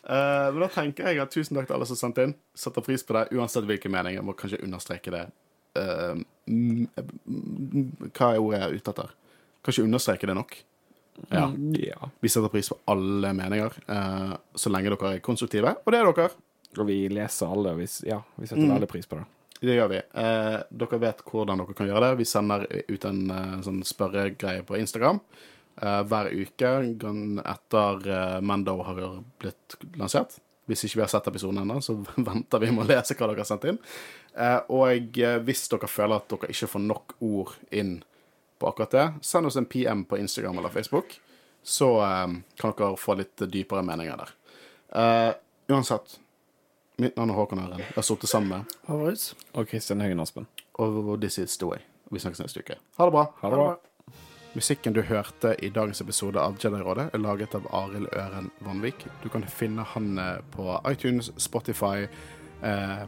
Eh, 0.07 0.47
men 0.53 0.63
da 0.63 0.69
tenker 0.71 1.09
jeg 1.11 1.19
at 1.19 1.33
tusen 1.33 1.57
takk 1.57 1.67
til 1.67 1.75
alle 1.77 1.87
som 1.89 1.99
sendte 1.99 2.23
inn. 2.23 2.33
Setter 2.55 2.85
pris 2.85 3.03
på 3.03 3.15
det, 3.17 3.27
uansett 3.35 3.67
hvilken 3.67 3.91
mening. 3.91 4.15
Jeg 4.15 4.25
må 4.27 4.35
kanskje 4.37 4.63
understreke 4.63 5.13
det. 5.13 5.25
Mm, 6.47 6.87
hva 8.15 8.31
er 8.31 8.39
ordet 8.41 8.59
jeg 8.59 8.65
er 8.65 8.77
ute 8.79 8.93
etter? 8.93 9.11
Kanskje 9.67 9.83
understreke 9.85 10.29
det 10.29 10.35
nok? 10.37 10.55
Ja. 11.33 11.47
ja. 11.81 12.09
Vi 12.23 12.29
setter 12.31 12.51
pris 12.53 12.69
på 12.71 12.77
alle 12.93 13.33
meninger, 13.33 13.73
uh, 13.89 14.35
så 14.55 14.71
lenge 14.71 14.93
dere 14.93 15.15
er 15.17 15.23
konstruktive. 15.25 15.75
Og 15.83 15.93
det 15.93 15.99
er 15.99 16.11
dere. 16.11 16.29
Og 16.77 16.85
vi 16.87 16.97
leser 17.11 17.51
alle. 17.51 17.73
Vi, 17.79 17.87
ja, 18.07 18.21
vi 18.37 18.47
setter 18.47 18.63
Mm. 18.63 18.73
veldig 18.75 18.89
pris 18.91 19.09
på 19.09 19.19
det. 19.19 19.25
Det 19.59 19.73
gjør 19.73 19.87
vi. 19.89 19.97
Eh, 20.21 20.55
dere 20.69 20.99
vet 21.01 21.23
hvordan 21.25 21.57
dere 21.57 21.73
kan 21.73 21.87
gjøre 21.89 22.01
det. 22.03 22.17
Vi 22.19 22.25
sender 22.29 22.65
ut 22.87 23.05
en 23.09 23.21
sånn 23.65 23.79
spørregreie 23.81 24.61
på 24.61 24.77
Instagram 24.77 25.17
hver 25.77 26.31
uke 26.33 26.73
etter 27.45 28.09
eh, 28.09 28.41
Mando 28.41 28.79
har 28.83 29.01
blitt 29.37 29.77
lansert. 29.95 30.39
Hvis 30.67 30.83
ikke 30.83 30.99
vi 30.99 31.03
har 31.05 31.11
sett 31.11 31.27
episoden 31.29 31.61
ennå, 31.61 31.79
så 31.81 31.95
venter 32.29 32.59
vi 32.59 32.71
med 32.73 32.85
å 32.85 32.89
lese 32.89 33.15
hva 33.15 33.29
dere 33.29 33.43
har 33.43 33.49
sendt 33.49 33.69
inn. 33.69 33.79
Eh, 34.35 34.59
og 34.73 35.19
eh, 35.21 35.39
hvis 35.47 35.65
dere 35.71 35.89
føler 35.89 36.19
at 36.19 36.27
dere 36.33 36.51
ikke 36.53 36.69
får 36.73 36.83
nok 36.83 37.15
ord 37.25 37.55
inn 37.71 37.97
på 38.57 38.69
akkurat 38.69 38.93
det, 38.93 39.07
send 39.25 39.49
oss 39.49 39.57
en 39.59 39.69
PM 39.69 40.03
på 40.09 40.19
Instagram 40.19 40.59
eller 40.59 40.73
Facebook, 40.73 41.19
så 41.63 41.91
eh, 42.03 42.37
kan 42.59 42.77
dere 42.77 42.99
få 42.99 43.17
litt 43.21 43.47
dypere 43.47 43.85
meninger 43.85 44.23
der. 44.23 44.35
Uh, 44.87 45.33
uansett, 45.67 46.13
mitt 46.95 47.17
navn 47.19 47.33
er 47.33 47.35
Håkon 47.35 47.59
Øren. 47.59 47.81
Jeg 47.83 47.97
har 47.97 48.05
sittet 48.07 48.31
sammen 48.31 48.53
med 48.53 48.77
Håvard? 48.87 49.25
Og 49.59 49.67
Kristin 49.67 50.01
Høgen 50.01 50.23
Aspen. 50.23 50.47
og 50.79 51.19
this 51.19 51.37
is 51.37 51.57
the 51.57 51.67
way. 51.67 51.83
Vi 52.11 52.23
snakkes 52.23 52.39
neste 52.45 52.63
uke. 52.63 52.79
Ha 52.97 53.09
det 53.09 53.11
bra. 53.11 53.27
Ha 53.41 53.51
det 53.51 53.59
bra. 53.59 53.75
Musikken 54.57 54.93
du 54.93 55.03
hørte 55.05 55.51
i 55.61 55.69
dagens 55.69 55.99
episode 56.01 56.41
av 56.41 56.55
Jedi-rådet, 56.57 57.11
er 57.13 57.21
laget 57.21 57.53
av 57.53 57.67
Arild 57.77 58.07
Øren 58.17 58.47
Vanvik. 58.65 59.03
Du 59.21 59.27
kan 59.29 59.43
finne 59.45 59.83
han 59.85 60.17
eh, 60.17 60.39
på 60.55 60.79
iTunes, 60.89 61.29
Spotify, 61.37 62.07
eh, 62.65 63.03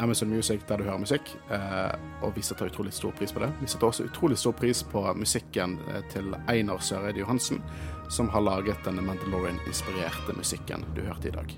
Amazon 0.00 0.32
Music, 0.32 0.64
der 0.64 0.80
du 0.80 0.86
hører 0.88 1.02
musikk. 1.02 1.34
Eh, 1.52 1.92
og 2.24 2.32
vi 2.38 2.46
setter 2.46 2.72
utrolig 2.72 2.94
stor 2.96 3.12
pris 3.18 3.36
på 3.36 3.44
det. 3.44 3.50
Vi 3.60 3.68
setter 3.68 3.90
også 3.90 4.08
utrolig 4.08 4.40
stor 4.40 4.56
pris 4.56 4.80
på 4.94 5.04
musikken 5.20 5.76
eh, 5.92 6.00
til 6.14 6.32
Einar 6.48 6.80
Søreide 6.80 7.20
Johansen, 7.20 7.60
som 8.08 8.32
har 8.32 8.46
laget 8.48 8.80
den 8.88 9.04
Mandalorian-inspirerte 9.04 10.38
musikken 10.40 10.88
du 10.96 11.04
hørte 11.04 11.28
i 11.28 11.36
dag. 11.36 11.52